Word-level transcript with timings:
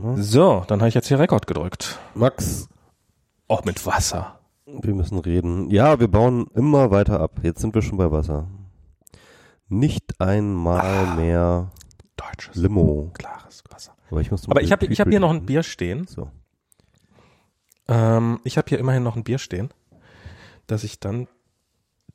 Ne? 0.00 0.22
So, 0.22 0.64
dann 0.68 0.80
habe 0.80 0.88
ich 0.88 0.94
jetzt 0.94 1.08
hier 1.08 1.18
Rekord 1.18 1.46
gedrückt. 1.46 1.98
Max, 2.14 2.68
Auch 3.48 3.64
mit 3.64 3.84
Wasser. 3.86 4.38
wir 4.66 4.94
müssen 4.94 5.18
reden. 5.18 5.70
Ja, 5.70 5.98
wir 6.00 6.08
bauen 6.08 6.46
immer 6.54 6.90
weiter 6.90 7.20
ab. 7.20 7.40
Jetzt 7.42 7.60
sind 7.60 7.74
wir 7.74 7.82
schon 7.82 7.98
bei 7.98 8.10
Wasser. 8.10 8.48
Nicht 9.68 10.20
einmal 10.20 11.16
mehr 11.16 11.70
Deutsches, 12.16 12.56
Limo. 12.56 13.10
klares 13.14 13.64
Wasser. 13.70 13.94
Aber 14.10 14.20
ich, 14.20 14.30
muss 14.30 14.48
Aber 14.48 14.62
ich 14.62 14.70
habe 14.72 14.86
hab 14.86 15.08
hier 15.08 15.20
noch 15.20 15.30
ein 15.30 15.46
Bier 15.46 15.62
stehen. 15.62 16.06
So. 16.06 16.30
Ähm, 17.88 18.40
ich 18.44 18.56
habe 18.58 18.68
hier 18.68 18.78
immerhin 18.78 19.02
noch 19.02 19.16
ein 19.16 19.24
Bier 19.24 19.38
stehen, 19.38 19.70
das 20.66 20.84
ich 20.84 21.00
dann 21.00 21.28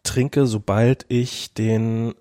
trinke, 0.03 0.45
sobald 0.45 1.05
ich 1.09 1.53
den, 1.53 2.13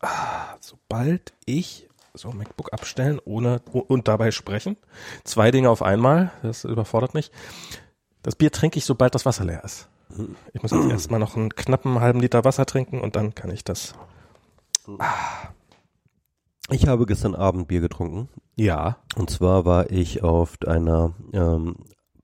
ah, 0.00 0.56
sobald 0.60 1.32
ich, 1.46 1.88
so 2.16 2.32
MacBook 2.32 2.72
abstellen 2.72 3.20
ohne 3.24 3.60
und 3.72 4.08
dabei 4.08 4.30
sprechen. 4.30 4.76
Zwei 5.24 5.50
Dinge 5.50 5.70
auf 5.70 5.82
einmal, 5.82 6.32
das 6.42 6.64
überfordert 6.64 7.14
mich. 7.14 7.30
Das 8.22 8.34
Bier 8.34 8.50
trinke 8.50 8.78
ich, 8.78 8.84
sobald 8.84 9.14
das 9.14 9.26
Wasser 9.26 9.44
leer 9.44 9.62
ist. 9.64 9.88
Ich 10.52 10.62
muss 10.62 10.70
jetzt 10.70 10.90
erstmal 10.90 11.20
noch 11.20 11.36
einen 11.36 11.50
knappen 11.50 12.00
halben 12.00 12.20
Liter 12.20 12.44
Wasser 12.44 12.66
trinken 12.66 13.00
und 13.00 13.16
dann 13.16 13.34
kann 13.34 13.50
ich 13.50 13.64
das. 13.64 13.94
Ich 16.70 16.86
habe 16.86 17.06
gestern 17.06 17.34
Abend 17.34 17.68
Bier 17.68 17.80
getrunken. 17.80 18.28
Ja. 18.56 18.98
Und 19.16 19.30
zwar 19.30 19.64
war 19.64 19.90
ich 19.90 20.22
auf 20.22 20.56
einer 20.66 21.14
ähm, 21.32 21.76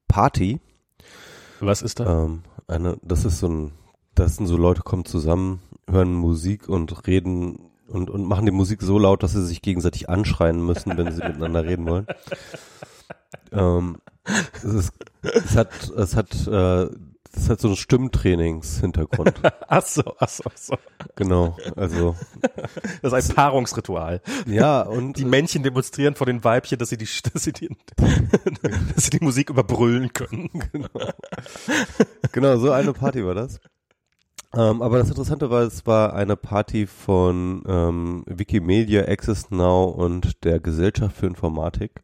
Party. 0.08 0.60
Was 1.60 1.82
ist 1.82 2.00
da? 2.00 2.24
Ähm, 2.24 2.42
eine, 2.66 2.98
das 3.02 3.24
ist 3.24 3.38
so 3.38 3.48
ein, 3.48 3.72
das 4.14 4.36
sind 4.36 4.46
so 4.46 4.56
Leute 4.56 4.82
kommen 4.82 5.04
zusammen, 5.04 5.60
hören 5.88 6.14
Musik 6.14 6.68
und 6.68 7.06
reden 7.06 7.71
und, 7.92 8.10
und 8.10 8.24
machen 8.24 8.46
die 8.46 8.52
Musik 8.52 8.82
so 8.82 8.98
laut, 8.98 9.22
dass 9.22 9.32
sie 9.32 9.44
sich 9.44 9.62
gegenseitig 9.62 10.08
anschreien 10.08 10.64
müssen, 10.64 10.96
wenn 10.96 11.12
sie 11.12 11.22
miteinander 11.22 11.64
reden 11.64 11.86
wollen. 11.86 12.06
Ähm, 13.54 13.98
es, 14.54 14.64
ist, 14.64 14.92
es 15.20 15.56
hat, 15.58 15.90
es 15.90 16.16
hat, 16.16 16.46
äh, 16.46 16.84
es 17.34 17.50
hat 17.50 17.60
so 17.60 17.68
einen 17.68 17.76
Stimmtrainings-Hintergrund. 17.76 19.34
Ach 19.68 19.84
so, 19.84 20.02
ach 20.18 20.28
so, 20.30 20.44
ach 20.46 20.56
so. 20.56 20.78
genau. 21.16 21.56
Also 21.76 22.16
Das 23.02 23.12
ist 23.12 23.30
ein 23.30 23.36
Paarungsritual. 23.36 24.22
ja 24.46 24.80
und 24.80 25.18
Die 25.18 25.26
Männchen 25.26 25.62
demonstrieren 25.62 26.14
vor 26.14 26.26
den 26.26 26.42
Weibchen, 26.44 26.78
dass 26.78 26.88
sie 26.88 26.96
die, 26.96 27.08
dass 27.34 27.44
sie 27.44 27.52
die, 27.52 27.68
dass 28.94 29.04
sie 29.04 29.10
die 29.10 29.22
Musik 29.22 29.50
überbrüllen 29.50 30.14
können. 30.14 30.48
Genau, 32.32 32.56
so 32.56 32.70
eine 32.72 32.94
Party 32.94 33.22
war 33.24 33.34
das. 33.34 33.60
Ähm, 34.54 34.82
aber 34.82 34.98
das 34.98 35.08
Interessante 35.08 35.50
war, 35.50 35.62
es 35.62 35.86
war 35.86 36.14
eine 36.14 36.36
Party 36.36 36.86
von 36.86 37.62
ähm, 37.66 38.22
Wikimedia, 38.26 39.02
Access 39.08 39.50
Now 39.50 39.84
und 39.84 40.44
der 40.44 40.60
Gesellschaft 40.60 41.16
für 41.16 41.26
Informatik. 41.26 42.02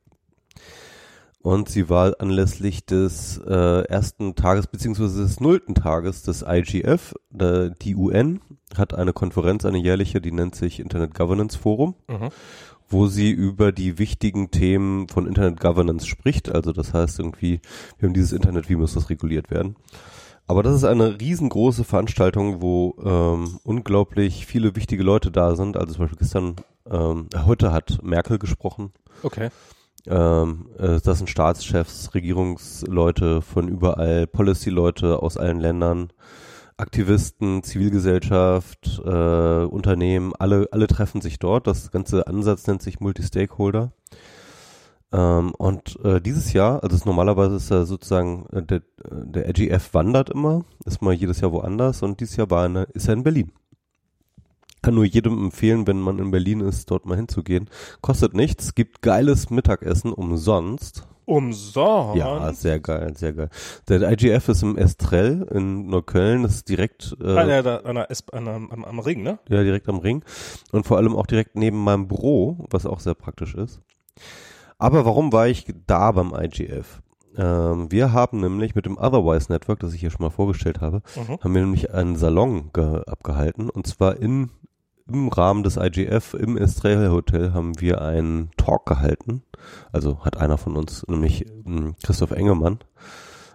Und 1.41 1.69
sie 1.69 1.89
war 1.89 2.17
anlässlich 2.21 2.85
des 2.85 3.39
äh, 3.47 3.83
ersten 3.83 4.35
Tages 4.35 4.67
beziehungsweise 4.67 5.23
des 5.23 5.41
nullten 5.41 5.75
Tages 5.75 6.23
des 6.23 6.45
IGF. 6.47 7.15
Der, 7.31 7.71
die 7.71 7.95
UN 7.95 8.41
hat 8.77 8.93
eine 8.95 9.13
Konferenz, 9.13 9.65
eine 9.65 9.79
jährliche, 9.79 10.21
die 10.21 10.33
nennt 10.33 10.55
sich 10.55 10.81
Internet 10.81 11.15
Governance 11.15 11.57
Forum 11.57 11.95
Mhm. 12.09 12.31
wo 12.91 13.07
sie 13.07 13.31
über 13.31 13.71
die 13.71 13.99
wichtigen 13.99 14.51
Themen 14.51 15.09
von 15.09 15.27
Internet 15.27 15.61
Governance 15.61 16.07
spricht. 16.07 16.51
Also 16.51 16.73
das 16.73 16.93
heißt 16.95 17.19
irgendwie, 17.19 17.61
wir 17.99 18.09
haben 18.09 18.15
dieses 18.15 18.33
Internet, 18.33 18.69
wie 18.71 18.77
muss 18.77 18.95
das 18.95 19.11
reguliert 19.11 19.51
werden? 19.51 19.77
Aber 20.49 20.63
das 20.63 20.75
ist 20.75 20.85
eine 20.85 21.21
riesengroße 21.21 21.85
Veranstaltung, 21.85 22.63
wo 22.63 22.97
ähm, 23.05 23.61
unglaublich 23.65 24.47
viele 24.47 24.75
wichtige 24.77 25.03
Leute 25.03 25.31
da 25.31 25.55
sind. 25.55 25.77
Also 25.77 25.93
zum 25.93 26.05
Beispiel 26.05 26.19
gestern, 26.19 26.57
ähm, 26.91 27.29
heute 27.45 27.71
hat 27.71 27.99
Merkel 28.03 28.39
gesprochen. 28.39 28.93
Okay. 29.23 29.51
Ähm, 30.07 30.71
äh, 30.79 31.01
das 31.05 31.19
sind 31.19 31.29
Staatschefs, 31.29 32.15
Regierungsleute 32.15 33.43
von 33.43 33.69
überall, 33.69 34.27
Policy-Leute 34.27 35.23
aus 35.23 35.37
allen 35.37 35.61
Ländern, 35.61 36.09
Aktivisten, 36.79 37.63
Zivilgesellschaft, 37.63 39.03
äh, 39.05 39.65
Unternehmen, 39.65 40.33
alle, 40.39 40.69
alle 40.71 40.87
treffen 40.87 41.21
sich 41.21 41.39
dort. 41.39 41.67
Das 41.67 41.91
ganze 41.91 42.27
Ansatz 42.27 42.67
nennt 42.67 42.81
sich 42.81 43.01
Multi-Stakeholder. 43.01 43.93
Ähm, 45.11 45.53
und 45.57 45.99
äh, 46.05 46.21
dieses 46.21 46.53
Jahr, 46.53 46.83
also 46.83 46.99
normalerweise 47.07 47.57
ist 47.57 47.71
ja 47.71 47.85
sozusagen, 47.85 48.47
äh, 48.53 48.63
der, 48.63 48.83
der 49.05 49.49
AGF 49.49 49.95
wandert 49.95 50.31
immer, 50.31 50.65
ist 50.85 51.01
mal 51.01 51.15
jedes 51.15 51.41
Jahr 51.41 51.53
woanders 51.53 52.03
und 52.03 52.21
dieses 52.21 52.37
Jahr 52.37 52.51
war 52.51 52.65
eine, 52.65 52.85
ist 52.93 53.09
er 53.09 53.15
in 53.15 53.23
Berlin. 53.23 53.53
Kann 54.83 54.95
nur 54.95 55.05
jedem 55.05 55.45
empfehlen, 55.45 55.87
wenn 55.87 55.99
man 55.99 56.19
in 56.19 56.31
Berlin 56.31 56.61
ist, 56.61 56.91
dort 56.91 57.07
mal 57.07 57.17
hinzugehen. 57.17 57.69
Kostet 58.01 58.35
nichts, 58.35 58.75
gibt 58.75 59.03
geiles 59.03 59.51
Mittagessen 59.51 60.13
umsonst. 60.13 61.09
Umsonst. 61.25 62.17
Ja, 62.17 62.53
sehr 62.53 62.79
geil, 62.81 63.13
sehr 63.17 63.33
geil. 63.33 63.51
Der 63.89 64.11
IGF 64.13 64.49
ist 64.49 64.63
im 64.63 64.79
Estrell 64.79 65.47
in 65.53 65.87
Neukölln, 65.89 66.43
das 66.43 66.57
ist 66.57 66.69
direkt, 66.69 67.17
äh, 67.21 67.27
Ah, 67.27 67.47
ja, 67.47 67.63
da, 67.63 67.77
an 67.79 67.97
der, 67.97 68.09
an 68.33 68.45
der, 68.45 68.55
am, 68.55 68.85
am 68.85 68.99
Ring, 69.01 69.23
ne? 69.23 69.39
ja, 69.49 69.63
direkt 69.63 69.89
am 69.89 69.99
Ring 69.99 70.23
und 70.73 70.87
vor 70.87 70.97
allem 70.97 71.17
auch 71.17 71.27
direkt 71.27 71.57
neben 71.57 71.83
meinem 71.83 72.09
Büro, 72.09 72.67
was 72.71 72.87
auch 72.87 73.01
sehr 73.01 73.15
praktisch 73.15 73.55
ist. 73.55 73.81
Aber 74.79 75.05
warum 75.05 75.33
war 75.33 75.49
ich 75.49 75.67
da 75.87 76.13
beim 76.13 76.33
IGF? 76.35 77.03
Ähm, 77.37 77.91
wir 77.91 78.13
haben 78.13 78.41
nämlich 78.41 78.75
mit 78.75 78.87
dem 78.87 78.97
Otherwise 78.97 79.53
Network, 79.53 79.81
das 79.81 79.93
ich 79.93 80.01
hier 80.01 80.11
schon 80.11 80.23
mal 80.25 80.31
vorgestellt 80.31 80.81
habe, 80.81 81.03
Mhm. 81.17 81.39
haben 81.41 81.55
wir 81.55 81.61
nämlich 81.63 81.93
einen 81.93 82.17
Salon 82.17 82.71
ge 82.73 83.03
abgehalten 83.07 83.69
und 83.71 83.87
zwar 83.87 84.17
in 84.17 84.51
im 85.11 85.29
Rahmen 85.29 85.63
des 85.63 85.79
IGF 85.79 86.35
im 86.35 86.59
Estrell 86.59 87.09
Hotel 87.11 87.55
haben 87.55 87.81
wir 87.81 88.03
einen 88.03 88.51
Talk 88.59 88.85
gehalten. 88.85 89.43
Also 89.91 90.23
hat 90.23 90.37
einer 90.37 90.59
von 90.59 90.77
uns, 90.77 91.03
nämlich 91.09 91.47
ähm, 91.67 91.95
Christoph 92.03 92.31
Engemann, 92.33 92.81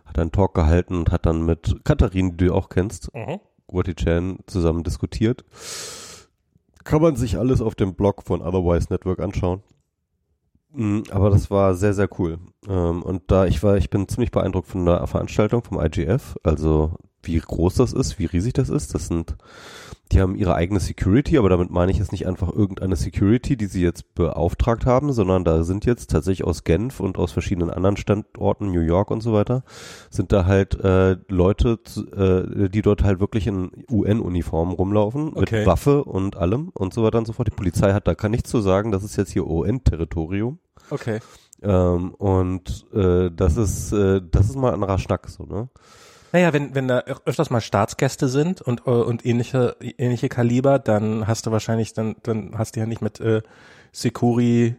hat 0.05 0.17
einen 0.17 0.31
Talk 0.31 0.55
gehalten 0.55 0.95
und 0.97 1.11
hat 1.11 1.28
dann 1.28 1.45
mit 1.45 1.75
Katharin, 1.84 2.38
die 2.38 2.45
du 2.47 2.55
auch 2.55 2.69
kennst, 2.69 3.13
Mhm. 3.13 3.40
Wati 3.67 3.94
Chan 3.94 4.40
zusammen 4.47 4.84
diskutiert. 4.84 5.45
Kann 6.84 7.01
man 7.03 7.16
sich 7.16 7.38
alles 7.38 7.61
auf 7.61 7.75
dem 7.75 7.94
Blog 7.94 8.23
von 8.23 8.41
Otherwise 8.41 8.88
Network 8.90 9.19
anschauen. 9.19 9.61
Mm, 10.73 11.03
Aber 11.11 11.29
das 11.29 11.51
war 11.51 11.75
sehr, 11.75 11.94
sehr 11.94 12.09
cool. 12.19 12.39
Ähm, 12.67 13.03
Und 13.03 13.23
da 13.31 13.45
ich 13.45 13.61
war, 13.63 13.78
ich 13.78 13.89
bin 13.89 14.07
ziemlich 14.07 14.31
beeindruckt 14.31 14.67
von 14.67 14.85
der 14.85 15.06
Veranstaltung 15.07 15.63
vom 15.63 15.79
IGF, 15.79 16.35
also 16.44 16.94
wie 17.23 17.39
groß 17.39 17.75
das 17.75 17.94
ist, 17.94 18.19
wie 18.19 18.25
riesig 18.25 18.53
das 18.53 18.69
ist. 18.69 18.94
Das 18.94 19.07
sind, 19.07 19.35
die 20.11 20.22
haben 20.22 20.35
ihre 20.35 20.56
eigene 20.56 20.79
Security, 20.79 21.38
aber 21.38 21.50
damit 21.50 21.69
meine 21.72 21.91
ich 21.91 21.97
jetzt 21.97 22.11
nicht 22.11 22.28
einfach 22.28 22.51
irgendeine 22.51 22.95
Security, 22.95 23.57
die 23.57 23.66
sie 23.66 23.81
jetzt 23.81 24.13
beauftragt 24.16 24.85
haben, 24.85 25.11
sondern 25.13 25.44
da 25.44 25.63
sind 25.63 25.85
jetzt 25.85 26.11
tatsächlich 26.11 26.45
aus 26.45 26.63
Genf 26.63 27.00
und 27.00 27.17
aus 27.17 27.31
verschiedenen 27.31 27.69
anderen 27.69 27.97
Standorten, 27.97 28.72
New 28.72 28.81
York 28.81 29.09
und 29.11 29.22
so 29.22 29.34
weiter, 29.34 29.63
sind 30.09 30.31
da 30.31 30.45
halt 30.45 30.79
äh, 30.84 31.17
Leute, 31.29 31.79
äh, 32.16 32.69
die 32.69 32.81
dort 32.81 33.03
halt 33.03 33.19
wirklich 33.19 33.47
in 33.47 33.72
UN-Uniformen 33.90 34.73
rumlaufen, 34.73 35.34
Okay. 35.34 35.59
mit 35.59 35.67
Waffe 35.67 36.03
und 36.03 36.35
allem 36.35 36.69
und 36.73 36.94
so 36.94 37.03
weiter 37.03 37.17
und 37.17 37.25
so 37.25 37.34
fort. 37.34 37.47
Die 37.47 37.55
Polizei 37.55 37.94
hat 37.94 38.07
da 38.07 38.16
kann 38.16 38.31
nichts 38.31 38.50
zu 38.50 38.61
sagen, 38.61 38.91
das 38.91 39.03
ist 39.03 39.16
jetzt 39.16 39.31
hier 39.31 39.47
UN-Territorium. 39.47 40.59
Okay. 40.90 41.19
Ähm, 41.61 42.13
und 42.16 42.85
äh, 42.94 43.31
das 43.34 43.55
ist 43.55 43.94
äh, 43.94 44.22
das 44.29 44.50
ist 44.50 44.57
mal 44.57 44.69
ein 44.69 44.73
anderer 44.75 45.00
Schnack 45.00 45.29
so, 45.29 45.45
ne? 45.45 45.69
Naja, 46.34 46.52
wenn, 46.52 46.74
wenn 46.74 46.88
da 46.88 47.04
öfters 47.26 47.52
mal 47.52 47.62
Staatsgäste 47.62 48.28
sind 48.28 48.60
und, 48.60 48.88
äh, 48.88 48.90
und 48.90 49.24
ähnliche, 49.24 49.78
ähnliche 49.80 50.30
Kaliber, 50.30 50.80
dann 50.80 51.28
hast 51.28 51.46
du 51.46 51.52
wahrscheinlich, 51.52 51.94
dann, 51.94 52.16
dann 52.24 52.58
hast 52.58 52.76
du 52.76 52.80
ja 52.80 52.88
nicht 52.88 53.04
mit 53.04 53.20
äh, 53.20 53.44
Securi, 53.92 54.76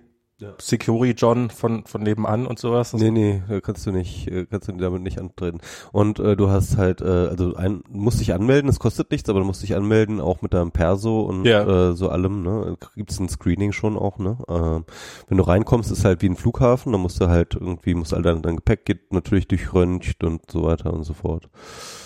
Securi 0.58 1.10
John 1.12 1.48
von, 1.50 1.84
von 1.86 2.02
nebenan 2.02 2.46
und 2.46 2.58
sowas. 2.58 2.92
Nee, 2.92 3.10
nee, 3.10 3.42
kannst 3.62 3.86
du 3.86 3.92
nicht, 3.92 4.26
äh, 4.28 4.46
kannst 4.50 4.68
du 4.68 4.72
damit 4.72 5.02
nicht 5.02 5.18
antreten. 5.18 5.60
Und 5.92 6.18
äh, 6.18 6.36
du 6.36 6.50
hast 6.50 6.76
halt, 6.76 7.00
äh, 7.00 7.04
also 7.04 7.54
ein, 7.54 7.82
musst 7.88 8.20
dich 8.20 8.34
anmelden, 8.34 8.68
es 8.68 8.78
kostet 8.78 9.10
nichts, 9.10 9.28
aber 9.30 9.40
du 9.40 9.46
musst 9.46 9.62
dich 9.62 9.76
anmelden, 9.76 10.20
auch 10.20 10.42
mit 10.42 10.52
deinem 10.52 10.72
Perso 10.72 11.22
und 11.22 11.44
Ja. 11.44 11.90
äh, 11.90 11.94
so 11.94 12.08
allem, 12.08 12.42
ne? 12.42 12.76
Gibt's 12.96 13.18
ein 13.20 13.28
Screening 13.28 13.72
schon 13.72 13.96
auch, 13.96 14.18
ne? 14.18 14.36
Äh, 14.48 14.92
wenn 15.28 15.38
du 15.38 15.44
reinkommst, 15.44 15.90
ist 15.92 16.04
halt 16.04 16.22
wie 16.22 16.28
ein 16.28 16.36
Flughafen, 16.36 16.92
da 16.92 16.98
musst 16.98 17.20
du 17.20 17.28
halt 17.28 17.54
irgendwie, 17.54 17.94
musst 17.94 18.12
all 18.12 18.22
dein, 18.22 18.42
dein 18.42 18.56
Gepäck 18.56 18.84
geht 18.84 19.12
natürlich 19.12 19.46
durchröntgt 19.48 20.24
und 20.24 20.50
so 20.50 20.64
weiter 20.64 20.92
und 20.92 21.04
so 21.04 21.14
fort. 21.14 21.48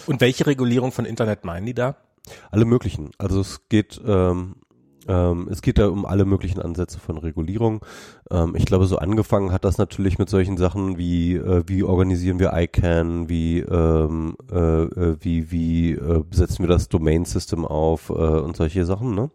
Und 0.06 0.20
welche 0.20 0.46
Regulierung 0.46 0.92
von 0.92 1.04
Internet 1.06 1.44
meinen 1.44 1.66
die 1.66 1.74
da? 1.74 1.96
Alle 2.50 2.66
möglichen. 2.66 3.10
Also 3.16 3.40
es 3.40 3.68
geht, 3.68 4.00
ähm, 4.06 4.56
ähm, 5.08 5.48
es 5.50 5.62
geht 5.62 5.78
da 5.78 5.88
um 5.88 6.04
alle 6.04 6.24
möglichen 6.24 6.60
Ansätze 6.60 7.00
von 7.00 7.18
Regulierung. 7.18 7.84
Ähm, 8.30 8.54
ich 8.54 8.66
glaube, 8.66 8.86
so 8.86 8.98
angefangen 8.98 9.52
hat 9.52 9.64
das 9.64 9.78
natürlich 9.78 10.18
mit 10.18 10.28
solchen 10.28 10.56
Sachen 10.56 10.98
wie, 10.98 11.34
äh, 11.34 11.64
wie 11.66 11.82
organisieren 11.82 12.38
wir 12.38 12.52
ICANN, 12.54 13.28
wie, 13.28 13.60
ähm, 13.60 14.36
äh, 14.52 14.58
äh, 14.58 15.16
wie, 15.20 15.50
wie 15.50 15.92
äh, 15.92 16.22
setzen 16.30 16.62
wir 16.62 16.68
das 16.68 16.88
Domain 16.88 17.24
System 17.24 17.64
auf 17.64 18.10
äh, 18.10 18.12
und 18.12 18.56
solche 18.56 18.84
Sachen, 18.84 19.14
ne? 19.14 19.30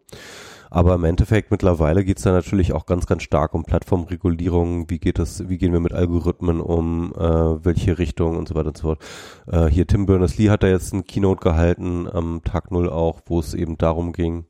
Aber 0.74 0.96
im 0.96 1.04
Endeffekt 1.04 1.52
mittlerweile 1.52 2.04
geht's 2.04 2.24
da 2.24 2.32
natürlich 2.32 2.74
auch 2.74 2.88
ganz, 2.88 3.06
ganz 3.06 3.22
stark 3.22 3.54
um 3.54 3.64
Plattformregulierung. 3.64 4.90
Wie 4.90 4.98
geht 4.98 5.20
das, 5.20 5.48
wie 5.48 5.60
gehen 5.60 5.72
wir 5.72 5.80
mit 5.80 5.94
Algorithmen 5.94 6.60
um, 6.60 7.14
äh, 7.14 7.64
welche 7.64 8.00
Richtung 8.00 8.38
und 8.38 8.48
so 8.48 8.56
weiter 8.56 8.70
und 8.70 8.78
so 8.78 8.88
fort. 8.88 9.00
Äh, 9.46 9.68
hier 9.68 9.86
Tim 9.86 10.08
Berners-Lee 10.08 10.50
hat 10.50 10.64
da 10.64 10.68
jetzt 10.68 10.92
ein 10.92 11.04
Keynote 11.04 11.42
gehalten 11.42 12.08
am 12.12 12.42
Tag 12.44 12.72
Null 12.72 12.90
auch, 12.90 13.22
wo 13.28 13.40
es 13.40 13.54
eben 13.54 13.78
darum 13.78 14.14
ging, 14.14 14.46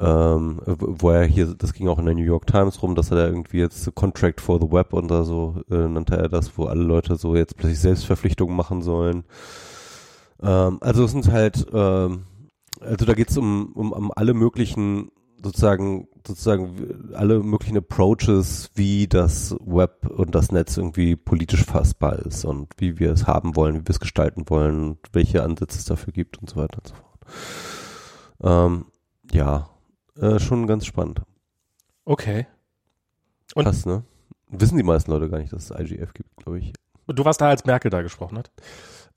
ähm, 0.00 0.60
wo 0.64 1.10
er 1.10 1.24
hier, 1.24 1.54
das 1.54 1.72
ging 1.72 1.88
auch 1.88 1.98
in 1.98 2.06
der 2.06 2.14
New 2.14 2.22
York 2.22 2.46
Times 2.46 2.82
rum, 2.82 2.94
dass 2.94 3.10
er 3.10 3.16
da 3.16 3.26
irgendwie 3.26 3.58
jetzt 3.58 3.92
Contract 3.94 4.40
for 4.40 4.60
the 4.60 4.70
Web 4.70 4.92
und 4.92 5.08
so 5.24 5.62
äh, 5.70 5.88
nannte 5.88 6.16
er 6.16 6.28
das, 6.28 6.56
wo 6.56 6.64
alle 6.64 6.82
Leute 6.82 7.16
so 7.16 7.34
jetzt 7.34 7.56
plötzlich 7.56 7.80
Selbstverpflichtungen 7.80 8.54
machen 8.54 8.82
sollen. 8.82 9.24
Ähm, 10.40 10.78
also 10.80 11.04
es 11.04 11.10
sind 11.10 11.30
halt, 11.32 11.66
ähm, 11.72 12.26
also 12.80 13.04
da 13.04 13.14
geht 13.14 13.30
es 13.30 13.38
um, 13.38 13.72
um, 13.74 13.92
um 13.92 14.12
alle 14.14 14.34
möglichen 14.34 15.10
sozusagen 15.42 16.08
sozusagen 16.26 17.12
alle 17.14 17.40
möglichen 17.40 17.78
Approaches, 17.78 18.70
wie 18.74 19.06
das 19.06 19.56
Web 19.64 20.08
und 20.10 20.34
das 20.34 20.52
Netz 20.52 20.76
irgendwie 20.76 21.16
politisch 21.16 21.64
fassbar 21.64 22.18
ist 22.18 22.44
und 22.44 22.68
wie 22.78 22.98
wir 22.98 23.12
es 23.12 23.26
haben 23.26 23.56
wollen, 23.56 23.74
wie 23.74 23.86
wir 23.86 23.90
es 23.90 24.00
gestalten 24.00 24.44
wollen, 24.48 24.98
welche 25.12 25.42
Ansätze 25.42 25.78
es 25.78 25.84
dafür 25.84 26.12
gibt 26.12 26.38
und 26.38 26.50
so 26.50 26.56
weiter 26.56 26.78
und 26.78 26.88
so 26.88 26.94
fort. 26.94 27.26
Ähm, 28.42 28.86
ja, 29.32 29.68
äh, 30.20 30.38
schon 30.38 30.66
ganz 30.66 30.86
spannend. 30.86 31.22
Okay. 32.04 32.46
Und 33.54 33.64
Krass, 33.64 33.86
ne? 33.86 34.04
Wissen 34.48 34.76
die 34.76 34.82
meisten 34.82 35.10
Leute 35.10 35.28
gar 35.28 35.38
nicht, 35.38 35.52
dass 35.52 35.70
es 35.70 35.78
IGF 35.78 36.14
gibt, 36.14 36.36
glaube 36.36 36.58
ich. 36.58 36.72
Du 37.06 37.24
warst 37.24 37.40
da, 37.40 37.48
als 37.48 37.64
Merkel 37.64 37.90
da 37.90 38.02
gesprochen 38.02 38.38
hat? 38.38 38.50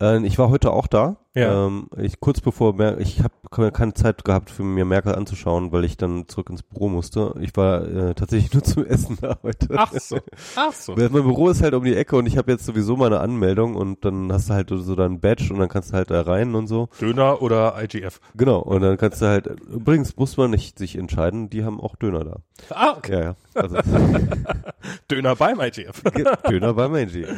Äh, 0.01 0.25
ich 0.25 0.37
war 0.37 0.49
heute 0.49 0.71
auch 0.71 0.87
da. 0.87 1.17
Ja. 1.33 1.67
Ähm, 1.67 1.87
ich 1.97 2.19
kurz 2.19 2.41
bevor 2.41 2.73
Mer 2.73 2.97
ich 2.99 3.21
habe 3.23 3.71
keine 3.71 3.93
Zeit 3.93 4.25
gehabt 4.25 4.49
für 4.49 4.63
mir 4.63 4.83
Merkel 4.83 5.15
anzuschauen, 5.15 5.71
weil 5.71 5.85
ich 5.85 5.95
dann 5.95 6.27
zurück 6.27 6.49
ins 6.49 6.63
Büro 6.63 6.89
musste. 6.89 7.33
Ich 7.39 7.55
war 7.55 7.87
äh, 7.87 8.13
tatsächlich 8.13 8.53
nur 8.53 8.63
zum 8.65 8.85
Essen 8.85 9.17
da 9.21 9.37
heute. 9.41 9.69
Ach 9.75 9.93
so. 9.93 10.19
Ach 10.55 10.73
so. 10.73 10.95
Mein 10.95 11.11
Büro 11.11 11.49
ist 11.49 11.61
halt 11.61 11.73
um 11.73 11.85
die 11.85 11.95
Ecke 11.95 12.17
und 12.17 12.25
ich 12.25 12.37
habe 12.37 12.51
jetzt 12.51 12.65
sowieso 12.65 12.97
meine 12.97 13.21
Anmeldung 13.21 13.75
und 13.75 14.03
dann 14.03 14.31
hast 14.31 14.49
du 14.49 14.53
halt 14.53 14.69
so 14.69 14.95
dein 14.95 15.21
Badge 15.21 15.53
und 15.53 15.59
dann 15.59 15.69
kannst 15.69 15.91
du 15.91 15.93
halt 15.93 16.11
da 16.11 16.21
rein 16.21 16.53
und 16.53 16.67
so. 16.67 16.89
Döner 16.99 17.41
oder 17.41 17.81
IGF? 17.81 18.19
Genau. 18.35 18.59
Und 18.59 18.81
dann 18.81 18.97
kannst 18.97 19.21
du 19.21 19.27
halt. 19.27 19.47
Übrigens 19.47 20.17
muss 20.17 20.35
man 20.35 20.51
nicht 20.51 20.77
sich 20.77 20.97
entscheiden. 20.97 21.49
Die 21.49 21.63
haben 21.63 21.79
auch 21.79 21.95
Döner 21.95 22.25
da. 22.25 22.37
Ah 22.69 22.95
okay. 22.97 23.13
Ja, 23.13 23.21
ja. 23.21 23.35
Also, 23.53 23.77
Döner 25.11 25.35
beim 25.35 25.59
IGF. 25.59 26.01
Döner 26.49 26.73
beim 26.73 26.95
IGF. 26.95 27.29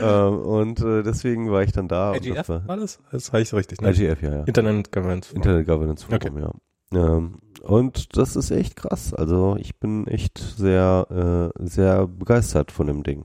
ähm, 0.00 0.38
und 0.38 0.80
äh, 0.80 1.02
deswegen 1.02 1.50
war 1.50 1.62
ich 1.62 1.72
dann 1.72 1.88
da. 1.88 2.14
IGF 2.14 2.48
war, 2.48 2.66
war 2.66 2.76
das? 2.76 2.98
Das 3.12 3.32
heißt 3.32 3.54
richtig. 3.54 3.80
Ne? 3.80 3.90
IGF, 3.90 4.22
ja, 4.22 4.34
ja. 4.36 4.44
Internet 4.44 4.92
Governance 4.92 5.28
Forum. 5.28 5.42
Internet 5.42 5.66
Governance 5.66 6.04
Forum, 6.04 6.16
okay. 6.16 6.42
ja. 6.42 6.50
Ähm, 6.92 7.38
und 7.62 8.16
das 8.16 8.36
ist 8.36 8.50
echt 8.50 8.76
krass. 8.76 9.14
Also 9.14 9.56
ich 9.58 9.78
bin 9.78 10.06
echt 10.06 10.38
sehr, 10.38 11.52
äh, 11.56 11.64
sehr 11.64 12.06
begeistert 12.06 12.72
von 12.72 12.86
dem 12.86 13.02
Ding. 13.02 13.24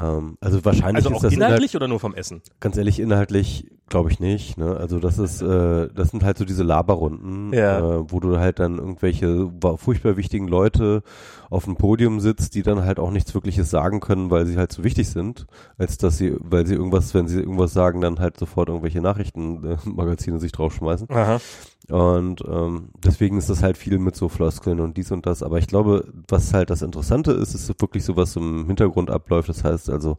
Ähm, 0.00 0.38
also 0.40 0.64
wahrscheinlich 0.64 1.04
also 1.04 1.10
ist 1.16 1.24
auch 1.26 1.30
inhaltlich 1.30 1.76
oder 1.76 1.86
nur 1.86 2.00
vom 2.00 2.14
Essen? 2.14 2.40
Ganz 2.60 2.76
ehrlich, 2.78 2.98
inhaltlich 2.98 3.70
glaube 3.88 4.10
ich 4.10 4.20
nicht. 4.20 4.56
Ne? 4.56 4.74
Also 4.76 4.98
das 4.98 5.18
ist, 5.18 5.42
äh, 5.42 5.88
das 5.94 6.10
sind 6.10 6.24
halt 6.24 6.38
so 6.38 6.46
diese 6.46 6.62
Laberrunden, 6.62 7.52
Ja. 7.52 7.78
äh, 7.78 8.10
wo 8.10 8.18
du 8.20 8.38
halt 8.38 8.58
dann 8.58 8.78
irgendwelche 8.78 9.50
furchtbar 9.76 10.16
wichtigen 10.16 10.48
Leute 10.48 11.02
auf 11.50 11.64
dem 11.64 11.76
Podium 11.76 12.20
sitzt, 12.20 12.54
die 12.54 12.62
dann 12.62 12.84
halt 12.84 12.98
auch 12.98 13.10
nichts 13.10 13.34
Wirkliches 13.34 13.68
sagen 13.68 14.00
können, 14.00 14.30
weil 14.30 14.46
sie 14.46 14.56
halt 14.56 14.72
so 14.72 14.82
wichtig 14.82 15.10
sind, 15.10 15.46
als 15.76 15.98
dass 15.98 16.16
sie, 16.16 16.34
weil 16.40 16.66
sie 16.66 16.74
irgendwas, 16.74 17.12
wenn 17.12 17.28
sie 17.28 17.40
irgendwas 17.40 17.74
sagen, 17.74 18.00
dann 18.00 18.18
halt 18.18 18.38
sofort 18.38 18.68
irgendwelche 18.70 19.02
Nachrichtenmagazine 19.02 20.38
sich 20.40 20.52
draufschmeißen. 20.52 21.08
Aha. 21.10 21.38
Und 21.88 22.42
ähm, 22.48 22.90
deswegen 23.04 23.38
ist 23.38 23.50
das 23.50 23.62
halt 23.62 23.76
viel 23.76 23.98
mit 23.98 24.14
so 24.14 24.28
Floskeln 24.28 24.80
und 24.80 24.96
dies 24.96 25.10
und 25.10 25.26
das. 25.26 25.42
Aber 25.42 25.58
ich 25.58 25.66
glaube, 25.66 26.06
was 26.28 26.54
halt 26.54 26.70
das 26.70 26.82
Interessante 26.82 27.32
ist, 27.32 27.54
ist 27.54 27.68
wirklich 27.80 28.04
so, 28.04 28.16
was 28.16 28.36
im 28.36 28.66
Hintergrund 28.66 29.10
abläuft. 29.10 29.48
Das 29.48 29.64
heißt 29.64 29.90
also, 29.90 30.16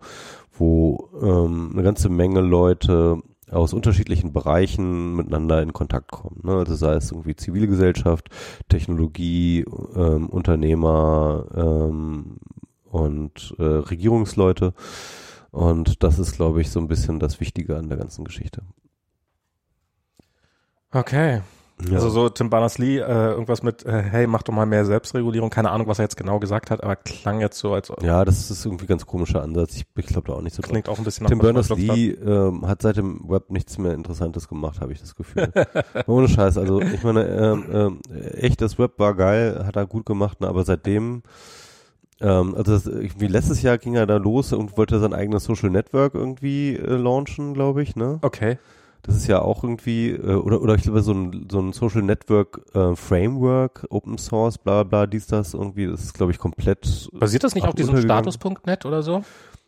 wo 0.57 1.09
ähm, 1.21 1.71
eine 1.73 1.83
ganze 1.83 2.09
Menge 2.09 2.41
Leute 2.41 3.21
aus 3.51 3.73
unterschiedlichen 3.73 4.33
Bereichen 4.33 5.15
miteinander 5.15 5.61
in 5.61 5.73
Kontakt 5.73 6.11
kommen. 6.11 6.41
Ne? 6.43 6.53
Also 6.53 6.75
sei 6.75 6.95
es 6.95 7.11
irgendwie 7.11 7.35
Zivilgesellschaft, 7.35 8.29
Technologie, 8.67 9.65
ähm, 9.95 10.27
Unternehmer 10.27 11.45
ähm, 11.55 12.37
und 12.89 13.55
äh, 13.59 13.63
Regierungsleute. 13.63 14.73
Und 15.51 16.03
das 16.03 16.19
ist, 16.19 16.35
glaube 16.35 16.61
ich, 16.61 16.71
so 16.71 16.79
ein 16.79 16.87
bisschen 16.87 17.19
das 17.19 17.39
Wichtige 17.39 17.77
an 17.77 17.89
der 17.89 17.97
ganzen 17.97 18.25
Geschichte. 18.25 18.63
Okay. 20.93 21.41
Ja. 21.89 21.95
Also 21.95 22.09
so 22.09 22.29
Tim 22.29 22.49
Berners-Lee, 22.49 22.99
äh, 22.99 23.31
irgendwas 23.31 23.63
mit, 23.63 23.85
äh, 23.85 24.03
hey, 24.03 24.27
mach 24.27 24.43
doch 24.43 24.53
mal 24.53 24.65
mehr 24.65 24.85
Selbstregulierung. 24.85 25.49
Keine 25.49 25.71
Ahnung, 25.71 25.87
was 25.87 25.99
er 25.99 26.05
jetzt 26.05 26.15
genau 26.15 26.39
gesagt 26.39 26.71
hat, 26.71 26.83
aber 26.83 26.95
klang 26.95 27.41
jetzt 27.41 27.57
so, 27.57 27.73
als 27.73 27.91
Ja, 28.01 28.23
das 28.23 28.49
ist 28.49 28.65
irgendwie 28.65 28.85
ein 28.85 28.87
ganz 28.87 29.05
komischer 29.05 29.41
Ansatz. 29.41 29.75
Ich, 29.75 29.85
ich 29.97 30.05
glaube 30.05 30.27
da 30.27 30.33
auch 30.33 30.41
nicht 30.41 30.55
so 30.55 30.61
klingt 30.61 30.87
auch 30.87 30.97
ein 30.97 31.03
bisschen 31.03 31.27
Tim 31.27 31.39
Berners-Lee 31.39 32.11
ähm, 32.11 32.67
hat 32.67 32.81
seit 32.81 32.97
dem 32.97 33.27
Web 33.27 33.49
nichts 33.49 33.77
mehr 33.77 33.93
Interessantes 33.93 34.47
gemacht, 34.47 34.79
habe 34.81 34.93
ich 34.93 35.01
das 35.01 35.15
Gefühl. 35.15 35.51
Ohne 36.07 36.29
Scheiß. 36.29 36.57
Also 36.57 36.79
ich 36.79 37.03
meine, 37.03 37.25
ähm, 37.25 37.65
ähm, 37.73 37.99
echt, 38.35 38.61
das 38.61 38.77
Web 38.77 38.93
war 38.97 39.15
geil, 39.15 39.63
hat 39.65 39.75
er 39.75 39.87
gut 39.87 40.05
gemacht, 40.05 40.41
ne, 40.41 40.47
aber 40.47 40.63
seitdem 40.63 41.23
ähm, 42.21 42.55
also 42.55 42.71
das, 42.71 42.85
irgendwie 42.85 43.27
letztes 43.27 43.61
Jahr 43.61 43.77
ging 43.77 43.95
er 43.95 44.05
da 44.05 44.17
los 44.17 44.53
und 44.53 44.77
wollte 44.77 44.99
sein 44.99 45.13
eigenes 45.13 45.43
Social 45.43 45.71
Network 45.71 46.13
irgendwie 46.13 46.75
äh, 46.75 46.95
launchen, 46.95 47.53
glaube 47.53 47.81
ich, 47.81 47.95
ne? 47.95 48.19
Okay. 48.21 48.57
Das 49.03 49.15
ist 49.15 49.27
ja 49.27 49.41
auch 49.41 49.63
irgendwie, 49.63 50.11
äh, 50.11 50.35
oder, 50.35 50.61
oder 50.61 50.75
ich 50.75 50.83
glaube, 50.83 51.01
so 51.01 51.13
ein, 51.13 51.47
so 51.51 51.59
ein 51.59 51.73
Social 51.73 52.01
Network 52.01 52.61
äh, 52.73 52.95
Framework, 52.95 53.85
Open 53.89 54.17
Source, 54.17 54.57
bla 54.57 54.83
bla, 54.83 55.07
dies, 55.07 55.27
das, 55.27 55.53
irgendwie, 55.53 55.87
das 55.87 56.03
ist, 56.03 56.13
glaube 56.13 56.31
ich, 56.31 56.39
komplett. 56.39 57.09
Basiert 57.11 57.43
das 57.43 57.53
nicht 57.53 57.67
auf 57.67 57.75
diesem. 57.75 57.97
Status.net 57.97 58.85
oder 58.85 59.03
so? 59.03 59.23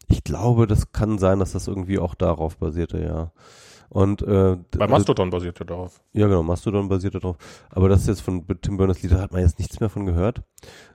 Ich 0.08 0.24
glaube, 0.24 0.68
das 0.68 0.92
kann 0.92 1.18
sein, 1.18 1.40
dass 1.40 1.52
das 1.52 1.68
irgendwie 1.68 2.00
auch 2.00 2.16
darauf 2.16 2.58
basierte, 2.58 3.02
ja. 3.02 3.32
Und 3.90 4.22
äh, 4.24 4.58
Bei 4.78 4.88
Mastodon 4.88 5.30
basiert 5.30 5.60
er 5.60 5.66
darauf. 5.68 6.02
ja, 6.14 6.28
genau, 6.28 6.44
Mastodon 6.44 6.90
basiert 6.90 7.16
darauf. 7.16 7.38
Aber 7.70 7.88
das 7.88 8.02
ist 8.02 8.08
jetzt 8.08 8.22
von 8.22 8.44
Tim 8.62 8.78
Berners-Lee, 8.78 9.10
da 9.10 9.22
hat 9.22 9.32
man 9.32 9.42
jetzt 9.42 9.60
nichts 9.60 9.80
mehr 9.80 9.90
von 9.90 10.06
gehört. 10.06 10.42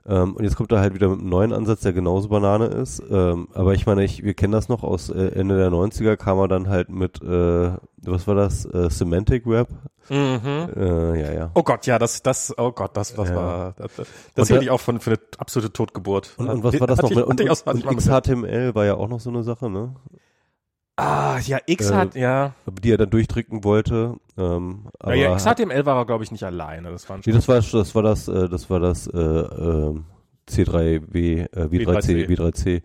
Ähm, 0.05 0.35
und 0.35 0.43
jetzt 0.43 0.55
kommt 0.55 0.71
er 0.71 0.81
halt 0.81 0.93
wieder 0.93 1.07
mit 1.09 1.19
einem 1.19 1.29
neuen 1.29 1.53
Ansatz, 1.53 1.81
der 1.81 1.93
genauso 1.93 2.29
Banane 2.29 2.65
ist. 2.65 3.01
Ähm, 3.09 3.47
aber 3.53 3.73
ich 3.73 3.85
meine, 3.85 4.03
ich, 4.03 4.23
wir 4.23 4.33
kennen 4.33 4.53
das 4.53 4.69
noch 4.69 4.83
aus 4.83 5.09
äh, 5.09 5.29
Ende 5.29 5.57
der 5.57 5.71
90er, 5.71 6.15
kam 6.15 6.37
er 6.39 6.47
dann 6.47 6.67
halt 6.69 6.89
mit, 6.89 7.21
äh, 7.23 7.71
was 8.03 8.27
war 8.27 8.35
das, 8.35 8.65
äh, 8.65 8.89
Semantic 8.89 9.45
Web? 9.45 9.67
Mhm. 10.09 10.69
Äh, 10.75 11.21
ja, 11.21 11.31
ja. 11.33 11.51
Oh 11.53 11.63
Gott, 11.63 11.85
ja, 11.85 11.97
das, 11.99 12.21
das, 12.23 12.53
oh 12.57 12.71
Gott, 12.71 12.97
das, 12.97 13.13
das 13.13 13.29
Ja. 13.29 13.35
war, 13.35 13.73
das, 13.77 13.91
das 14.35 14.47
hielt 14.49 14.63
ich 14.63 14.69
auch 14.69 14.79
von, 14.79 14.99
für 14.99 15.11
eine 15.11 15.19
absolute 15.37 15.71
Totgeburt. 15.71 16.33
Und, 16.37 16.49
und 16.49 16.63
was 16.63 16.79
war 16.79 16.87
das 16.87 17.01
noch? 17.01 17.11
ich- 17.11 17.17
und, 17.17 17.49
aus- 17.49 17.61
und, 17.63 17.85
und. 17.85 17.97
XHTML 17.97 18.75
war 18.75 18.85
ja 18.85 18.95
auch 18.95 19.07
noch 19.07 19.19
so 19.19 19.29
eine 19.29 19.43
Sache, 19.43 19.69
ne? 19.69 19.95
Ah, 20.97 21.39
ja, 21.39 21.57
X 21.65 21.89
Äh, 21.89 21.93
hat, 21.93 22.15
ja. 22.15 22.53
Die 22.83 22.91
er 22.91 22.97
dann 22.97 23.09
durchdrücken 23.09 23.63
wollte. 23.63 24.17
Ähm, 24.37 24.87
aber 24.99 25.15
ja, 25.15 25.35
XHTML 25.35 25.85
war 25.85 25.97
er, 25.97 26.05
glaube 26.05 26.23
ich, 26.23 26.31
nicht 26.31 26.43
alleine. 26.43 26.91
Das 26.91 27.07
war 27.09 27.15
ein 27.17 27.21
Nee, 27.25 27.31
das 27.31 27.47
war 27.47 27.55
das 27.61 27.95
war 27.95 28.03
das 28.03 28.27
äh, 28.27 28.49
das 28.49 28.69
war 28.69 28.79
das 28.79 29.07
äh, 29.07 29.17
ähm, 29.17 30.05
C3W 30.49 31.47
äh, 31.53 31.65
W3C 31.65 32.27
W3C. 32.27 32.81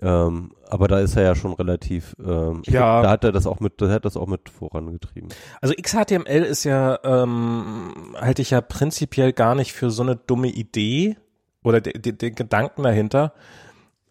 Ähm, 0.00 0.52
aber 0.68 0.86
da 0.86 1.00
ist 1.00 1.16
er 1.16 1.22
ja 1.24 1.34
schon 1.34 1.52
relativ 1.52 2.14
ähm, 2.24 2.62
Ja. 2.66 3.02
da 3.02 3.10
hat 3.10 3.24
er 3.24 3.32
das 3.32 3.46
auch 3.46 3.58
mit 3.60 3.80
da 3.80 3.88
hat 3.90 4.04
das 4.04 4.16
auch 4.16 4.26
mit 4.28 4.48
vorangetrieben. 4.48 5.28
Also 5.60 5.74
XHTML 5.74 6.42
ist 6.44 6.64
ja, 6.64 6.98
ähm, 7.04 8.14
halte 8.20 8.42
ich 8.42 8.50
ja 8.50 8.60
prinzipiell 8.60 9.32
gar 9.32 9.54
nicht 9.54 9.72
für 9.72 9.90
so 9.90 10.02
eine 10.02 10.14
dumme 10.16 10.48
Idee 10.48 11.16
oder 11.64 11.80
de- 11.80 11.98
de- 11.98 12.12
den 12.12 12.34
Gedanken 12.34 12.82
dahinter. 12.84 13.32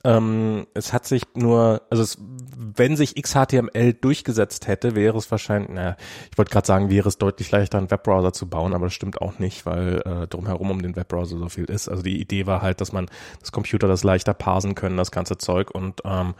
Ähm, 0.08 0.68
es 0.74 0.94
hat 0.94 1.06
sich 1.06 1.24
nur, 1.36 1.82
also 1.90 2.02
es, 2.02 2.18
wenn 2.58 2.96
sich 2.96 3.22
XHTML 3.22 3.92
durchgesetzt 3.92 4.66
hätte, 4.68 4.96
wäre 4.96 5.18
es 5.18 5.30
wahrscheinlich, 5.30 5.70
naja, 5.70 5.98
ich 6.32 6.38
wollte 6.38 6.50
gerade 6.52 6.66
sagen, 6.66 6.90
wäre 6.90 7.10
es 7.10 7.18
deutlich 7.18 7.52
leichter, 7.52 7.78
einen 7.78 7.92
Webbrowser 7.92 8.32
zu 8.32 8.48
bauen, 8.48 8.74
aber 8.74 8.86
das 8.86 8.94
stimmt 8.94 9.22
auch 9.22 9.38
nicht, 9.38 9.66
weil 9.66 10.02
äh, 10.06 10.28
drumherum 10.28 10.72
um 10.72 10.82
den 10.82 10.96
Webbrowser 10.96 11.38
so 11.38 11.50
viel 11.50 11.66
ist. 11.66 11.90
Also 11.90 12.04
die 12.04 12.22
Idee 12.22 12.46
war 12.46 12.62
halt, 12.62 12.80
dass 12.80 12.94
man 12.94 13.08
das 13.42 13.52
Computer 13.52 13.90
das 13.90 14.06
leichter 14.06 14.34
parsen 14.34 14.76
können, 14.76 14.96
das 14.96 15.12
ganze 15.12 15.38
Zeug 15.38 15.72
und 15.72 16.02
ähm, 16.06 16.36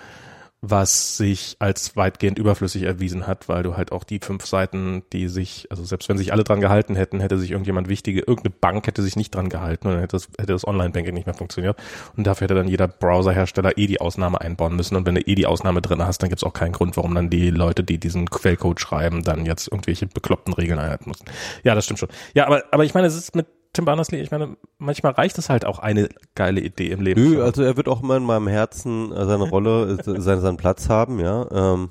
was 0.62 1.18
sich 1.18 1.56
als 1.60 1.96
weitgehend 1.96 2.40
überflüssig 2.40 2.84
erwiesen 2.84 3.28
hat, 3.28 3.48
weil 3.48 3.62
du 3.62 3.78
halt 3.78 3.92
auch 3.92 4.04
die 4.04 4.20
fünf 4.20 4.48
Seiten, 4.48 5.04
die 5.14 5.28
sich, 5.28 5.68
also 5.70 5.84
selbst 5.84 6.10
wenn 6.10 6.18
sich 6.18 6.34
alle 6.34 6.44
dran 6.44 6.62
gehalten 6.62 6.96
hätten, 6.96 7.20
hätte 7.20 7.38
sich 7.38 7.52
irgendjemand 7.52 7.90
wichtige, 7.90 8.22
irgendeine 8.22 8.56
Bank 8.60 8.88
hätte 8.88 9.04
sich 9.04 9.16
nicht 9.16 9.36
dran 9.36 9.50
gehalten 9.50 9.88
und 9.88 9.94
dann 9.94 10.02
hätte 10.02 10.16
das, 10.16 10.30
hätte 10.40 10.54
das 10.54 10.66
Online-Banking 10.66 11.14
nicht 11.14 11.28
mehr 11.28 11.36
funktioniert. 11.36 11.78
Und 12.16 12.26
dafür 12.26 12.46
hätte 12.46 12.56
dann 12.56 12.68
jeder 12.68 12.88
Browserhersteller 12.88 13.78
eh 13.78 13.86
die 13.86 14.02
Ausnahme 14.02 14.42
einbauen 14.42 14.76
müssen. 14.76 14.96
Und 14.96 15.06
wenn 15.06 15.16
du 15.16 15.22
eh 15.22 15.36
die 15.36 15.46
Ausnahme 15.46 15.84
drin 15.84 16.04
hast, 16.04 16.24
dann 16.24 16.30
gibt's 16.30 16.44
auch 16.44 16.54
keinen 16.54 16.72
Grund, 16.72 16.98
warum 16.98 17.14
dann 17.14 17.30
die 17.30 17.52
Leute, 17.52 17.84
die 17.84 18.00
diesen 18.00 18.28
Quellcode 18.28 18.80
schreiben, 18.80 19.24
dann 19.24 19.46
jetzt 19.46 19.68
irgendwelche 19.72 20.08
bekloppten 20.08 20.54
Regeln 20.54 20.80
einhalten 20.80 21.10
müssen. 21.10 21.26
Ja, 21.64 21.76
das 21.76 21.86
stimmt 21.86 22.00
schon. 22.00 22.10
Ja, 22.34 22.48
aber, 22.48 22.64
aber 22.72 22.84
ich 22.84 22.96
meine, 22.96 23.06
es 23.06 23.16
ist 23.16 23.36
mit 23.36 23.46
Tim 23.77 23.86
Berners-Lee, 23.86 24.22
ich 24.22 24.31
meine, 24.31 24.57
manchmal 24.79 25.12
reicht 25.12 25.38
es 25.38 25.50
halt 25.51 25.63
auch 25.63 25.77
eine 25.77 26.10
geile 26.34 26.62
Idee 26.62 26.88
im 26.88 27.00
Leben. 27.00 27.22
Nö, 27.22 27.43
also 27.43 27.62
er 27.62 27.77
wird 27.77 27.88
auch 27.88 28.01
immer 28.01 28.17
in 28.17 28.24
meinem 28.24 28.48
Herzen 28.48 29.12
äh, 29.12 29.24
seine 29.27 29.48
Rolle, 29.48 30.00
äh, 30.00 30.19
seinen, 30.19 30.41
seinen 30.41 30.57
Platz 30.57 30.89
haben, 30.89 31.19
ja. 31.19 31.48
Ähm, 31.51 31.89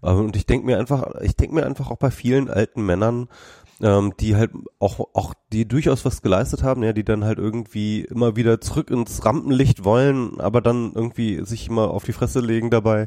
und 0.00 0.34
ich 0.34 0.46
denke 0.46 0.66
mir 0.66 0.78
einfach, 0.78 1.14
ich 1.20 1.36
denke 1.36 1.54
mir 1.54 1.64
einfach 1.64 1.92
auch 1.92 1.96
bei 1.96 2.10
vielen 2.10 2.50
alten 2.50 2.84
Männern, 2.84 3.28
ähm, 3.80 4.14
die 4.18 4.34
halt 4.34 4.50
auch, 4.80 4.98
auch, 5.14 5.32
die 5.52 5.68
durchaus 5.68 6.04
was 6.04 6.22
geleistet 6.22 6.64
haben, 6.64 6.82
ja, 6.82 6.92
die 6.92 7.04
dann 7.04 7.24
halt 7.24 7.38
irgendwie 7.38 8.00
immer 8.00 8.34
wieder 8.34 8.60
zurück 8.60 8.90
ins 8.90 9.24
Rampenlicht 9.24 9.84
wollen, 9.84 10.40
aber 10.40 10.60
dann 10.60 10.90
irgendwie 10.92 11.44
sich 11.44 11.68
immer 11.68 11.90
auf 11.90 12.02
die 12.02 12.12
Fresse 12.12 12.40
legen 12.40 12.70
dabei. 12.70 13.06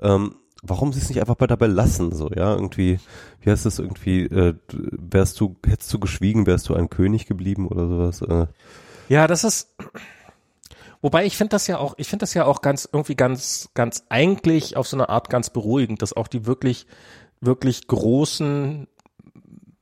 Ähm, 0.00 0.36
warum 0.62 0.92
sie 0.92 1.00
es 1.00 1.08
nicht 1.08 1.20
einfach 1.20 1.34
bei 1.34 1.46
dabei 1.46 1.66
lassen, 1.66 2.14
so, 2.14 2.30
ja, 2.30 2.54
irgendwie, 2.54 3.00
wie 3.40 3.50
heißt 3.50 3.66
das 3.66 3.78
irgendwie, 3.80 4.22
äh, 4.26 4.54
wärst 4.72 5.40
du, 5.40 5.56
hättest 5.66 5.92
du 5.92 5.98
geschwiegen, 5.98 6.46
wärst 6.46 6.68
du 6.68 6.74
ein 6.74 6.88
König 6.88 7.26
geblieben 7.26 7.66
oder 7.66 7.88
sowas, 7.88 8.22
äh. 8.22 8.46
Ja, 9.08 9.26
das 9.26 9.42
ist, 9.44 9.74
wobei 11.00 11.26
ich 11.26 11.36
finde 11.36 11.50
das 11.50 11.66
ja 11.66 11.78
auch, 11.78 11.94
ich 11.98 12.08
finde 12.08 12.22
das 12.22 12.34
ja 12.34 12.44
auch 12.44 12.62
ganz, 12.62 12.88
irgendwie 12.90 13.16
ganz, 13.16 13.70
ganz 13.74 14.04
eigentlich 14.08 14.76
auf 14.76 14.86
so 14.86 14.96
eine 14.96 15.08
Art 15.08 15.28
ganz 15.30 15.50
beruhigend, 15.50 16.00
dass 16.00 16.12
auch 16.16 16.28
die 16.28 16.46
wirklich, 16.46 16.86
wirklich 17.40 17.86
großen 17.88 18.86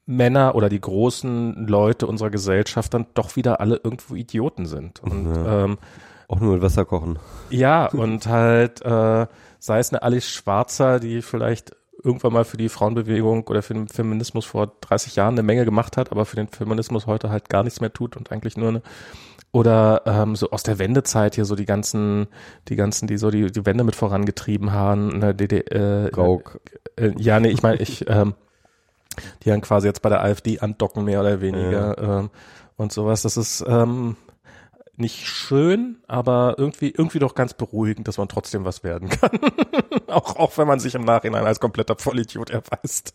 Männer 0.06 0.54
oder 0.56 0.68
die 0.68 0.80
großen 0.80 1.66
Leute 1.68 2.06
unserer 2.06 2.30
Gesellschaft 2.30 2.94
dann 2.94 3.06
doch 3.14 3.36
wieder 3.36 3.60
alle 3.60 3.80
irgendwo 3.84 4.14
Idioten 4.14 4.66
sind. 4.66 5.00
Und, 5.02 5.34
Ja. 5.34 5.64
ähm, 5.64 5.78
Auch 6.26 6.40
nur 6.40 6.54
mit 6.54 6.62
Wasser 6.62 6.84
kochen. 6.84 7.18
Ja, 7.50 7.86
und 7.86 8.26
halt, 8.26 8.82
äh, 8.82 9.26
sei 9.60 9.78
es 9.78 9.92
eine 9.92 10.02
Alice 10.02 10.28
Schwarzer, 10.28 10.98
die 10.98 11.22
vielleicht 11.22 11.76
irgendwann 12.02 12.32
mal 12.32 12.44
für 12.44 12.56
die 12.56 12.68
Frauenbewegung 12.68 13.46
oder 13.46 13.62
für 13.62 13.74
den 13.74 13.86
Feminismus 13.86 14.46
vor 14.46 14.72
30 14.80 15.16
Jahren 15.16 15.34
eine 15.34 15.42
Menge 15.42 15.64
gemacht 15.64 15.96
hat, 15.96 16.10
aber 16.10 16.24
für 16.24 16.36
den 16.36 16.48
Feminismus 16.48 17.06
heute 17.06 17.30
halt 17.30 17.48
gar 17.48 17.62
nichts 17.62 17.80
mehr 17.80 17.92
tut 17.92 18.16
und 18.16 18.32
eigentlich 18.32 18.56
nur 18.56 18.70
eine 18.70 18.82
oder 19.52 20.02
ähm, 20.06 20.36
so 20.36 20.50
aus 20.50 20.62
der 20.62 20.78
Wendezeit 20.78 21.34
hier 21.34 21.44
so 21.44 21.56
die 21.56 21.66
ganzen, 21.66 22.28
die 22.68 22.76
ganzen, 22.76 23.08
die 23.08 23.18
so 23.18 23.30
die, 23.30 23.50
die 23.50 23.66
Wende 23.66 23.84
mit 23.84 23.96
vorangetrieben 23.96 24.72
haben, 24.72 25.18
ne, 25.18 25.34
die, 25.34 25.56
äh, 25.56 26.08
Gauck. 26.10 26.60
äh, 26.96 27.12
ja, 27.18 27.40
nee, 27.40 27.48
ich 27.48 27.62
meine, 27.62 27.80
ich, 27.80 28.08
ähm, 28.08 28.34
die 29.42 29.48
dann 29.48 29.60
quasi 29.60 29.88
jetzt 29.88 30.02
bei 30.02 30.08
der 30.08 30.22
AfD 30.22 30.60
andocken, 30.60 31.04
mehr 31.04 31.20
oder 31.20 31.40
weniger, 31.40 31.98
ähm, 31.98 32.30
und 32.76 32.92
sowas. 32.92 33.22
Das 33.22 33.36
ist 33.36 33.64
ähm, 33.66 34.16
nicht 35.00 35.26
schön, 35.26 35.98
aber 36.06 36.54
irgendwie, 36.58 36.90
irgendwie 36.90 37.18
doch 37.18 37.34
ganz 37.34 37.54
beruhigend, 37.54 38.06
dass 38.06 38.18
man 38.18 38.28
trotzdem 38.28 38.64
was 38.64 38.84
werden 38.84 39.08
kann. 39.08 39.30
auch, 40.06 40.36
auch 40.36 40.56
wenn 40.58 40.68
man 40.68 40.80
sich 40.80 40.94
im 40.94 41.04
Nachhinein 41.04 41.46
als 41.46 41.60
kompletter 41.60 41.96
Vollidiot 41.96 42.50
erweist. 42.50 43.14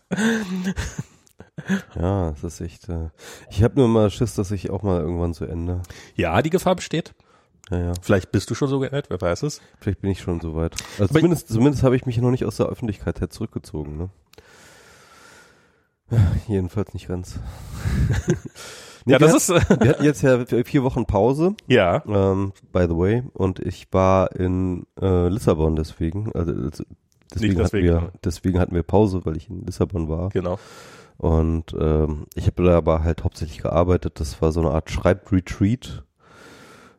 Ja, 1.95 2.31
es 2.31 2.43
ist 2.43 2.61
echt, 2.61 2.89
äh, 2.89 3.09
ich 3.49 3.63
habe 3.63 3.75
nur 3.75 3.87
mal 3.87 4.09
Schiss, 4.09 4.35
dass 4.35 4.51
ich 4.51 4.69
auch 4.69 4.83
mal 4.83 4.99
irgendwann 4.99 5.33
so 5.33 5.45
ende. 5.45 5.81
Ja, 6.15 6.41
die 6.41 6.49
Gefahr 6.49 6.75
besteht. 6.75 7.13
Ja, 7.71 7.79
ja. 7.79 7.93
Vielleicht 8.01 8.31
bist 8.31 8.49
du 8.49 8.55
schon 8.55 8.67
so 8.67 8.79
geändert, 8.79 9.09
wer 9.09 9.19
weiß 9.19 9.43
es. 9.43 9.61
Vielleicht 9.79 10.01
bin 10.01 10.11
ich 10.11 10.21
schon 10.21 10.39
so 10.39 10.55
weit. 10.55 10.75
Also 10.99 11.05
Aber 11.05 11.19
zumindest, 11.19 11.47
zumindest 11.47 11.83
habe 11.83 11.95
ich 11.95 12.05
mich 12.05 12.17
noch 12.17 12.31
nicht 12.31 12.45
aus 12.45 12.57
der 12.57 12.67
Öffentlichkeit 12.67 13.21
her 13.21 13.29
zurückgezogen, 13.29 13.97
ne? 13.97 14.09
Jedenfalls 16.47 16.93
nicht 16.93 17.07
ganz. 17.07 17.39
Nee, 19.05 19.13
ja, 19.13 19.19
das 19.19 19.35
ist, 19.35 19.49
hatten, 19.49 19.83
wir 19.83 19.89
hatten 19.91 20.03
jetzt 20.03 20.21
ja 20.23 20.43
vier 20.63 20.83
Wochen 20.83 21.05
Pause, 21.05 21.53
ja. 21.67 22.03
ähm, 22.07 22.53
by 22.71 22.85
the 22.89 22.95
way, 22.97 23.23
und 23.33 23.59
ich 23.59 23.87
war 23.91 24.35
in 24.35 24.87
äh, 24.99 25.27
Lissabon 25.27 25.75
deswegen. 25.75 26.31
Also, 26.33 26.51
also 26.53 26.83
deswegen, 27.33 27.55
deswegen, 27.55 27.93
hatten 27.93 28.03
wir, 28.03 28.11
deswegen 28.23 28.59
hatten 28.59 28.75
wir 28.75 28.83
Pause, 28.83 29.21
weil 29.25 29.37
ich 29.37 29.49
in 29.49 29.65
Lissabon 29.65 30.09
war. 30.09 30.29
Genau. 30.29 30.57
Und 31.17 31.73
ähm, 31.79 32.25
ich 32.35 32.47
habe 32.47 32.63
da 32.63 32.75
aber 32.77 33.03
halt 33.03 33.23
hauptsächlich 33.23 33.59
gearbeitet. 33.61 34.19
Das 34.19 34.41
war 34.41 34.51
so 34.51 34.59
eine 34.59 34.71
Art 34.71 34.89
Schreibretreat. 34.89 36.03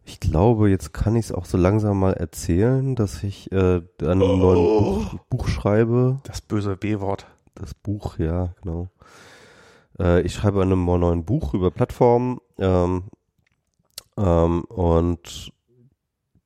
Ich 0.05 0.21
glaube, 0.21 0.71
jetzt 0.71 0.95
kann 0.95 1.17
ich 1.17 1.27
es 1.27 1.33
auch 1.33 1.45
so 1.45 1.59
langsam 1.59 1.99
mal 1.99 2.13
erzählen, 2.13 2.95
dass 2.95 3.23
ich 3.25 3.51
äh, 3.51 3.83
an 4.01 4.09
einem 4.09 4.23
Oh. 4.23 4.37
neuen 4.37 4.57
Buch, 4.65 5.15
Buch 5.29 5.49
schreibe. 5.49 6.21
Das 6.23 6.41
böse 6.41 6.77
B-Wort. 6.77 7.27
Das 7.57 7.75
Buch, 7.75 8.19
ja, 8.19 8.55
genau. 8.63 8.89
Äh, 9.99 10.23
ich 10.23 10.35
schreibe 10.35 10.63
an 10.63 10.73
einem 10.73 10.85
neuen 10.85 11.25
Buch 11.25 11.55
über 11.55 11.71
Plattformen. 11.71 12.39
Ähm, 12.59 13.05
ähm, 14.17 14.65
und 14.65 15.53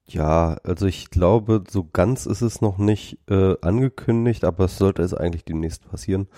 ja, 0.07 0.57
also 0.65 0.87
ich 0.87 1.11
glaube, 1.11 1.63
so 1.69 1.89
ganz 1.93 2.27
ist 2.27 2.43
es 2.43 2.61
noch 2.61 2.79
nicht 2.79 3.19
äh, 3.29 3.55
angekündigt, 3.61 4.45
aber 4.45 4.65
es 4.65 4.77
sollte 4.77 5.03
es 5.03 5.15
eigentlich 5.15 5.45
demnächst 5.45 5.89
passieren. 5.89 6.29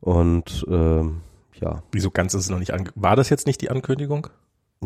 Und 0.00 0.64
ähm, 0.68 1.22
ja, 1.54 1.82
Wieso 1.92 2.10
ganz 2.10 2.34
ist 2.34 2.42
es 2.42 2.50
noch 2.50 2.58
nicht 2.58 2.72
ange 2.72 2.90
War 2.94 3.16
das 3.16 3.30
jetzt 3.30 3.46
nicht 3.46 3.60
die 3.60 3.70
Ankündigung? 3.70 4.28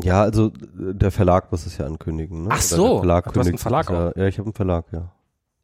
ja, 0.03 0.23
also 0.23 0.53
der 0.75 1.11
Verlag 1.11 1.51
muss 1.51 1.67
es 1.67 1.77
ja 1.77 1.87
ankündigen. 1.87 2.45
Ne? 2.45 2.49
Ach 2.53 2.59
Oder 2.59 2.63
so, 2.63 2.89
der 2.89 2.99
Verlag 2.99 3.27
ach, 3.27 3.33
du 3.33 3.41
hast 3.41 3.49
einen 3.49 3.59
Verlag 3.59 3.91
es 3.91 3.91
ja, 3.91 4.13
ja, 4.17 4.27
ich 4.29 4.39
habe 4.39 4.47
einen 4.47 4.55
Verlag, 4.55 4.85
ja, 4.93 5.13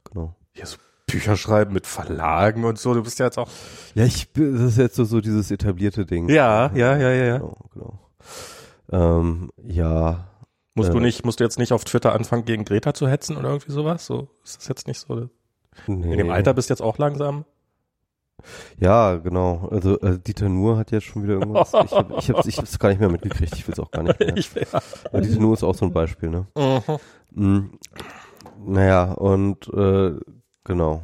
genau. 0.04 0.34
Ja, 0.54 0.66
so 0.66 0.76
Bücher 1.14 1.37
schreiben 1.37 1.73
mit 1.73 1.87
Verlagen 1.87 2.64
und 2.64 2.78
so. 2.78 2.92
Du 2.94 3.02
bist 3.02 3.18
ja 3.18 3.26
jetzt 3.26 3.38
auch. 3.38 3.49
Ja, 3.94 4.04
ich, 4.04 4.33
das 4.33 4.42
ist 4.61 4.78
jetzt 4.78 4.97
so, 4.97 5.04
so 5.04 5.21
dieses 5.21 5.50
etablierte 5.50 6.04
Ding. 6.06 6.28
Ja, 6.28 6.71
ja, 6.75 6.97
ja, 6.97 7.11
ja, 7.11 7.25
ja. 7.25 7.38
Genau, 7.38 7.56
genau. 7.73 7.99
Ähm, 8.90 9.50
ja, 9.66 10.28
Musst 10.76 10.92
du 10.92 10.99
Äh. 10.99 11.02
nicht, 11.02 11.25
musst 11.25 11.38
du 11.38 11.44
jetzt 11.44 11.59
nicht 11.59 11.73
auf 11.73 11.85
Twitter 11.85 12.12
anfangen, 12.14 12.44
gegen 12.44 12.64
Greta 12.64 12.94
zu 12.94 13.06
hetzen 13.06 13.37
oder 13.37 13.50
irgendwie 13.50 13.71
sowas? 13.71 14.06
So 14.06 14.28
ist 14.42 14.56
das 14.59 14.66
jetzt 14.68 14.88
nicht 14.88 14.99
so. 14.99 15.28
nee. 15.87 16.12
In 16.12 16.18
dem 16.18 16.30
Alter 16.30 16.52
bist 16.52 16.68
du 16.68 16.73
jetzt 16.75 16.80
auch 16.83 16.99
langsam. 16.99 17.44
Ja, 18.78 19.14
genau. 19.16 19.68
Also 19.71 20.00
äh, 20.00 20.18
Dieter 20.18 20.49
Nuhr 20.49 20.76
hat 20.76 20.90
jetzt 20.90 21.04
schon 21.04 21.23
wieder 21.23 21.35
irgendwas. 21.35 21.68
Ich 21.68 21.92
habe 21.92 22.14
ich 22.18 22.28
hab's, 22.30 22.47
ich 22.47 22.59
hab's 22.59 22.78
gar 22.80 22.88
nicht 22.88 22.99
mehr 23.00 23.09
mitgekriegt. 23.09 23.54
Ich 23.54 23.66
will 23.68 23.73
es 23.73 23.78
auch 23.78 23.90
gar 23.92 24.02
nicht 24.02 24.18
mehr. 24.18 24.37
Ich, 24.37 24.52
ja. 24.52 24.80
Aber 25.12 25.21
Dieter 25.21 25.40
Nuhr 25.40 25.54
ist 25.54 25.62
auch 25.62 25.76
so 25.76 25.85
ein 25.87 25.92
Beispiel, 25.92 26.28
ne? 26.30 26.47
Mhm. 26.56 26.99
Mm, 27.30 27.78
naja, 28.66 29.12
und 29.12 29.68
äh, 29.68 30.12
genau. 30.64 31.02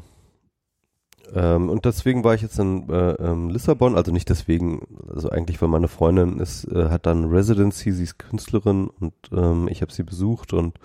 Ähm, 1.35 1.69
und 1.69 1.85
deswegen 1.85 2.25
war 2.25 2.35
ich 2.35 2.43
jetzt 2.43 2.59
in 2.59 2.89
äh, 2.91 3.13
ähm, 3.13 3.51
Lissabon, 3.51 3.95
also 3.95 4.13
nicht 4.13 4.29
deswegen, 4.29 4.87
also 5.13 5.31
eigentlich, 5.31 5.61
weil 5.63 5.69
meine 5.69 5.89
Freundin 5.89 6.39
ist, 6.41 6.65
äh, 6.65 6.89
hat 6.89 7.07
dann 7.07 7.27
Residency, 7.27 7.93
sie 7.93 8.05
ist 8.05 8.19
Künstlerin 8.19 8.89
und 8.89 9.15
ähm, 9.33 9.69
ich 9.69 9.83
habe 9.83 9.93
sie 9.93 10.03
besucht 10.03 10.53
und 10.53 10.79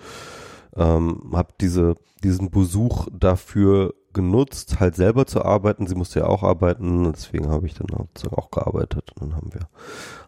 ähm, 0.76 1.32
habe 1.32 1.52
diese, 1.60 1.96
diesen 2.22 2.50
Besuch 2.50 3.08
dafür 3.12 3.94
genutzt, 4.12 4.78
halt 4.80 4.94
selber 4.94 5.26
zu 5.26 5.44
arbeiten. 5.44 5.86
Sie 5.86 5.94
musste 5.94 6.20
ja 6.20 6.26
auch 6.26 6.42
arbeiten, 6.42 7.12
deswegen 7.12 7.48
habe 7.48 7.66
ich 7.66 7.74
dann 7.74 7.88
auch 8.30 8.50
gearbeitet 8.50 9.10
und 9.14 9.22
dann 9.22 9.36
haben 9.36 9.52
wir, 9.52 9.68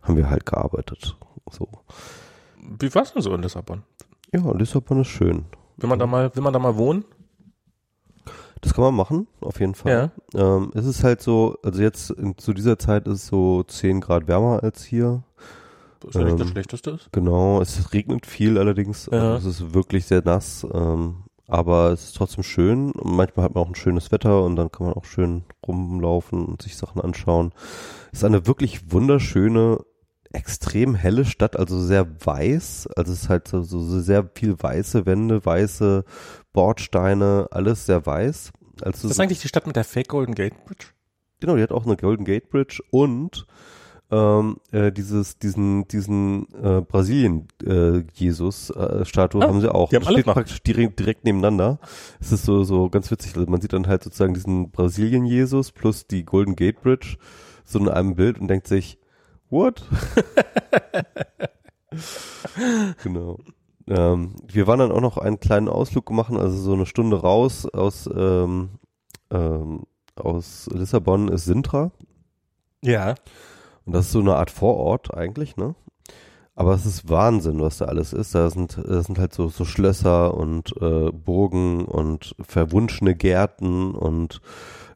haben 0.02 0.16
wir 0.16 0.30
halt 0.30 0.46
gearbeitet. 0.46 1.16
So. 1.50 1.68
Wie 2.80 2.94
war's 2.94 3.12
denn 3.12 3.22
so 3.22 3.34
in 3.34 3.42
Lissabon? 3.42 3.82
Ja, 4.32 4.50
Lissabon 4.52 5.00
ist 5.00 5.08
schön. 5.08 5.46
Will 5.78 5.88
man 5.88 5.98
da 5.98 6.06
mal, 6.06 6.34
will 6.34 6.42
man 6.42 6.52
da 6.52 6.58
mal 6.58 6.76
wohnen? 6.76 7.04
Das 8.60 8.74
kann 8.74 8.84
man 8.84 8.94
machen, 8.94 9.26
auf 9.40 9.60
jeden 9.60 9.74
Fall. 9.74 10.10
Ähm, 10.34 10.70
es 10.74 10.84
ist 10.86 11.04
halt 11.04 11.20
so, 11.22 11.56
also 11.62 11.80
jetzt 11.80 12.10
in, 12.10 12.36
zu 12.38 12.52
dieser 12.52 12.78
Zeit 12.78 13.06
ist 13.06 13.14
es 13.22 13.26
so 13.28 13.62
10 13.62 14.00
Grad 14.00 14.26
wärmer 14.28 14.62
als 14.62 14.84
hier. 14.84 15.22
Das 16.00 16.10
ist 16.10 16.14
ja 16.20 16.24
nicht 16.24 16.38
das 16.40 16.46
Ähm, 16.46 16.52
Schlechteste 16.52 16.90
ist. 16.92 17.08
Genau, 17.12 17.60
es 17.60 17.92
regnet 17.92 18.26
viel 18.26 18.58
allerdings. 18.58 19.08
Ja. 19.12 19.34
Also 19.34 19.50
es 19.50 19.60
ist 19.60 19.74
wirklich 19.74 20.06
sehr 20.06 20.22
nass, 20.24 20.66
ähm, 20.72 21.24
aber 21.46 21.92
es 21.92 22.04
ist 22.04 22.16
trotzdem 22.16 22.44
schön. 22.44 22.92
Und 22.92 23.16
manchmal 23.16 23.44
hat 23.44 23.54
man 23.54 23.64
auch 23.64 23.68
ein 23.68 23.74
schönes 23.74 24.12
Wetter 24.12 24.44
und 24.44 24.56
dann 24.56 24.70
kann 24.70 24.86
man 24.86 24.94
auch 24.94 25.04
schön 25.04 25.44
rumlaufen 25.66 26.44
und 26.44 26.62
sich 26.62 26.76
Sachen 26.76 27.00
anschauen. 27.00 27.52
Es 28.12 28.20
ist 28.20 28.24
eine 28.24 28.46
wirklich 28.46 28.92
wunderschöne, 28.92 29.78
extrem 30.32 30.94
helle 30.94 31.24
Stadt, 31.24 31.56
also 31.56 31.80
sehr 31.80 32.06
weiß. 32.24 32.88
Also 32.96 33.12
es 33.12 33.22
ist 33.22 33.28
halt 33.28 33.48
so, 33.48 33.62
so 33.62 33.80
sehr 34.00 34.28
viel 34.34 34.56
weiße 34.62 35.06
Wände, 35.06 35.44
weiße 35.44 36.04
Bordsteine, 36.58 37.46
alles 37.52 37.86
sehr 37.86 38.04
weiß. 38.04 38.50
Also 38.82 39.02
Das 39.02 39.12
ist 39.12 39.20
eigentlich 39.20 39.40
die 39.40 39.46
Stadt 39.46 39.68
mit 39.68 39.76
der 39.76 39.84
Fake 39.84 40.08
Golden 40.08 40.34
Gate 40.34 40.64
Bridge? 40.64 40.86
Genau, 41.38 41.54
die 41.54 41.62
hat 41.62 41.70
auch 41.70 41.86
eine 41.86 41.96
Golden 41.96 42.24
Gate 42.24 42.50
Bridge 42.50 42.82
und 42.90 43.46
ähm, 44.10 44.56
äh, 44.72 44.90
dieses, 44.90 45.38
diesen, 45.38 45.86
diesen 45.86 46.48
äh, 46.60 46.80
Brasilien-Jesus-Statue 46.80 49.40
Ah, 49.40 49.46
haben 49.46 49.60
sie 49.60 49.72
auch. 49.72 49.90
die 49.90 49.94
haben 49.96 50.02
Das 50.04 50.12
steht 50.12 50.24
praktisch 50.24 50.60
direkt, 50.64 50.98
direkt 50.98 51.24
nebeneinander. 51.24 51.78
Es 52.18 52.32
ist 52.32 52.44
so, 52.44 52.64
so 52.64 52.90
ganz 52.90 53.08
witzig. 53.12 53.36
Also 53.36 53.48
man 53.48 53.60
sieht 53.60 53.72
dann 53.72 53.86
halt 53.86 54.02
sozusagen 54.02 54.34
diesen 54.34 54.72
Brasilien-Jesus 54.72 55.70
plus 55.70 56.08
die 56.08 56.24
Golden 56.24 56.56
Gate 56.56 56.82
Bridge 56.82 57.18
so 57.64 57.78
in 57.78 57.88
einem 57.88 58.16
Bild 58.16 58.40
und 58.40 58.48
denkt 58.48 58.66
sich, 58.66 58.98
what? 59.48 59.84
genau. 63.04 63.38
Ähm, 63.88 64.34
wir 64.46 64.66
waren 64.66 64.80
dann 64.80 64.92
auch 64.92 65.00
noch 65.00 65.16
einen 65.18 65.40
kleinen 65.40 65.68
Ausflug 65.68 66.10
machen, 66.10 66.36
also 66.36 66.56
so 66.56 66.72
eine 66.74 66.86
Stunde 66.86 67.20
raus 67.20 67.66
aus, 67.66 68.08
ähm, 68.14 68.70
ähm, 69.30 69.84
aus 70.14 70.68
Lissabon 70.72 71.28
ist 71.28 71.44
Sintra. 71.44 71.90
Ja. 72.82 73.14
Und 73.86 73.94
das 73.94 74.06
ist 74.06 74.12
so 74.12 74.20
eine 74.20 74.36
Art 74.36 74.50
Vorort 74.50 75.14
eigentlich, 75.14 75.56
ne? 75.56 75.74
Aber 76.54 76.74
es 76.74 76.84
ist 76.84 77.08
Wahnsinn, 77.08 77.60
was 77.60 77.78
da 77.78 77.84
alles 77.84 78.12
ist. 78.12 78.34
Da 78.34 78.50
sind, 78.50 78.78
da 78.84 79.00
sind 79.02 79.18
halt 79.18 79.32
so, 79.32 79.48
so 79.48 79.64
Schlösser 79.64 80.34
und 80.34 80.74
äh, 80.82 81.12
Burgen 81.12 81.84
und 81.84 82.34
verwunschene 82.40 83.14
Gärten 83.14 83.94
und 83.94 84.40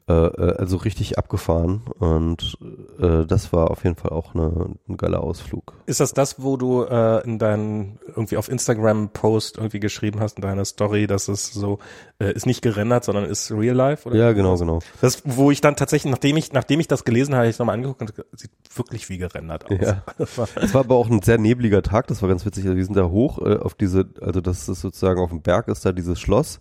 äh, 0.08 0.12
äh, 0.12 0.56
also 0.58 0.76
richtig 0.78 1.18
abgefahren. 1.18 1.82
Und 1.98 2.58
äh, 3.00 3.24
das 3.26 3.52
war 3.52 3.70
auf 3.70 3.84
jeden 3.84 3.96
Fall 3.96 4.10
auch 4.10 4.34
eine, 4.34 4.70
ein 4.88 4.96
geiler 4.96 5.22
Ausflug. 5.22 5.74
Ist 5.86 6.00
das 6.00 6.12
das, 6.12 6.42
wo 6.42 6.56
du 6.56 6.82
äh, 6.84 7.22
in 7.24 7.38
deinen 7.38 7.98
irgendwie 8.08 8.36
auf 8.36 8.48
Instagram 8.48 9.10
Post 9.10 9.56
irgendwie 9.58 9.80
geschrieben 9.80 10.20
hast 10.20 10.36
in 10.38 10.42
deiner 10.42 10.64
Story, 10.64 11.06
dass 11.06 11.28
es 11.28 11.52
so 11.52 11.78
äh, 12.18 12.32
ist 12.32 12.46
nicht 12.46 12.62
gerendert, 12.62 13.04
sondern 13.04 13.24
ist 13.24 13.50
real 13.52 13.76
life 13.76 14.08
oder? 14.08 14.16
Ja, 14.18 14.32
genau, 14.32 14.56
genau. 14.56 14.80
Das, 15.00 15.22
wo 15.24 15.50
ich 15.50 15.60
dann 15.60 15.76
tatsächlich, 15.76 16.10
nachdem 16.10 16.36
ich, 16.36 16.52
nachdem 16.52 16.80
ich 16.80 16.88
das 16.88 17.04
gelesen 17.04 17.34
habe, 17.34 17.46
ich 17.46 17.52
es 17.54 17.58
nochmal 17.58 17.74
angeguckt 17.76 18.00
und 18.02 18.12
sieht 18.38 18.50
wirklich 18.74 19.08
wie 19.08 19.18
gerendert 19.18 19.70
aus. 19.70 19.78
Ja. 19.80 20.02
Das 20.18 20.38
war- 20.38 20.48
Es 20.56 20.74
war 20.74 20.80
aber 20.82 20.96
auch 20.96 21.08
ein 21.10 21.22
sehr 21.22 21.38
nebliger 21.38 21.82
Tag, 21.82 22.06
das 22.08 22.22
war 22.22 22.28
ganz 22.28 22.44
witzig. 22.44 22.64
Also 22.64 22.76
wir 22.76 22.84
sind 22.84 22.96
da 22.96 23.04
hoch 23.08 23.38
äh, 23.38 23.56
auf 23.58 23.74
diese, 23.74 24.06
also 24.20 24.40
das 24.40 24.68
ist 24.68 24.80
sozusagen 24.80 25.20
auf 25.20 25.30
dem 25.30 25.42
Berg 25.42 25.68
ist 25.68 25.84
da 25.86 25.92
dieses 25.92 26.18
Schloss. 26.20 26.60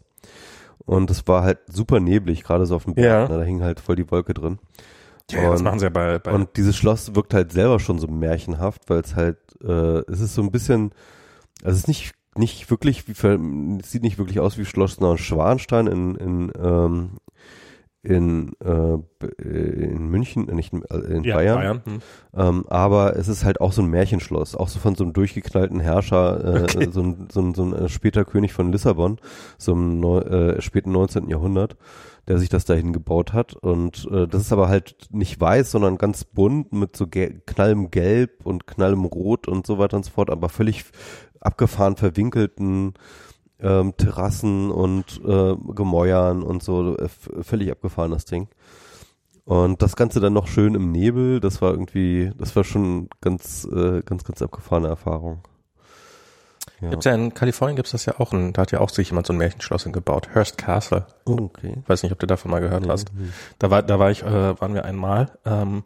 Und 0.86 1.10
es 1.12 1.28
war 1.28 1.44
halt 1.44 1.60
super 1.68 2.00
neblig, 2.00 2.44
gerade 2.44 2.66
so 2.66 2.76
auf 2.76 2.86
dem 2.86 2.96
Berg. 2.96 3.30
Ja. 3.30 3.36
Ne? 3.36 3.40
Da 3.42 3.46
hing 3.46 3.62
halt 3.62 3.80
voll 3.80 3.96
die 3.96 4.10
Wolke 4.12 4.34
drin. 4.34 4.60
Ja, 5.32 5.50
das 5.52 5.60
Und- 5.62 5.66
machen 5.66 5.80
sie 5.80 5.86
ja 5.86 5.90
bei, 5.90 6.20
bei 6.20 6.32
Und 6.34 6.58
dieses 6.58 6.76
Schloss 6.76 7.16
wirkt 7.16 7.34
halt 7.34 7.52
selber 7.54 7.80
schon 7.80 8.00
so 8.00 8.08
märchenhaft, 8.08 8.90
weil 8.90 9.00
es 9.00 9.16
halt, 9.16 9.38
äh, 9.64 10.00
es 10.12 10.20
ist 10.20 10.34
so 10.36 10.42
ein 10.42 10.52
bisschen, 10.52 10.92
also 11.64 11.72
es 11.76 11.84
ist 11.84 11.88
nicht, 11.88 12.14
nicht 12.36 12.70
wirklich, 12.70 13.08
wie, 13.08 13.14
ver- 13.14 13.40
es 13.80 13.92
sieht 13.92 14.04
nicht 14.04 14.18
wirklich 14.18 14.40
aus 14.40 14.58
wie 14.58 14.66
Schloss 14.66 15.00
Neuschwanstein 15.00 15.88
in, 15.88 16.16
in, 16.16 16.52
ähm, 16.62 17.10
in, 18.04 18.54
äh, 18.64 18.94
äh, 19.44 19.84
in 19.84 20.08
München, 20.10 20.50
äh, 20.50 20.56
nicht 20.56 20.74
in, 20.74 20.84
äh, 20.84 20.98
in 20.98 21.24
ja, 21.24 21.36
Bayern. 21.36 21.58
Bayern. 21.58 21.82
Hm. 21.86 22.00
Ähm, 22.36 22.66
aber 22.68 23.16
es 23.16 23.28
ist 23.28 23.46
halt 23.46 23.62
auch 23.62 23.74
so 23.74 23.82
ein 23.84 23.90
Märchenschloss, 23.90 24.56
auch 24.56 24.70
so 24.70 24.80
von 24.80 24.96
so 24.96 25.04
einem 25.04 25.14
durchgeknallten 25.14 25.80
Herrscher, 25.80 26.44
äh, 26.44 26.62
Okay. 26.64 26.90
so, 26.92 27.02
ein, 27.02 27.28
so, 27.32 27.42
ein, 27.42 27.54
so 27.54 27.64
ein 27.64 27.90
später 27.90 28.26
König 28.26 28.54
von 28.54 28.72
Lissabon, 28.72 29.20
so 29.58 29.74
im 29.74 30.00
neu, 30.00 30.20
äh, 30.20 30.62
späten 30.62 30.92
19. 30.92 31.30
Jahrhundert, 31.30 31.78
der 32.28 32.40
sich 32.40 32.50
das 32.50 32.66
dahin 32.66 32.92
gebaut 32.92 33.34
hat. 33.34 33.54
Und 33.54 34.08
äh, 34.12 34.28
das 34.28 34.44
ist 34.44 34.54
aber 34.54 34.68
halt 34.68 35.08
nicht 35.12 35.40
weiß, 35.40 35.70
sondern 35.70 36.00
ganz 36.00 36.24
bunt 36.24 36.74
mit 36.74 36.96
so 36.96 37.06
gel 37.06 37.42
knallem 37.46 37.92
Gelb 37.92 38.46
und 38.46 38.66
knallem 38.66 39.06
Rot 39.06 39.48
und 39.48 39.68
so 39.68 39.78
weiter 39.78 39.98
und 39.98 40.06
so 40.06 40.12
fort, 40.12 40.32
aber 40.32 40.50
völlig 40.50 40.86
abgefahren 41.40 41.98
verwinkelten 41.98 42.94
ähm, 43.62 43.96
Terrassen 43.98 44.72
und 44.72 45.22
äh, 45.26 45.56
Gemäuern 45.74 46.44
und 46.44 46.64
so, 46.64 46.98
äh, 46.98 47.08
völlig 47.42 47.72
abgefahren 47.72 48.12
das 48.12 48.26
Ding. 48.26 48.48
Und 49.46 49.82
das 49.82 49.96
Ganze 49.96 50.20
dann 50.20 50.34
noch 50.34 50.48
schön 50.48 50.76
im 50.76 50.92
Nebel, 50.92 51.40
das 51.40 51.62
war 51.62 51.72
irgendwie, 51.72 52.32
das 52.38 52.56
war 52.56 52.64
schon 52.64 53.10
ganz, 53.22 53.68
äh, 53.72 54.02
ganz, 54.04 54.24
ganz 54.24 54.42
abgefahrene 54.42 54.88
Erfahrung. 54.88 55.42
Ja. 56.80 56.90
Gibt's 56.90 57.06
ja 57.06 57.14
in 57.14 57.34
Kalifornien 57.34 57.76
gibt's 57.76 57.92
das 57.92 58.06
ja 58.06 58.20
auch, 58.20 58.34
ein, 58.34 58.54
da 58.54 58.64
hat 58.64 58.72
ja 58.72 58.80
auch 58.80 58.90
sich 58.90 59.10
jemand 59.10 59.28
so 59.28 59.34
ein 59.34 59.38
Märchenschloss 59.38 59.84
gebaut, 59.86 60.30
Hearst 60.34 60.58
Castle. 60.58 61.06
Oh, 61.26 61.38
okay. 61.40 61.78
Weiß 61.88 62.04
nicht, 62.04 62.12
ob 62.12 62.20
du 62.20 62.28
davon 62.28 62.52
mal 62.52 62.62
gehört 62.62 62.88
hast. 62.88 63.12
Nee. 63.14 63.30
Da 63.60 63.70
war, 63.70 63.84
da 63.84 64.00
war 64.00 64.10
ich, 64.12 64.24
äh, 64.24 64.60
waren 64.60 64.74
wir 64.74 64.86
einmal. 64.86 65.32
Ähm, 65.46 65.84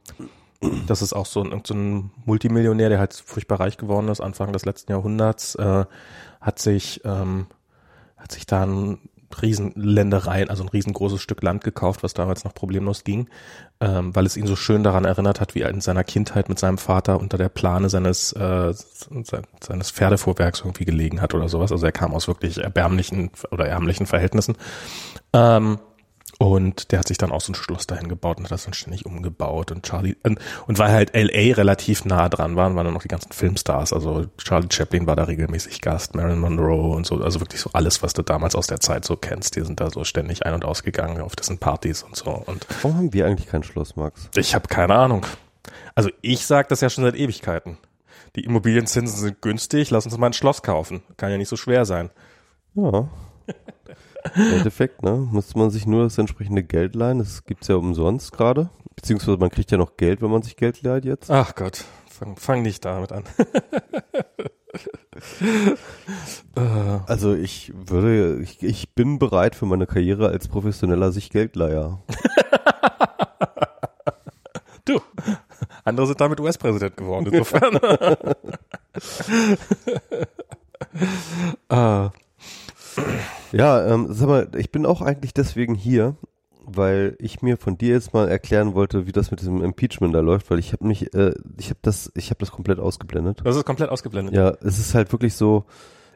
das 0.88 1.02
ist 1.02 1.14
auch 1.14 1.26
so 1.26 1.44
ein, 1.44 1.62
so 1.66 1.74
ein 1.74 2.12
Multimillionär, 2.26 2.90
der 2.90 3.00
halt 3.00 3.14
furchtbar 3.14 3.60
reich 3.60 3.78
geworden 3.78 4.08
ist, 4.08 4.22
Anfang 4.22 4.54
des 4.54 4.66
letzten 4.66 4.92
Jahrhunderts, 4.92 5.56
äh, 5.56 5.86
hat 6.40 6.60
sich, 6.60 7.02
ähm, 7.04 7.48
hat 8.26 8.32
sich 8.32 8.48
da 8.48 8.64
ein 8.64 8.98
Riesenländereien, 9.42 10.50
also 10.50 10.64
ein 10.64 10.70
riesengroßes 10.70 11.22
Stück 11.22 11.44
Land 11.44 11.64
gekauft, 11.64 12.02
was 12.04 12.16
damals 12.16 12.44
noch 12.44 12.56
problemlos 12.56 13.04
ging, 13.04 13.30
ähm, 13.80 14.16
weil 14.16 14.26
es 14.26 14.36
ihn 14.36 14.48
so 14.48 14.56
schön 14.56 14.84
daran 14.84 15.06
erinnert 15.06 15.40
hat, 15.40 15.54
wie 15.54 15.62
er 15.62 15.70
in 15.70 15.80
seiner 15.80 16.04
Kindheit 16.04 16.50
mit 16.50 16.58
seinem 16.58 16.80
Vater 16.80 17.20
unter 17.20 17.38
der 17.38 17.50
Plane 17.50 17.90
seines 17.90 18.32
äh, 18.34 18.74
se- 18.74 19.42
seines 19.62 19.92
Pferdefuhrwerks 19.92 20.62
irgendwie 20.62 20.86
gelegen 20.86 21.22
hat 21.22 21.36
oder 21.36 21.50
sowas. 21.50 21.72
Also 21.72 21.86
er 21.86 21.92
kam 21.92 22.14
aus 22.16 22.28
wirklich 22.28 22.58
erbärmlichen 22.58 23.30
oder 23.52 23.68
ärmlichen 23.68 24.08
Verhältnissen. 24.08 24.58
Ähm, 25.34 25.78
und 26.38 26.92
der 26.92 27.00
hat 27.00 27.08
sich 27.08 27.18
dann 27.18 27.32
auch 27.32 27.42
so 27.42 27.52
ein 27.52 27.56
Schloss 27.56 27.88
dahin 27.88 28.10
gebaut 28.10 28.38
und 28.38 28.44
hat 28.46 28.52
das 28.52 28.66
dann 28.66 28.74
ständig 28.74 29.06
umgebaut 29.06 29.72
und 29.72 29.84
Charlie 29.84 30.16
und, 30.24 30.40
und 30.68 30.78
weil 30.80 30.92
halt 30.92 31.16
LA 31.16 31.54
relativ 31.56 32.04
nah 32.06 32.28
dran 32.30 32.56
waren, 32.56 32.76
waren 32.76 32.86
dann 32.86 32.94
noch 32.94 33.02
die 33.04 33.08
ganzen 33.08 33.32
Filmstars. 33.32 33.94
Also 33.94 34.26
Charlie 34.38 34.68
Chaplin 34.72 35.08
war 35.08 35.16
da 35.16 35.24
regelmäßig 35.24 35.82
Gast, 35.82 36.16
Marilyn 36.16 36.40
Monroe 36.40 36.96
und 36.96 37.06
so, 37.06 37.16
also 37.22 37.40
wirklich 37.40 37.62
so 37.62 37.70
alles, 37.74 38.04
was 38.04 38.14
du 38.14 38.22
damals 38.22 38.56
aus 38.56 38.68
der 38.68 38.80
Zeit 38.80 39.06
so 39.06 39.16
kennst. 39.16 39.56
Die 39.56 39.62
sind 39.62 39.80
da 39.80 39.90
so 39.90 40.04
ständig 40.04 40.46
ein- 40.46 40.54
und 40.54 40.66
ausgegangen 40.66 41.22
auf 41.22 41.36
dessen 41.36 41.58
Partys 41.58 42.04
und 42.04 42.16
so. 42.16 42.32
Und 42.32 42.68
Warum 42.82 42.98
haben 42.98 43.14
wir 43.14 43.26
eigentlich 43.26 43.48
kein 43.48 43.64
Schloss, 43.64 43.96
Max? 43.96 44.30
ich 44.36 44.56
habe 44.56 44.68
keine 44.68 44.96
Ahnung. 44.96 45.26
Also 45.96 46.10
ich 46.22 46.46
sag 46.46 46.70
das 46.70 46.82
ja 46.82 46.90
schon 46.90 47.04
seit 47.06 47.16
Ewigkeiten. 47.16 47.78
Die 48.36 48.44
Immobilienzinsen 48.44 49.18
sind 49.18 49.42
günstig, 49.42 49.92
lass 49.92 50.06
uns 50.06 50.18
mal 50.18 50.28
ein 50.28 50.34
Schloss 50.34 50.62
kaufen. 50.62 51.02
Kann 51.16 51.32
ja 51.32 51.38
nicht 51.38 51.48
so 51.48 51.56
schwer 51.56 51.86
sein. 51.86 52.10
Ja. 52.76 53.08
Im 54.36 54.54
Endeffekt, 54.54 55.04
ne? 55.04 55.28
Müsste 55.32 55.58
man 55.58 55.70
sich 55.70 55.86
nur 55.86 56.04
das 56.04 56.18
entsprechende 56.18 56.64
Geld 56.64 56.96
leihen. 56.96 57.20
Das 57.20 57.44
gibt's 57.46 57.68
ja 57.68 57.76
umsonst 57.76 58.32
gerade. 58.32 58.70
Beziehungsweise 58.96 59.38
man 59.38 59.50
kriegt 59.52 59.72
ja 59.72 59.78
noch 59.78 59.98
Geld, 59.98 60.22
wenn 60.22 60.32
man 60.32 60.42
sich 60.42 60.56
Geld 60.56 60.82
leiht 60.82 61.04
jetzt. 61.06 61.30
Ach 61.30 61.54
Gott, 61.56 61.84
fang, 62.10 62.38
fang 62.38 62.62
nicht 62.62 62.86
damit 62.86 63.12
an. 63.12 63.24
äh, 66.56 67.00
Also 67.08 67.36
ich 67.36 67.74
würde, 67.76 68.42
ich, 68.42 68.64
ich 68.64 68.96
bin 68.96 69.20
bereit 69.20 69.56
für 69.56 69.66
meine 69.66 69.86
Karriere 69.86 70.30
als 70.30 70.48
professioneller 70.48 71.12
sich 71.12 71.30
Geldleiher. 71.30 72.02
du, 74.86 75.02
andere 75.84 76.08
sind 76.08 76.22
damit 76.22 76.40
US-Präsident 76.40 76.96
geworden, 76.98 77.28
insofern. 77.32 77.76
äh, 81.70 82.10
Ja, 83.56 83.88
ähm, 83.88 84.08
sag 84.10 84.28
mal, 84.28 84.50
ich 84.58 84.70
bin 84.70 84.86
auch 84.86 85.02
eigentlich 85.02 85.34
deswegen 85.34 85.76
hier, 85.76 86.18
weil 86.66 87.16
ich 87.20 87.42
mir 87.42 87.56
von 87.56 87.78
dir 87.78 87.94
jetzt 87.94 88.14
mal 88.14 88.28
erklären 88.28 88.74
wollte, 88.74 89.08
wie 89.08 89.14
das 89.14 89.32
mit 89.32 89.40
diesem 89.40 89.64
Impeachment 89.64 90.14
da 90.14 90.20
läuft, 90.20 90.52
weil 90.52 90.60
ich 90.60 90.74
habe 90.74 90.86
mich, 90.86 91.14
äh, 91.14 91.34
ich 91.58 91.70
habe 91.70 91.80
das, 91.82 92.12
ich 92.16 92.32
habe 92.32 92.40
das 92.40 92.52
komplett 92.52 92.80
ausgeblendet. 92.80 93.42
das 93.46 93.56
ist 93.56 93.64
komplett 93.64 93.90
ausgeblendet. 93.90 94.36
Ja, 94.36 94.50
es 94.62 94.78
ist 94.78 94.94
halt 94.94 95.14
wirklich 95.14 95.36
so, 95.36 95.64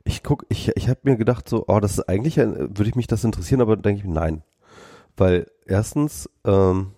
ich 0.04 0.22
guck, 0.22 0.46
ich, 0.50 0.76
ich 0.76 0.90
habe 0.90 1.00
mir 1.04 1.16
gedacht 1.16 1.48
so, 1.48 1.64
oh, 1.68 1.80
das 1.80 1.94
ist 1.94 2.10
eigentlich, 2.10 2.42
ein, 2.42 2.78
würde 2.78 2.90
ich 2.90 2.96
mich 2.96 3.08
das 3.08 3.24
interessieren, 3.24 3.62
aber 3.62 3.78
dann 3.78 3.84
denke 3.84 4.00
ich 4.00 4.06
mir, 4.06 4.14
nein. 4.14 4.44
Weil 5.16 5.48
erstens, 5.66 6.30
ähm, 6.44 6.92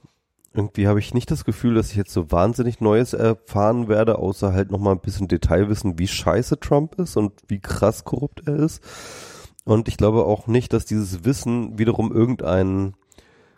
irgendwie 0.56 0.88
habe 0.88 0.99
ich 0.99 1.13
nicht 1.13 1.30
das 1.30 1.45
Gefühl, 1.45 1.75
dass 1.75 1.91
ich 1.91 1.97
jetzt 1.97 2.13
so 2.13 2.32
wahnsinnig 2.32 2.82
Neues 2.82 3.13
erfahren 3.13 3.88
werde, 3.89 4.17
außer 4.17 4.54
halt 4.54 4.71
nochmal 4.71 4.95
ein 4.95 5.01
bisschen 5.01 5.27
Detailwissen, 5.27 5.99
wie 5.99 6.08
scheiße 6.08 6.60
Trump 6.60 6.95
ist 6.99 7.15
und 7.15 7.34
wie 7.47 7.60
krass 7.60 8.04
korrupt 8.06 8.47
er 8.47 8.56
ist. 8.56 8.82
Und 9.71 9.88
ich 9.88 9.95
glaube 9.95 10.25
auch 10.25 10.47
nicht, 10.47 10.73
dass 10.73 10.86
dieses 10.86 11.23
Wissen 11.23 11.77
wiederum 11.79 12.12
irgendeinen 12.12 12.95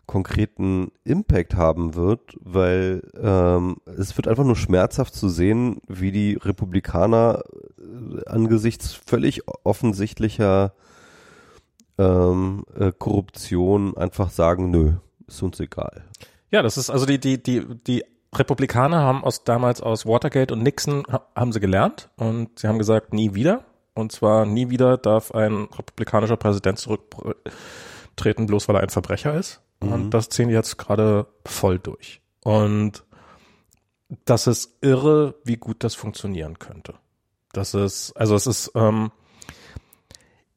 konkreten 0.05 0.91
Impact 1.05 1.55
haben 1.55 1.95
wird, 1.95 2.37
weil 2.41 3.01
ähm, 3.19 3.77
es 3.97 4.15
wird 4.17 4.27
einfach 4.27 4.43
nur 4.43 4.55
schmerzhaft 4.55 5.15
zu 5.15 5.29
sehen, 5.29 5.81
wie 5.87 6.11
die 6.11 6.35
Republikaner 6.35 7.41
äh, 7.79 8.29
angesichts 8.29 8.93
völlig 8.93 9.41
offensichtlicher 9.63 10.73
ähm, 11.97 12.63
äh, 12.77 12.91
Korruption 12.91 13.97
einfach 13.97 14.29
sagen, 14.29 14.69
nö, 14.71 14.93
ist 15.27 15.41
uns 15.41 15.59
egal. 15.59 16.03
Ja, 16.51 16.61
das 16.61 16.77
ist 16.77 16.89
also 16.89 17.05
die, 17.05 17.19
die, 17.19 17.41
die, 17.41 17.65
die 17.87 18.03
Republikaner 18.35 18.99
haben 18.99 19.23
aus 19.23 19.45
damals 19.45 19.81
aus 19.81 20.05
Watergate 20.05 20.53
und 20.53 20.61
Nixon 20.63 21.03
ha- 21.11 21.25
haben 21.35 21.51
sie 21.53 21.59
gelernt 21.59 22.09
und 22.17 22.59
sie 22.59 22.67
haben 22.67 22.77
gesagt, 22.77 23.13
nie 23.13 23.33
wieder. 23.33 23.63
Und 23.93 24.11
zwar 24.11 24.45
nie 24.45 24.69
wieder 24.69 24.97
darf 24.97 25.31
ein 25.31 25.65
republikanischer 25.65 26.37
Präsident 26.37 26.79
zurücktreten, 26.79 28.47
bloß 28.47 28.67
weil 28.67 28.77
er 28.77 28.81
ein 28.81 28.89
Verbrecher 28.89 29.35
ist. 29.35 29.61
Und 29.79 30.11
das 30.11 30.29
ziehen 30.29 30.47
die 30.47 30.53
jetzt 30.53 30.77
gerade 30.77 31.27
voll 31.45 31.77
durch. 31.77 32.21
Und 32.43 33.03
das 34.25 34.47
ist 34.47 34.77
irre, 34.81 35.35
wie 35.43 35.57
gut 35.57 35.83
das 35.83 35.95
funktionieren 35.95 36.59
könnte. 36.59 36.95
Das 37.51 37.73
ist, 37.73 38.13
also 38.13 38.35
es 38.35 38.47
ist, 38.47 38.71
ähm, 38.75 39.11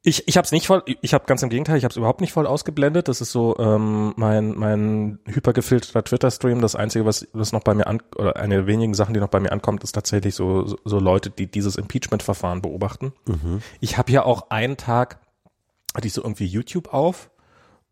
ich, 0.07 0.25
ich 0.25 0.37
habe 0.37 0.45
es 0.45 0.53
nicht 0.53 0.67
voll, 0.67 0.83
ich 1.01 1.13
habe 1.13 1.25
ganz 1.25 1.43
im 1.43 1.49
Gegenteil, 1.49 1.77
ich 1.77 1.83
habe 1.83 1.91
es 1.91 1.97
überhaupt 1.97 2.21
nicht 2.21 2.31
voll 2.31 2.47
ausgeblendet. 2.47 3.09
Das 3.09 3.19
ist 3.19 3.33
so 3.33 3.57
ähm, 3.59 4.13
mein 4.15 4.57
mein 4.57 5.19
hypergefilterter 5.25 6.01
Twitter-Stream. 6.01 6.61
Das 6.61 6.75
Einzige, 6.75 7.05
was, 7.05 7.27
was 7.33 7.51
noch 7.51 7.61
bei 7.61 7.73
mir 7.73 7.87
an 7.87 8.01
oder 8.15 8.37
eine 8.37 8.55
der 8.55 8.67
wenigen 8.67 8.93
Sachen, 8.93 9.13
die 9.13 9.19
noch 9.19 9.27
bei 9.27 9.41
mir 9.41 9.51
ankommt, 9.51 9.83
ist 9.83 9.91
tatsächlich 9.91 10.33
so 10.33 10.65
so, 10.65 10.77
so 10.85 10.99
Leute, 10.99 11.29
die 11.29 11.47
dieses 11.47 11.75
Impeachment-Verfahren 11.75 12.61
beobachten. 12.61 13.11
Ich 13.81 13.97
habe 13.97 14.09
ja 14.13 14.23
auch 14.23 14.49
einen 14.49 14.77
Tag 14.77 15.19
hatte 15.93 16.07
ich 16.07 16.13
so 16.13 16.21
irgendwie 16.21 16.45
YouTube 16.45 16.93
auf 16.93 17.29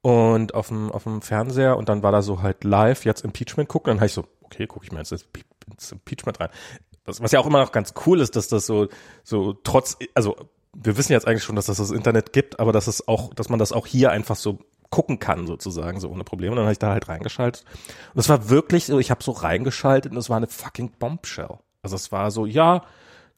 und 0.01 0.53
auf 0.53 0.69
dem 0.69 0.93
auf 0.93 1.03
dem 1.03 1.21
Fernseher 1.21 1.75
und 1.75 1.89
dann 1.89 2.01
war 2.01 2.13
da 2.13 2.21
so 2.21 2.41
halt 2.41 2.63
live 2.63 3.03
jetzt 3.03 3.25
Impeachment 3.25 3.67
gucken. 3.67 3.91
Dann 3.91 3.97
habe 3.97 4.05
ich 4.05 4.13
so 4.13 4.23
okay, 4.41 4.67
gucke 4.67 4.85
ich 4.85 4.93
mir 4.93 4.99
jetzt 4.99 5.11
ins 5.11 5.91
Impeachment 5.91 6.39
rein. 6.39 6.49
Was, 7.03 7.21
was 7.21 7.33
ja 7.33 7.41
auch 7.41 7.45
immer 7.45 7.59
noch 7.59 7.73
ganz 7.73 7.93
cool 8.05 8.21
ist, 8.21 8.37
dass 8.37 8.47
das 8.47 8.65
so 8.65 8.87
so 9.25 9.51
trotz 9.51 9.97
also 10.13 10.37
wir 10.83 10.97
wissen 10.97 11.13
jetzt 11.13 11.27
eigentlich 11.27 11.43
schon, 11.43 11.55
dass 11.55 11.65
das 11.67 11.77
das 11.77 11.91
Internet 11.91 12.33
gibt, 12.33 12.59
aber 12.59 12.71
dass 12.71 12.87
es 12.87 13.07
auch, 13.07 13.33
dass 13.33 13.49
man 13.49 13.59
das 13.59 13.71
auch 13.71 13.87
hier 13.87 14.11
einfach 14.11 14.35
so 14.35 14.59
gucken 14.89 15.19
kann, 15.19 15.47
sozusagen, 15.47 15.99
so 15.99 16.09
ohne 16.09 16.23
Probleme. 16.23 16.51
Und 16.51 16.57
dann 16.57 16.65
habe 16.65 16.73
ich 16.73 16.79
da 16.79 16.91
halt 16.91 17.07
reingeschaltet. 17.07 17.65
Und 18.13 18.19
es 18.19 18.29
war 18.29 18.49
wirklich 18.49 18.85
so, 18.85 18.99
ich 18.99 19.11
habe 19.11 19.23
so 19.23 19.31
reingeschaltet 19.31 20.11
und 20.11 20.17
es 20.17 20.29
war 20.29 20.37
eine 20.37 20.47
fucking 20.47 20.91
Bombshell. 20.99 21.57
Also 21.81 21.95
es 21.95 22.11
war 22.11 22.31
so, 22.31 22.45
ja, 22.45 22.83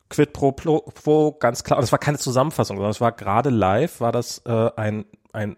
quid 0.10 0.34
pro 0.34 0.52
quo, 0.52 1.32
ganz 1.34 1.63
klar. 1.63 1.80
Und 1.80 1.84
es 1.84 1.91
war 1.91 2.00
keine 2.00 2.17
Zusammenfassung, 2.17 2.78
sondern 2.78 2.91
es 2.91 3.02
war 3.02 3.12
gerade 3.12 3.50
live, 3.50 4.02
war 4.02 4.12
das 4.12 4.41
äh, 4.45 4.69
ein, 4.76 5.06
ein, 5.34 5.58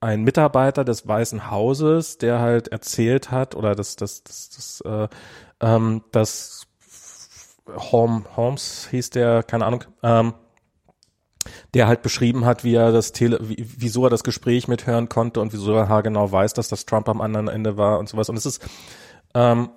ein 0.00 0.22
Mitarbeiter 0.22 0.84
des 0.84 1.06
Weißen 1.06 1.50
Hauses, 1.50 2.18
der 2.18 2.40
halt 2.40 2.68
erzählt 2.68 3.30
hat, 3.30 3.54
oder 3.54 3.74
das, 3.74 3.96
das, 3.96 4.22
das, 4.24 4.50
das, 4.50 4.80
äh, 4.80 5.08
ähm, 5.60 6.04
das 6.12 6.66
Holm, 7.68 8.26
Holmes 8.36 8.88
hieß 8.90 9.10
der, 9.10 9.42
keine 9.42 9.66
Ahnung, 9.66 9.84
ähm, 10.02 10.34
der 11.74 11.86
halt 11.86 12.02
beschrieben 12.02 12.44
hat, 12.44 12.64
wie 12.64 12.74
er 12.74 12.92
das 12.92 13.12
Tele, 13.12 13.38
wie, 13.42 13.66
wieso 13.76 14.04
er 14.04 14.10
das 14.10 14.24
Gespräch 14.24 14.68
mithören 14.68 15.08
konnte 15.08 15.40
und 15.40 15.52
wieso 15.52 15.74
er 15.74 15.88
haargenau 15.88 16.30
weiß, 16.30 16.54
dass 16.54 16.68
das 16.68 16.86
Trump 16.86 17.08
am 17.08 17.20
anderen 17.20 17.48
Ende 17.48 17.76
war 17.76 17.98
und 17.98 18.08
sowas. 18.08 18.28
Und 18.28 18.36
es 18.36 18.46
ist 18.46 18.66
ähm, 19.34 19.70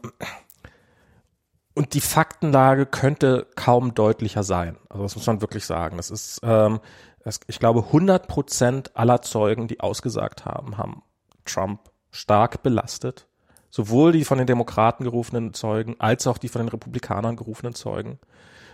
und 1.75 1.93
die 1.93 2.01
Faktenlage 2.01 2.86
könnte 2.86 3.47
kaum 3.55 3.93
deutlicher 3.93 4.43
sein. 4.43 4.77
Also 4.89 5.03
das 5.03 5.15
muss 5.15 5.27
man 5.27 5.41
wirklich 5.41 5.65
sagen. 5.65 5.97
Das 5.97 6.12
ist 6.12 6.41
ähm, 6.43 6.79
es, 7.23 7.39
ich 7.47 7.60
glaube 7.60 7.84
100 7.86 8.27
Prozent 8.27 8.95
aller 8.97 9.21
Zeugen, 9.21 9.67
die 9.67 9.79
ausgesagt 9.79 10.45
haben, 10.45 10.77
haben 10.77 11.03
Trump 11.45 11.79
stark 12.12 12.63
belastet. 12.63 13.27
Sowohl 13.69 14.13
die 14.13 14.25
von 14.25 14.39
den 14.39 14.47
Demokraten 14.47 15.03
gerufenen 15.03 15.53
Zeugen 15.53 15.95
als 15.99 16.25
auch 16.25 16.39
die 16.39 16.49
von 16.49 16.62
den 16.62 16.69
Republikanern 16.69 17.36
gerufenen 17.36 17.75
Zeugen. 17.75 18.19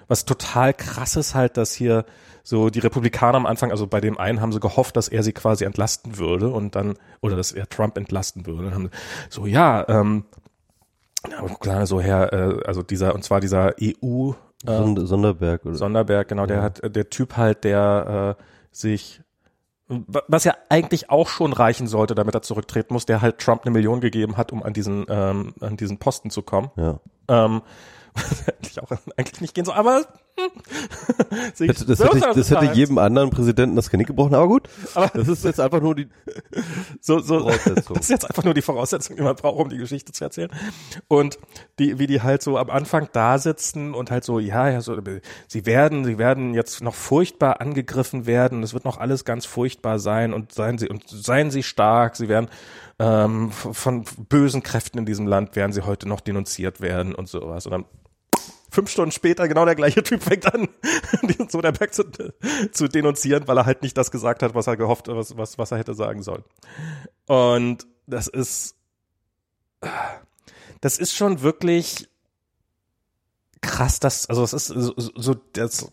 Was 0.08 0.26
total 0.26 0.74
krass 0.74 1.16
ist 1.16 1.36
halt, 1.36 1.58
dass 1.58 1.74
hier 1.74 2.06
so 2.44 2.70
die 2.70 2.80
Republikaner 2.80 3.38
am 3.38 3.46
Anfang, 3.46 3.72
also 3.72 3.88
bei 3.88 4.02
dem 4.02 4.18
einen 4.20 4.40
haben 4.40 4.52
sie 4.52 4.60
gehofft, 4.60 4.96
dass 4.98 5.08
er 5.08 5.24
sie 5.24 5.34
quasi 5.34 5.66
entlasten 5.66 6.18
würde 6.18 6.50
und 6.50 6.76
dann, 6.76 6.96
oder 7.22 7.36
dass 7.36 7.52
er 7.52 7.68
Trump 7.68 7.98
entlasten 7.98 8.46
würde. 8.46 8.66
Dann 8.66 8.74
haben 8.76 8.84
sie 8.86 8.98
so, 9.30 9.46
ja, 9.46 9.86
ähm, 9.90 10.26
ja, 11.64 11.86
so 11.86 12.00
her, 12.00 12.32
äh, 12.34 12.68
also 12.68 12.84
dieser, 12.84 13.16
und 13.16 13.24
zwar 13.24 13.40
dieser 13.40 13.74
EU 13.82 14.32
äh, 14.66 15.06
Sonderberg, 15.06 15.66
oder? 15.66 15.76
Sonderberg, 15.76 16.28
genau, 16.28 16.46
der 16.46 16.62
hat, 16.62 16.82
der 16.96 17.10
Typ 17.10 17.38
halt, 17.38 17.64
der 17.64 18.38
äh, 18.38 18.44
sich 18.72 19.22
was 19.88 20.44
ja 20.46 20.56
eigentlich 20.70 21.12
auch 21.12 21.30
schon 21.30 21.54
reichen 21.54 21.86
sollte, 21.86 22.16
damit 22.16 22.34
er 22.34 22.42
zurücktreten 22.42 22.94
muss, 22.94 23.06
der 23.06 23.22
halt 23.22 23.38
Trump 23.38 23.64
eine 23.64 23.72
Million 23.72 24.02
gegeben 24.02 24.36
hat, 24.36 24.52
um 24.52 24.64
an 24.64 24.74
diesen 24.74 25.06
ähm, 25.10 25.54
an 25.60 25.78
diesen 25.78 26.00
Posten 26.00 26.32
zu 26.32 26.42
kommen. 26.42 26.72
Ja. 26.76 27.00
Ähm, 27.28 27.62
eigentlich 28.48 28.82
auch 28.82 28.92
eigentlich 29.18 29.42
nicht 29.42 29.54
gehen 29.54 29.66
so, 29.66 29.74
aber 29.74 30.06
das, 31.58 31.86
das, 31.86 31.86
das, 31.86 32.00
hätte, 32.00 32.20
das 32.36 32.52
hätte 32.52 32.74
jedem 32.74 32.98
anderen 32.98 33.30
Präsidenten 33.30 33.76
das 33.76 33.90
Genick 33.90 34.08
gebrochen, 34.08 34.36
aber 34.36 34.48
gut. 34.48 34.68
Aber 34.94 35.08
das 35.14 35.28
ist 35.28 35.46
jetzt 35.46 35.60
einfach 35.60 35.82
nur 35.82 35.96
die 35.96 36.08
so, 37.02 37.20
so, 37.20 37.40
Voraussetzung. 37.40 37.96
Das 37.96 38.06
ist 38.06 38.10
jetzt 38.10 38.26
einfach 38.26 38.44
nur 38.44 38.54
die 38.54 38.62
Voraussetzung, 38.62 39.16
die 39.16 39.22
man 39.22 39.36
braucht, 39.36 39.62
um 39.62 39.70
die 39.70 39.78
Geschichte 39.78 40.12
zu 40.12 40.24
erzählen. 40.24 40.52
Und 41.08 41.40
die, 41.80 42.00
wie 42.00 42.08
die 42.08 42.22
halt 42.22 42.42
so 42.42 42.58
am 42.58 42.70
Anfang 42.70 43.08
da 43.14 43.38
sitzen 43.38 43.94
und 43.94 44.12
halt 44.12 44.26
so, 44.26 44.40
ja, 44.40 44.70
ja, 44.70 44.82
so, 44.82 44.98
sie 45.48 45.66
werden, 45.66 46.04
sie 46.04 46.18
werden 46.18 46.54
jetzt 46.54 46.82
noch 46.82 46.96
furchtbar 46.96 47.62
angegriffen 47.62 48.26
werden. 48.26 48.62
Es 48.62 48.74
wird 48.74 48.84
noch 48.84 48.98
alles 48.98 49.24
ganz 49.24 49.46
furchtbar 49.46 50.00
sein 50.00 50.34
und 50.34 50.54
seien 50.54 50.78
sie 50.78 50.90
und 50.90 51.08
seien 51.08 51.50
sie 51.50 51.64
stark. 51.64 52.18
Sie 52.18 52.28
werden 52.28 52.50
ähm, 53.00 53.52
von 53.52 54.06
bösen 54.30 54.64
Kräften 54.64 54.98
in 54.98 55.06
diesem 55.06 55.28
Land 55.28 55.56
werden 55.56 55.72
sie 55.72 55.82
heute 55.82 56.10
noch 56.10 56.20
denunziert 56.20 56.82
werden 56.82 57.16
und 57.16 57.30
sowas. 57.30 57.66
Und 57.66 57.72
dann 57.72 57.86
fünf 58.76 58.92
Stunden 58.92 59.12
später 59.12 59.48
genau 59.48 59.66
der 59.66 59.76
gleiche 59.76 60.04
Typ 60.04 60.22
fängt 60.22 60.54
an, 60.54 60.68
so 61.50 61.62
der 61.62 61.72
Berg 61.72 61.94
zu, 61.94 62.04
zu 62.72 62.88
denunzieren, 62.88 63.48
weil 63.48 63.58
er 63.58 63.66
halt 63.66 63.82
nicht 63.82 63.98
das 63.98 64.12
gesagt 64.12 64.44
hat, 64.44 64.54
was 64.54 64.68
er 64.68 64.78
gehofft, 64.78 65.08
was, 65.08 65.36
was, 65.38 65.58
was 65.58 65.72
er 65.72 65.80
hätte 65.80 65.96
sagen 65.96 66.22
sollen. 66.22 66.44
Und 67.26 67.88
das 68.06 68.28
ist, 68.28 68.76
das 70.82 70.98
ist 70.98 71.16
schon 71.16 71.42
wirklich 71.42 72.08
krass, 73.62 74.00
das, 74.00 74.30
also 74.30 74.44
es 74.44 74.54
ist 74.54 74.68
so, 74.68 74.94
so 74.98 75.34
das, 75.54 75.92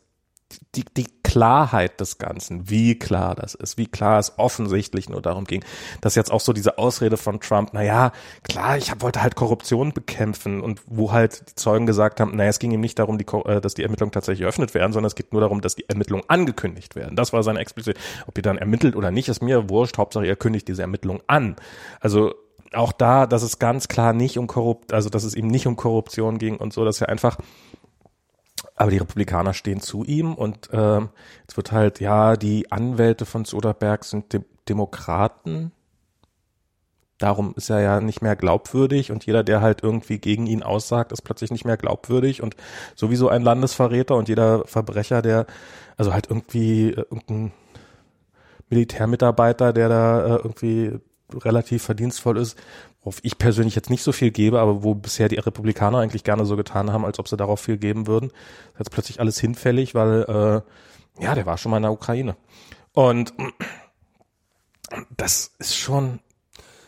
die, 0.74 0.84
die 0.96 1.06
Klarheit 1.22 1.98
des 2.00 2.18
Ganzen, 2.18 2.68
wie 2.68 2.98
klar 2.98 3.34
das 3.34 3.54
ist, 3.54 3.78
wie 3.78 3.86
klar 3.86 4.18
es 4.18 4.38
offensichtlich 4.38 5.08
nur 5.08 5.22
darum 5.22 5.44
ging, 5.44 5.64
dass 6.00 6.14
jetzt 6.14 6.30
auch 6.30 6.40
so 6.40 6.52
diese 6.52 6.78
Ausrede 6.78 7.16
von 7.16 7.40
Trump, 7.40 7.70
na 7.72 7.82
ja, 7.82 8.12
klar, 8.42 8.76
ich 8.76 8.90
hab, 8.90 9.02
wollte 9.02 9.22
halt 9.22 9.34
Korruption 9.34 9.92
bekämpfen 9.92 10.60
und 10.60 10.82
wo 10.86 11.12
halt 11.12 11.48
die 11.48 11.54
Zeugen 11.54 11.86
gesagt 11.86 12.20
haben, 12.20 12.36
naja, 12.36 12.50
es 12.50 12.58
ging 12.58 12.72
ihm 12.72 12.80
nicht 12.80 12.98
darum, 12.98 13.18
die, 13.18 13.26
äh, 13.46 13.60
dass 13.60 13.74
die 13.74 13.82
Ermittlungen 13.82 14.12
tatsächlich 14.12 14.42
eröffnet 14.42 14.74
werden, 14.74 14.92
sondern 14.92 15.08
es 15.08 15.14
geht 15.14 15.32
nur 15.32 15.40
darum, 15.40 15.62
dass 15.62 15.74
die 15.74 15.88
Ermittlungen 15.88 16.24
angekündigt 16.28 16.96
werden. 16.96 17.16
Das 17.16 17.32
war 17.32 17.42
seine 17.42 17.60
explizit. 17.60 17.96
Ob 18.26 18.36
ihr 18.36 18.42
dann 18.42 18.58
ermittelt 18.58 18.94
oder 18.94 19.10
nicht, 19.10 19.28
ist 19.28 19.42
mir 19.42 19.70
wurscht, 19.70 19.98
Hauptsache 19.98 20.26
ihr 20.26 20.36
kündigt 20.36 20.68
diese 20.68 20.82
Ermittlungen 20.82 21.22
an. 21.26 21.56
Also 22.00 22.34
auch 22.74 22.92
da, 22.92 23.26
dass 23.26 23.42
es 23.42 23.58
ganz 23.58 23.88
klar 23.88 24.12
nicht 24.12 24.38
um 24.38 24.46
Korrupt, 24.46 24.92
also 24.92 25.08
dass 25.08 25.24
es 25.24 25.34
ihm 25.34 25.46
nicht 25.46 25.66
um 25.66 25.76
Korruption 25.76 26.38
ging 26.38 26.56
und 26.56 26.72
so, 26.72 26.84
dass 26.84 27.00
er 27.00 27.08
einfach 27.08 27.38
aber 28.74 28.90
die 28.90 28.98
Republikaner 28.98 29.54
stehen 29.54 29.80
zu 29.80 30.04
ihm 30.04 30.34
und 30.34 30.70
ähm, 30.72 31.10
jetzt 31.42 31.56
wird 31.56 31.72
halt, 31.72 32.00
ja, 32.00 32.36
die 32.36 32.70
Anwälte 32.72 33.26
von 33.26 33.44
Soderberg 33.44 34.04
sind 34.04 34.32
De 34.32 34.42
Demokraten. 34.68 35.72
Darum 37.18 37.52
ist 37.56 37.68
er 37.68 37.80
ja 37.80 38.00
nicht 38.00 38.22
mehr 38.22 38.36
glaubwürdig 38.36 39.10
und 39.10 39.26
jeder, 39.26 39.42
der 39.42 39.60
halt 39.60 39.82
irgendwie 39.82 40.18
gegen 40.18 40.46
ihn 40.46 40.62
aussagt, 40.62 41.10
ist 41.12 41.22
plötzlich 41.22 41.50
nicht 41.50 41.64
mehr 41.64 41.76
glaubwürdig 41.76 42.42
und 42.42 42.56
sowieso 42.94 43.28
ein 43.28 43.42
Landesverräter 43.42 44.16
und 44.16 44.28
jeder 44.28 44.64
Verbrecher, 44.66 45.20
der, 45.20 45.46
also 45.96 46.12
halt 46.12 46.28
irgendwie 46.30 46.90
äh, 46.90 47.04
irgendein 47.10 47.52
Militärmitarbeiter, 48.70 49.72
der 49.72 49.88
da 49.88 50.26
äh, 50.26 50.36
irgendwie 50.36 50.98
relativ 51.38 51.82
verdienstvoll 51.82 52.38
ist, 52.38 52.58
worauf 53.00 53.18
ich 53.22 53.38
persönlich 53.38 53.74
jetzt 53.74 53.90
nicht 53.90 54.02
so 54.02 54.12
viel 54.12 54.30
gebe, 54.30 54.60
aber 54.60 54.82
wo 54.82 54.94
bisher 54.94 55.28
die 55.28 55.36
Republikaner 55.36 55.98
eigentlich 55.98 56.24
gerne 56.24 56.44
so 56.44 56.56
getan 56.56 56.92
haben, 56.92 57.04
als 57.04 57.18
ob 57.18 57.28
sie 57.28 57.36
darauf 57.36 57.60
viel 57.60 57.78
geben 57.78 58.06
würden. 58.06 58.30
Jetzt 58.78 58.90
plötzlich 58.90 59.20
alles 59.20 59.38
hinfällig, 59.38 59.94
weil 59.94 60.22
äh, 61.18 61.22
ja, 61.22 61.34
der 61.34 61.46
war 61.46 61.58
schon 61.58 61.70
mal 61.70 61.78
in 61.78 61.84
der 61.84 61.92
Ukraine. 61.92 62.36
Und 62.92 63.32
das 65.16 65.52
ist 65.58 65.76
schon. 65.76 66.20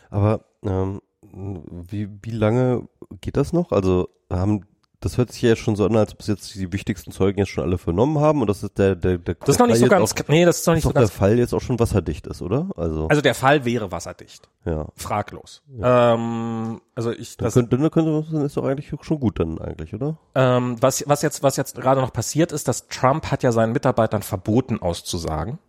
Aber 0.09 0.45
ähm, 0.63 1.01
wie, 1.31 2.09
wie 2.21 2.31
lange 2.31 2.87
geht 3.21 3.37
das 3.37 3.53
noch? 3.53 3.71
Also 3.71 4.09
haben 4.29 4.65
das 4.99 5.17
hört 5.17 5.31
sich 5.31 5.41
ja 5.41 5.55
schon 5.55 5.75
so 5.75 5.85
an, 5.85 5.95
als 5.95 6.13
ob 6.13 6.21
es 6.21 6.27
jetzt 6.27 6.55
die 6.55 6.71
wichtigsten 6.71 7.11
Zeugen 7.11 7.39
jetzt 7.39 7.49
schon 7.49 7.63
alle 7.63 7.77
vernommen 7.77 8.19
haben 8.19 8.41
und 8.41 8.47
das 8.47 8.63
ist 8.63 8.77
der 8.77 8.95
der 8.95 9.17
der 9.17 9.35
Das 9.35 9.49
ist 9.49 9.59
noch 9.59 9.67
nicht 9.67 9.79
so 9.79 9.87
ganz 9.87 10.13
auch, 10.13 10.27
nee, 10.27 10.45
das 10.45 10.59
ist 10.59 10.67
noch 10.67 10.73
nicht 10.73 10.83
so 10.83 10.91
ganz 10.91 11.09
der 11.09 11.17
Fall 11.17 11.37
jetzt 11.37 11.53
auch 11.53 11.61
schon 11.61 11.79
wasserdicht 11.79 12.27
ist, 12.27 12.41
oder? 12.41 12.69
Also 12.75 13.07
Also 13.07 13.21
der 13.21 13.35
Fall 13.35 13.65
wäre 13.65 13.91
wasserdicht. 13.91 14.49
Ja. 14.65 14.87
Fraglos. 14.95 15.63
Ja. 15.77 16.13
Ähm, 16.13 16.81
also 16.95 17.11
ich 17.11 17.37
das 17.37 17.53
dann 17.53 17.69
könnte, 17.69 17.77
dann 17.77 17.91
könnte 17.91 18.45
ist 18.45 18.57
doch 18.57 18.65
eigentlich 18.65 18.93
schon 19.01 19.19
gut 19.19 19.39
dann 19.39 19.59
eigentlich, 19.59 19.93
oder? 19.93 20.17
Ähm, 20.33 20.77
was 20.81 21.03
was 21.07 21.21
jetzt 21.21 21.43
was 21.43 21.57
jetzt 21.57 21.75
gerade 21.75 22.01
noch 22.01 22.13
passiert 22.13 22.51
ist, 22.51 22.67
dass 22.67 22.87
Trump 22.87 23.31
hat 23.31 23.43
ja 23.43 23.51
seinen 23.51 23.73
Mitarbeitern 23.73 24.23
verboten 24.23 24.81
auszusagen. 24.81 25.59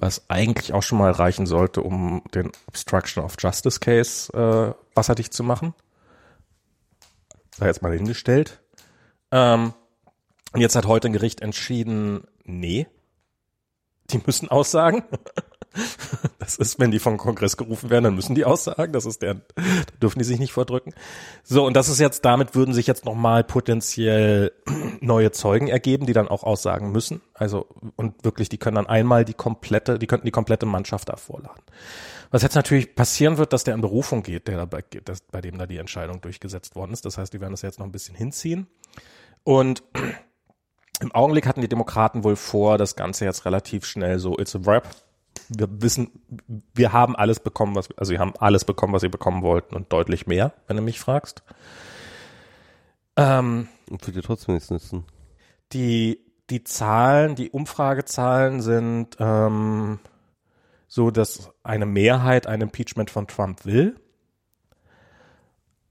Was 0.00 0.30
eigentlich 0.30 0.72
auch 0.72 0.82
schon 0.84 0.98
mal 0.98 1.10
reichen 1.10 1.46
sollte, 1.46 1.82
um 1.82 2.22
den 2.32 2.52
Obstruction 2.68 3.24
of 3.24 3.34
Justice 3.36 3.80
Case 3.80 4.32
äh, 4.32 4.72
wasserdicht 4.94 5.32
zu 5.34 5.42
machen 5.42 5.74
sei 7.58 7.66
jetzt 7.66 7.82
mal 7.82 7.92
hingestellt. 7.92 8.60
Ähm, 9.30 9.74
und 10.52 10.60
jetzt 10.60 10.76
hat 10.76 10.86
heute 10.86 11.08
ein 11.08 11.12
Gericht 11.12 11.40
entschieden, 11.40 12.26
nee, 12.44 12.86
die 14.10 14.20
müssen 14.24 14.48
aussagen. 14.48 15.04
Das 16.38 16.56
ist, 16.56 16.80
wenn 16.80 16.90
die 16.90 16.98
vom 16.98 17.18
Kongress 17.18 17.56
gerufen 17.56 17.90
werden, 17.90 18.04
dann 18.04 18.14
müssen 18.14 18.34
die 18.34 18.46
aussagen. 18.46 18.92
Das 18.92 19.04
ist 19.04 19.22
der, 19.22 19.34
da 19.34 19.62
dürfen 20.00 20.18
die 20.18 20.24
sich 20.24 20.40
nicht 20.40 20.52
vordrücken. 20.52 20.92
So, 21.44 21.64
und 21.64 21.74
das 21.74 21.88
ist 21.88 22.00
jetzt, 22.00 22.24
damit 22.24 22.54
würden 22.56 22.74
sich 22.74 22.86
jetzt 22.86 23.04
nochmal 23.04 23.44
potenziell 23.44 24.52
neue 25.00 25.30
Zeugen 25.30 25.68
ergeben, 25.68 26.06
die 26.06 26.14
dann 26.14 26.26
auch 26.26 26.42
aussagen 26.42 26.90
müssen. 26.90 27.20
Also, 27.34 27.66
und 27.96 28.24
wirklich, 28.24 28.48
die 28.48 28.56
können 28.56 28.76
dann 28.76 28.86
einmal 28.86 29.24
die 29.24 29.34
komplette, 29.34 29.98
die 29.98 30.06
könnten 30.06 30.26
die 30.26 30.32
komplette 30.32 30.66
Mannschaft 30.66 31.10
da 31.10 31.16
vorladen. 31.16 31.62
Was 32.30 32.42
jetzt 32.42 32.54
natürlich 32.54 32.94
passieren 32.94 33.38
wird, 33.38 33.52
dass 33.52 33.64
der 33.64 33.74
in 33.74 33.80
Berufung 33.80 34.22
geht, 34.22 34.48
der 34.48 34.58
dabei 34.58 34.84
dass, 35.04 35.20
bei 35.22 35.40
dem 35.40 35.56
da 35.58 35.66
die 35.66 35.78
Entscheidung 35.78 36.20
durchgesetzt 36.20 36.76
worden 36.76 36.92
ist. 36.92 37.04
Das 37.04 37.16
heißt, 37.16 37.32
die 37.32 37.40
werden 37.40 37.52
das 37.52 37.62
jetzt 37.62 37.78
noch 37.78 37.86
ein 37.86 37.92
bisschen 37.92 38.14
hinziehen. 38.14 38.66
Und 39.44 39.82
im 41.00 41.12
Augenblick 41.12 41.46
hatten 41.46 41.62
die 41.62 41.68
Demokraten 41.68 42.24
wohl 42.24 42.36
vor, 42.36 42.76
das 42.76 42.96
Ganze 42.96 43.24
jetzt 43.24 43.44
relativ 43.44 43.86
schnell 43.86 44.18
so, 44.18 44.38
it's 44.38 44.54
a 44.54 44.60
wrap. 44.62 44.88
Wir 45.48 45.68
wissen, 45.82 46.10
wir 46.74 46.92
haben 46.92 47.16
alles 47.16 47.40
bekommen, 47.40 47.74
was, 47.74 47.88
also 47.96 48.12
wir 48.12 48.18
haben 48.18 48.34
alles 48.38 48.64
bekommen, 48.64 48.92
was 48.92 49.02
sie 49.02 49.08
bekommen 49.08 49.42
wollten 49.42 49.74
und 49.74 49.92
deutlich 49.92 50.26
mehr, 50.26 50.52
wenn 50.66 50.76
du 50.76 50.82
mich 50.82 51.00
fragst. 51.00 51.42
Ähm, 53.16 53.68
und 53.88 54.04
für 54.04 54.12
die 54.12 54.20
trotzdem 54.20 54.54
nichts 54.54 54.70
nützen. 54.70 55.04
Die, 55.72 56.20
die 56.50 56.64
Zahlen, 56.64 57.36
die 57.36 57.50
Umfragezahlen 57.50 58.60
sind, 58.60 59.16
ähm, 59.18 60.00
so, 60.88 61.10
dass 61.10 61.50
eine 61.62 61.86
Mehrheit 61.86 62.46
ein 62.46 62.62
Impeachment 62.62 63.10
von 63.10 63.28
Trump 63.28 63.66
will. 63.66 64.00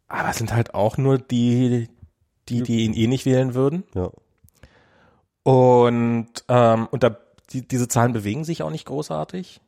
Aber 0.07 0.29
es 0.29 0.37
sind 0.37 0.53
halt 0.53 0.73
auch 0.73 0.97
nur 0.97 1.19
die, 1.19 1.87
die, 2.49 2.63
die 2.63 2.83
ihn 2.83 2.93
eh 2.93 3.07
nicht 3.07 3.25
wählen 3.25 3.53
würden. 3.53 3.83
Ja. 3.93 4.09
Und, 5.43 6.29
ähm, 6.49 6.87
und 6.91 7.03
da, 7.03 7.17
die, 7.51 7.65
diese 7.65 7.87
Zahlen 7.87 8.11
bewegen 8.11 8.43
sich 8.43 8.63
auch 8.63 8.71
nicht 8.71 8.85
großartig. 8.85 9.61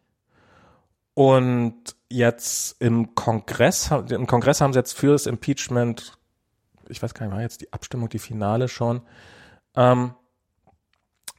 Und 1.13 1.96
jetzt 2.10 2.82
im 2.82 3.13
Kongress, 3.13 3.92
im 4.10 4.26
Kongress 4.26 4.62
haben 4.62 4.74
sie 4.74 4.80
jetzt 4.80 4.94
für 4.94 5.12
das 5.12 5.26
Impeachment, 5.26 6.18
ich 6.88 7.04
weiß 7.04 7.13
gar 7.13 7.26
nicht, 7.26 7.36
war 7.36 7.42
jetzt 7.42 7.62
die 7.62 7.72
Abstimmung, 7.72 8.10
die 8.10 8.20
Finale 8.20 8.68
schon. 8.68 9.02
Ähm, 9.76 10.13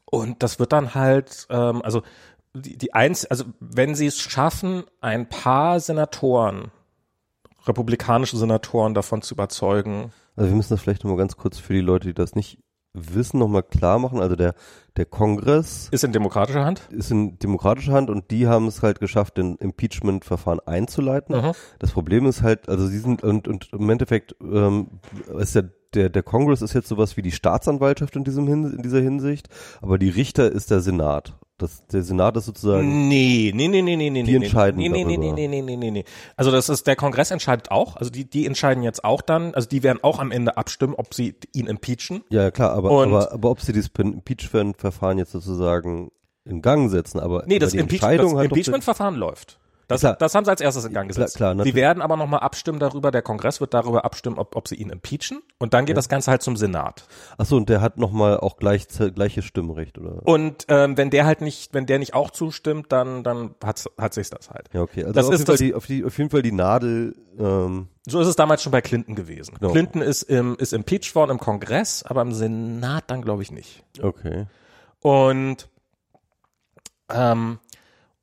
und 0.05 0.43
das 0.43 0.59
wird 0.59 0.73
dann 0.73 0.95
halt, 0.95 1.47
ähm, 1.51 1.83
also 1.83 2.03
die, 2.55 2.77
die 2.77 2.95
eins, 2.95 3.25
also 3.27 3.45
wenn 3.61 3.95
sie 3.95 4.07
es 4.07 4.19
schaffen, 4.19 4.85
ein 5.01 5.29
paar 5.29 5.81
Senatoren, 5.81 6.71
republikanische 7.67 8.37
Senatoren 8.37 8.95
davon 8.95 9.23
zu 9.23 9.35
überzeugen. 9.35 10.13
Also 10.37 10.51
wir 10.51 10.57
müssen 10.57 10.73
das 10.73 10.81
vielleicht 10.81 11.05
nochmal 11.05 11.19
ganz 11.19 11.37
kurz 11.37 11.59
für 11.59 11.75
die 11.75 11.81
Leute, 11.81 12.09
die 12.09 12.15
das 12.15 12.35
nicht 12.35 12.59
wissen, 12.93 13.39
nochmal 13.39 13.63
klar 13.63 13.99
machen. 13.99 14.21
Also 14.21 14.35
der, 14.35 14.55
der 14.97 15.05
Kongress 15.05 15.89
ist 15.93 16.03
in 16.03 16.13
demokratischer 16.13 16.65
Hand? 16.65 16.89
Ist 16.91 17.11
in 17.11 17.39
demokratischer 17.39 17.93
Hand 17.93 18.11
und 18.11 18.31
die 18.31 18.49
haben 18.49 18.67
es 18.67 18.83
halt 18.83 18.99
geschafft, 18.99 19.37
den 19.37 19.57
Impeachment-Verfahren 19.57 20.61
einzuleiten. 20.61 21.37
Mhm. 21.37 21.53
Das 21.79 21.93
Problem 21.93 22.27
ist 22.27 22.43
halt, 22.43 22.69
also 22.69 22.87
sie 22.87 22.99
sind 22.99 23.23
und, 23.23 23.47
und 23.47 23.73
im 23.73 23.89
Endeffekt 23.91 24.35
ähm, 24.43 25.01
ist 25.39 25.55
der 25.55 25.71
der, 25.95 26.09
der 26.09 26.23
Kongress 26.23 26.63
ist 26.63 26.75
jetzt 26.75 26.87
sowas 26.87 27.17
wie 27.17 27.23
die 27.23 27.33
Staatsanwaltschaft 27.33 28.15
in 28.15 28.23
diesem 28.23 28.47
in 28.47 28.83
dieser 28.83 29.01
Hinsicht, 29.01 29.49
aber 29.81 29.99
die 29.99 30.09
Richter 30.09 30.51
ist 30.51 30.71
der 30.71 30.81
Senat. 30.81 31.35
Das, 31.61 31.87
der 31.89 32.03
Senat 32.03 32.37
ist 32.39 32.47
sozusagen. 32.47 33.09
Nee, 33.09 33.53
nee, 33.55 33.69
nee, 33.69 33.83
nee, 33.83 33.97
nee, 33.97 34.09
nee. 34.09 34.23
Die 34.23 34.35
entscheiden 34.35 34.79
nee, 34.79 34.89
nee, 34.89 35.05
nee, 35.05 35.17
nee, 35.19 35.27
darüber. 35.27 35.35
nee, 35.37 35.49
nee, 35.49 35.63
nee, 35.63 35.77
nee, 35.77 35.91
nee. 35.91 36.05
Also 36.37 36.51
das 36.51 36.71
ist, 36.71 36.87
der 36.87 36.97
Kongress 36.97 37.31
entscheidet 37.31 37.71
auch, 37.71 37.97
also 37.97 38.11
die, 38.11 38.25
die 38.25 38.47
entscheiden 38.47 38.83
jetzt 38.83 39.05
auch 39.05 39.21
dann, 39.21 39.55
also 39.55 39.69
die 39.69 39.83
werden 39.83 39.99
auch 40.03 40.19
am 40.21 40.31
Ende 40.33 40.57
abstimmen, 40.57 40.95
ob 40.97 41.13
sie 41.13 41.35
ihn 41.53 41.67
impeachen. 41.67 42.23
Ja, 42.31 42.43
ja, 42.45 42.51
klar, 42.51 42.73
aber, 42.73 42.91
Und- 42.91 43.09
aber, 43.09 43.33
aber 43.33 43.51
ob 43.51 43.61
sie 43.61 43.73
dieses 43.73 43.91
Impeachment-Verfahren 43.97 45.19
jetzt 45.19 45.33
sozusagen 45.33 46.11
in 46.47 46.63
Gang 46.63 46.91
setzen, 46.91 47.21
aber 47.21 47.45
Nee, 47.47 47.57
aber 47.57 47.61
das, 47.61 47.73
die 47.73 47.79
Impeach 47.79 48.01
das 48.01 48.33
Impeachment-Verfahren 48.33 49.17
läuft. 49.17 49.59
Das, 49.91 50.01
Klar. 50.01 50.17
das 50.17 50.35
haben 50.35 50.45
sie 50.45 50.51
als 50.51 50.61
erstes 50.61 50.85
in 50.85 50.93
Gang 50.93 51.09
gesetzt. 51.09 51.37
klar, 51.37 51.53
sie 51.53 51.57
natürlich. 51.59 51.75
werden 51.75 52.01
aber 52.03 52.17
nochmal 52.17 52.41
abstimmen 52.41 52.79
darüber, 52.79 53.11
der 53.11 53.23
Kongress 53.23 53.61
wird 53.61 53.75
darüber 53.75 54.05
abstimmen, 54.05 54.39
ob, 54.39 54.55
ob 54.57 54.69
sie 54.69 54.77
ihn 54.77 54.89
impeachen 54.91 55.43
und 55.59 55.75
dann 55.75 55.85
geht 55.85 55.97
das 55.97 56.09
Ganze 56.09 56.31
halt 56.31 56.43
zum 56.43 56.57
Senat. 56.57 57.07
Achso, 57.39 57.57
und 57.57 57.69
der 57.69 57.81
hat 57.81 57.99
nochmal 57.99 58.39
auch 58.39 58.57
gleich, 58.57 58.87
gleiches 59.15 59.45
Stimmrecht, 59.45 59.99
oder? 59.99 60.27
Und 60.27 60.65
ähm, 60.69 60.97
wenn 60.97 61.11
der 61.11 61.27
halt 61.27 61.41
nicht, 61.41 61.75
wenn 61.75 61.87
der 61.87 61.99
nicht 61.99 62.15
auch 62.15 62.31
zustimmt, 62.31 62.93
dann, 62.93 63.25
dann 63.25 63.55
hat, 63.65 63.85
hat 63.99 64.15
sich 64.15 64.31
das 64.31 64.49
halt. 64.51 64.69
Ja, 64.73 64.81
okay. 64.83 65.01
Also 65.05 65.13
Das 65.13 65.27
auf, 65.27 65.33
ist 65.35 65.39
jeden 65.41 65.47
Fall 65.47 65.55
das- 65.55 65.61
die, 65.61 65.75
auf, 65.75 65.87
die, 65.87 66.05
auf 66.05 66.17
jeden 66.19 66.31
Fall 66.31 66.43
die 66.43 66.53
Nadel, 66.53 67.17
ähm, 67.39 67.89
So 68.07 68.21
ist 68.21 68.29
es 68.29 68.37
damals 68.37 68.63
schon 68.63 68.73
bei 68.73 68.81
Clinton 68.81 69.15
gewesen. 69.17 69.57
Genau. 69.59 69.73
Clinton 69.73 70.03
ist, 70.03 70.23
im, 70.23 70.57
ist 70.57 70.73
impeached 70.73 71.15
worden 71.15 71.33
im 71.33 71.39
Kongress, 71.39 72.05
aber 72.05 72.23
im 72.23 72.33
Senat 72.33 73.05
dann 73.11 73.23
glaube 73.23 73.43
ich 73.43 73.51
nicht. 73.51 73.83
okay. 74.01 74.47
Und 75.03 75.69
ähm, 77.13 77.59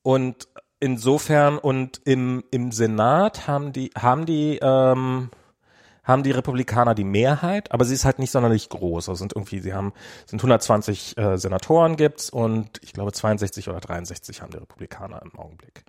und 0.03 0.47
insofern 0.79 1.57
und 1.57 2.01
im 2.05 2.43
im 2.51 2.71
Senat 2.71 3.47
haben 3.47 3.73
die 3.73 3.91
haben 3.95 4.25
die 4.25 4.59
ähm, 4.61 5.29
haben 6.07 6.23
die 6.23 6.31
Republikaner 6.31 6.95
die 6.95 7.03
Mehrheit, 7.03 7.71
aber 7.73 7.83
sie 7.83 7.93
ist 7.93 8.05
halt 8.05 8.17
nicht 8.17 8.31
sonderlich 8.31 8.69
groß. 8.69 9.09
Also 9.09 9.19
sind 9.19 9.33
irgendwie, 9.33 9.59
sie 9.59 9.73
haben, 9.73 9.91
sind 10.25 10.39
120 10.39 11.17
äh, 11.17 11.37
Senatoren 11.37 11.97
gibt's 11.97 12.29
und 12.29 12.79
ich 12.81 12.93
glaube 12.93 13.11
62 13.11 13.67
oder 13.67 13.81
63 13.81 14.41
haben 14.41 14.51
die 14.51 14.57
Republikaner 14.57 15.21
im 15.21 15.37
Augenblick. 15.37 15.83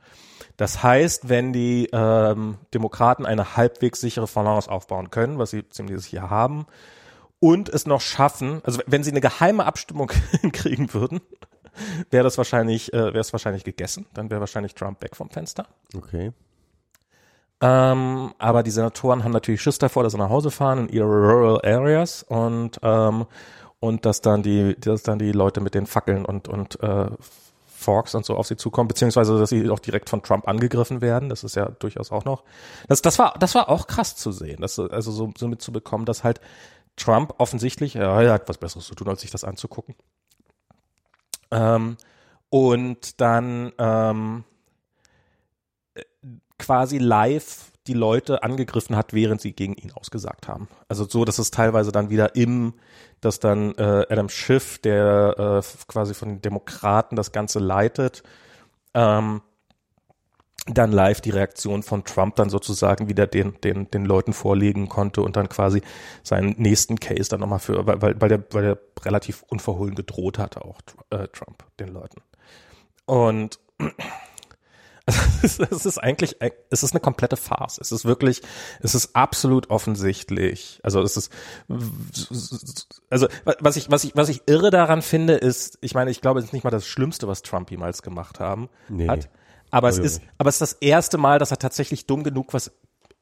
Das 0.57 0.83
heißt, 0.83 1.29
wenn 1.29 1.53
die 1.53 1.89
ähm, 1.93 2.59
Demokraten 2.75 3.27
eine 3.27 3.57
halbwegs 3.57 4.01
sichere 4.01 4.27
Balance 4.27 4.69
aufbauen 4.69 5.11
können, 5.11 5.39
was 5.39 5.51
sie 5.51 5.69
ziemlich 5.69 6.01
sicher 6.01 6.29
haben, 6.29 6.67
und 7.41 7.69
es 7.69 7.87
noch 7.87 8.01
schaffen, 8.01 8.61
also 8.65 8.81
wenn 8.87 9.05
sie 9.05 9.13
eine 9.13 9.21
geheime 9.21 9.65
Abstimmung 9.65 10.11
hinkriegen 10.41 10.93
würden, 10.93 11.21
wäre 12.11 12.25
das 12.25 12.39
wahrscheinlich, 12.39 12.93
äh, 12.93 12.97
wäre 12.97 13.21
es 13.21 13.33
wahrscheinlich 13.33 13.65
gegessen. 13.65 14.07
Dann 14.15 14.31
wäre 14.31 14.41
wahrscheinlich 14.41 14.75
Trump 14.75 15.03
weg 15.03 15.17
vom 15.17 15.31
Fenster. 15.31 15.67
Okay. 15.97 16.33
Ähm, 17.61 18.35
aber 18.39 18.63
die 18.63 18.71
Senatoren 18.71 19.25
haben 19.25 19.33
natürlich 19.33 19.61
Schiss 19.61 19.79
davor, 19.79 20.05
dass 20.05 20.13
sie 20.13 20.19
nach 20.19 20.31
Hause 20.31 20.51
fahren 20.51 20.79
in 20.79 20.89
ihre 20.91 21.07
rural 21.07 21.61
areas 21.65 22.23
und 22.23 22.79
ähm, 22.83 23.27
und 23.81 24.05
dass 24.07 24.21
dann 24.21 24.43
die, 24.43 24.77
dass 24.79 25.03
dann 25.03 25.19
die 25.19 25.33
Leute 25.33 25.61
mit 25.61 25.75
den 25.75 25.87
Fackeln 25.87 26.25
und 26.25 26.49
und 26.49 26.81
äh, 26.83 27.07
Forks 27.67 28.15
und 28.15 28.25
so 28.25 28.37
auf 28.37 28.47
sie 28.47 28.57
zukommen, 28.57 28.89
beziehungsweise 28.89 29.39
dass 29.39 29.51
sie 29.51 29.71
auch 29.71 29.79
direkt 29.79 30.11
von 30.11 30.23
Trump 30.23 30.49
angegriffen 30.49 31.01
werden. 31.01 31.29
Das 31.29 31.45
ist 31.45 31.55
ja 31.55 31.67
durchaus 31.67 32.11
auch 32.11 32.25
noch. 32.25 32.43
Das, 32.89 33.03
das 33.03 33.19
war, 33.21 33.35
das 33.39 33.55
war 33.55 33.69
auch 33.69 33.87
krass 33.87 34.17
zu 34.17 34.33
sehen, 34.33 34.61
das 34.61 34.79
also 34.81 35.13
so, 35.13 35.33
so 35.39 35.47
mitzubekommen, 35.47 36.05
dass 36.05 36.25
halt 36.25 36.41
Trump 36.97 37.35
offensichtlich, 37.39 37.95
ja, 37.95 38.21
er 38.21 38.33
hat 38.33 38.49
was 38.49 38.59
Besseres 38.59 38.87
zu 38.87 38.97
tun, 38.97 39.09
als 39.09 39.21
sich 39.21 39.31
das 39.31 39.45
anzugucken. 39.45 39.95
Ähm, 41.51 41.97
und 42.51 43.21
dann 43.21 43.73
ähm, 43.79 44.45
quasi 46.59 46.99
live 46.99 47.73
die 47.87 47.95
Leute 47.95 48.43
angegriffen 48.43 48.97
hat, 48.97 49.15
während 49.15 49.41
sie 49.41 49.53
gegen 49.53 49.75
ihn 49.75 49.93
ausgesagt 49.93 50.47
haben. 50.47 50.69
Also 50.89 51.05
so, 51.05 51.25
dass 51.25 51.39
es 51.39 51.51
teilweise 51.51 51.91
dann 51.91 52.11
wieder 52.11 52.37
im, 52.37 52.75
dass 53.21 53.41
dann 53.41 53.75
äh, 53.77 54.07
Adam 54.09 54.29
Schiff, 54.29 54.79
der 54.79 55.63
äh, 55.65 55.87
quasi 55.89 56.15
von 56.15 56.29
den 56.29 56.43
Demokraten 56.43 57.17
das 57.17 57.33
Ganze 57.33 57.59
leitet, 57.59 58.23
ähm, 58.95 59.41
dann 60.67 60.93
live 60.93 61.21
die 61.21 61.31
Reaktion 61.31 61.83
von 61.83 62.05
Trump 62.05 62.37
dann 62.37 62.51
sozusagen 62.51 63.09
wieder 63.09 63.27
den, 63.27 63.59
den, 63.63 63.91
den 63.91 64.05
Leuten 64.05 64.33
vorlegen 64.33 64.89
konnte 64.89 65.23
und 65.23 65.37
dann 65.37 65.49
quasi 65.49 65.83
seinen 66.23 66.55
nächsten 66.59 67.01
Case 67.01 67.31
dann 67.31 67.41
nochmal 67.41 67.59
für, 67.59 67.87
weil, 67.87 68.03
weil, 68.03 68.21
weil, 68.21 68.29
der, 68.29 68.45
weil 68.51 68.63
der 68.63 68.79
relativ 69.05 69.45
unverhohlen 69.49 69.95
gedroht 69.95 70.39
hatte, 70.39 70.63
auch 70.65 70.81
äh, 71.11 71.29
Trump, 71.29 71.65
den 71.81 71.89
Leuten. 71.89 72.21
Und 73.07 73.59
es 75.43 75.59
ist, 75.59 75.73
es 75.73 75.87
ist 75.87 75.99
eigentlich, 75.99 76.37
es 76.71 76.83
ist 76.83 76.93
eine 76.93 77.01
komplette 77.01 77.37
Farce. 77.37 77.79
Es 77.79 77.93
ist 77.93 78.05
wirklich, 78.05 78.43
es 78.81 78.95
ist 78.95 79.17
absolut 79.17 79.71
offensichtlich. 79.71 80.81
Also 80.83 81.01
es 81.01 81.17
ist, 81.17 81.33
also 83.09 83.29
was 83.61 83.77
ich, 83.77 83.91
was 83.91 84.05
ich, 84.05 84.17
was 84.17 84.29
ich 84.29 84.43
irre 84.47 84.71
daran 84.71 85.01
finde, 85.03 85.35
ist, 85.35 85.79
ich 85.81 85.95
meine, 85.95 86.11
ich 86.11 86.21
glaube, 86.21 86.41
es 86.41 86.47
ist 86.47 86.53
nicht 86.53 86.65
mal 86.65 86.71
das 86.71 86.87
Schlimmste, 86.87 87.27
was 87.27 87.43
Trump 87.43 87.71
jemals 87.71 88.03
gemacht 88.03 88.39
haben 88.39 88.69
Nee. 88.89 89.09
hat. 89.09 89.31
Aber 89.71 89.89
es 89.89 89.99
ist, 89.99 90.23
aber 90.39 90.49
es 90.49 90.57
ist 90.57 90.61
das 90.61 90.73
erste 90.75 91.19
Mal, 91.19 91.39
dass 91.39 91.51
er 91.51 91.59
tatsächlich 91.59 92.07
dumm 92.07 92.23
genug 92.23 92.55
was 92.55 92.73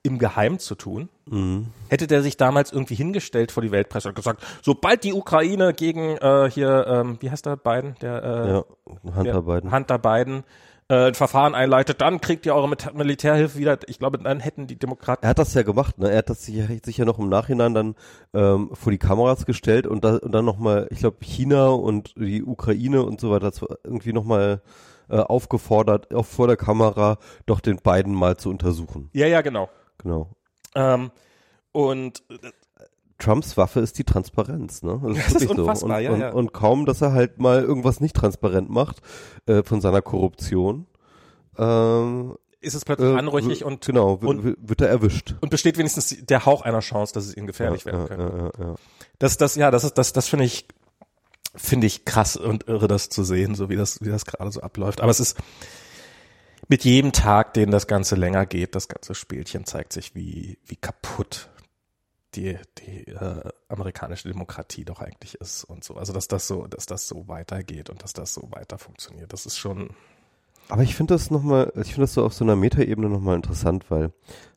im 0.06 0.18
Geheim 0.18 0.58
zu 0.58 0.76
tun. 0.76 1.08
Mhm. 1.26 1.68
Hätte 1.88 2.06
der 2.06 2.22
sich 2.22 2.36
damals 2.36 2.72
irgendwie 2.72 2.94
hingestellt 2.94 3.50
vor 3.50 3.62
die 3.62 3.72
Weltpresse 3.72 4.08
und 4.08 4.14
gesagt, 4.14 4.42
sobald 4.62 5.02
die 5.04 5.12
Ukraine 5.12 5.74
gegen 5.74 6.16
äh, 6.16 6.48
hier, 6.50 6.86
ähm, 6.88 7.16
wie 7.20 7.30
heißt 7.30 7.44
der 7.44 7.56
Biden, 7.56 7.96
der 8.00 8.22
äh, 8.22 8.48
Ja, 8.50 8.64
Hunter 9.16 9.32
der 9.32 9.42
Biden. 9.42 9.72
Hunter 9.72 9.98
Biden 9.98 10.44
äh, 10.88 11.08
ein 11.08 11.14
Verfahren 11.14 11.56
einleitet, 11.56 12.00
dann 12.00 12.20
kriegt 12.20 12.46
ihr 12.46 12.54
eure 12.54 12.68
Militärhilfe 12.94 13.58
wieder. 13.58 13.78
Ich 13.88 13.98
glaube, 13.98 14.18
dann 14.18 14.38
hätten 14.38 14.68
die 14.68 14.78
Demokraten. 14.78 15.24
Er 15.24 15.30
hat 15.30 15.38
das 15.38 15.54
ja 15.54 15.64
gemacht, 15.64 15.98
ne? 15.98 16.10
Er 16.10 16.18
hat 16.18 16.30
das 16.30 16.44
sicher, 16.44 16.68
sicher 16.84 17.04
noch 17.04 17.18
im 17.18 17.28
Nachhinein 17.28 17.74
dann 17.74 17.96
ähm, 18.32 18.70
vor 18.72 18.92
die 18.92 18.98
Kameras 18.98 19.46
gestellt 19.46 19.88
und, 19.88 20.04
da, 20.04 20.16
und 20.16 20.30
dann 20.30 20.44
nochmal, 20.44 20.86
ich 20.90 21.00
glaube, 21.00 21.16
China 21.20 21.68
und 21.68 22.14
die 22.16 22.44
Ukraine 22.44 23.02
und 23.02 23.20
so 23.20 23.32
weiter 23.32 23.50
irgendwie 23.82 24.12
nochmal 24.12 24.62
äh, 25.08 25.18
aufgefordert, 25.18 26.12
auch 26.14 26.26
vor 26.26 26.46
der 26.46 26.56
Kamera 26.56 27.18
doch 27.46 27.60
den 27.60 27.76
beiden 27.76 28.14
mal 28.14 28.36
zu 28.36 28.50
untersuchen. 28.50 29.10
Ja, 29.12 29.26
ja, 29.26 29.40
genau. 29.42 29.68
Genau. 29.98 30.30
Ähm, 30.74 31.10
und 31.72 32.22
äh, 32.30 32.38
Trumps 33.18 33.56
Waffe 33.56 33.80
ist 33.80 33.98
die 33.98 34.04
Transparenz, 34.04 34.82
ne? 34.82 35.00
Das 35.02 35.16
Das 35.16 35.26
ist 35.26 35.40
wirklich 35.40 35.58
unfassbar, 35.58 35.96
und, 35.98 36.04
ja, 36.04 36.10
und, 36.12 36.20
ja. 36.20 36.32
und 36.32 36.52
kaum, 36.52 36.84
dass 36.86 37.00
er 37.00 37.12
halt 37.12 37.38
mal 37.38 37.62
irgendwas 37.62 38.00
nicht 38.00 38.14
transparent 38.14 38.68
macht 38.68 39.00
äh, 39.46 39.62
von 39.62 39.80
seiner 39.80 40.02
Korruption, 40.02 40.86
ähm, 41.58 42.36
ist 42.60 42.74
es 42.74 42.84
plötzlich 42.84 43.08
äh, 43.14 43.18
anrüchig 43.18 43.64
und, 43.64 43.86
genau, 43.86 44.14
und- 44.14 44.56
wird 44.68 44.80
er 44.80 44.88
erwischt. 44.88 45.34
und 45.40 45.50
besteht 45.50 45.78
wenigstens 45.78 46.14
der 46.26 46.44
Hauch 46.46 46.62
einer 46.62 46.80
Chance, 46.80 47.14
dass 47.14 47.26
es 47.26 47.36
ihnen 47.36 47.46
gefährlich 47.46 47.84
ja, 47.84 47.92
werden 47.92 48.06
könnte. 48.08 48.24
ja, 48.58 48.64
ja, 48.66 48.70
ja. 48.70 48.74
Das, 49.18 49.36
das, 49.38 49.54
ja, 49.54 49.70
das 49.70 49.84
ist, 49.84 49.96
das, 49.96 50.12
das 50.12 50.28
finde 50.28 50.44
ich, 50.46 50.66
finde 51.56 51.86
ich 51.86 52.04
krass 52.04 52.36
und 52.36 52.68
irre, 52.68 52.88
das 52.88 53.08
zu 53.08 53.24
sehen, 53.24 53.54
so 53.54 53.68
wie 53.68 53.76
das, 53.76 54.00
wie 54.00 54.08
das 54.08 54.24
gerade 54.24 54.50
so 54.50 54.60
abläuft. 54.60 55.00
Aber 55.00 55.10
es 55.10 55.20
ist 55.20 55.36
mit 56.68 56.84
jedem 56.84 57.12
Tag, 57.12 57.54
den 57.54 57.70
das 57.70 57.86
Ganze 57.86 58.16
länger 58.16 58.46
geht, 58.46 58.74
das 58.74 58.88
ganze 58.88 59.14
Spielchen 59.14 59.66
zeigt 59.66 59.92
sich, 59.92 60.14
wie, 60.14 60.58
wie 60.66 60.76
kaputt 60.76 61.48
die, 62.34 62.58
die 62.78 63.06
äh, 63.08 63.50
amerikanische 63.68 64.28
Demokratie 64.28 64.84
doch 64.84 65.00
eigentlich 65.00 65.36
ist 65.36 65.64
und 65.64 65.84
so. 65.84 65.94
Also 65.94 66.12
dass 66.12 66.28
das 66.28 66.46
so, 66.46 66.66
dass 66.66 66.86
das 66.86 67.08
so 67.08 67.28
weitergeht 67.28 67.88
und 67.88 68.02
dass 68.02 68.12
das 68.12 68.34
so 68.34 68.48
weiter 68.50 68.78
funktioniert, 68.78 69.32
das 69.32 69.46
ist 69.46 69.58
schon. 69.58 69.90
Aber 70.68 70.82
ich 70.82 70.96
finde 70.96 71.14
das 71.14 71.30
nochmal, 71.30 71.72
ich 71.76 71.88
finde 71.94 72.02
das 72.02 72.14
so 72.14 72.24
auf 72.24 72.34
so 72.34 72.44
einer 72.44 72.56
Metaebene 72.56 73.08
nochmal 73.08 73.36
interessant, 73.36 73.88
weil 73.88 74.12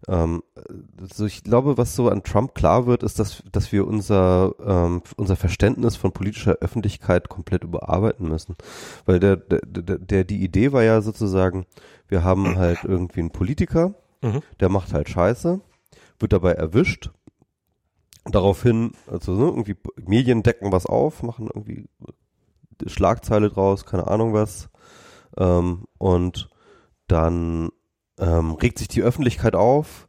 ähm, 0.08 0.42
so 1.14 1.26
ich 1.26 1.44
glaube, 1.44 1.78
was 1.78 1.96
so 1.96 2.10
an 2.10 2.24
Trump 2.24 2.56
klar 2.56 2.88
wird, 2.88 3.04
ist, 3.04 3.20
dass, 3.20 3.44
dass 3.52 3.72
wir 3.72 3.86
unser, 3.86 4.56
ähm, 4.66 5.04
unser 5.18 5.36
Verständnis 5.36 5.96
von 5.98 6.12
politischer 6.12 6.58
Öffentlichkeit 6.62 7.30
komplett 7.30 7.64
überarbeiten 7.64 8.28
müssen. 8.28 8.56
Weil 9.06 9.20
der, 9.20 9.36
der, 9.36 9.62
der, 9.62 9.98
der 10.00 10.24
die 10.24 10.44
Idee 10.44 10.72
war 10.72 10.84
ja 10.84 11.02
sozusagen, 11.02 11.66
wir 12.08 12.24
haben 12.24 12.58
halt 12.58 12.84
irgendwie 12.84 13.20
einen 13.20 13.32
Politiker, 13.32 13.94
Mhm. 14.22 14.42
der 14.60 14.68
macht 14.70 14.92
halt 14.94 15.08
Scheiße, 15.10 15.62
wird 16.20 16.34
dabei 16.34 16.52
erwischt. 16.52 17.12
Daraufhin, 18.26 18.92
also 19.08 19.32
ne, 19.34 19.46
irgendwie 19.46 19.78
Medien 19.96 20.44
decken 20.44 20.72
was 20.72 20.86
auf, 20.86 21.24
machen 21.24 21.48
irgendwie 21.48 21.88
Schlagzeile 22.86 23.50
draus, 23.50 23.86
keine 23.86 24.08
Ahnung 24.08 24.34
was. 24.34 24.70
Ähm, 25.40 25.86
und 25.98 26.50
dann 27.08 27.70
ähm, 28.20 28.52
regt 28.52 28.78
sich 28.78 28.88
die 28.88 29.02
Öffentlichkeit 29.02 29.56
auf 29.56 30.08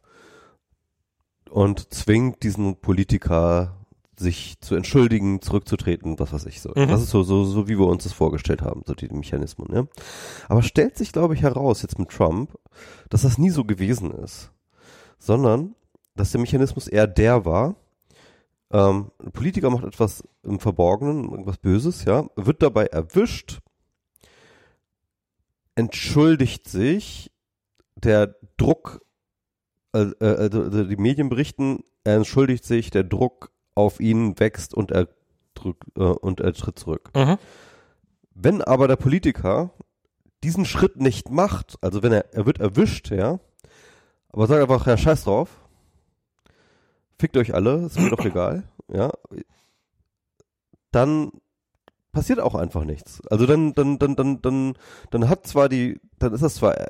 und 1.49 1.93
zwingt 1.93 2.43
diesen 2.43 2.79
Politiker 2.79 3.77
sich 4.15 4.59
zu 4.61 4.75
entschuldigen, 4.75 5.41
zurückzutreten, 5.41 6.19
was 6.19 6.31
weiß 6.31 6.45
ich 6.45 6.61
so. 6.61 6.69
Mhm. 6.75 6.87
Das 6.89 7.01
ist 7.01 7.09
so, 7.09 7.23
so, 7.23 7.43
so, 7.43 7.67
wie 7.67 7.79
wir 7.79 7.87
uns 7.87 8.03
das 8.03 8.13
vorgestellt 8.13 8.61
haben, 8.61 8.83
so 8.85 8.93
die 8.93 9.09
Mechanismen, 9.09 9.67
ja. 9.73 9.87
Aber 10.47 10.61
stellt 10.61 10.97
sich, 10.97 11.11
glaube 11.11 11.33
ich, 11.33 11.41
heraus, 11.41 11.81
jetzt 11.81 11.97
mit 11.97 12.09
Trump, 12.09 12.55
dass 13.09 13.23
das 13.23 13.37
nie 13.37 13.49
so 13.49 13.63
gewesen 13.63 14.11
ist. 14.11 14.51
Sondern, 15.17 15.75
dass 16.15 16.31
der 16.31 16.41
Mechanismus 16.41 16.87
eher 16.87 17.07
der 17.07 17.45
war, 17.45 17.75
ähm, 18.71 19.11
ein 19.19 19.31
Politiker 19.31 19.69
macht 19.69 19.83
etwas 19.83 20.23
im 20.43 20.59
Verborgenen, 20.59 21.29
irgendwas 21.29 21.57
Böses, 21.57 22.05
ja, 22.05 22.25
wird 22.35 22.61
dabei 22.61 22.85
erwischt, 22.85 23.59
entschuldigt 25.81 26.69
sich, 26.69 27.31
der 27.95 28.35
Druck, 28.57 29.01
äh, 29.93 30.11
äh, 30.19 30.37
also 30.37 30.61
also 30.61 30.83
die 30.83 30.95
Medien 30.95 31.29
berichten, 31.29 31.83
er 32.03 32.17
entschuldigt 32.17 32.63
sich, 32.63 32.91
der 32.91 33.03
Druck 33.03 33.51
auf 33.73 33.99
ihn 33.99 34.39
wächst 34.39 34.75
und 34.75 34.91
er 34.91 35.07
drückt, 35.55 35.83
äh, 35.97 36.01
und 36.01 36.39
er 36.39 36.53
tritt 36.53 36.77
zurück. 36.77 37.09
Mhm. 37.15 37.37
Wenn 38.35 38.61
aber 38.61 38.87
der 38.87 38.95
Politiker 38.95 39.73
diesen 40.43 40.65
Schritt 40.65 40.97
nicht 40.97 41.29
macht, 41.29 41.77
also 41.81 42.03
wenn 42.03 42.11
er, 42.11 42.31
er 42.33 42.45
wird 42.45 42.59
erwischt, 42.59 43.09
ja, 43.09 43.39
aber 44.29 44.47
sagt 44.47 44.61
einfach, 44.61 44.85
ja, 44.85 44.97
scheiß 44.97 45.23
drauf, 45.23 45.49
fickt 47.17 47.37
euch 47.37 47.55
alle, 47.55 47.85
ist 47.85 47.99
mir 47.99 48.11
doch 48.11 48.23
egal, 48.25 48.63
ja, 48.87 49.11
dann 50.91 51.31
passiert 52.11 52.39
auch 52.39 52.55
einfach 52.55 52.83
nichts. 52.83 53.21
Also 53.29 53.45
dann, 53.45 53.73
dann, 53.73 53.99
dann, 53.99 54.15
dann, 54.15 54.41
dann, 54.41 54.73
dann 55.09 55.29
hat 55.29 55.47
zwar 55.47 55.69
die, 55.69 55.99
dann 56.19 56.33
ist 56.33 56.43
das 56.43 56.55
zwar 56.55 56.79
äh, 56.79 56.87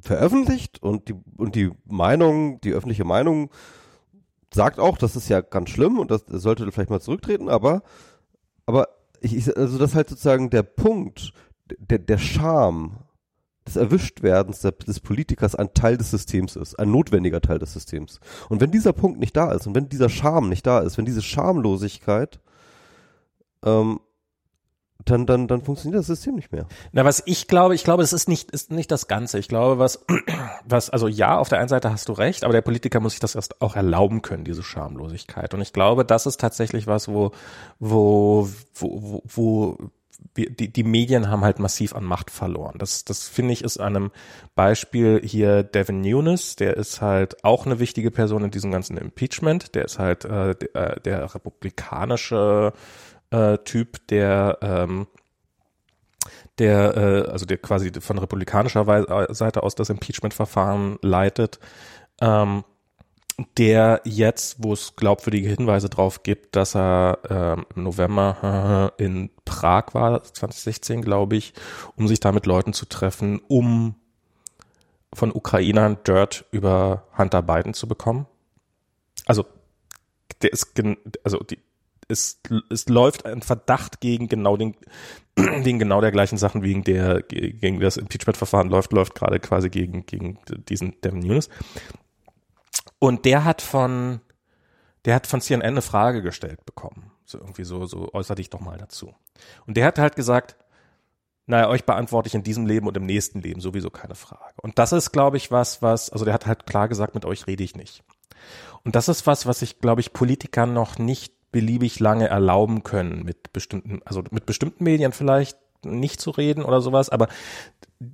veröffentlicht 0.00 0.82
und 0.82 1.08
die, 1.08 1.14
und 1.36 1.54
die 1.54 1.70
Meinung, 1.86 2.60
die 2.60 2.72
öffentliche 2.72 3.04
Meinung 3.04 3.50
sagt 4.52 4.78
auch, 4.78 4.98
das 4.98 5.16
ist 5.16 5.28
ja 5.28 5.40
ganz 5.40 5.70
schlimm 5.70 5.98
und 5.98 6.10
das 6.10 6.24
sollte 6.26 6.70
vielleicht 6.72 6.90
mal 6.90 7.00
zurücktreten, 7.00 7.48
aber, 7.48 7.82
aber 8.66 8.88
ich, 9.20 9.56
also 9.56 9.78
das 9.78 9.90
ist 9.90 9.96
halt 9.96 10.08
sozusagen 10.08 10.50
der 10.50 10.62
Punkt, 10.62 11.32
der, 11.78 11.98
der 11.98 12.18
Charme 12.18 12.98
des 13.66 13.76
Erwischtwerdens 13.76 14.60
des 14.60 15.00
Politikers 15.00 15.54
ein 15.54 15.72
Teil 15.74 15.96
des 15.96 16.10
Systems 16.10 16.56
ist, 16.56 16.78
ein 16.78 16.90
notwendiger 16.90 17.40
Teil 17.40 17.58
des 17.58 17.72
Systems. 17.72 18.18
Und 18.48 18.60
wenn 18.60 18.70
dieser 18.70 18.92
Punkt 18.92 19.20
nicht 19.20 19.36
da 19.36 19.52
ist 19.52 19.66
und 19.66 19.74
wenn 19.74 19.88
dieser 19.88 20.08
Charme 20.08 20.48
nicht 20.48 20.66
da 20.66 20.80
ist, 20.80 20.98
wenn 20.98 21.04
diese 21.04 21.22
Schamlosigkeit 21.22 22.40
ähm, 23.64 24.00
dann, 25.04 25.26
dann, 25.26 25.48
dann 25.48 25.62
funktioniert 25.62 25.98
das 25.98 26.06
System 26.06 26.34
nicht 26.34 26.52
mehr. 26.52 26.66
Na, 26.92 27.04
was 27.04 27.22
ich 27.26 27.48
glaube, 27.48 27.74
ich 27.74 27.84
glaube, 27.84 28.02
es 28.02 28.12
ist 28.12 28.28
nicht, 28.28 28.50
ist 28.50 28.70
nicht 28.70 28.90
das 28.90 29.08
Ganze. 29.08 29.38
Ich 29.38 29.48
glaube, 29.48 29.78
was, 29.78 30.04
was, 30.64 30.90
also 30.90 31.08
ja, 31.08 31.38
auf 31.38 31.48
der 31.48 31.58
einen 31.58 31.68
Seite 31.68 31.90
hast 31.90 32.08
du 32.08 32.12
recht, 32.12 32.44
aber 32.44 32.52
der 32.52 32.60
Politiker 32.62 33.00
muss 33.00 33.12
sich 33.12 33.20
das 33.20 33.34
erst 33.34 33.60
auch 33.62 33.76
erlauben 33.76 34.22
können, 34.22 34.44
diese 34.44 34.62
Schamlosigkeit. 34.62 35.54
Und 35.54 35.60
ich 35.60 35.72
glaube, 35.72 36.04
das 36.04 36.26
ist 36.26 36.40
tatsächlich 36.40 36.86
was, 36.86 37.08
wo, 37.08 37.32
wo, 37.78 38.48
wo, 38.74 39.22
wo, 39.24 39.78
die, 40.36 40.72
die 40.72 40.84
Medien 40.84 41.28
haben 41.28 41.44
halt 41.44 41.58
massiv 41.58 41.94
an 41.94 42.04
Macht 42.04 42.30
verloren. 42.30 42.76
Das, 42.78 43.04
das 43.04 43.26
finde 43.26 43.52
ich 43.52 43.64
ist 43.64 43.80
einem 43.80 44.10
Beispiel 44.54 45.20
hier 45.24 45.62
Devin 45.62 46.02
Nunes, 46.02 46.56
der 46.56 46.76
ist 46.76 47.00
halt 47.00 47.42
auch 47.42 47.66
eine 47.66 47.78
wichtige 47.78 48.10
Person 48.10 48.44
in 48.44 48.50
diesem 48.50 48.70
ganzen 48.70 48.96
Impeachment. 48.96 49.74
Der 49.74 49.86
ist 49.86 49.98
halt 49.98 50.24
äh, 50.24 50.54
der, 50.54 50.74
äh, 50.74 51.00
der 51.00 51.34
republikanische 51.34 52.72
äh, 53.30 53.58
Typ, 53.58 54.06
der 54.08 54.58
ähm, 54.62 55.06
der 56.58 56.96
äh, 56.96 57.30
also 57.30 57.46
der 57.46 57.58
quasi 57.58 57.90
von 58.00 58.18
republikanischer 58.18 58.84
Seite 59.34 59.62
aus 59.62 59.74
das 59.74 59.90
Impeachment-Verfahren 59.90 60.98
leitet, 61.02 61.58
ähm, 62.20 62.64
der 63.56 64.02
jetzt, 64.04 64.56
wo 64.62 64.74
es 64.74 64.96
glaubwürdige 64.96 65.48
Hinweise 65.48 65.88
drauf 65.88 66.22
gibt, 66.22 66.56
dass 66.56 66.76
er 66.76 67.18
äh, 67.28 67.74
im 67.74 67.82
November 67.84 68.92
äh, 68.98 69.02
in 69.04 69.30
Prag 69.44 69.94
war, 69.94 70.22
2016 70.22 71.02
glaube 71.02 71.36
ich, 71.36 71.54
um 71.96 72.06
sich 72.06 72.20
da 72.20 72.32
mit 72.32 72.46
Leuten 72.46 72.74
zu 72.74 72.86
treffen, 72.86 73.40
um 73.48 73.94
von 75.12 75.32
Ukrainern 75.32 75.98
Dirt 76.06 76.44
über 76.52 77.04
Hunter 77.16 77.42
Biden 77.42 77.74
zu 77.74 77.88
bekommen. 77.88 78.26
Also 79.26 79.44
der 80.42 80.52
ist 80.52 80.72
also 81.24 81.38
die 81.38 81.58
es, 82.10 82.40
es 82.70 82.88
läuft 82.88 83.26
ein 83.26 83.42
Verdacht 83.42 84.00
gegen 84.00 84.28
genau 84.28 84.56
den, 84.56 84.76
wegen 85.36 85.78
genau 85.78 86.00
der 86.00 86.12
gleichen 86.12 86.38
Sachen, 86.38 86.62
wegen 86.62 86.84
der, 86.84 87.22
gegen 87.22 87.80
das 87.80 87.96
Impeachment-Verfahren 87.96 88.68
läuft, 88.68 88.92
läuft 88.92 89.14
gerade 89.14 89.40
quasi 89.40 89.70
gegen, 89.70 90.06
gegen 90.06 90.38
diesen 90.68 91.00
Devin 91.02 91.20
Nunes. 91.20 91.48
Und 92.98 93.24
der 93.24 93.44
hat 93.44 93.62
von, 93.62 94.20
der 95.04 95.14
hat 95.14 95.26
von 95.26 95.40
CNN 95.40 95.68
eine 95.68 95.82
Frage 95.82 96.22
gestellt 96.22 96.64
bekommen. 96.66 97.12
So 97.24 97.38
irgendwie 97.38 97.64
so, 97.64 97.86
so 97.86 98.12
äußere 98.12 98.36
dich 98.36 98.50
doch 98.50 98.60
mal 98.60 98.78
dazu. 98.78 99.14
Und 99.66 99.76
der 99.76 99.86
hat 99.86 99.98
halt 99.98 100.16
gesagt, 100.16 100.56
naja, 101.46 101.68
euch 101.68 101.84
beantworte 101.84 102.28
ich 102.28 102.34
in 102.34 102.42
diesem 102.42 102.66
Leben 102.66 102.86
und 102.86 102.96
im 102.96 103.06
nächsten 103.06 103.40
Leben 103.40 103.60
sowieso 103.60 103.90
keine 103.90 104.14
Frage. 104.14 104.54
Und 104.62 104.78
das 104.78 104.92
ist, 104.92 105.10
glaube 105.10 105.36
ich, 105.36 105.50
was, 105.50 105.82
was, 105.82 106.10
also 106.10 106.24
der 106.24 106.34
hat 106.34 106.46
halt 106.46 106.66
klar 106.66 106.88
gesagt, 106.88 107.14
mit 107.14 107.24
euch 107.24 107.46
rede 107.46 107.64
ich 107.64 107.74
nicht. 107.74 108.04
Und 108.84 108.94
das 108.94 109.08
ist 109.08 109.26
was, 109.26 109.46
was 109.46 109.62
ich, 109.62 109.80
glaube 109.80 110.00
ich, 110.00 110.12
Politikern 110.12 110.72
noch 110.72 110.98
nicht 110.98 111.34
beliebig 111.52 112.00
lange 112.00 112.28
erlauben 112.28 112.82
können, 112.82 113.24
mit 113.24 113.52
bestimmten, 113.52 114.00
also 114.04 114.22
mit 114.30 114.46
bestimmten 114.46 114.84
Medien 114.84 115.12
vielleicht 115.12 115.58
nicht 115.84 116.20
zu 116.20 116.30
reden 116.30 116.64
oder 116.64 116.80
sowas, 116.80 117.08
aber 117.08 117.28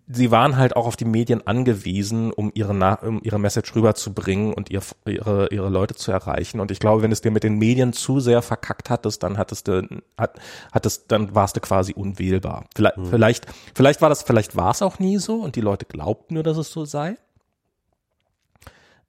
sie 0.08 0.30
waren 0.30 0.56
halt 0.56 0.74
auch 0.74 0.86
auf 0.86 0.96
die 0.96 1.04
Medien 1.04 1.46
angewiesen, 1.46 2.32
um 2.32 2.50
ihre, 2.54 2.98
um 3.02 3.20
ihre 3.22 3.38
Message 3.38 3.74
rüberzubringen 3.74 4.52
und 4.52 4.70
ihr, 4.70 4.82
ihre, 5.06 5.48
ihre 5.52 5.68
Leute 5.68 5.94
zu 5.94 6.10
erreichen. 6.10 6.60
Und 6.60 6.70
ich 6.70 6.80
glaube, 6.80 7.02
wenn 7.02 7.12
es 7.12 7.20
dir 7.20 7.30
mit 7.30 7.44
den 7.44 7.56
Medien 7.58 7.92
zu 7.92 8.18
sehr 8.20 8.42
verkackt 8.42 8.90
hattest, 8.90 9.22
dann 9.22 9.38
hattest 9.38 9.68
du, 9.68 9.86
hat, 10.18 10.40
hattest, 10.72 11.12
dann 11.12 11.34
warst 11.34 11.56
du 11.56 11.60
quasi 11.60 11.92
unwählbar. 11.92 12.66
Vielleicht, 12.74 12.98
mhm. 12.98 13.06
vielleicht, 13.06 13.46
vielleicht 13.74 14.02
war 14.02 14.08
das, 14.08 14.22
vielleicht 14.22 14.56
war 14.56 14.72
es 14.72 14.82
auch 14.82 14.98
nie 14.98 15.18
so 15.18 15.36
und 15.36 15.56
die 15.56 15.60
Leute 15.60 15.86
glaubten 15.86 16.34
nur, 16.34 16.42
dass 16.42 16.56
es 16.56 16.70
so 16.70 16.84
sei. 16.84 17.16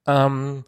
Ähm, 0.06 0.64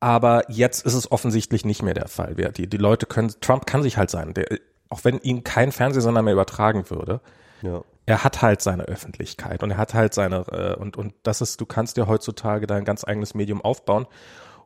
aber 0.00 0.50
jetzt 0.50 0.84
ist 0.86 0.94
es 0.94 1.10
offensichtlich 1.10 1.64
nicht 1.64 1.82
mehr 1.82 1.94
der 1.94 2.08
Fall. 2.08 2.34
Die, 2.34 2.68
die 2.68 2.76
Leute 2.76 3.06
können, 3.06 3.32
Trump 3.40 3.66
kann 3.66 3.82
sich 3.82 3.96
halt 3.96 4.10
sein, 4.10 4.34
der, 4.34 4.46
auch 4.88 5.04
wenn 5.04 5.18
ihm 5.18 5.44
kein 5.44 5.72
Fernsehsender 5.72 6.22
mehr 6.22 6.32
übertragen 6.32 6.88
würde. 6.90 7.20
Ja. 7.62 7.82
Er 8.06 8.24
hat 8.24 8.40
halt 8.40 8.62
seine 8.62 8.84
Öffentlichkeit 8.84 9.62
und 9.62 9.72
er 9.72 9.76
hat 9.76 9.94
halt 9.94 10.14
seine, 10.14 10.46
äh, 10.50 10.76
und, 10.76 10.96
und 10.96 11.14
das 11.24 11.40
ist, 11.40 11.60
du 11.60 11.66
kannst 11.66 11.96
dir 11.96 12.06
heutzutage 12.06 12.66
dein 12.66 12.84
ganz 12.84 13.04
eigenes 13.04 13.34
Medium 13.34 13.60
aufbauen. 13.60 14.06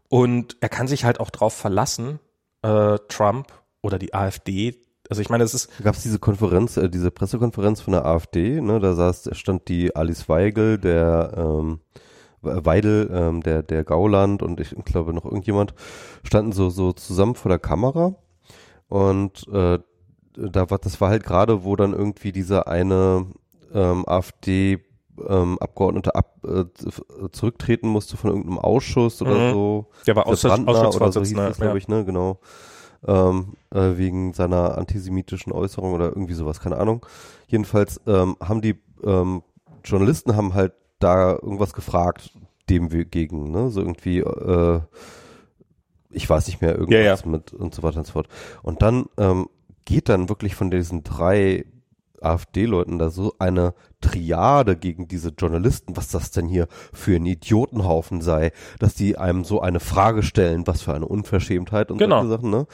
Und 0.08 0.56
er 0.60 0.68
kann 0.68 0.86
sich 0.86 1.04
halt 1.04 1.18
auch 1.18 1.30
drauf 1.30 1.54
verlassen, 1.54 2.20
äh, 2.60 2.98
Trump 3.08 3.52
oder 3.80 3.98
die 3.98 4.14
AfD, 4.14 4.76
also 5.08 5.20
ich 5.20 5.28
meine, 5.28 5.44
es 5.44 5.52
ist. 5.52 5.68
Gab 5.82 5.94
es 5.94 6.02
diese 6.02 6.18
Konferenz, 6.18 6.76
äh, 6.76 6.88
diese 6.88 7.10
Pressekonferenz 7.10 7.80
von 7.80 7.92
der 7.92 8.06
AfD, 8.06 8.60
ne? 8.60 8.80
Da 8.80 8.94
saß, 8.94 9.30
stand 9.32 9.68
die 9.68 9.94
Alice 9.94 10.28
Weigel, 10.28 10.78
der 10.78 11.34
ähm, 11.36 11.80
Weidel, 12.42 13.10
ähm, 13.12 13.42
der, 13.42 13.62
der 13.62 13.84
Gauland 13.84 14.42
und 14.42 14.60
ich 14.60 14.74
glaube 14.84 15.14
noch 15.14 15.24
irgendjemand, 15.24 15.74
standen 16.24 16.52
so, 16.52 16.70
so 16.70 16.92
zusammen 16.92 17.34
vor 17.34 17.48
der 17.48 17.58
Kamera 17.58 18.14
und 18.88 19.46
äh, 19.48 19.78
da 20.34 20.70
war, 20.70 20.78
das 20.78 21.00
war 21.00 21.10
halt 21.10 21.24
gerade, 21.24 21.64
wo 21.64 21.76
dann 21.76 21.92
irgendwie 21.92 22.32
dieser 22.32 22.68
eine 22.68 23.26
ähm, 23.74 24.04
AfD 24.06 24.80
ähm, 25.28 25.58
Abgeordnete 25.58 26.14
ab, 26.14 26.36
äh, 26.44 26.64
zurücktreten 27.30 27.88
musste 27.88 28.16
von 28.16 28.30
irgendeinem 28.30 28.58
Ausschuss 28.58 29.20
oder 29.20 29.48
mhm. 29.48 29.52
so. 29.52 29.86
Der 30.06 30.16
war 30.16 30.26
Ausschuss, 30.26 30.58
oder 30.58 31.12
so 31.12 31.20
hieß 31.20 31.34
das, 31.34 31.58
glaube 31.58 31.78
ich, 31.78 31.88
ne, 31.88 32.04
genau. 32.04 32.38
Ähm, 33.06 33.54
äh, 33.74 33.96
wegen 33.96 34.32
seiner 34.32 34.78
antisemitischen 34.78 35.52
Äußerung 35.52 35.92
oder 35.92 36.06
irgendwie 36.06 36.34
sowas, 36.34 36.60
keine 36.60 36.78
Ahnung. 36.78 37.04
Jedenfalls 37.48 38.00
ähm, 38.06 38.36
haben 38.40 38.62
die 38.62 38.80
ähm, 39.02 39.42
Journalisten 39.84 40.36
haben 40.36 40.54
halt 40.54 40.72
da 41.02 41.32
irgendwas 41.32 41.72
gefragt, 41.72 42.30
dem 42.70 42.92
wir 42.92 43.04
gegen, 43.04 43.50
ne? 43.50 43.70
So 43.70 43.80
irgendwie, 43.80 44.20
äh, 44.20 44.80
ich 46.10 46.28
weiß 46.28 46.46
nicht 46.46 46.60
mehr, 46.60 46.76
irgendwas 46.76 47.04
ja, 47.04 47.14
ja. 47.14 47.30
mit 47.30 47.52
und 47.52 47.74
so 47.74 47.82
weiter 47.82 47.98
und 47.98 48.06
so 48.06 48.12
fort. 48.12 48.28
Und 48.62 48.82
dann 48.82 49.06
ähm, 49.18 49.48
geht 49.84 50.08
dann 50.08 50.28
wirklich 50.28 50.54
von 50.54 50.70
diesen 50.70 51.02
drei 51.02 51.64
AfD-Leuten 52.20 52.98
da 52.98 53.10
so 53.10 53.34
eine 53.38 53.74
Triade 54.00 54.76
gegen 54.76 55.08
diese 55.08 55.30
Journalisten, 55.30 55.96
was 55.96 56.08
das 56.08 56.30
denn 56.30 56.46
hier 56.46 56.68
für 56.92 57.16
ein 57.16 57.26
Idiotenhaufen 57.26 58.20
sei, 58.20 58.52
dass 58.78 58.94
die 58.94 59.18
einem 59.18 59.44
so 59.44 59.60
eine 59.60 59.80
Frage 59.80 60.22
stellen, 60.22 60.66
was 60.66 60.82
für 60.82 60.94
eine 60.94 61.06
Unverschämtheit 61.06 61.90
und 61.90 61.98
genau. 61.98 62.22
solche 62.22 62.30
Sachen, 62.30 62.50
ne? 62.50 62.66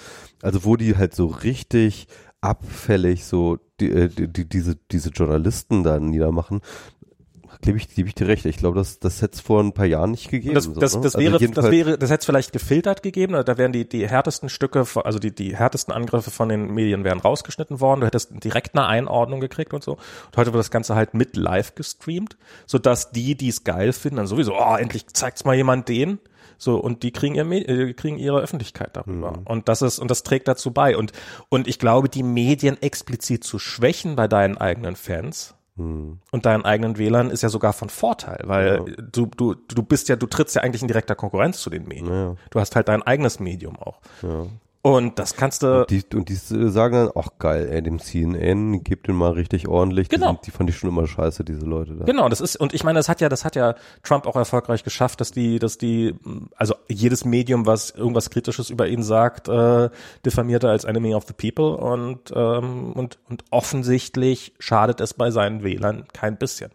Also 0.43 0.65
wo 0.65 0.77
die 0.77 0.97
halt 0.97 1.15
so 1.15 1.27
richtig 1.27 2.09
abfällig 2.41 3.25
so 3.25 3.59
die, 3.81 3.91
äh, 3.91 4.09
die, 4.09 4.29
die, 4.29 4.49
diese, 4.49 4.77
diese 4.91 5.11
Journalisten 5.11 5.83
da 5.83 5.99
niedermachen, 5.99 6.61
gebe 7.63 7.79
ich, 7.79 7.95
gebe 7.95 8.09
ich 8.09 8.15
dir 8.15 8.29
recht. 8.29 8.45
Ich 8.47 8.57
glaube, 8.57 8.79
das, 8.79 8.99
das 8.99 9.23
hätte 9.23 9.35
es 9.35 9.41
vor 9.41 9.63
ein 9.63 9.73
paar 9.73 9.87
Jahren 9.87 10.13
nicht 10.13 10.31
gegeben. 10.31 10.55
Das, 10.55 10.73
das, 10.73 10.93
so, 10.93 10.99
ne? 10.99 11.05
das 11.05 11.17
also 11.17 11.19
wäre, 11.19 11.39
das 11.39 11.71
wäre, 11.71 11.99
das 11.99 12.11
hätte 12.11 12.21
es 12.21 12.27
vielleicht 12.27 12.53
gefiltert 12.53 13.03
gegeben. 13.03 13.33
Da 13.33 13.59
wären 13.59 13.73
die, 13.73 13.89
die 13.89 14.09
härtesten 14.09 14.49
Stücke, 14.49 14.85
also 15.05 15.19
die, 15.19 15.35
die 15.35 15.57
härtesten 15.57 15.93
Angriffe 15.93 16.31
von 16.31 16.49
den 16.49 16.73
Medien 16.73 17.05
wären 17.05 17.21
rausgeschnitten 17.21 17.81
worden. 17.81 18.01
Du 18.01 18.07
hättest 18.07 18.33
direkt 18.45 18.77
eine 18.77 18.87
Einordnung 18.87 19.41
gekriegt 19.41 19.75
und 19.75 19.83
so. 19.83 19.93
Und 19.93 20.37
heute 20.37 20.53
wird 20.53 20.61
das 20.61 20.71
Ganze 20.71 20.95
halt 20.95 21.15
mit 21.15 21.37
live 21.37 21.75
gestreamt, 21.75 22.37
sodass 22.67 23.11
die, 23.11 23.35
die 23.35 23.49
es 23.49 23.65
geil 23.65 23.93
finden, 23.93 24.17
dann 24.17 24.27
sowieso, 24.27 24.55
oh, 24.55 24.77
endlich 24.77 25.07
zeigt's 25.09 25.45
mal 25.45 25.55
jemand 25.55 25.89
den. 25.89 26.19
So, 26.61 26.77
und 26.77 27.05
die 27.05 27.13
kriegen, 27.13 27.37
ihr, 27.37 27.51
äh, 27.51 27.93
kriegen 27.95 28.19
ihre 28.19 28.41
Öffentlichkeit 28.41 28.97
darüber. 28.97 29.31
Mhm. 29.31 29.47
Und 29.47 29.69
das 29.69 29.81
ist, 29.81 30.01
und 30.01 30.11
das 30.11 30.25
trägt 30.25 30.49
dazu 30.49 30.73
bei. 30.73 30.97
Und, 30.97 31.13
und 31.49 31.69
ich 31.69 31.79
glaube, 31.79 32.09
die 32.09 32.25
Medien 32.25 32.83
explizit 32.83 33.45
zu 33.45 33.61
schwächen 33.61 34.17
bei 34.17 34.27
deinen 34.27 34.59
eigenen 34.59 34.97
Fans. 34.97 35.55
Und 35.79 36.47
deinen 36.47 36.65
eigenen 36.65 36.99
Wählern 36.99 37.31
ist 37.31 37.43
ja 37.43 37.49
sogar 37.49 37.73
von 37.73 37.89
Vorteil, 37.89 38.41
weil 38.45 38.85
ja. 38.87 38.95
du, 39.13 39.27
du, 39.27 39.55
du 39.55 39.83
bist 39.83 40.09
ja, 40.09 40.17
du 40.17 40.27
trittst 40.27 40.57
ja 40.57 40.63
eigentlich 40.63 40.83
in 40.83 40.89
direkter 40.89 41.15
Konkurrenz 41.15 41.61
zu 41.61 41.71
den 41.71 41.87
Medien. 41.87 42.13
Ja. 42.13 42.37
Du 42.51 42.61
hast 42.61 42.75
halt 42.77 42.89
dein 42.89 43.03
eigenes 43.03 43.39
Medium 43.39 43.79
auch. 43.79 44.01
Ja. 44.23 44.47
Und 44.89 45.19
das 45.19 45.37
kannst 45.37 45.63
du. 45.63 45.81
Und 45.81 45.91
die, 45.91 46.03
und 46.15 46.31
die 46.31 46.35
sagen 46.35 46.95
dann, 46.95 47.11
ach 47.15 47.29
geil, 47.39 47.69
ey, 47.71 47.83
dem 47.83 47.99
CNN, 47.99 48.83
gebt 48.85 49.07
den 49.07 49.17
mal 49.17 49.33
richtig 49.33 49.69
ordentlich. 49.69 50.09
Genau. 50.09 50.29
Die, 50.29 50.37
sind, 50.37 50.47
die 50.47 50.51
fand 50.51 50.71
ich 50.71 50.79
schon 50.79 50.89
immer 50.89 51.07
scheiße, 51.07 51.45
diese 51.45 51.67
Leute 51.67 51.95
da. 51.95 52.07
Genau, 52.07 52.27
das 52.31 52.41
ist, 52.41 52.57
und 52.57 52.73
ich 52.73 52.85
meine, 52.85 52.99
das 52.99 53.11
hat 53.11 53.21
ja, 53.21 53.29
das 53.29 53.45
hat 53.45 53.55
ja 53.55 53.75
Trump 54.03 54.27
auch 54.27 54.35
erfolgreich 54.35 54.85
geschafft, 54.85 55.21
dass 55.21 55.31
die, 55.31 55.59
dass 55.59 55.77
die, 55.77 56.15
also 56.57 56.75
jedes 56.89 57.27
Medium, 57.27 57.67
was 57.67 57.91
irgendwas 57.91 58.31
Kritisches 58.31 58.71
über 58.71 58.89
ihn 58.89 59.03
sagt, 59.03 59.49
äh, 59.49 59.91
diffamiert 60.25 60.65
er 60.65 60.71
als 60.71 60.85
Enemy 60.85 61.15
of 61.15 61.27
the 61.27 61.35
People 61.35 61.77
und, 61.77 62.33
ähm, 62.35 62.93
und, 62.93 63.19
und 63.29 63.45
offensichtlich 63.51 64.55
schadet 64.59 65.03
es 65.03 65.13
bei 65.13 65.31
seinen 65.31 65.63
Wählern 65.63 66.07
kein 66.15 66.39
bisschen. 66.39 66.71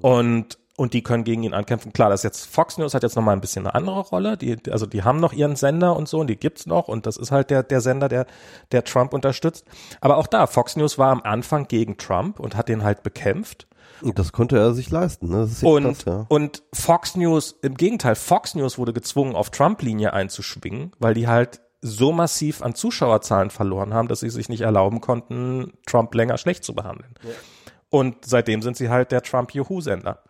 Und 0.00 0.58
und 0.78 0.94
die 0.94 1.02
können 1.02 1.24
gegen 1.24 1.42
ihn 1.42 1.54
ankämpfen. 1.54 1.92
Klar, 1.92 2.08
das 2.08 2.20
ist 2.20 2.24
jetzt 2.24 2.46
Fox 2.46 2.78
News 2.78 2.94
hat 2.94 3.02
jetzt 3.02 3.16
nochmal 3.16 3.34
ein 3.34 3.40
bisschen 3.40 3.66
eine 3.66 3.74
andere 3.74 3.98
Rolle. 3.98 4.36
Die, 4.36 4.56
also 4.70 4.86
die 4.86 5.02
haben 5.02 5.18
noch 5.18 5.32
ihren 5.32 5.56
Sender 5.56 5.96
und 5.96 6.08
so 6.08 6.20
und 6.20 6.28
die 6.28 6.36
gibt's 6.36 6.66
noch 6.66 6.86
und 6.86 7.04
das 7.04 7.16
ist 7.16 7.32
halt 7.32 7.50
der, 7.50 7.64
der 7.64 7.80
Sender, 7.80 8.08
der, 8.08 8.26
der 8.70 8.84
Trump 8.84 9.12
unterstützt. 9.12 9.64
Aber 10.00 10.18
auch 10.18 10.28
da, 10.28 10.46
Fox 10.46 10.76
News 10.76 10.96
war 10.96 11.10
am 11.10 11.20
Anfang 11.22 11.66
gegen 11.66 11.96
Trump 11.98 12.38
und 12.38 12.54
hat 12.54 12.68
den 12.68 12.84
halt 12.84 13.02
bekämpft. 13.02 13.66
Und 14.02 14.20
das 14.20 14.30
konnte 14.30 14.56
er 14.56 14.72
sich 14.72 14.88
leisten, 14.88 15.28
ne? 15.28 15.50
Ja 15.60 15.68
Und, 15.68 15.82
krass, 15.82 16.04
ja. 16.06 16.26
und 16.28 16.62
Fox 16.72 17.16
News, 17.16 17.58
im 17.60 17.74
Gegenteil, 17.74 18.14
Fox 18.14 18.54
News 18.54 18.78
wurde 18.78 18.92
gezwungen, 18.92 19.34
auf 19.34 19.50
Trump-Linie 19.50 20.12
einzuschwingen, 20.12 20.92
weil 21.00 21.14
die 21.14 21.26
halt 21.26 21.60
so 21.80 22.12
massiv 22.12 22.62
an 22.62 22.76
Zuschauerzahlen 22.76 23.50
verloren 23.50 23.94
haben, 23.94 24.06
dass 24.06 24.20
sie 24.20 24.30
sich 24.30 24.48
nicht 24.48 24.60
erlauben 24.60 25.00
konnten, 25.00 25.72
Trump 25.86 26.14
länger 26.14 26.38
schlecht 26.38 26.62
zu 26.62 26.72
behandeln. 26.72 27.14
Und 27.90 28.24
seitdem 28.24 28.62
sind 28.62 28.76
sie 28.76 28.90
halt 28.90 29.10
der 29.10 29.22
Trump-Juhu-Sender. 29.22 30.22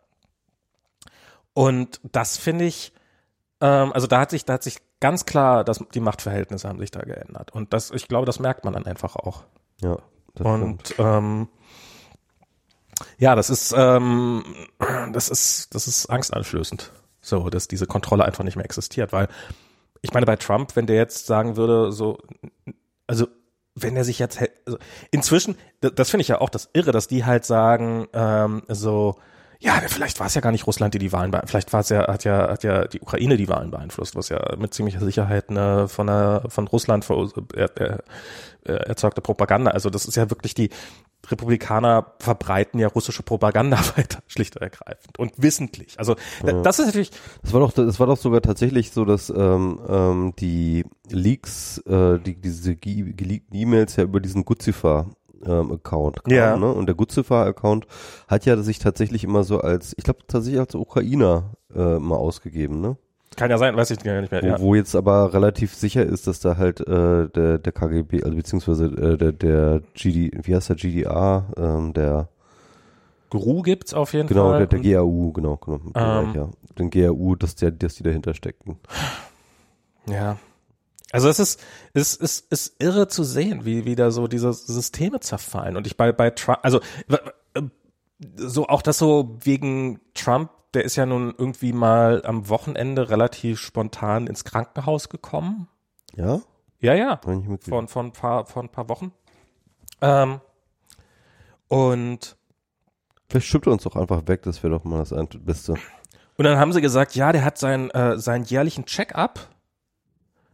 Und 1.58 1.98
das 2.04 2.36
finde 2.36 2.66
ich, 2.66 2.92
ähm, 3.60 3.92
also 3.92 4.06
da 4.06 4.20
hat 4.20 4.30
sich, 4.30 4.44
da 4.44 4.52
hat 4.52 4.62
sich 4.62 4.76
ganz 5.00 5.26
klar, 5.26 5.64
dass 5.64 5.84
die 5.92 5.98
Machtverhältnisse 5.98 6.68
haben 6.68 6.78
sich 6.78 6.92
da 6.92 7.00
geändert. 7.00 7.50
Und 7.50 7.72
das, 7.72 7.90
ich 7.90 8.06
glaube, 8.06 8.26
das 8.26 8.38
merkt 8.38 8.64
man 8.64 8.74
dann 8.74 8.86
einfach 8.86 9.16
auch. 9.16 9.42
Ja. 9.82 9.98
Und 10.38 10.94
ähm, 10.98 11.48
ja, 13.18 13.34
das 13.34 13.50
ist, 13.50 13.74
ähm, 13.76 14.44
das 15.12 15.30
ist, 15.30 15.74
das 15.74 15.88
ist 15.88 16.06
angsteinflößend. 16.06 16.92
So, 17.20 17.50
dass 17.50 17.66
diese 17.66 17.88
Kontrolle 17.88 18.24
einfach 18.24 18.44
nicht 18.44 18.54
mehr 18.54 18.64
existiert, 18.64 19.12
weil 19.12 19.26
ich 20.00 20.12
meine, 20.12 20.26
bei 20.26 20.36
Trump, 20.36 20.76
wenn 20.76 20.86
der 20.86 20.94
jetzt 20.94 21.26
sagen 21.26 21.56
würde, 21.56 21.90
so, 21.90 22.18
also 23.08 23.26
wenn 23.74 23.96
er 23.96 24.04
sich 24.04 24.20
jetzt, 24.20 24.40
also 24.64 24.78
inzwischen, 25.10 25.58
das, 25.80 25.92
das 25.96 26.10
finde 26.10 26.22
ich 26.22 26.28
ja 26.28 26.40
auch 26.40 26.50
das 26.50 26.70
Irre, 26.72 26.92
dass 26.92 27.08
die 27.08 27.24
halt 27.24 27.44
sagen, 27.44 28.06
ähm, 28.12 28.62
so, 28.68 29.16
ja, 29.60 29.72
vielleicht 29.88 30.20
war 30.20 30.26
es 30.28 30.34
ja 30.34 30.40
gar 30.40 30.52
nicht 30.52 30.66
Russland, 30.66 30.94
die 30.94 30.98
die 30.98 31.12
Wahlen, 31.12 31.30
beeinflusst. 31.32 31.50
vielleicht 31.50 31.72
war 31.72 31.80
es 31.80 31.88
ja, 31.88 32.06
hat 32.06 32.24
ja, 32.24 32.48
hat 32.48 32.62
ja 32.64 32.86
die 32.86 33.00
Ukraine 33.00 33.36
die 33.36 33.48
Wahlen 33.48 33.70
beeinflusst, 33.72 34.14
was 34.14 34.28
ja 34.28 34.54
mit 34.56 34.72
ziemlicher 34.72 35.00
Sicherheit 35.00 35.50
eine 35.50 35.88
von 35.88 36.08
einer, 36.08 36.42
von 36.48 36.66
Russland 36.68 37.04
er, 37.54 37.70
er, 37.76 38.04
er, 38.64 38.76
erzeugte 38.86 39.20
Propaganda. 39.20 39.72
Also 39.72 39.90
das 39.90 40.04
ist 40.06 40.16
ja 40.16 40.30
wirklich 40.30 40.54
die 40.54 40.70
Republikaner 41.28 42.14
verbreiten 42.20 42.78
ja 42.78 42.88
russische 42.88 43.22
Propaganda 43.22 43.78
weiter, 43.96 44.20
schlicht 44.28 44.56
und 44.56 44.62
ergreifend 44.62 45.18
und 45.18 45.32
wissentlich. 45.36 45.98
Also 45.98 46.14
da- 46.44 46.62
das 46.62 46.78
ist 46.78 46.86
natürlich, 46.86 47.10
Das 47.42 47.52
war 47.52 47.60
doch, 47.60 47.72
das 47.72 47.98
war 47.98 48.06
doch 48.06 48.16
sogar 48.16 48.40
tatsächlich 48.40 48.92
so, 48.92 49.04
dass 49.04 49.28
ähm, 49.30 49.80
ähm, 49.88 50.32
die 50.38 50.84
Leaks, 51.10 51.78
äh, 51.78 52.18
die, 52.20 52.40
diese 52.40 52.76
ge- 52.76 53.12
geleakten 53.12 53.56
E-Mails 53.56 53.96
ja 53.96 54.04
über 54.04 54.20
diesen 54.20 54.44
Guzifer 54.44 55.10
ähm, 55.46 55.72
Account 55.72 56.24
kamen, 56.24 56.36
Ja. 56.36 56.56
ne? 56.56 56.72
Und 56.72 56.86
der 56.86 56.94
Guzifer 56.94 57.44
Account 57.46 57.86
hat 58.26 58.44
ja 58.46 58.56
sich 58.62 58.78
tatsächlich 58.78 59.24
immer 59.24 59.44
so 59.44 59.60
als, 59.60 59.94
ich 59.96 60.04
glaube 60.04 60.20
tatsächlich 60.26 60.60
als 60.60 60.74
Ukrainer 60.74 61.54
äh, 61.74 61.98
mal 61.98 62.16
ausgegeben, 62.16 62.80
ne? 62.80 62.96
kann 63.36 63.50
ja 63.50 63.58
sein, 63.58 63.76
weiß 63.76 63.90
ich 63.92 64.00
gar 64.00 64.20
nicht 64.20 64.32
mehr. 64.32 64.42
Wo, 64.42 64.46
Ja. 64.46 64.58
wo 64.60 64.74
jetzt 64.74 64.96
aber 64.96 65.32
relativ 65.32 65.72
sicher 65.74 66.04
ist, 66.04 66.26
dass 66.26 66.40
da 66.40 66.56
halt 66.56 66.80
äh, 66.80 67.28
der, 67.28 67.58
der 67.58 67.72
KGB, 67.72 68.24
also 68.24 68.34
beziehungsweise 68.34 68.86
äh, 68.86 69.16
der, 69.16 69.30
der 69.32 69.82
GD, 69.94 70.32
wie 70.42 70.56
heißt 70.56 70.70
der 70.70 70.76
GDA, 70.76 71.46
ähm, 71.56 71.92
der 71.92 72.28
GRU 73.30 73.62
gibt's 73.62 73.94
auf 73.94 74.12
jeden 74.12 74.26
Genau, 74.26 74.48
Fall. 74.50 74.66
der, 74.66 74.80
der 74.80 75.04
Und- 75.04 75.12
GAU, 75.12 75.32
genau, 75.32 75.56
genau. 75.56 75.78
Ähm. 75.94 76.32
Ja. 76.34 76.48
Den 76.80 76.90
GAU, 76.90 77.36
dass, 77.36 77.54
der, 77.54 77.70
dass 77.70 77.94
die 77.96 78.02
dahinter 78.02 78.34
steckten. 78.34 78.76
Ja. 80.08 80.36
Also 81.10 81.28
es 81.28 81.38
ist, 81.38 81.60
es 81.94 82.14
ist, 82.14 82.52
ist 82.52 82.82
irre 82.82 83.08
zu 83.08 83.24
sehen, 83.24 83.64
wie, 83.64 83.84
wie 83.86 83.96
da 83.96 84.10
so 84.10 84.26
diese 84.28 84.52
Systeme 84.52 85.20
zerfallen. 85.20 85.76
Und 85.76 85.86
ich 85.86 85.96
bei, 85.96 86.12
bei 86.12 86.30
Trump, 86.30 86.58
also 86.62 86.80
so 88.36 88.66
auch 88.68 88.82
das 88.82 88.98
so 88.98 89.38
wegen 89.42 90.00
Trump, 90.14 90.50
der 90.74 90.84
ist 90.84 90.96
ja 90.96 91.06
nun 91.06 91.34
irgendwie 91.38 91.72
mal 91.72 92.22
am 92.26 92.48
Wochenende 92.50 93.08
relativ 93.08 93.58
spontan 93.58 94.26
ins 94.26 94.44
Krankenhaus 94.44 95.08
gekommen. 95.08 95.68
Ja? 96.14 96.40
Ja, 96.80 96.94
ja. 96.94 97.20
Von, 97.22 97.88
von, 97.88 98.06
ein 98.06 98.12
paar, 98.12 98.44
von 98.46 98.66
ein 98.66 98.68
paar 98.70 98.88
Wochen. 98.88 99.12
Ähm, 100.02 100.40
und 101.68 102.36
Vielleicht 103.30 103.46
schippt 103.46 103.66
er 103.66 103.72
uns 103.72 103.82
doch 103.82 103.96
einfach 103.96 104.26
weg, 104.26 104.42
das 104.42 104.62
wäre 104.62 104.72
doch 104.74 104.84
mal 104.84 104.98
das 104.98 105.12
ein- 105.12 105.28
Beste. 105.40 105.74
Und 106.36 106.44
dann 106.44 106.58
haben 106.58 106.72
sie 106.72 106.80
gesagt, 106.80 107.14
ja, 107.14 107.32
der 107.32 107.44
hat 107.44 107.58
seinen, 107.58 107.90
äh, 107.90 108.18
seinen 108.18 108.44
jährlichen 108.44 108.84
Check-up, 108.84 109.48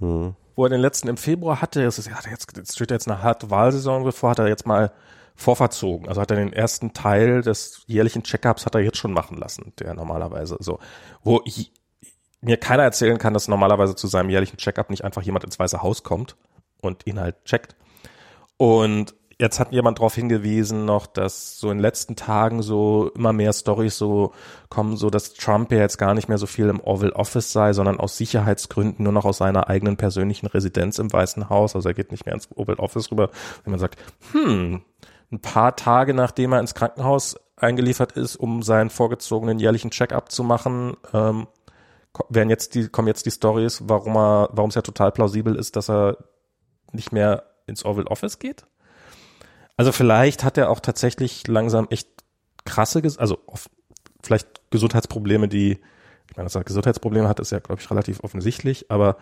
Hm. 0.00 0.34
Wo 0.54 0.64
er 0.64 0.70
den 0.70 0.80
letzten 0.80 1.08
im 1.08 1.16
Februar 1.16 1.60
hatte. 1.60 1.82
Ist, 1.82 2.06
ja, 2.06 2.18
jetzt, 2.30 2.56
jetzt 2.56 2.74
steht 2.74 2.90
jetzt 2.90 3.08
eine 3.08 3.22
harte 3.22 3.50
Wahlsaison 3.50 4.04
bevor, 4.04 4.30
hat 4.30 4.38
er 4.38 4.48
jetzt 4.48 4.66
mal 4.66 4.92
vorverzogen. 5.34 6.08
Also 6.08 6.20
hat 6.20 6.30
er 6.30 6.36
den 6.36 6.52
ersten 6.52 6.92
Teil 6.92 7.42
des 7.42 7.82
jährlichen 7.86 8.22
Check-ups 8.22 8.66
hat 8.66 8.74
er 8.74 8.80
jetzt 8.80 8.98
schon 8.98 9.12
machen 9.12 9.36
lassen, 9.36 9.72
der 9.78 9.94
normalerweise 9.94 10.56
so, 10.60 10.78
wo 11.22 11.42
ich, 11.44 11.72
mir 12.44 12.56
keiner 12.58 12.82
erzählen 12.82 13.18
kann, 13.18 13.32
dass 13.32 13.48
normalerweise 13.48 13.94
zu 13.94 14.06
seinem 14.06 14.28
jährlichen 14.28 14.58
Check-up 14.58 14.90
nicht 14.90 15.02
einfach 15.02 15.22
jemand 15.22 15.44
ins 15.44 15.58
Weiße 15.58 15.82
Haus 15.82 16.02
kommt 16.02 16.36
und 16.80 17.06
ihn 17.06 17.18
halt 17.18 17.42
checkt. 17.44 17.74
Und 18.56 19.14
jetzt 19.38 19.60
hat 19.60 19.72
jemand 19.72 19.98
darauf 19.98 20.14
hingewiesen 20.14 20.84
noch, 20.84 21.06
dass 21.06 21.58
so 21.58 21.70
in 21.70 21.78
den 21.78 21.82
letzten 21.82 22.16
Tagen 22.16 22.62
so 22.62 23.10
immer 23.14 23.32
mehr 23.32 23.52
Stories 23.52 23.98
so 23.98 24.32
kommen, 24.68 24.96
so 24.96 25.10
dass 25.10 25.34
Trump 25.34 25.72
ja 25.72 25.78
jetzt 25.78 25.98
gar 25.98 26.14
nicht 26.14 26.28
mehr 26.28 26.38
so 26.38 26.46
viel 26.46 26.68
im 26.68 26.80
Oval 26.80 27.10
Office 27.12 27.52
sei, 27.52 27.72
sondern 27.72 27.98
aus 27.98 28.16
Sicherheitsgründen 28.16 29.02
nur 29.02 29.12
noch 29.12 29.24
aus 29.24 29.38
seiner 29.38 29.68
eigenen 29.68 29.96
persönlichen 29.96 30.46
Residenz 30.46 30.98
im 30.98 31.12
Weißen 31.12 31.48
Haus. 31.48 31.74
Also 31.74 31.88
er 31.88 31.94
geht 31.94 32.12
nicht 32.12 32.26
mehr 32.26 32.34
ins 32.34 32.48
Oval 32.54 32.76
Office 32.76 33.10
rüber. 33.10 33.30
Wenn 33.64 33.72
man 33.72 33.80
sagt, 33.80 33.98
hm, 34.32 34.82
ein 35.32 35.40
paar 35.40 35.76
Tage 35.76 36.14
nachdem 36.14 36.52
er 36.52 36.60
ins 36.60 36.74
Krankenhaus 36.74 37.36
eingeliefert 37.56 38.12
ist, 38.12 38.36
um 38.36 38.62
seinen 38.62 38.90
vorgezogenen 38.90 39.58
jährlichen 39.58 39.90
Check-up 39.90 40.30
zu 40.30 40.44
machen, 40.44 40.96
ähm, 41.12 41.46
werden 42.28 42.50
jetzt 42.50 42.74
die, 42.74 42.88
kommen 42.88 43.08
jetzt 43.08 43.26
die 43.26 43.30
Stories, 43.30 43.82
warum 43.86 44.16
er, 44.16 44.48
warum 44.52 44.68
es 44.68 44.76
ja 44.76 44.82
total 44.82 45.12
plausibel 45.12 45.56
ist, 45.56 45.76
dass 45.76 45.90
er 45.90 46.16
nicht 46.92 47.12
mehr 47.12 47.44
ins 47.66 47.84
Oval 47.84 48.06
Office 48.06 48.38
geht. 48.38 48.66
Also 49.76 49.92
vielleicht 49.92 50.44
hat 50.44 50.56
er 50.58 50.70
auch 50.70 50.80
tatsächlich 50.80 51.46
langsam 51.48 51.86
echt 51.90 52.08
krasse, 52.64 53.02
Ges 53.02 53.18
also 53.18 53.38
vielleicht 54.22 54.70
Gesundheitsprobleme, 54.70 55.48
die, 55.48 55.72
ich 56.30 56.36
meine, 56.36 56.46
dass 56.46 56.54
er 56.54 56.64
Gesundheitsprobleme 56.64 57.28
hat, 57.28 57.40
ist 57.40 57.52
ja, 57.52 57.58
glaube 57.58 57.80
ich, 57.82 57.90
relativ 57.90 58.22
offensichtlich, 58.22 58.90
aber 58.90 59.16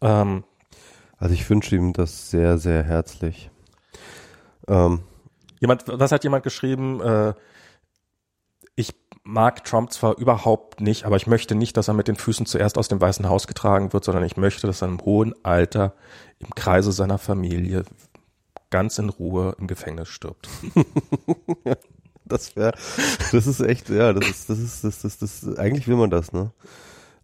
ähm, 0.00 0.44
Also 1.18 1.34
ich 1.34 1.48
wünsche 1.48 1.76
ihm 1.76 1.92
das 1.92 2.30
sehr, 2.30 2.58
sehr 2.58 2.82
herzlich. 2.82 3.50
Ähm, 4.66 5.02
jemand, 5.60 5.84
was 5.86 6.10
hat 6.10 6.24
jemand 6.24 6.42
geschrieben? 6.42 7.00
Äh, 7.00 7.34
ich 8.74 8.92
mag 9.22 9.64
Trump 9.64 9.92
zwar 9.92 10.18
überhaupt 10.18 10.80
nicht, 10.80 11.04
aber 11.04 11.14
ich 11.14 11.28
möchte 11.28 11.54
nicht, 11.54 11.76
dass 11.76 11.86
er 11.86 11.94
mit 11.94 12.08
den 12.08 12.16
Füßen 12.16 12.44
zuerst 12.46 12.76
aus 12.76 12.88
dem 12.88 13.00
Weißen 13.00 13.28
Haus 13.28 13.46
getragen 13.46 13.92
wird, 13.92 14.02
sondern 14.02 14.24
ich 14.24 14.36
möchte, 14.36 14.66
dass 14.66 14.82
er 14.82 14.88
im 14.88 15.00
hohen 15.00 15.32
Alter 15.44 15.94
im 16.40 16.50
Kreise 16.56 16.90
seiner 16.90 17.18
Familie 17.18 17.84
ganz 18.72 18.98
in 18.98 19.08
Ruhe 19.10 19.54
im 19.60 19.68
Gefängnis 19.68 20.08
stirbt. 20.08 20.48
das 22.24 22.56
wäre, 22.56 22.72
das 23.30 23.46
ist 23.46 23.60
echt, 23.60 23.88
ja, 23.90 24.12
das 24.12 24.28
ist, 24.28 24.50
das 24.50 24.58
ist, 24.58 24.82
das, 24.82 25.02
das, 25.02 25.18
das, 25.18 25.56
eigentlich 25.58 25.86
will 25.86 25.96
man 25.96 26.10
das, 26.10 26.32
ne? 26.32 26.50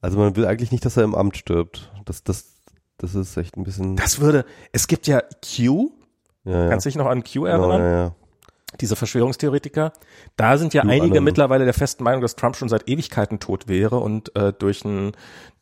Also 0.01 0.17
man 0.19 0.37
will 0.37 0.47
eigentlich 0.47 0.71
nicht, 0.71 0.85
dass 0.85 0.97
er 0.97 1.03
im 1.03 1.17
Amt 1.17 1.37
stirbt. 1.37 1.91
Das, 2.05 2.23
das, 2.23 2.55
das 2.99 3.17
ist 3.17 3.37
echt 3.37 3.57
ein 3.57 3.65
bisschen, 3.65 3.97
Das 3.97 4.21
würde, 4.21 4.45
es 4.71 4.87
gibt 4.87 5.09
ja 5.09 5.21
Q, 5.43 5.91
ja, 6.45 6.65
ja. 6.65 6.69
kannst 6.69 6.87
du 6.87 6.91
dich 6.91 6.97
noch 6.97 7.07
an 7.07 7.25
Q 7.25 7.43
Genau, 7.43 7.71
erinnern? 7.71 7.81
ja, 7.81 7.91
ja. 8.05 8.15
Diese 8.81 8.97
Verschwörungstheoretiker, 8.97 9.93
da 10.37 10.59
sind 10.59 10.75
ja 10.75 10.83
Q 10.83 10.89
einige 10.89 11.05
Analyst. 11.05 11.25
mittlerweile 11.25 11.65
der 11.65 11.75
festen 11.75 12.05
Meinung, 12.05 12.21
dass 12.21 12.37
Trump 12.37 12.57
schon 12.57 12.69
seit 12.69 12.89
Ewigkeiten 12.89 13.41
tot 13.41 13.67
wäre 13.67 13.99
und 13.99 14.35
äh, 14.37 14.53
durch 14.53 14.85
ein 14.85 15.13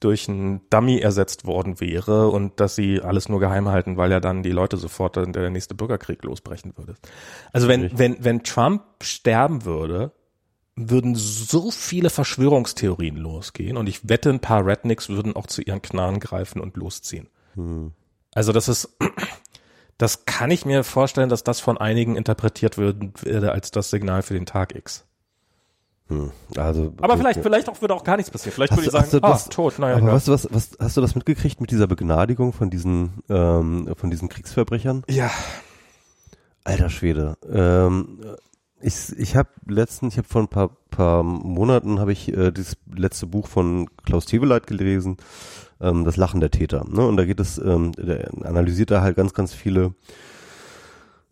durch 0.01 0.29
ein 0.29 0.61
Dummy 0.71 0.99
ersetzt 0.99 1.47
worden 1.47 1.81
wäre 1.81 2.29
und 2.29 2.61
dass 2.61 2.75
sie 2.75 3.01
alles 3.01 3.29
nur 3.29 3.41
geheim 3.41 3.69
halten, 3.69 3.97
weil 3.97 4.11
ja 4.11 4.21
dann 4.21 4.43
die 4.43 4.51
Leute 4.51 4.77
sofort 4.77 5.17
dann 5.17 5.33
der 5.33 5.51
nächste 5.51 5.75
Bürgerkrieg 5.75 6.23
losbrechen 6.25 6.77
würde. 6.77 6.97
Also 7.53 7.69
wenn 7.69 7.83
Richtig. 7.83 7.99
wenn 7.99 8.25
wenn 8.25 8.43
Trump 8.43 8.83
sterben 9.03 9.65
würde, 9.65 10.13
würden 10.75 11.15
so 11.15 11.71
viele 11.71 12.11
Verschwörungstheorien 12.11 13.17
losgehen 13.17 13.77
und 13.77 13.89
ich 13.89 14.09
wette, 14.09 14.31
ein 14.31 14.41
paar 14.41 14.67
Rednecks 14.67 15.09
würden 15.09 15.35
auch 15.35 15.47
zu 15.47 15.63
ihren 15.63 15.81
Knarren 15.81 16.21
greifen 16.21 16.61
und 16.61 16.77
losziehen. 16.77 17.29
Hm. 17.55 17.93
Also 18.35 18.53
das 18.53 18.69
ist, 18.69 18.95
das 19.99 20.25
kann 20.27 20.51
ich 20.51 20.67
mir 20.67 20.85
vorstellen, 20.85 21.29
dass 21.29 21.43
das 21.45 21.61
von 21.61 21.79
einigen 21.79 22.17
interpretiert 22.17 22.77
werde 22.79 23.53
als 23.53 23.71
das 23.71 23.91
Signal 23.91 24.23
für 24.23 24.35
den 24.35 24.47
Tag 24.47 24.75
X. 24.75 25.05
Hm, 26.09 26.31
also, 26.57 26.93
Aber 27.01 27.17
vielleicht, 27.17 27.41
vielleicht 27.43 27.69
auch 27.69 27.81
würde 27.81 27.95
auch 27.95 28.05
gar 28.05 28.17
nichts 28.17 28.31
passieren. 28.31 28.55
Vielleicht 28.55 28.73
Hast 28.73 28.79
würde 28.79 28.87
ich 28.87 28.93
du- 28.93 28.99
sagen, 28.99 29.11
du 29.11 29.27
ah, 29.27 29.31
das- 29.33 29.49
tot, 29.49 29.79
naja, 29.79 29.97
aber 29.97 30.07
du 30.07 30.13
was, 30.13 30.29
was, 30.53 30.71
hast 30.79 30.97
du 30.97 31.01
das 31.01 31.15
mitgekriegt 31.17 31.61
mit 31.61 31.71
dieser 31.73 31.87
Begnadigung 31.89 32.53
von 32.53 32.71
diesen, 32.71 33.23
ähm, 33.29 33.93
von 33.97 34.11
diesen 34.11 34.29
Kriegsverbrechern? 34.29 35.03
Ja, 35.09 35.31
Alter 36.65 36.91
Schwede. 36.91 37.37
Ähm, 37.51 38.19
ich 38.81 38.95
ich 39.19 39.37
habe 39.37 39.49
letztens, 39.67 40.15
ich 40.15 40.19
habe 40.19 40.29
vor 40.29 40.43
ein 40.43 40.49
paar, 40.49 40.71
paar 40.91 41.23
Monaten 41.23 41.99
habe 42.01 42.13
ich 42.13 42.33
äh, 42.37 42.53
das 42.53 42.77
letzte 42.93 43.27
Buch 43.27 43.47
von 43.49 43.89
Klaus 44.05 44.27
Teweleit 44.27 44.67
gelesen, 44.67 45.17
ähm, 45.81 46.05
das 46.05 46.17
Lachen 46.17 46.41
der 46.41 46.51
Täter. 46.51 46.85
Ne? 46.89 47.07
Und 47.07 47.17
da 47.17 47.25
geht 47.25 47.41
es, 47.41 47.59
ähm, 47.59 47.93
der 47.93 48.31
analysiert 48.45 48.91
da 48.91 49.01
halt 49.03 49.17
ganz, 49.17 49.35
ganz 49.35 49.53
viele 49.55 49.95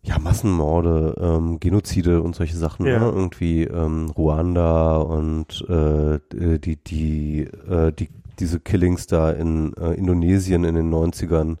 ja, 0.01 0.19
Massenmorde, 0.19 1.15
ähm, 1.19 1.59
Genozide 1.59 2.21
und 2.21 2.35
solche 2.35 2.55
Sachen, 2.57 2.85
Ja. 2.85 2.99
ne? 2.99 3.05
irgendwie 3.05 3.63
ähm, 3.63 4.11
Ruanda 4.11 4.97
und 4.97 5.65
äh, 5.67 6.19
die, 6.59 6.77
die, 6.77 7.39
äh, 7.41 7.91
die, 7.91 8.09
diese 8.39 8.59
Killings 8.59 9.07
da 9.07 9.31
in 9.31 9.73
äh, 9.77 9.93
Indonesien 9.93 10.63
in 10.63 10.75
den 10.75 10.93
90ern. 10.93 11.57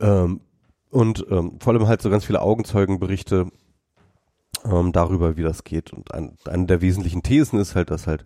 Ähm, 0.00 0.40
und 0.90 1.26
ähm, 1.30 1.52
vor 1.60 1.72
allem 1.72 1.86
halt 1.86 2.02
so 2.02 2.10
ganz 2.10 2.24
viele 2.24 2.40
Augenzeugenberichte 2.40 3.46
ähm, 4.64 4.92
darüber, 4.92 5.36
wie 5.36 5.42
das 5.42 5.62
geht. 5.62 5.92
Und 5.92 6.12
ein, 6.12 6.36
eine 6.48 6.66
der 6.66 6.80
wesentlichen 6.80 7.22
Thesen 7.22 7.60
ist 7.60 7.74
halt, 7.76 7.90
dass 7.90 8.06
halt 8.08 8.24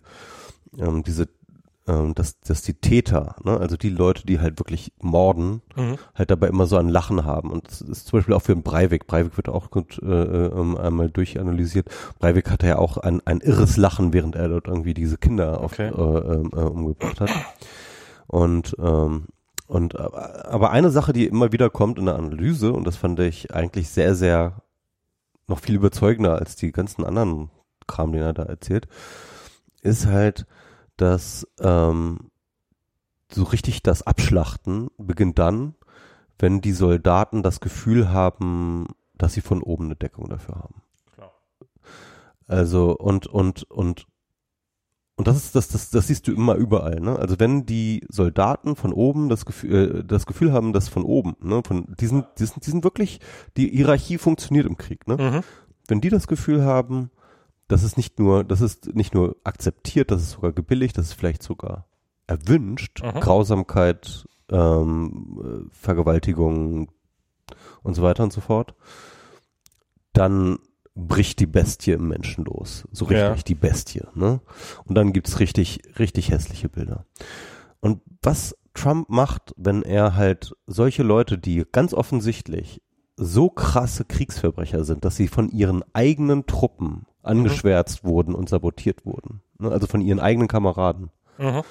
ähm, 0.77 1.03
diese, 1.03 1.27
ähm, 1.89 2.13
dass, 2.13 2.39
dass 2.41 2.61
die 2.61 2.75
Täter, 2.75 3.35
ne, 3.43 3.57
also 3.57 3.75
die 3.75 3.89
Leute, 3.89 4.25
die 4.25 4.39
halt 4.39 4.59
wirklich 4.59 4.93
morden, 5.01 5.61
Mhm. 5.75 5.97
halt 6.13 6.29
dabei 6.29 6.47
immer 6.47 6.67
so 6.67 6.77
ein 6.77 6.87
Lachen 6.89 7.25
haben. 7.25 7.49
Und 7.51 7.67
das 7.67 7.81
ist 7.81 8.07
zum 8.07 8.19
Beispiel 8.19 8.35
auch 8.35 8.41
für 8.43 8.53
den 8.53 8.63
Breivik. 8.63 9.07
Breivik 9.07 9.35
wird 9.37 9.49
auch 9.49 9.71
gut 9.71 9.99
äh, 10.03 10.05
ähm, 10.05 10.77
einmal 10.77 11.09
durchanalysiert. 11.09 11.87
Breivik 12.19 12.49
hatte 12.51 12.67
ja 12.67 12.77
auch 12.77 12.97
ein, 12.97 13.21
ein 13.25 13.39
irres 13.39 13.75
Lachen, 13.77 14.13
während 14.13 14.35
er 14.35 14.49
dort 14.49 14.67
irgendwie 14.67 14.93
diese 14.93 15.17
Kinder 15.17 15.61
auf, 15.61 15.73
Okay. 15.73 15.87
äh, 15.89 16.33
ähm, 16.33 16.51
äh, 16.53 16.59
umgebracht 16.59 17.19
hat. 17.21 17.31
Und 18.27 18.75
ähm, 18.79 19.25
und 19.67 19.95
äh, 19.95 19.97
aber 19.99 20.71
eine 20.71 20.89
Sache, 20.89 21.13
die 21.13 21.25
immer 21.27 21.51
wieder 21.51 21.69
kommt 21.69 21.99
in 21.99 22.05
der 22.05 22.15
Analyse, 22.15 22.73
und 22.73 22.85
das 22.85 22.95
fand 22.95 23.19
ich 23.19 23.53
eigentlich 23.53 23.89
sehr, 23.89 24.15
sehr 24.15 24.61
noch 25.47 25.59
viel 25.59 25.75
überzeugender 25.75 26.37
als 26.37 26.55
die 26.55 26.71
ganzen 26.71 27.03
anderen 27.05 27.49
Kram, 27.87 28.11
den 28.11 28.21
er 28.21 28.33
da 28.33 28.43
erzählt, 28.43 28.87
ist 29.81 30.05
halt, 30.07 30.45
dass 31.01 31.47
ähm, 31.59 32.31
so 33.31 33.43
richtig 33.43 33.83
das 33.83 34.01
Abschlachten 34.01 34.89
beginnt 34.97 35.39
dann, 35.39 35.75
wenn 36.37 36.61
die 36.61 36.73
Soldaten 36.73 37.43
das 37.43 37.59
Gefühl 37.59 38.09
haben, 38.09 38.87
dass 39.17 39.33
sie 39.33 39.41
von 39.41 39.61
oben 39.61 39.85
eine 39.85 39.95
Deckung 39.95 40.29
dafür 40.29 40.55
haben. 40.55 40.81
Klar. 41.13 41.31
Also 42.47 42.95
und 42.97 43.27
und 43.27 43.69
und 43.69 44.07
und 45.15 45.27
das 45.27 45.35
ist 45.35 45.53
das 45.53 45.67
das 45.67 45.89
das 45.89 46.07
siehst 46.07 46.27
du 46.27 46.33
immer 46.33 46.55
überall, 46.55 47.01
ne? 47.01 47.19
Also 47.19 47.39
wenn 47.39 47.65
die 47.65 48.05
Soldaten 48.07 48.77
von 48.77 48.93
oben 48.93 49.27
das 49.27 49.45
Gefühl 49.45 49.99
äh, 49.99 50.03
das 50.05 50.25
Gefühl 50.25 50.53
haben, 50.53 50.71
dass 50.71 50.87
von 50.87 51.03
oben, 51.03 51.35
ne, 51.41 51.61
von 51.65 51.93
diesen 51.99 52.23
diesen 52.37 52.61
diesen 52.61 52.83
wirklich 52.85 53.19
die 53.57 53.67
Hierarchie 53.69 54.17
funktioniert 54.17 54.65
im 54.65 54.77
Krieg, 54.77 55.07
ne? 55.07 55.17
Mhm. 55.17 55.43
Wenn 55.87 56.01
die 56.01 56.09
das 56.09 56.27
Gefühl 56.27 56.63
haben, 56.63 57.11
das 57.69 57.83
ist 57.83 57.95
nicht 57.95 58.19
nur 58.19 58.43
das 58.43 58.59
ist 58.59 58.93
nicht 58.93 59.13
nur 59.13 59.37
akzeptiert, 59.45 60.11
das 60.11 60.21
ist 60.21 60.31
sogar 60.31 60.51
gebilligt, 60.51 60.97
das 60.97 61.05
ist 61.07 61.13
vielleicht 61.13 61.41
sogar 61.43 61.85
erwünscht, 62.27 63.01
Mhm. 63.01 63.19
Grausamkeit, 63.21 64.27
ähm, 64.51 65.39
äh, 65.41 65.69
Vergewaltigung 65.71 66.91
und 67.81 67.93
so 67.95 68.03
weiter 68.03 68.23
und 68.23 68.33
so 68.33 68.41
fort, 68.41 68.75
dann 70.13 70.59
bricht 70.95 71.39
die 71.39 71.45
Bestie 71.47 71.91
im 71.91 72.07
Menschen 72.09 72.45
los. 72.45 72.85
So 72.91 73.05
richtig 73.05 73.21
Ja. 73.21 73.35
die 73.35 73.55
Bestie. 73.55 74.01
Ne? 74.15 74.41
Und 74.85 74.95
dann 74.95 75.13
gibt's 75.13 75.39
richtig, 75.39 75.79
richtig 75.97 76.29
hässliche 76.31 76.67
Bilder. 76.67 77.05
Und 77.79 78.01
was 78.21 78.55
Trump 78.73 79.09
macht, 79.09 79.53
wenn 79.55 79.81
er 79.81 80.15
halt 80.15 80.53
solche 80.67 81.03
Leute, 81.03 81.37
die 81.37 81.63
ganz 81.71 81.93
offensichtlich 81.93 82.81
so 83.15 83.49
krasse 83.49 84.05
Kriegsverbrecher 84.05 84.83
sind, 84.83 85.05
dass 85.05 85.15
sie 85.15 85.27
von 85.27 85.49
ihren 85.49 85.83
eigenen 85.93 86.45
Truppen 86.45 87.05
angeschwärzt 87.29 88.03
wurden 88.03 88.35
und 88.35 88.49
sabotiert 88.49 89.05
wurden. 89.05 89.41
Ne? 89.59 89.71
Also 89.71 89.87
von 89.87 90.01
ihren 90.01 90.19
eigenen 90.19 90.47
Kameraden 90.47 91.11
Mhm. 91.37 91.61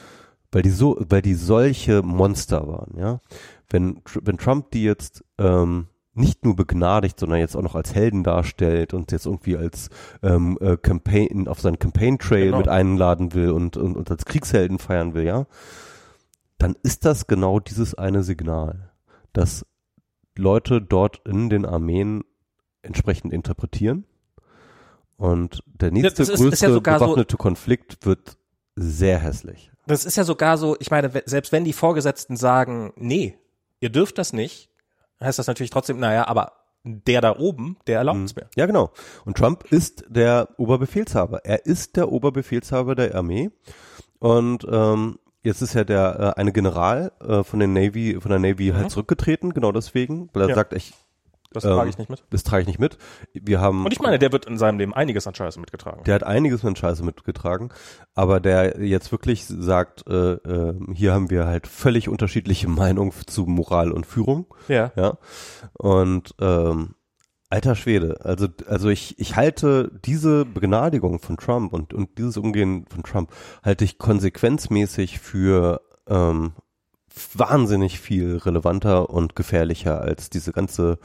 weil 0.50 0.62
die 0.62 0.70
so, 0.70 0.96
weil 1.10 1.20
die 1.20 1.34
solche 1.34 2.00
Monster 2.02 2.66
waren, 2.66 2.96
ja. 2.98 3.20
Wenn, 3.68 4.00
wenn 4.22 4.38
Trump 4.38 4.70
die 4.70 4.82
jetzt 4.82 5.22
ähm, 5.36 5.88
nicht 6.14 6.42
nur 6.44 6.56
begnadigt, 6.56 7.20
sondern 7.20 7.38
jetzt 7.38 7.54
auch 7.54 7.62
noch 7.62 7.74
als 7.74 7.94
Helden 7.94 8.24
darstellt 8.24 8.94
und 8.94 9.12
jetzt 9.12 9.26
irgendwie 9.26 9.58
als 9.58 9.90
ähm, 10.22 10.56
äh, 10.62 10.78
Campaign 10.78 11.46
auf 11.48 11.60
seinen 11.60 11.78
Campaign 11.78 12.18
Trail 12.18 12.46
Genau. 12.46 12.58
mit 12.58 12.68
einladen 12.68 13.34
will 13.34 13.50
und, 13.50 13.76
und, 13.76 13.94
und 13.96 14.10
als 14.10 14.24
Kriegshelden 14.24 14.78
feiern 14.78 15.12
will, 15.12 15.24
ja, 15.24 15.46
dann 16.56 16.76
ist 16.82 17.04
das 17.04 17.26
genau 17.26 17.60
dieses 17.60 17.94
eine 17.94 18.22
Signal, 18.22 18.90
dass 19.34 19.66
Leute 20.36 20.80
dort 20.80 21.20
in 21.26 21.50
den 21.50 21.66
Armeen 21.66 22.24
entsprechend 22.82 23.32
interpretieren. 23.34 24.04
Und 25.18 25.62
der 25.66 25.90
nächste 25.90 26.22
das 26.22 26.28
ist- 26.30 26.38
größte 26.40 26.54
ist 26.54 26.62
ja 26.62 26.70
sogar 26.70 26.98
so- 26.98 27.04
bewaffnete 27.06 27.36
Konflikt 27.36 28.06
wird 28.06 28.38
sehr 28.76 29.18
hässlich. 29.18 29.70
Das 29.86 30.04
ist 30.06 30.16
ja 30.16 30.24
sogar 30.24 30.56
so, 30.58 30.76
ich 30.80 30.90
meine, 30.90 31.10
selbst 31.26 31.50
wenn 31.52 31.64
die 31.64 31.72
Vorgesetzten 31.74 32.36
sagen, 32.36 32.92
nee, 32.96 33.36
ihr 33.80 33.90
dürft 33.90 34.16
das 34.18 34.32
nicht, 34.32 34.70
heißt 35.20 35.38
das 35.38 35.46
natürlich 35.48 35.70
trotzdem, 35.70 35.98
naja, 35.98 36.26
aber 36.28 36.52
der 36.84 37.20
da 37.20 37.36
oben, 37.36 37.76
der 37.88 37.98
erlaubt 37.98 38.20
es 38.24 38.36
mir. 38.36 38.48
Ja, 38.56 38.66
genau. 38.66 38.92
Und 39.24 39.36
Trump 39.36 39.64
ist 39.72 40.04
der 40.08 40.48
Oberbefehlshaber. 40.58 41.44
Er 41.44 41.66
ist 41.66 41.96
der 41.96 42.10
Oberbefehlshaber 42.12 42.94
der 42.94 43.14
Armee. 43.16 43.50
Und 44.20 44.64
ähm, 44.70 45.18
jetzt 45.42 45.60
ist 45.60 45.74
ja 45.74 45.82
der 45.84 46.34
äh, 46.36 46.40
eine 46.40 46.52
General 46.52 47.12
äh, 47.20 47.42
von 47.42 47.58
der 47.58 47.68
Navy, 47.68 48.18
von 48.20 48.30
der 48.30 48.38
Navy 48.38 48.68
halt 48.68 48.90
zurückgetreten, 48.92 49.52
genau 49.52 49.72
deswegen, 49.72 50.30
weil 50.32 50.42
er 50.44 50.48
Ja. 50.50 50.54
sagt, 50.54 50.72
ich, 50.72 50.94
Das 51.50 51.64
Ähm, 51.64 51.70
trage 51.72 51.90
ich 51.90 51.98
nicht 51.98 52.10
mit. 52.10 52.22
das 52.30 52.42
trage 52.42 52.62
ich 52.62 52.66
nicht 52.66 52.78
mit. 52.78 52.98
Wir 53.32 53.60
haben 53.60 53.84
Und 53.84 53.92
ich 53.92 54.00
meine, 54.00 54.18
der 54.18 54.32
wird 54.32 54.44
in 54.44 54.58
seinem 54.58 54.78
Leben 54.78 54.92
einiges 54.94 55.26
an 55.26 55.34
Scheiße 55.34 55.58
mitgetragen. 55.58 56.04
Der 56.04 56.14
hat 56.14 56.22
einiges 56.24 56.62
mit 56.62 56.78
Scheiße 56.78 57.02
mitgetragen, 57.04 57.70
aber 58.14 58.38
der 58.40 58.84
jetzt 58.84 59.12
wirklich 59.12 59.46
sagt, 59.46 60.06
äh, 60.08 60.32
äh, 60.32 60.74
hier 60.94 61.14
haben 61.14 61.30
wir 61.30 61.46
halt 61.46 61.66
völlig 61.66 62.08
unterschiedliche 62.08 62.68
Meinungen 62.68 63.12
zu 63.26 63.46
Moral 63.46 63.92
und 63.92 64.04
Führung, 64.06 64.46
ja. 64.68 64.92
ja. 64.94 65.16
Und 65.72 66.34
ähm, 66.40 66.94
alter 67.50 67.74
Schwede, 67.76 68.20
also 68.24 68.46
also 68.66 68.90
ich 68.90 69.18
ich 69.18 69.36
halte 69.36 69.90
diese 70.04 70.44
Begnadigung 70.44 71.18
von 71.18 71.38
Trump 71.38 71.72
und 71.72 71.94
und 71.94 72.18
dieses 72.18 72.36
Umgehen 72.36 72.84
von 72.90 73.02
Trump 73.02 73.32
halte 73.62 73.86
ich 73.86 73.96
konsequenzmäßig 73.96 75.18
für 75.18 75.80
ähm, 76.08 76.52
wahnsinnig 77.34 78.00
viel 78.00 78.36
relevanter 78.36 79.10
und 79.10 79.36
gefährlicher 79.36 80.00
als 80.00 80.30
diese 80.30 80.52
ganze 80.52 80.98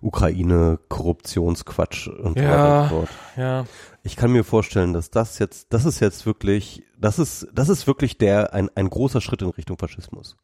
Ukraine-Korruptionsquatsch 0.00 2.08
und 2.08 2.38
so 2.38 2.44
Ja. 2.44 2.50
weiter 2.50 2.82
und 2.82 2.88
so 2.88 2.96
fort. 2.96 3.08
Ja. 3.36 3.64
Ich 4.02 4.16
kann 4.16 4.32
mir 4.32 4.44
vorstellen, 4.44 4.92
dass 4.92 5.10
das 5.10 5.38
jetzt, 5.38 5.72
das 5.72 5.84
ist 5.84 6.00
jetzt 6.00 6.26
wirklich, 6.26 6.82
das 6.98 7.18
ist, 7.18 7.48
das 7.52 7.68
ist 7.68 7.86
wirklich 7.86 8.18
der, 8.18 8.54
ein, 8.54 8.70
ein 8.74 8.88
großer 8.88 9.20
Schritt 9.20 9.42
in 9.42 9.50
Richtung 9.50 9.78
Faschismus. 9.78 10.36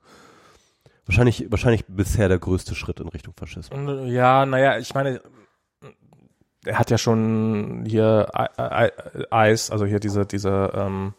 Wahrscheinlich, 1.06 1.46
wahrscheinlich 1.50 1.84
bisher 1.86 2.28
der 2.28 2.38
größte 2.38 2.74
Schritt 2.74 3.00
in 3.00 3.08
Richtung 3.08 3.34
Faschismus. 3.36 3.88
Äh, 3.88 4.06
Ja, 4.12 4.44
naja, 4.44 4.78
ich 4.78 4.92
meine, 4.94 5.20
er 6.64 6.78
hat 6.78 6.90
ja 6.90 6.98
schon 6.98 7.84
hier 7.86 8.28
Eis, 9.30 9.70
also 9.70 9.86
hier 9.86 10.00
diese, 10.00 10.26
diese, 10.26 10.72
ähm, 10.74 11.14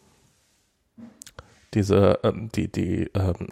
diese, 1.74 2.20
ähm, 2.22 2.50
die, 2.54 2.70
die 2.70 3.10
ähm, 3.14 3.48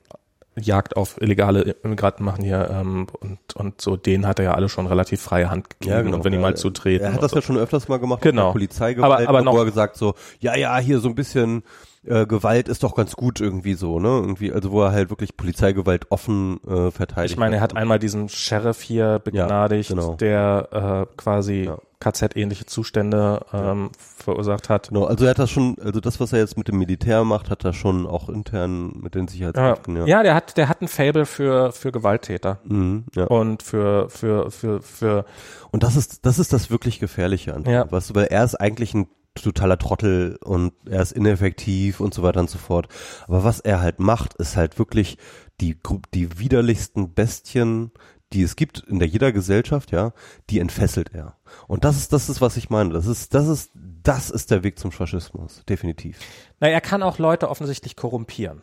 Jagd 0.59 0.97
auf 0.97 1.21
illegale 1.21 1.61
Immigranten 1.83 2.25
machen 2.25 2.43
hier 2.45 2.71
ähm, 2.71 3.07
und, 3.21 3.39
und 3.57 3.81
so, 3.81 3.97
denen 3.97 4.27
hat 4.27 4.39
er 4.39 4.47
ja 4.47 4.55
alle 4.55 4.69
schon 4.69 4.87
relativ 4.87 5.21
freie 5.21 5.51
Hand 5.51 5.69
gegeben 5.81 6.15
und 6.15 6.25
wenn 6.25 6.33
die 6.33 6.37
Ja, 6.39 6.43
mal 6.43 6.57
zutreten. 6.57 7.05
Er 7.05 7.13
hat 7.13 7.23
das 7.23 7.33
so. 7.33 7.37
ja 7.37 7.43
schon 7.43 7.59
öfters 7.59 7.89
mal 7.89 7.99
gemacht. 7.99 8.23
Genau. 8.23 8.43
Mit 8.43 8.49
der 8.49 8.53
Polizeigewalt, 8.53 9.13
Aber- 9.21 9.29
aber 9.29 9.41
wo 9.41 9.45
noch- 9.45 9.59
er 9.59 9.65
gesagt 9.67 9.97
so, 9.97 10.15
ja, 10.41 10.57
ja, 10.57 10.79
hier 10.79 10.99
so 11.01 11.09
ein 11.09 11.15
bisschen 11.15 11.63
äh, 12.07 12.25
Gewalt 12.25 12.69
ist 12.69 12.85
doch 12.85 12.95
ganz 12.95 13.17
gut 13.17 13.41
irgendwie 13.41 13.75
so, 13.75 13.99
ne? 13.99 14.07
Irgendwie, 14.09 14.53
also 14.53 14.71
wo 14.71 14.81
er 14.83 14.93
halt 14.93 15.11
wirklich 15.11 15.37
Polizeigewalt 15.37 16.11
offen 16.13 16.61
äh, 16.65 16.93
verteidigt. 16.93 17.33
Ich 17.35 17.39
meine, 17.39 17.57
er 17.57 17.61
hat 17.63 17.77
einmal 17.77 17.99
diesen 17.99 18.29
Sheriff 18.29 18.81
hier 18.81 19.19
begnadigt, 19.19 19.89
genau. 19.91 20.15
der 20.15 21.07
äh, 21.11 21.15
quasi 21.17 21.65
Ja. 21.65 21.79
KZ-ähnliche 22.01 22.67
Zustände 22.67 23.45
ähm, 23.53 23.91
verursacht 23.99 24.69
hat. 24.69 24.89
Genau, 24.89 25.05
also 25.05 25.25
er 25.25 25.31
hat 25.31 25.39
das 25.39 25.51
schon, 25.51 25.77
also 25.83 26.01
das, 26.01 26.21
was 26.21 26.33
er 26.33 26.41
jetzt 26.41 26.57
mit 26.59 26.69
dem 26.69 26.79
Militär 26.79 27.25
macht, 27.25 27.49
hat 27.51 27.65
er 27.65 27.73
schon 27.73 28.07
auch 28.07 28.29
intern 28.29 28.93
mit 29.01 29.15
den 29.15 29.27
Ja, 29.27 29.31
Sicherheitskräften, 29.31 29.97
ja. 29.97 30.07
ja, 30.07 30.23
der 30.23 30.35
hat, 30.35 30.57
der 30.57 30.69
hat 30.69 30.83
ein 30.83 30.89
Fable 30.89 31.27
für, 31.27 31.73
für 31.73 31.93
Gewalttäter 31.93 32.59
Mhm, 32.65 33.05
ja. 33.15 33.25
und 33.25 33.63
für, 33.63 34.09
für, 34.11 34.51
für, 34.51 34.83
für, 34.83 35.25
Und 35.71 35.83
das 35.83 35.97
ist, 35.97 36.27
das 36.27 36.39
ist 36.39 36.53
das 36.53 36.71
wirklich 36.71 36.99
Gefährliche 37.01 37.55
an 37.55 37.65
Ja. 37.65 37.85
Du, 37.85 38.15
weil 38.15 38.27
er 38.27 38.45
ist 38.45 38.55
eigentlich 38.57 38.95
ein 38.95 39.09
totaler 39.35 39.79
Trottel 39.79 40.39
und 40.43 40.73
er 40.89 41.03
ist 41.03 41.13
ineffektiv 41.13 42.01
und 42.01 42.15
so 42.15 42.23
weiter 42.23 42.41
und 42.41 42.49
so 42.51 42.59
fort. 42.59 42.89
Aber 43.29 43.45
was 43.45 43.61
er 43.61 43.81
halt 43.81 44.01
macht, 44.01 44.35
ist 44.35 44.57
halt 44.57 44.79
wirklich 44.79 45.19
die, 45.61 45.77
die 46.15 46.39
widerlichsten 46.39 47.15
Bestien, 47.15 47.91
die 48.33 48.43
es 48.43 48.57
gibt 48.57 48.81
in 48.81 48.99
der 48.99 49.09
jeder 49.09 49.33
Gesellschaft, 49.33 49.93
ja, 49.93 50.13
die 50.51 50.59
entfesselt 50.59 51.11
er. 51.15 51.37
Und 51.69 51.85
das 51.85 51.97
ist, 51.97 52.13
das 52.13 52.29
ist, 52.29 52.41
was 52.41 52.57
ich 52.57 52.71
meine. 52.71 52.93
Das 52.93 53.07
ist, 53.07 53.35
das 53.35 53.47
ist, 53.47 53.71
das 53.75 54.31
ist 54.31 54.51
der 54.51 54.65
Weg 54.65 54.79
zum 54.79 54.93
Faschismus, 54.93 55.63
definitiv. 55.69 56.19
Na, 56.61 56.69
er 56.69 56.81
kann 56.81 57.03
auch 57.03 57.19
Leute 57.19 57.49
offensichtlich 57.49 57.97
korrumpieren. 57.97 58.63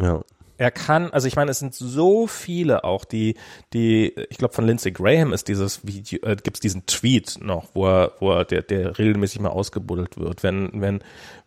Ja. 0.00 0.22
Er 0.56 0.70
kann, 0.70 1.10
also 1.10 1.26
ich 1.26 1.34
meine, 1.34 1.50
es 1.50 1.58
sind 1.58 1.74
so 1.74 2.28
viele 2.28 2.84
auch, 2.84 3.04
die, 3.04 3.36
die, 3.72 4.14
ich 4.30 4.38
glaube 4.38 4.54
von 4.54 4.64
Lindsey 4.64 4.92
Graham 4.92 5.32
ist 5.32 5.48
dieses 5.48 5.84
Video, 5.84 6.20
äh, 6.22 6.36
gibt 6.36 6.56
es 6.56 6.60
diesen 6.60 6.86
Tweet 6.86 7.38
noch, 7.40 7.70
wo 7.74 7.88
er, 7.88 8.12
wo 8.20 8.30
er, 8.30 8.44
der, 8.44 8.62
der 8.62 8.96
regelmäßig 8.96 9.40
mal 9.40 9.48
ausgebuddelt 9.48 10.16
wird, 10.16 10.44
wenn, 10.44 10.70
wenn, 10.74 11.02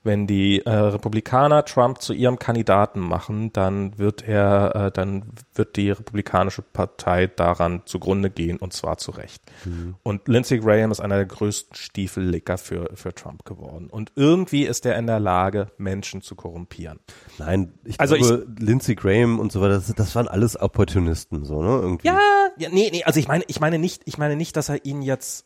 wenn 0.07 0.25
die 0.25 0.65
äh, 0.65 0.71
Republikaner 0.71 1.63
Trump 1.65 2.01
zu 2.01 2.13
ihrem 2.13 2.39
Kandidaten 2.39 2.99
machen, 2.99 3.53
dann 3.53 3.99
wird 3.99 4.27
er, 4.27 4.75
äh, 4.75 4.91
dann 4.91 5.25
wird 5.53 5.75
die 5.75 5.91
Republikanische 5.91 6.63
Partei 6.63 7.27
daran 7.27 7.83
zugrunde 7.85 8.31
gehen 8.31 8.57
und 8.57 8.73
zwar 8.73 8.97
zu 8.97 9.11
Recht. 9.11 9.43
Mhm. 9.65 9.95
Und 10.01 10.27
Lindsey 10.27 10.57
Graham 10.57 10.89
ist 10.89 10.99
einer 10.99 11.17
der 11.17 11.25
größten 11.25 11.75
Stiefellicker 11.75 12.57
für, 12.57 12.89
für 12.95 13.13
Trump 13.13 13.45
geworden. 13.45 13.89
Und 13.91 14.13
irgendwie 14.15 14.65
ist 14.65 14.87
er 14.87 14.97
in 14.97 15.05
der 15.05 15.19
Lage, 15.19 15.67
Menschen 15.77 16.23
zu 16.23 16.35
korrumpieren. 16.35 16.99
Nein, 17.37 17.73
ich 17.83 17.99
also 17.99 18.15
glaube, 18.15 18.47
ich, 18.57 18.63
Lindsey 18.63 18.95
Graham 18.95 19.37
und 19.39 19.51
so 19.51 19.61
weiter, 19.61 19.75
das, 19.75 19.93
das 19.93 20.15
waren 20.15 20.27
alles 20.27 20.59
Opportunisten, 20.59 21.45
so, 21.45 21.61
ne? 21.61 21.69
Irgendwie. 21.81 22.07
Ja, 22.07 22.17
ja, 22.57 22.69
nee, 22.71 22.89
nee, 22.91 23.03
also 23.03 23.19
ich 23.19 23.27
meine, 23.27 23.43
ich 23.47 23.59
meine 23.59 23.77
nicht, 23.77 24.01
ich 24.05 24.17
meine 24.17 24.35
nicht, 24.35 24.55
dass 24.55 24.69
er 24.69 24.83
ihn 24.85 25.01
jetzt 25.01 25.45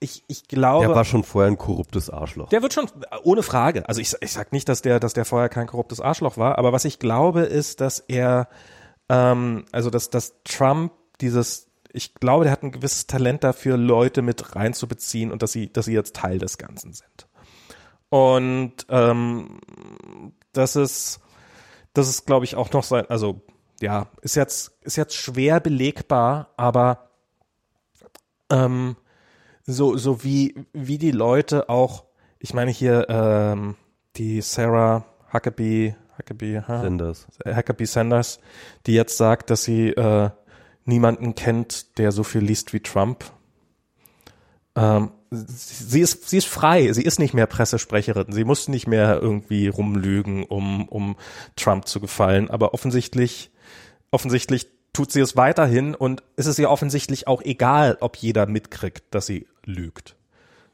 ich, 0.00 0.24
ich 0.28 0.46
glaube. 0.48 0.86
Der 0.86 0.94
war 0.94 1.04
schon 1.04 1.24
vorher 1.24 1.50
ein 1.50 1.58
korruptes 1.58 2.10
Arschloch. 2.10 2.48
Der 2.50 2.62
wird 2.62 2.72
schon, 2.72 2.88
ohne 3.24 3.42
Frage. 3.42 3.88
Also 3.88 4.00
ich, 4.00 4.14
ich 4.20 4.32
sag 4.32 4.52
nicht, 4.52 4.68
dass 4.68 4.82
der, 4.82 5.00
dass 5.00 5.14
der 5.14 5.24
vorher 5.24 5.48
kein 5.48 5.66
korruptes 5.66 6.00
Arschloch 6.00 6.36
war, 6.36 6.58
aber 6.58 6.72
was 6.72 6.84
ich 6.84 6.98
glaube, 6.98 7.42
ist, 7.42 7.80
dass 7.80 8.00
er, 8.00 8.48
ähm, 9.08 9.64
also 9.72 9.90
dass, 9.90 10.10
dass 10.10 10.34
Trump 10.44 10.92
dieses, 11.20 11.68
ich 11.92 12.14
glaube, 12.14 12.44
der 12.44 12.52
hat 12.52 12.62
ein 12.62 12.72
gewisses 12.72 13.06
Talent 13.06 13.42
dafür, 13.42 13.76
Leute 13.76 14.22
mit 14.22 14.54
reinzubeziehen 14.54 15.32
und 15.32 15.42
dass 15.42 15.52
sie, 15.52 15.72
dass 15.72 15.86
sie 15.86 15.94
jetzt 15.94 16.14
Teil 16.14 16.38
des 16.38 16.58
Ganzen 16.58 16.92
sind. 16.92 17.26
Und 18.08 18.86
ähm, 18.88 19.58
das 20.52 20.76
ist, 20.76 21.20
das 21.92 22.08
ist, 22.08 22.26
glaube 22.26 22.44
ich, 22.44 22.54
auch 22.54 22.70
noch 22.72 22.84
sein, 22.84 23.06
also 23.08 23.42
ja, 23.80 24.08
ist 24.22 24.36
jetzt, 24.36 24.72
ist 24.82 24.96
jetzt 24.96 25.14
schwer 25.14 25.60
belegbar, 25.60 26.50
aber 26.56 27.10
ähm, 28.50 28.96
so, 29.68 29.98
so 29.98 30.24
wie, 30.24 30.54
wie 30.72 30.96
die 30.96 31.10
Leute 31.10 31.68
auch, 31.68 32.04
ich 32.38 32.54
meine 32.54 32.70
hier, 32.70 33.06
ähm, 33.10 33.76
die 34.16 34.40
Sarah 34.40 35.04
Huckabee, 35.32 35.94
Huckabee, 36.18 36.62
huh? 36.66 36.80
Sanders. 36.80 37.26
Huckabee 37.46 37.84
Sanders, 37.84 38.40
die 38.86 38.94
jetzt 38.94 39.18
sagt, 39.18 39.50
dass 39.50 39.64
sie 39.64 39.90
äh, 39.90 40.30
niemanden 40.86 41.34
kennt, 41.34 41.98
der 41.98 42.12
so 42.12 42.24
viel 42.24 42.40
liest 42.40 42.72
wie 42.72 42.80
Trump. 42.80 43.30
Ähm, 44.74 45.10
sie 45.30 46.00
ist, 46.00 46.30
sie 46.30 46.38
ist 46.38 46.48
frei, 46.48 46.90
sie 46.94 47.02
ist 47.02 47.18
nicht 47.18 47.34
mehr 47.34 47.46
Pressesprecherin, 47.46 48.32
sie 48.32 48.44
muss 48.44 48.68
nicht 48.68 48.86
mehr 48.86 49.20
irgendwie 49.20 49.68
rumlügen, 49.68 50.44
um, 50.44 50.88
um 50.88 51.16
Trump 51.56 51.86
zu 51.86 52.00
gefallen, 52.00 52.48
aber 52.48 52.72
offensichtlich, 52.72 53.50
offensichtlich 54.10 54.77
tut 54.92 55.12
sie 55.12 55.20
es 55.20 55.36
weiterhin 55.36 55.94
und 55.94 56.22
es 56.36 56.46
ist 56.46 56.58
ihr 56.58 56.70
offensichtlich 56.70 57.26
auch 57.26 57.42
egal, 57.42 57.98
ob 58.00 58.16
jeder 58.16 58.46
mitkriegt, 58.46 59.04
dass 59.10 59.26
sie 59.26 59.46
lügt. 59.64 60.16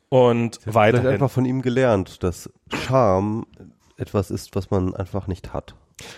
Und 0.09 0.61
sie 0.65 0.75
weiterhin. 0.75 1.09
einfach 1.09 1.31
von 1.31 1.45
ihm 1.45 1.63
gelernt, 1.63 2.23
dass 2.23 2.51
Charme 2.69 3.47
etwas 3.97 4.31
ist, 4.31 4.55
was 4.55 4.71
man 4.71 4.95
einfach 4.95 5.27
nicht 5.27 5.53
hat. 5.53 5.75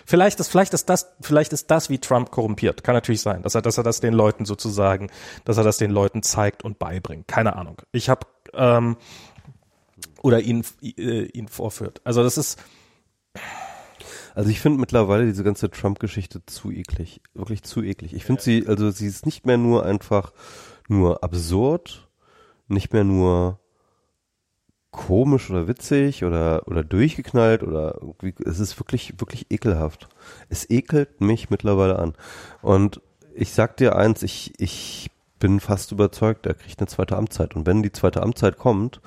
Vielleicht 0.07 0.40
ist, 0.40 0.49
vielleicht 0.49 0.72
ist 0.72 0.88
das, 0.88 1.14
vielleicht 1.20 1.53
ist 1.53 1.70
das 1.70 1.90
wie 1.90 1.99
Trump 1.99 2.30
korrumpiert. 2.30 2.82
Kann 2.82 2.94
natürlich 2.94 3.20
sein, 3.20 3.42
dass 3.42 3.55
er, 3.55 3.62
dass 3.62 3.76
er 3.76 3.84
das 3.84 4.01
den 4.01 4.14
Leuten 4.14 4.47
sozusagen, 4.47 5.11
dass 5.44 5.59
er 5.59 5.64
das 5.64 5.76
den 5.76 5.90
Leuten 5.90 6.22
zeigt 6.22 6.64
und 6.64 6.78
beibringt. 6.78 7.28
Keine 7.28 7.57
Ahnung. 7.57 7.82
Ich 7.92 8.09
habe 8.09 8.26
ähm, 8.55 8.97
oder 10.22 10.40
ihn 10.40 10.64
äh, 10.82 11.26
ihn 11.26 11.49
vorführt. 11.49 12.01
Also 12.05 12.22
das 12.22 12.38
ist. 12.38 12.59
Also 14.37 14.51
ich 14.51 14.61
finde 14.61 14.78
mittlerweile 14.78 15.24
diese 15.24 15.43
ganze 15.43 15.70
Trump-Geschichte 15.70 16.45
zu 16.45 16.70
eklig, 16.70 17.22
wirklich 17.34 17.62
zu 17.62 17.82
eklig. 17.82 18.12
Ich 18.12 18.24
finde 18.24 18.43
sie, 18.43 18.66
also 18.68 18.91
sie 18.91 19.07
ist 19.07 19.24
nicht 19.24 19.47
mehr 19.47 19.57
nur 19.57 19.84
einfach 19.84 20.32
nur 20.89 21.24
absurd 21.24 22.07
nicht 22.68 22.93
mehr 22.93 23.05
nur 23.05 23.59
komisch 24.91 25.51
oder 25.51 25.68
witzig 25.68 26.24
oder, 26.24 26.66
oder 26.66 26.82
durchgeknallt 26.82 27.62
oder 27.62 28.01
es 28.45 28.59
ist 28.59 28.78
wirklich, 28.78 29.14
wirklich 29.18 29.51
ekelhaft. 29.51 30.09
Es 30.49 30.68
ekelt 30.70 31.20
mich 31.20 31.51
mittlerweile 31.51 31.99
an. 31.99 32.14
Und 32.62 33.01
ich 33.34 33.53
sag 33.53 33.76
dir 33.76 33.97
eins, 33.97 34.22
ich, 34.22 34.55
ich 34.59 35.11
bin 35.39 35.61
fast 35.61 35.93
überzeugt, 35.93 36.47
er 36.47 36.55
kriegt 36.55 36.80
eine 36.80 36.89
zweite 36.89 37.16
Amtszeit. 37.16 37.55
Und 37.55 37.66
wenn 37.66 37.82
die 37.82 37.93
zweite 37.93 38.22
Amtszeit 38.22 38.57
kommt, 38.57 39.01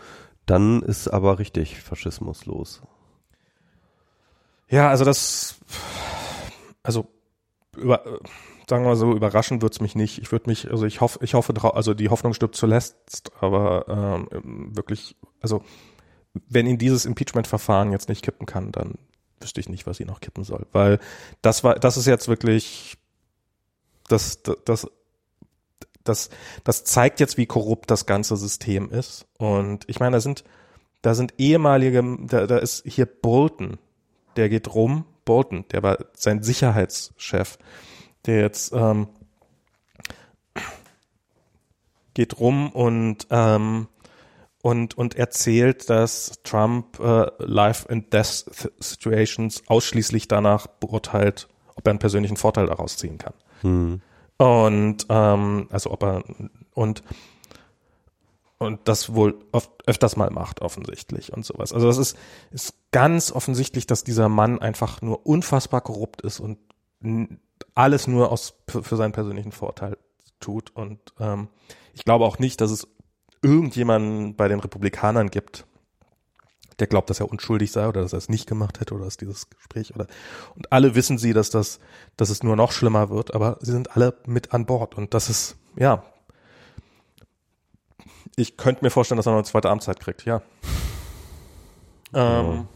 dann 0.45 0.83
ist 0.83 1.07
aber 1.07 1.39
richtig 1.39 1.81
Faschismus 1.81 2.45
los. 2.45 2.81
Ja, 4.69 4.89
also 4.89 5.03
das, 5.03 5.55
also 6.83 7.07
über, 7.75 8.03
sagen 8.69 8.83
wir 8.83 8.89
mal 8.89 8.95
so, 8.95 9.13
überraschen 9.13 9.61
wird's 9.61 9.81
mich 9.81 9.95
nicht. 9.95 10.19
Ich 10.19 10.31
würde 10.31 10.49
mich, 10.49 10.69
also 10.69 10.85
ich 10.85 11.01
hoffe, 11.01 11.19
ich 11.23 11.33
hoffe, 11.33 11.53
also 11.73 11.93
die 11.93 12.09
Hoffnung 12.09 12.33
stirbt 12.33 12.55
zuletzt, 12.55 13.31
aber 13.39 14.27
ähm, 14.31 14.75
wirklich, 14.75 15.15
also 15.41 15.63
wenn 16.33 16.67
ihn 16.67 16.77
dieses 16.77 17.05
Impeachment-Verfahren 17.05 17.91
jetzt 17.91 18.09
nicht 18.09 18.23
kippen 18.23 18.45
kann, 18.45 18.71
dann 18.71 18.95
wüsste 19.39 19.59
ich 19.59 19.69
nicht, 19.69 19.87
was 19.87 19.99
ihn 19.99 20.07
noch 20.07 20.19
kippen 20.19 20.43
soll. 20.43 20.67
Weil 20.71 20.99
das 21.41 21.63
war, 21.63 21.75
das 21.75 21.97
ist 21.97 22.05
jetzt 22.05 22.27
wirklich, 22.27 22.97
das, 24.07 24.43
das, 24.43 24.87
das, 26.03 26.29
das 26.63 26.83
zeigt 26.83 27.19
jetzt, 27.19 27.37
wie 27.37 27.45
korrupt 27.47 27.89
das 27.89 28.05
ganze 28.05 28.37
System 28.37 28.91
ist. 28.91 29.25
Und 29.37 29.85
ich 29.87 29.99
meine, 29.99 30.17
da 30.17 30.21
sind, 30.21 30.43
da 31.01 31.15
sind 31.15 31.33
ehemalige, 31.37 32.03
da, 32.27 32.45
da 32.45 32.57
ist 32.57 32.83
hier 32.85 33.05
Bolton, 33.05 33.79
der 34.39 34.49
geht 34.49 34.73
rum, 34.73 35.05
Bolton, 35.25 35.65
der 35.71 35.83
war 35.83 35.97
sein 36.13 36.41
Sicherheitschef 36.41 37.57
der 38.25 38.41
jetzt 38.41 38.73
ähm, 38.73 39.07
geht 42.13 42.39
rum 42.39 42.71
und 42.71 43.27
ähm, 43.29 43.87
und 44.61 44.97
und 44.97 45.15
erzählt, 45.15 45.89
dass 45.89 46.41
Trump 46.43 46.99
äh, 46.99 47.27
Life 47.39 47.89
and 47.89 48.11
Death 48.13 48.45
Situations 48.79 49.63
ausschließlich 49.67 50.27
danach 50.27 50.67
beurteilt, 50.67 51.47
ob 51.75 51.87
er 51.87 51.91
einen 51.91 51.99
persönlichen 51.99 52.37
Vorteil 52.37 52.67
daraus 52.67 52.97
ziehen 52.97 53.17
kann. 53.17 53.33
Mhm. 53.63 54.01
Und 54.37 55.05
ähm, 55.09 55.67
also 55.71 55.91
ob 55.91 56.03
er 56.03 56.23
und 56.73 57.03
und 58.57 58.81
das 58.89 59.13
wohl 59.13 59.39
oft 59.53 59.71
öfters 59.87 60.17
mal 60.17 60.29
macht 60.29 60.61
offensichtlich 60.61 61.31
und 61.31 61.45
sowas. 61.45 61.71
Also 61.71 61.87
das 61.87 61.97
ist 61.97 62.17
ist 62.51 62.73
ganz 62.91 63.31
offensichtlich, 63.31 63.87
dass 63.87 64.03
dieser 64.03 64.29
Mann 64.29 64.59
einfach 64.59 65.01
nur 65.01 65.25
unfassbar 65.25 65.81
korrupt 65.81 66.21
ist 66.21 66.39
und 66.39 66.57
alles 67.75 68.07
nur 68.07 68.31
aus 68.31 68.55
für, 68.67 68.95
seinen 68.95 69.11
persönlichen 69.11 69.51
Vorteil 69.51 69.97
tut. 70.39 70.75
Und 70.75 70.99
ähm, 71.19 71.49
ich 71.93 72.03
glaube 72.03 72.25
auch 72.25 72.39
nicht, 72.39 72.61
dass 72.61 72.71
es 72.71 72.87
irgendjemanden 73.41 74.35
bei 74.35 74.47
den 74.47 74.59
Republikanern 74.59 75.29
gibt, 75.29 75.65
der 76.79 76.87
glaubt, 76.87 77.09
dass 77.09 77.19
er 77.19 77.29
unschuldig 77.29 77.71
sei 77.71 77.87
oder 77.87 78.01
dass 78.01 78.13
er 78.13 78.17
es 78.17 78.29
nicht 78.29 78.47
gemacht 78.47 78.79
hätte 78.79 78.95
oder 78.95 79.05
dass 79.05 79.17
dieses 79.17 79.49
Gespräch 79.49 79.93
oder 79.95 80.07
und 80.55 80.71
alle 80.71 80.95
wissen 80.95 81.17
sie, 81.17 81.33
dass 81.33 81.49
das, 81.49 81.79
dass 82.15 82.29
es 82.29 82.43
nur 82.43 82.55
noch 82.55 82.71
schlimmer 82.71 83.09
wird, 83.09 83.33
aber 83.33 83.57
sie 83.61 83.71
sind 83.71 83.95
alle 83.95 84.17
mit 84.25 84.53
an 84.53 84.65
Bord 84.65 84.95
und 84.95 85.13
das 85.13 85.29
ist 85.29 85.57
ja. 85.75 86.03
Ich 88.35 88.55
könnte 88.55 88.85
mir 88.85 88.91
vorstellen, 88.91 89.17
dass 89.17 89.25
er 89.25 89.31
noch 89.31 89.39
eine 89.39 89.45
zweite 89.45 89.69
Amtszeit 89.69 89.99
kriegt, 89.99 90.23
ja. 90.23 90.41
Ähm, 92.13 92.67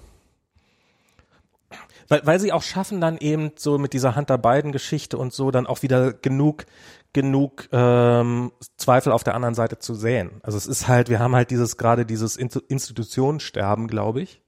weil, 2.08 2.22
weil 2.26 2.40
sie 2.40 2.52
auch 2.52 2.64
schaffen 2.64 3.02
dann 3.02 3.18
eben 3.18 3.52
so 3.56 3.78
mit 3.78 3.94
dieser 3.94 4.16
Hunter 4.16 4.38
Biden 4.38 4.72
Geschichte 4.72 5.18
und 5.18 5.34
so 5.34 5.52
dann 5.52 5.68
auch 5.68 5.82
wieder 5.82 6.14
genug 6.14 6.66
genug 7.14 7.70
ähm, 7.72 8.52
Zweifel 8.78 9.12
auf 9.12 9.24
der 9.24 9.36
anderen 9.36 9.54
Seite 9.54 9.78
zu 9.78 9.94
sehen. 9.94 10.32
Also 10.42 10.58
es 10.58 10.66
ist 10.66 10.88
halt, 10.88 11.10
wir 11.10 11.20
haben 11.20 11.36
halt 11.36 11.52
dieses 11.52 11.78
gerade 11.78 12.06
dieses 12.06 12.36
Institutionensterben, 12.38 13.88
glaube 13.88 14.22
ich, 14.22 14.42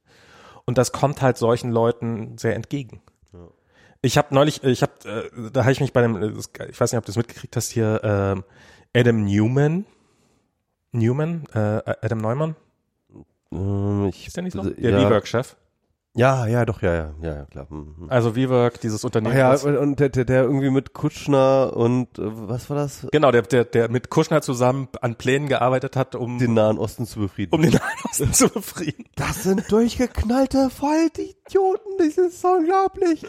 und 0.65 0.77
das 0.77 0.91
kommt 0.91 1.21
halt 1.21 1.37
solchen 1.37 1.71
Leuten 1.71 2.37
sehr 2.37 2.55
entgegen. 2.55 3.01
Ja. 3.33 3.47
Ich 4.01 4.17
habe 4.17 4.33
neulich, 4.33 4.63
ich 4.63 4.81
habe, 4.81 4.93
äh, 5.05 5.51
da 5.51 5.61
habe 5.61 5.71
ich 5.71 5.79
mich 5.79 5.93
bei 5.93 6.01
dem, 6.01 6.39
ich 6.69 6.81
weiß 6.81 6.91
nicht, 6.91 6.97
ob 6.97 7.05
du 7.05 7.09
das 7.09 7.17
mitgekriegt 7.17 7.55
hast 7.55 7.69
hier, 7.71 8.03
äh, 8.93 8.99
Adam 8.99 9.23
Newman, 9.25 9.85
Newman, 10.91 11.43
äh, 11.53 11.81
Adam 12.01 12.17
Neumann. 12.17 12.55
Ähm, 13.51 14.07
ich, 14.07 14.27
ist 14.27 14.35
der 14.35 14.43
nicht 14.43 14.53
so? 14.53 14.63
Der 14.63 14.91
ja. 14.91 15.09
WeWork-Chef. 15.09 15.55
Ja, 16.17 16.47
ja, 16.47 16.65
doch, 16.65 16.81
ja, 16.81 16.93
ja, 16.93 17.13
ja, 17.21 17.35
ja 17.35 17.45
klar. 17.45 17.69
Hm, 17.69 17.93
hm. 17.97 18.09
Also 18.09 18.37
WeWork, 18.37 18.79
dieses 18.79 19.03
Unternehmen. 19.03 19.35
Ach 19.35 19.61
ja, 19.63 19.79
und 19.79 19.99
der, 19.99 20.07
der, 20.07 20.23
der 20.23 20.43
irgendwie 20.43 20.69
mit 20.69 20.93
Kutschner 20.93 21.73
und 21.75 22.17
äh, 22.17 22.21
was 22.23 22.69
war 22.69 22.77
das? 22.77 23.05
Genau, 23.11 23.31
der, 23.31 23.41
der, 23.41 23.65
der 23.65 23.91
mit 23.91 24.09
Kutschner 24.09 24.41
zusammen 24.41 24.87
an 25.01 25.15
Plänen 25.15 25.49
gearbeitet 25.49 25.97
hat, 25.97 26.15
um 26.15 26.39
den 26.39 26.53
Nahen 26.53 26.77
Osten 26.77 27.05
zu 27.05 27.19
befrieden. 27.19 27.53
Um 27.53 27.61
den 27.61 27.73
Nahen 27.73 27.99
Osten 28.09 28.33
zu 28.33 28.49
befrieden. 28.49 29.05
Das 29.15 29.43
sind 29.43 29.69
durchgeknallte 29.71 30.69
Vollidioten, 30.69 31.97
das 31.97 32.17
ist 32.17 32.43
unglaublich. 32.45 33.25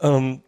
ähm. 0.00 0.42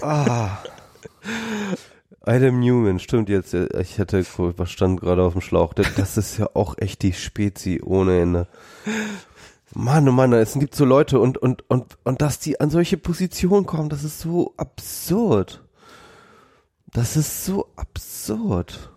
Ah. 0.00 0.58
Adam 2.28 2.60
Newman, 2.60 2.98
stimmt 2.98 3.30
jetzt. 3.30 3.54
Ich 3.54 3.96
hätte, 3.96 4.22
was 4.36 4.70
stand 4.70 5.00
gerade 5.00 5.22
auf 5.22 5.32
dem 5.32 5.40
Schlauch? 5.40 5.72
Das 5.72 6.16
ist 6.18 6.36
ja 6.36 6.50
auch 6.54 6.76
echt 6.76 7.02
die 7.02 7.14
Spezi 7.14 7.80
ohne 7.82 8.20
Ende. 8.20 8.48
Mann, 9.74 10.08
oh 10.08 10.12
Mann, 10.12 10.32
es 10.34 10.54
gibt 10.54 10.74
so 10.74 10.84
Leute 10.84 11.20
und, 11.20 11.38
und, 11.38 11.68
und, 11.70 11.96
und 12.04 12.20
dass 12.20 12.38
die 12.38 12.60
an 12.60 12.70
solche 12.70 12.96
Positionen 12.98 13.66
kommen, 13.66 13.88
das 13.88 14.04
ist 14.04 14.20
so 14.20 14.54
absurd. 14.56 15.62
Das 16.92 17.16
ist 17.16 17.44
so 17.44 17.68
absurd. 17.76 18.90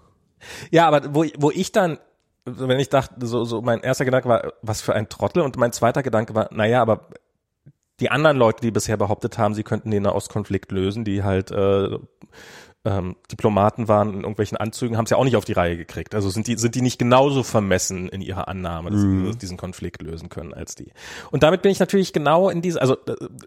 Ja, 0.70 0.88
aber 0.88 1.14
wo, 1.14 1.26
wo 1.38 1.52
ich 1.52 1.72
dann, 1.72 2.00
wenn 2.46 2.80
ich 2.80 2.90
dachte, 2.90 3.26
so, 3.26 3.46
so 3.46 3.62
mein 3.62 3.82
erster 3.82 4.06
Gedanke 4.06 4.28
war, 4.28 4.54
was 4.62 4.82
für 4.82 4.94
ein 4.94 5.10
Trottel 5.10 5.44
und 5.44 5.58
mein 5.58 5.72
zweiter 5.72 6.04
Gedanke 6.04 6.36
war, 6.36 6.50
naja, 6.52 6.82
aber 6.82 7.08
die 8.00 8.10
anderen 8.10 8.38
Leute, 8.38 8.62
die 8.62 8.72
bisher 8.72 8.98
behauptet 8.98 9.38
haben, 9.38 9.54
sie 9.54 9.64
könnten 9.64 9.92
den 9.92 10.04
Nahostkonflikt 10.04 10.72
lösen, 10.72 11.06
die 11.06 11.24
halt 11.24 11.52
äh, 11.52 11.98
ähm, 12.84 13.16
Diplomaten 13.32 13.88
waren 13.88 14.10
in 14.10 14.22
irgendwelchen 14.22 14.58
Anzügen, 14.58 14.98
haben 14.98 15.06
es 15.06 15.12
ja 15.12 15.18
auch 15.18 15.24
nicht 15.24 15.36
auf 15.36 15.46
die 15.46 15.54
Reihe 15.54 15.78
gekriegt. 15.78 16.16
Also 16.16 16.30
sind 16.30 16.48
die, 16.48 16.58
sind 16.58 16.74
die 16.74 16.82
nicht 16.82 16.98
genauso 16.98 17.44
vermessen 17.44 18.10
in 18.10 18.22
ihrer 18.22 18.48
Annahme, 18.48 18.90
dass 18.90 19.02
mhm. 19.02 19.32
sie 19.32 19.38
diesen 19.38 19.58
Konflikt 19.58 20.02
lösen 20.02 20.30
können 20.30 20.54
als 20.54 20.76
die. 20.76 20.92
Und 21.30 21.44
damit 21.44 21.62
bin 21.62 21.72
ich 21.72 21.80
natürlich 21.80 22.12
genau 22.12 22.50
in 22.50 22.62
diese, 22.62 22.82
also 22.82 22.98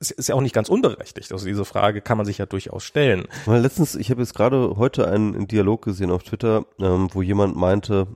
es 0.00 0.12
ist 0.12 0.28
ja 0.28 0.36
auch 0.36 0.40
nicht 0.40 0.54
ganz 0.54 0.68
unberechtigt. 0.68 1.32
Also 1.32 1.46
diese 1.46 1.64
Frage 1.64 2.00
kann 2.00 2.16
man 2.16 2.26
sich 2.26 2.38
ja 2.38 2.46
durchaus 2.46 2.84
stellen. 2.84 3.26
Weil 3.46 3.60
letztens, 3.60 3.96
ich 3.96 4.10
habe 4.10 4.20
jetzt 4.20 4.34
gerade 4.34 4.76
heute 4.76 5.08
einen 5.08 5.48
Dialog 5.48 5.82
gesehen 5.82 6.12
auf 6.12 6.22
Twitter, 6.22 6.66
ähm, 6.78 7.08
wo 7.12 7.20
jemand 7.20 7.56
meinte, 7.56 8.06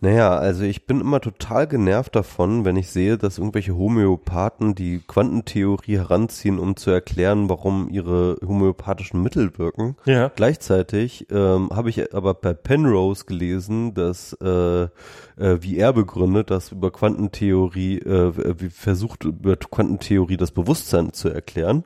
naja, 0.00 0.36
also 0.36 0.62
ich 0.62 0.86
bin 0.86 1.00
immer 1.00 1.20
total 1.20 1.66
genervt 1.66 2.14
davon, 2.14 2.64
wenn 2.64 2.76
ich 2.76 2.90
sehe, 2.90 3.18
dass 3.18 3.38
irgendwelche 3.38 3.76
Homöopathen 3.76 4.76
die 4.76 5.00
Quantentheorie 5.04 5.96
heranziehen, 5.96 6.60
um 6.60 6.76
zu 6.76 6.90
erklären, 6.90 7.48
warum 7.48 7.88
ihre 7.88 8.36
homöopathischen 8.46 9.22
Mittel 9.22 9.58
wirken. 9.58 9.96
Ja. 10.04 10.30
Gleichzeitig 10.34 11.26
ähm, 11.30 11.70
habe 11.72 11.90
ich 11.90 12.14
aber 12.14 12.34
bei 12.34 12.54
Penrose 12.54 13.24
gelesen, 13.24 13.94
dass 13.94 14.34
äh, 14.34 14.82
äh, 14.82 14.88
wie 15.36 15.76
er 15.76 15.92
begründet, 15.92 16.50
dass 16.50 16.70
über 16.70 16.92
Quantentheorie 16.92 17.98
äh, 17.98 18.60
wie 18.60 18.70
versucht 18.70 19.24
über 19.24 19.56
Quantentheorie 19.56 20.36
das 20.36 20.52
Bewusstsein 20.52 21.12
zu 21.12 21.28
erklären. 21.28 21.84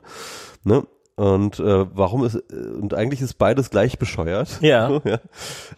Ne? 0.63 0.85
Und 1.15 1.59
äh, 1.59 1.85
warum 1.95 2.25
ist 2.25 2.35
und 2.51 2.93
eigentlich 2.95 3.21
ist 3.21 3.35
beides 3.35 3.69
gleich 3.69 3.99
bescheuert. 3.99 4.59
Ja. 4.61 4.89
ja. 5.03 5.19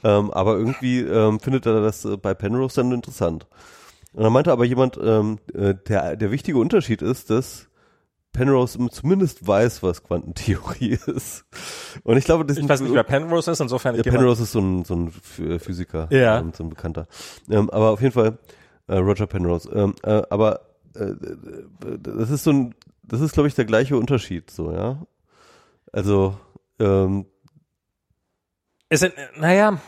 Ähm, 0.04 0.32
aber 0.32 0.58
irgendwie 0.58 1.02
ähm, 1.02 1.40
findet 1.40 1.66
er 1.66 1.82
das 1.82 2.06
äh, 2.06 2.16
bei 2.16 2.34
Penrose 2.34 2.76
dann 2.76 2.94
interessant. 2.94 3.48
Und 4.14 4.24
dann 4.24 4.32
meinte 4.32 4.54
aber 4.54 4.64
jemand, 4.64 4.98
ähm, 5.02 5.40
äh, 5.54 5.76
der 5.88 6.16
der 6.16 6.32
wichtige 6.32 6.58
Unterschied 6.58 7.02
ist, 7.02 7.30
dass 7.30 7.68
Penrose 8.32 8.80
zumindest 8.92 9.46
weiß, 9.46 9.84
was 9.84 10.04
Quantentheorie 10.04 10.98
ist. 11.08 11.46
Und 12.04 12.16
ich 12.16 12.24
glaube, 12.24 12.46
das 12.46 12.58
ich 12.58 12.68
weiß 12.68 12.80
nicht, 12.80 12.94
wer 12.94 13.04
Penrose 13.04 13.52
ist. 13.52 13.60
Insofern 13.60 13.96
ja, 13.96 14.04
Penrose 14.04 14.44
ist 14.44 14.54
so 14.54 14.60
ein 14.60 14.86
so 14.86 14.96
ein 14.96 15.12
Physiker, 15.12 16.08
ja. 16.12 16.40
Ähm, 16.40 16.54
so 16.56 16.64
ein 16.64 16.70
Bekannter. 16.70 17.08
Ähm, 17.50 17.70
aber 17.70 17.90
auf 17.90 18.02
jeden 18.02 18.14
Fall 18.14 18.38
äh, 18.88 18.96
Roger 18.96 19.28
Penrose. 19.28 19.70
Ähm, 19.70 19.96
äh, 20.04 20.22
aber 20.30 20.62
äh, 20.94 21.12
das 22.00 22.30
ist 22.30 22.46
so 22.46 22.52
ein 22.52 22.76
das 23.08 23.22
ist, 23.22 23.34
glaube 23.34 23.48
ich, 23.48 23.56
der 23.56 23.66
gleiche 23.66 23.98
Unterschied, 23.98 24.50
so, 24.50 24.72
ja. 24.72 25.06
Also, 25.96 26.38
ähm, 26.78 27.26
es 28.90 29.00
sind, 29.00 29.14
naja, 29.38 29.80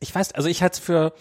ich 0.00 0.14
weiß, 0.14 0.32
also 0.32 0.48
ich 0.48 0.62
halte 0.62 0.74
es 0.74 0.78
für, 0.78 1.12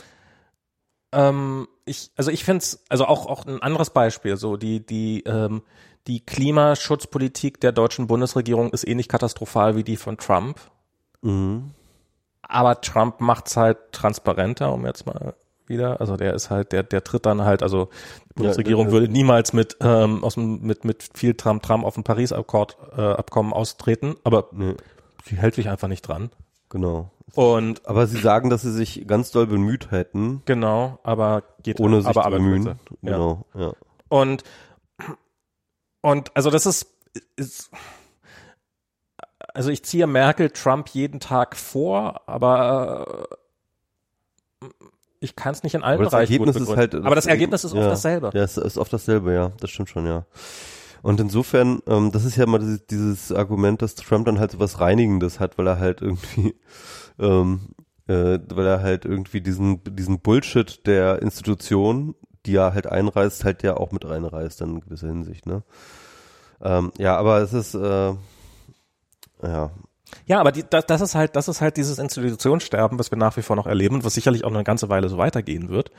ähm, 1.12 1.68
ich, 1.84 2.12
also 2.16 2.32
ich 2.32 2.46
finde 2.46 2.60
es, 2.60 2.82
also 2.88 3.08
auch, 3.08 3.26
auch 3.26 3.46
ein 3.46 3.62
anderes 3.62 3.90
Beispiel, 3.90 4.38
so 4.38 4.56
die, 4.56 4.86
die, 4.86 5.24
ähm, 5.26 5.64
die 6.08 6.26
Klimaschutzpolitik 6.26 7.60
der 7.60 7.74
deutschen 7.74 8.08
Bundesregierung 8.08 8.72
ist 8.72 8.88
ähnlich 8.88 9.10
katastrophal 9.10 9.76
wie 9.76 9.84
die 9.84 9.98
von 9.98 10.18
Trump. 10.18 10.62
Mhm. 11.22 11.72
Aber 12.42 12.80
Trump 12.80 13.20
macht 13.20 13.48
es 13.48 13.58
halt 13.58 13.92
transparenter, 13.92 14.72
um 14.72 14.86
jetzt 14.86 15.06
mal 15.06 15.36
wieder. 15.72 16.00
Also 16.00 16.16
der 16.18 16.34
ist 16.34 16.50
halt, 16.50 16.72
der, 16.72 16.84
der 16.84 17.04
tritt 17.04 17.26
dann 17.26 17.44
halt, 17.44 17.64
also 17.64 17.90
die 18.30 18.34
Bundesregierung 18.36 18.88
ja, 18.88 18.92
würde 18.92 19.08
niemals 19.08 19.54
mit, 19.54 19.78
ähm, 19.82 20.24
aus 20.24 20.36
dem, 20.36 20.62
mit, 20.62 20.86
mit 20.86 21.10
viel 21.14 21.34
Tram-Tram 21.34 21.84
auf 21.84 21.96
dem 21.96 22.04
Paris-Abkommen 22.04 23.52
äh, 23.52 23.56
austreten, 23.56 24.16
aber 24.24 24.50
nee. 24.52 24.76
sie 25.26 25.38
hält 25.38 25.56
sich 25.56 25.70
einfach 25.70 25.88
nicht 25.88 26.04
dran. 26.04 26.30
Genau. 26.70 27.10
Und 27.34 27.86
aber 27.88 28.08
sie 28.08 28.20
sagen, 28.20 28.50
dass 28.50 28.62
sie 28.62 28.72
sich 28.72 29.08
ganz 29.08 29.32
doll 29.32 29.48
bemüht 29.48 29.92
hätten. 29.92 30.42
Genau, 30.46 31.00
aber 31.04 31.44
geht 31.64 31.80
ohne 31.80 32.02
sich 32.02 32.10
aber 32.10 32.24
zu 32.24 32.30
bemühen. 32.32 32.66
Ja. 32.66 32.76
Genau, 33.02 33.46
ja. 33.54 33.74
Und 34.10 34.44
und 36.02 36.36
also 36.36 36.50
das 36.50 36.66
ist, 36.66 36.88
ist 37.36 37.72
also 39.54 39.70
ich 39.70 39.84
ziehe 39.84 40.08
Merkel 40.08 40.50
Trump 40.50 40.90
jeden 40.90 41.20
Tag 41.20 41.56
vor, 41.56 42.22
aber 42.26 43.28
ich 45.22 45.36
kann 45.36 45.54
es 45.54 45.64
nicht 45.64 45.76
in 45.76 45.84
allen 45.84 46.00
Bereichen 46.00 46.34
Ergebnis 46.34 46.56
gut 46.58 46.68
ist 46.68 46.76
halt, 46.76 46.96
Aber 46.96 47.16
das 47.16 47.28
Ergebnis 47.28 47.64
ist 47.64 47.74
ja, 47.74 47.82
oft 47.82 47.92
dasselbe. 47.92 48.32
Ja, 48.34 48.44
es 48.44 48.58
ist 48.58 48.78
oft 48.78 48.92
dasselbe, 48.92 49.34
ja. 49.34 49.52
Das 49.60 49.70
stimmt 49.70 49.90
schon, 49.90 50.08
ja. 50.08 50.26
Und 51.04 51.20
insofern, 51.20 51.80
ähm, 51.88 52.12
das 52.12 52.26
ist 52.26 52.36
ja 52.38 52.44
immer 52.44 52.60
dieses, 52.60 52.86
dieses 52.88 53.32
Argument, 53.32 53.82
dass 53.82 53.96
Trump 53.96 54.26
dann 54.26 54.40
halt 54.40 54.52
so 54.52 54.60
was 54.60 54.80
Reinigendes 54.80 55.40
hat, 55.40 55.58
weil 55.58 55.68
er 55.68 55.80
halt 55.80 56.02
irgendwie, 56.02 56.56
ähm, 57.20 57.70
äh, 58.08 58.40
weil 58.50 58.66
er 58.66 58.82
halt 58.82 59.06
irgendwie 59.06 59.42
diesen, 59.42 59.84
diesen 59.84 60.20
Bullshit 60.20 60.86
der 60.88 61.22
Institution, 61.22 62.16
die 62.48 62.56
er 62.56 62.74
halt 62.74 62.88
einreißt, 62.88 63.46
halt 63.46 63.62
ja 63.62 63.78
auch 63.78 63.92
mit 63.92 64.04
reinreißt 64.04 64.60
dann 64.62 64.76
in 64.76 64.82
gewisser 64.82 65.08
Hinsicht, 65.08 65.46
ne? 65.46 65.64
Ähm, 66.64 66.92
ja, 66.98 67.16
aber 67.18 67.40
es 67.40 67.54
ist, 67.54 67.76
äh, 67.76 68.14
ja, 69.44 69.72
ja, 70.26 70.40
aber 70.40 70.52
die, 70.52 70.64
das, 70.70 70.86
das 70.86 71.02
ist 71.02 71.16
halt, 71.16 71.36
das 71.36 71.48
ist 71.48 71.62
halt 71.62 71.78
dieses 71.78 72.00
Institutionssterben, 72.00 73.00
was 73.00 73.12
wir 73.12 73.18
nach 73.18 73.38
wie 73.38 73.42
vor 73.42 73.56
noch 73.56 73.68
erleben 73.68 74.04
was 74.04 74.14
sicherlich 74.14 74.44
auch 74.44 74.54
eine 74.54 74.64
ganze 74.64 74.90
Weile 74.90 75.10
so 75.10 75.18
weitergehen 75.18 75.70
wird. 75.70 75.92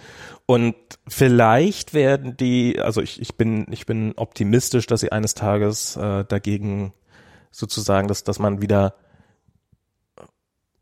Und 0.47 0.75
vielleicht 1.07 1.95
werden 1.95 2.37
die, 2.37 2.81
also 2.81 3.01
ich, 3.01 3.21
ich 3.21 3.37
bin, 3.37 3.67
ich 3.71 3.87
bin 3.87 4.15
optimistisch, 4.17 4.87
dass 4.87 5.01
sie 5.01 5.13
eines 5.13 5.35
Tages 5.35 5.97
äh, 5.97 6.25
dagegen 6.25 6.93
sozusagen, 7.51 8.09
dass, 8.09 8.25
dass 8.25 8.39
man 8.39 8.63
wieder 8.63 8.95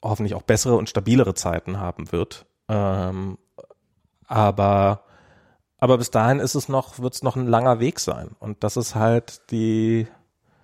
hoffentlich 0.02 0.34
auch 0.34 0.42
bessere 0.42 0.76
und 0.76 0.88
stabilere 0.88 1.34
Zeiten 1.34 1.78
haben 1.78 2.12
wird. 2.12 2.46
Ähm, 2.68 3.38
aber 4.26 5.04
aber 5.80 5.96
bis 5.96 6.10
dahin 6.10 6.40
ist 6.40 6.54
es 6.54 6.68
noch, 6.68 6.98
wird 6.98 7.14
es 7.14 7.22
noch 7.22 7.36
ein 7.36 7.46
langer 7.46 7.80
Weg 7.80 8.00
sein. 8.00 8.36
Und 8.38 8.62
das 8.62 8.76
ist 8.76 8.94
halt 8.94 9.50
die, 9.50 10.06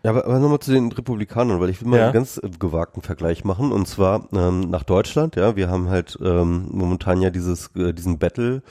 ja, 0.07 0.13
aber, 0.13 0.25
aber 0.25 0.39
nochmal 0.39 0.61
zu 0.61 0.71
den 0.71 0.93
Republikanern, 0.93 1.59
weil 1.59 1.69
ich 1.69 1.83
will 1.83 1.89
mal 1.89 1.97
ja. 1.97 2.05
einen 2.05 2.13
ganz 2.13 2.39
äh, 2.39 2.49
gewagten 2.49 3.03
Vergleich 3.03 3.43
machen 3.43 3.73
und 3.73 3.89
zwar 3.89 4.29
ähm, 4.33 4.71
nach 4.71 4.85
Deutschland. 4.85 5.35
Ja, 5.35 5.57
wir 5.57 5.69
haben 5.69 5.89
halt 5.89 6.17
ähm, 6.23 6.69
momentan 6.71 7.21
ja 7.21 7.31
dieses 7.31 7.75
äh, 7.75 7.93
diesen 7.93 8.21
Battle 8.21 8.63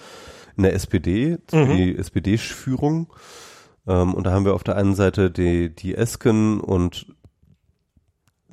in 0.56 0.64
der 0.64 0.74
SPD, 0.74 1.38
mhm. 1.52 1.76
die 1.76 1.98
SPD-Führung. 1.98 3.08
Ähm, 3.86 4.14
und 4.14 4.26
da 4.26 4.32
haben 4.32 4.46
wir 4.46 4.54
auf 4.54 4.64
der 4.64 4.78
einen 4.78 4.96
Seite 4.96 5.30
die 5.30 5.76
die 5.76 5.96
Esken 5.96 6.62
und 6.62 7.14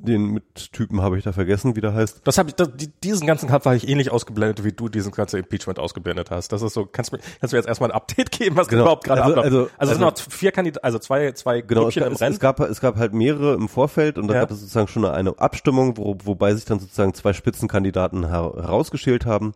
den 0.03 0.27
Mittypen 0.27 1.01
habe 1.01 1.17
ich 1.17 1.25
da 1.25 1.33
vergessen, 1.33 1.77
wie 1.77 1.81
der 1.81 1.95
heißt. 1.95 2.23
Das 2.25 2.39
habe 2.39 2.49
ich, 2.49 2.55
das, 2.57 2.71
diesen 3.03 3.27
ganzen 3.27 3.49
Kampf 3.49 3.65
habe 3.65 3.77
ich 3.77 3.89
ähnlich 3.89 4.11
ausgeblendet, 4.11 4.65
wie 4.65 4.73
du 4.73 4.89
diesen 4.89 5.13
ganzen 5.13 5.39
Impeachment 5.39 5.79
ausgeblendet 5.79 6.31
hast. 6.31 6.53
Das 6.53 6.63
ist 6.63 6.75
so, 6.75 6.87
kannst 6.87 7.13
du 7.13 7.17
mir, 7.17 7.23
kannst 7.41 7.53
du 7.53 7.57
mir 7.57 7.61
jetzt 7.61 7.69
erstmal 7.69 7.91
ein 7.91 7.97
Update 7.97 8.33
geben, 8.33 8.57
was 8.57 8.69
genau. 8.69 8.83
überhaupt 8.83 9.05
gerade 9.05 9.23
also, 9.23 9.37
abläuft? 9.37 9.47
Also, 9.47 9.71
also, 9.79 9.93
es 9.93 9.99
sind 9.99 10.07
noch 10.07 10.35
vier 10.35 10.53
Kandidaten, 10.53 10.85
also 10.85 10.99
zwei, 10.99 11.33
zwei 11.33 11.61
genau, 11.61 11.85
Grüppchen 11.85 12.05
im 12.05 12.15
Rennen. 12.15 12.33
Es 12.33 12.41
gab, 12.41 12.61
es 12.61 12.81
gab 12.81 12.97
halt 12.97 13.15
mehrere 13.15 13.55
im 13.55 13.69
Vorfeld 13.69 14.19
und 14.19 14.29
da 14.29 14.35
ja. 14.35 14.41
gab 14.41 14.51
es 14.51 14.61
sozusagen 14.61 14.89
schon 14.89 15.05
eine 15.05 15.39
Abstimmung, 15.39 15.97
wo, 15.97 16.17
wobei 16.25 16.55
sich 16.55 16.65
dann 16.65 16.81
sozusagen 16.81 17.15
zwei 17.15 17.33
Spitzenkandidaten 17.33 18.29
herausgeschält 18.29 19.27
haben. 19.27 19.53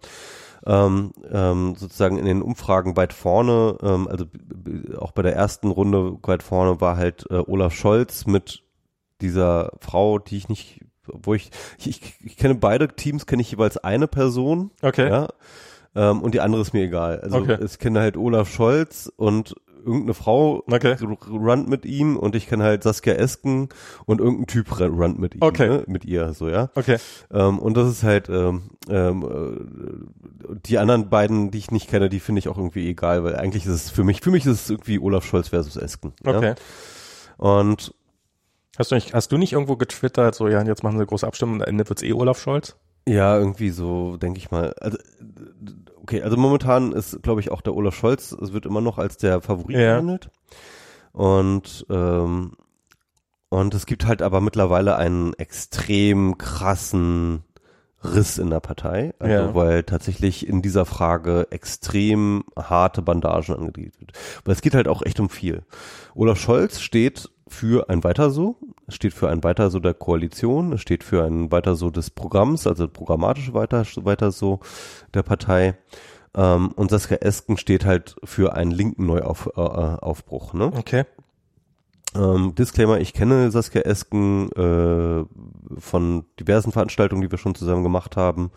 Ähm, 0.64 1.12
ähm, 1.30 1.76
sozusagen 1.76 2.18
in 2.18 2.24
den 2.24 2.42
Umfragen 2.42 2.97
weit 2.97 3.12
vorne, 3.12 3.76
ähm, 3.82 4.09
also 4.09 4.24
auch 4.99 5.12
bei 5.12 5.22
der 5.22 5.36
ersten 5.36 5.70
Runde 5.70 6.18
weit 6.22 6.42
vorne 6.42 6.80
war 6.80 6.97
halt 6.97 7.24
äh, 7.30 7.34
Olaf 7.34 7.72
Scholz 7.72 8.26
mit 8.26 8.65
dieser 9.20 9.72
Frau, 9.80 10.18
die 10.18 10.36
ich 10.36 10.48
nicht, 10.48 10.80
wo 11.06 11.34
ich, 11.34 11.50
ich, 11.78 12.14
ich, 12.24 12.36
kenne 12.36 12.56
beide 12.56 12.88
Teams, 12.88 13.26
kenne 13.26 13.42
ich 13.42 13.50
jeweils 13.50 13.78
eine 13.78 14.08
Person. 14.08 14.70
Okay. 14.82 15.08
Ja, 15.08 15.28
ähm, 15.94 16.20
und 16.22 16.34
die 16.34 16.40
andere 16.40 16.60
ist 16.62 16.74
mir 16.74 16.84
egal. 16.84 17.20
Also 17.20 17.38
okay. 17.38 17.58
ich 17.64 17.78
kenne 17.78 18.00
halt 18.00 18.16
Olaf 18.16 18.52
Scholz 18.52 19.10
und 19.16 19.54
irgendeine 19.86 20.14
Frau 20.14 20.64
okay. 20.66 20.96
runnt 21.30 21.68
mit 21.68 21.86
ihm 21.86 22.16
und 22.16 22.34
ich 22.34 22.48
kenne 22.48 22.64
halt 22.64 22.82
Saskia 22.82 23.14
Esken 23.14 23.68
und 24.04 24.20
irgendein 24.20 24.46
Typ 24.46 24.80
runnt 24.80 25.18
mit 25.18 25.36
ihm, 25.36 25.42
okay. 25.42 25.68
ne? 25.68 25.84
mit 25.86 26.04
ihr, 26.04 26.34
so 26.34 26.48
ja. 26.48 26.70
Okay. 26.74 26.98
Ähm, 27.32 27.60
und 27.60 27.76
das 27.76 27.88
ist 27.88 28.02
halt 28.02 28.28
ähm, 28.28 28.70
ähm, 28.90 29.22
äh, 29.22 30.56
die 30.66 30.78
anderen 30.78 31.08
beiden, 31.08 31.52
die 31.52 31.58
ich 31.58 31.70
nicht 31.70 31.88
kenne, 31.88 32.08
die 32.08 32.20
finde 32.20 32.40
ich 32.40 32.48
auch 32.48 32.58
irgendwie 32.58 32.88
egal, 32.88 33.22
weil 33.22 33.36
eigentlich 33.36 33.64
ist 33.64 33.72
es 33.72 33.90
für 33.90 34.04
mich, 34.04 34.20
für 34.20 34.32
mich 34.32 34.44
ist 34.44 34.62
es 34.62 34.70
irgendwie 34.70 34.98
Olaf 34.98 35.24
Scholz 35.24 35.48
versus 35.48 35.76
Esken. 35.76 36.12
Okay. 36.24 36.48
Ja? 36.48 36.54
Und 37.38 37.94
Hast 38.79 38.91
du 38.91 38.95
nicht, 38.95 39.14
hast 39.14 39.33
du 39.33 39.39
nicht 39.39 39.53
irgendwo 39.53 39.77
getwittert, 39.77 40.35
so, 40.35 40.49
ja, 40.49 40.62
jetzt 40.62 40.83
machen 40.83 40.95
wir 40.95 41.01
eine 41.01 41.07
große 41.07 41.27
Abstimmung, 41.27 41.62
am 41.62 41.68
Ende 41.68 41.89
wird's 41.89 42.03
eh 42.03 42.12
Olaf 42.12 42.39
Scholz? 42.41 42.77
Ja, 43.09 43.39
irgendwie 43.39 43.70
so, 43.70 44.16
denke 44.16 44.39
ich 44.39 44.51
mal. 44.51 44.74
Also, 44.81 44.99
okay, 46.03 46.22
also 46.22 46.37
momentan 46.37 46.93
ist, 46.93 47.22
glaube 47.22 47.41
ich, 47.41 47.51
auch 47.51 47.61
der 47.61 47.74
Olaf 47.74 47.95
Scholz, 47.95 48.33
es 48.33 48.53
wird 48.53 48.66
immer 48.66 48.81
noch 48.81 48.99
als 48.99 49.16
der 49.16 49.41
Favorit 49.41 49.77
ja. 49.77 49.93
behandelt. 49.95 50.31
Und, 51.12 51.87
ähm, 51.89 52.53
und 53.49 53.74
es 53.74 53.87
gibt 53.87 54.07
halt 54.07 54.22
aber 54.22 54.41
mittlerweile 54.41 54.97
einen 54.97 55.33
extrem 55.35 56.37
krassen 56.37 57.45
Riss 58.05 58.39
in 58.39 58.51
der 58.51 58.61
Partei, 58.61 59.14
also 59.18 59.33
Ja. 59.33 59.55
weil 59.55 59.83
tatsächlich 59.85 60.47
in 60.47 60.62
dieser 60.62 60.85
Frage 60.85 61.47
extrem 61.51 62.45
harte 62.57 63.03
Bandagen 63.03 63.57
angelegt 63.57 64.01
wird. 64.01 64.12
Weil 64.45 64.55
es 64.55 64.61
geht 64.61 64.74
halt 64.74 64.89
auch 64.89 65.03
echt 65.03 65.18
um 65.20 65.31
viel. 65.31 65.62
Olaf 66.14 66.39
Scholz 66.39 66.81
steht 66.81 67.31
für 67.49 67.88
ein 67.88 68.03
Weiter 68.05 68.30
so, 68.30 68.57
es 68.86 68.94
steht 68.94 69.14
für 69.14 69.28
ein 69.28 69.44
Weiter 69.44 69.70
so 69.70 69.78
der 69.78 69.94
Koalition, 69.94 70.72
es 70.72 70.80
steht 70.80 71.05
für 71.05 71.24
ein 71.24 71.53
Weiter 71.53 71.76
so 71.76 71.90
des 71.90 72.11
Programms, 72.11 72.66
also 72.66 72.88
programmatisch 72.88 73.53
Weiter, 73.55 73.84
Weiter 73.97 74.32
so 74.32 74.61
der 75.14 75.22
Partei. 75.22 75.76
Ähm, 76.34 76.72
und 76.76 76.90
Saskia 76.90 77.18
Esken 77.18 77.57
steht 77.57 77.84
halt 77.84 78.16
für 78.24 78.55
einen 78.55 78.70
linken 78.70 79.07
Neuaufbruch. 79.07 79.57
Äh, 79.57 80.05
Aufbruch, 80.05 80.53
ne? 80.53 80.66
Okay. 80.76 81.05
Ähm, 82.16 82.54
Disclaimer, 82.54 83.00
ich 83.00 83.12
kenne 83.12 83.50
Saskia 83.50 83.82
Esken 83.82 84.50
äh, 84.52 85.24
von 85.78 86.24
diversen 86.40 86.72
Veranstaltungen, 86.72 87.22
die 87.22 87.30
wir 87.30 87.38
schon 87.38 87.54
zusammen 87.54 87.82
gemacht 87.82 88.16
haben. 88.16 88.50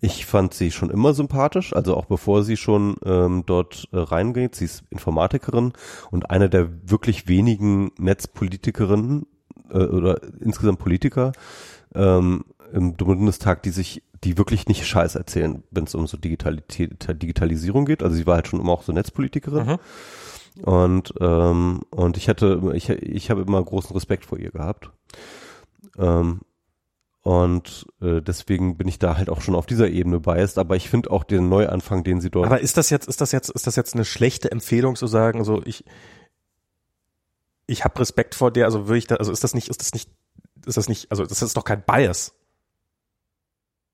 Ich 0.00 0.26
fand 0.26 0.54
sie 0.54 0.70
schon 0.70 0.90
immer 0.90 1.14
sympathisch, 1.14 1.74
also 1.74 1.96
auch 1.96 2.04
bevor 2.06 2.42
sie 2.42 2.56
schon 2.56 2.96
ähm, 3.04 3.44
dort 3.46 3.88
äh, 3.92 3.98
reingeht. 3.98 4.54
Sie 4.54 4.66
ist 4.66 4.84
Informatikerin 4.90 5.72
und 6.10 6.30
eine 6.30 6.50
der 6.50 6.68
wirklich 6.90 7.28
wenigen 7.28 7.90
Netzpolitikerinnen 7.98 9.26
äh, 9.70 9.78
oder 9.78 10.20
insgesamt 10.40 10.78
Politiker 10.78 11.32
ähm, 11.94 12.44
im 12.72 12.96
Bundestag, 12.96 13.62
die 13.62 13.70
sich, 13.70 14.02
die 14.24 14.36
wirklich 14.36 14.66
nicht 14.66 14.86
Scheiß 14.86 15.14
erzählen, 15.14 15.62
wenn 15.70 15.84
es 15.84 15.94
um 15.94 16.06
so 16.06 16.16
Digitalität, 16.16 17.22
Digitalisierung 17.22 17.84
geht. 17.84 18.02
Also 18.02 18.16
sie 18.16 18.26
war 18.26 18.36
halt 18.36 18.48
schon 18.48 18.60
immer 18.60 18.72
auch 18.72 18.82
so 18.82 18.92
Netzpolitikerin. 18.92 19.66
Mhm. 19.66 19.78
Und, 20.62 21.12
ähm, 21.20 21.82
und 21.90 22.16
ich 22.16 22.28
hatte, 22.28 22.72
ich, 22.74 22.88
ich 22.88 23.30
habe 23.30 23.42
immer 23.42 23.62
großen 23.62 23.92
Respekt 23.94 24.24
vor 24.24 24.38
ihr 24.38 24.50
gehabt. 24.52 24.90
Ähm, 25.98 26.40
und 27.22 27.86
äh, 28.02 28.20
deswegen 28.20 28.76
bin 28.76 28.86
ich 28.86 28.98
da 28.98 29.16
halt 29.16 29.30
auch 29.30 29.40
schon 29.40 29.54
auf 29.54 29.66
dieser 29.66 29.88
Ebene 29.88 30.20
biased, 30.20 30.58
aber 30.58 30.76
ich 30.76 30.90
finde 30.90 31.10
auch 31.10 31.24
den 31.24 31.48
Neuanfang, 31.48 32.04
den 32.04 32.20
sie 32.20 32.30
dort. 32.30 32.46
Aber 32.46 32.60
ist 32.60 32.76
das 32.76 32.90
jetzt, 32.90 33.08
ist 33.08 33.20
das 33.20 33.32
jetzt, 33.32 33.48
ist 33.50 33.66
das 33.66 33.76
jetzt 33.76 33.94
eine 33.94 34.04
schlechte 34.04 34.50
Empfehlung 34.52 34.94
zu 34.94 35.06
sagen, 35.06 35.42
so 35.42 35.62
ich, 35.64 35.84
ich 37.66 37.84
habe 37.84 37.98
Respekt 37.98 38.34
vor 38.34 38.50
der, 38.50 38.66
also 38.66 38.86
würde 38.88 38.98
ich 38.98 39.06
da, 39.06 39.16
also 39.16 39.32
ist 39.32 39.42
das 39.42 39.54
nicht, 39.54 39.68
ist 39.68 39.80
das 39.80 39.92
nicht, 39.94 40.10
ist 40.66 40.76
das 40.76 40.88
nicht, 40.88 41.10
also 41.10 41.24
das 41.24 41.40
ist 41.40 41.56
doch 41.56 41.64
kein 41.64 41.82
Bias. 41.82 42.34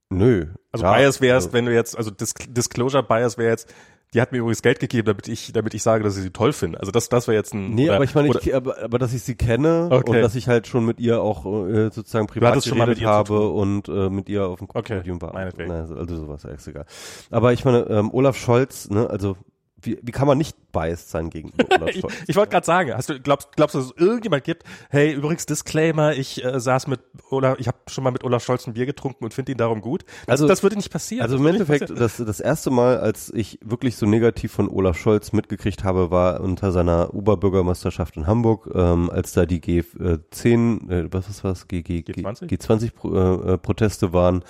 nö. 0.09 0.49
Also 0.73 0.85
Ja, 0.85 0.97
Bias 0.97 1.21
wäre 1.21 1.39
es, 1.39 1.45
also- 1.45 1.53
wenn 1.53 1.67
du 1.67 1.73
jetzt, 1.75 1.97
also 1.97 2.11
Dis 2.11 2.35
Disclosure 2.35 3.03
Bias 3.05 3.39
wäre 3.39 3.51
jetzt, 3.51 3.73
die 4.13 4.21
hat 4.21 4.33
mir 4.33 4.39
übrigens 4.39 4.63
Geld 4.63 4.81
gegeben, 4.81 5.07
damit 5.07 5.29
ich, 5.29 5.53
damit 5.53 5.73
ich 5.75 5.83
sage, 5.83 6.03
dass 6.03 6.17
ich 6.17 6.23
sie 6.23 6.31
toll 6.31 6.53
finde. 6.53 6.81
Also 6.81 6.91
das, 6.91 7.09
das 7.09 7.29
wäre 7.29 7.37
jetzt 7.37 7.55
ein. 7.55 7.75
Nee, 7.75 7.85
oder, 7.87 7.95
aber 7.97 8.05
ich 8.05 8.15
meine, 8.15 8.29
ich, 8.29 8.55
aber, 8.55 8.83
aber 8.83 8.99
dass 8.99 9.13
ich 9.13 9.23
sie 9.23 9.37
kenne 9.37 9.89
Okay. 9.91 10.11
und 10.11 10.23
dass 10.23 10.35
ich 10.35 10.49
halt 10.49 10.67
schon 10.67 10.85
mit 10.85 10.99
ihr 10.99 11.23
auch 11.23 11.47
äh, 11.47 11.91
sozusagen 11.91 12.27
privat 12.27 12.63
geredet 12.65 13.05
habe 13.05 13.49
und 13.51 13.89
äh, 13.89 14.11
mit 14.11 14.29
ihr 14.29 14.47
auf 14.47 14.59
dem 14.59 14.69
Okay, 14.73 14.97
Podium 14.99 15.23
war. 15.23 15.33
meinetwegen. 15.33 15.69
Na, 15.71 15.81
also, 15.81 15.95
also 15.95 16.17
sowas, 16.17 16.45
ist 16.45 16.67
egal. 16.67 16.87
Aber 17.31 17.53
ich 17.53 17.65
meine, 17.65 17.83
ähm, 17.89 18.11
Olaf 18.13 18.37
Scholz, 18.37 18.91
ne, 18.91 19.09
also 19.09 19.37
wie, 19.83 19.99
wie 20.03 20.13
kann 20.13 20.27
man 20.27 20.39
nicht 20.39 20.57
biased 20.73 21.11
sein 21.11 21.31
gegenüber 21.31 21.65
Olaf 21.77 21.91
ich, 21.91 22.01
Scholz? 22.01 22.15
ich 22.27 22.37
wollte 22.37 22.51
gerade 22.51 22.67
sagen, 22.67 22.95
hast 22.95 23.09
du 23.09 23.21
glaubst 23.21 23.57
glaubst 23.57 23.75
du, 23.75 23.79
dass 23.79 23.87
es 23.89 23.97
irgendjemand 23.97 24.45
gibt? 24.45 24.65
Hey, 24.91 25.13
übrigens 25.13 25.47
Disclaimer, 25.47 26.13
ich 26.13 26.45
äh, 26.45 26.61
saß 26.61 26.87
mit 26.87 27.01
Olaf, 27.31 27.59
ich 27.59 27.69
habe 27.69 27.79
schon 27.89 28.05
mal 28.05 28.11
mit 28.11 28.25
Olaf 28.25 28.45
Scholz 28.45 28.67
ein 28.67 28.75
Bier 28.75 28.87
getrunken 28.87 29.25
und 29.25 29.35
finde 29.35 29.53
ihn 29.53 29.59
darum 29.59 29.81
gut. 29.81 30.05
Also- 30.27 30.47
das 30.47 30.63
würde 30.63 30.77
nicht 30.77 30.91
passieren. 30.91 31.23
Also 31.23 31.37
im 31.37 31.47
Endeffekt, 31.47 31.91
das, 31.91 32.17
das 32.17 32.41
erste 32.41 32.71
Mal, 32.71 32.99
als 32.99 33.33
ich 33.35 33.59
wirklich 33.63 33.97
so 33.97 34.07
negativ 34.07 34.53
von 34.53 34.69
Olaf 34.69 34.97
Scholz 34.99 35.33
mitgekriegt 35.33 35.85
habe, 35.85 36.11
war 36.11 36.41
unter 36.41 36.73
seiner 36.73 37.15
Oberbürgermeisterschaft 37.15 38.17
in 38.17 38.27
Hamburg, 38.27 38.71
ähm, 38.75 39.11
als 39.11 39.33
da 39.33 39.47
die 39.47 39.61
G10, 39.61 40.91
äh, 40.91 41.09
was 41.13 41.29
ist 41.29 41.45
was, 41.45 41.69
G, 41.69 41.83
G, 41.83 42.03
G, 42.03 42.13
G20? 42.13 42.49
G20 42.49 42.93
Pro, 42.95 43.15
äh, 43.15 43.53
äh, 43.55 43.59
Proteste 43.59 44.13
waren 44.13 44.45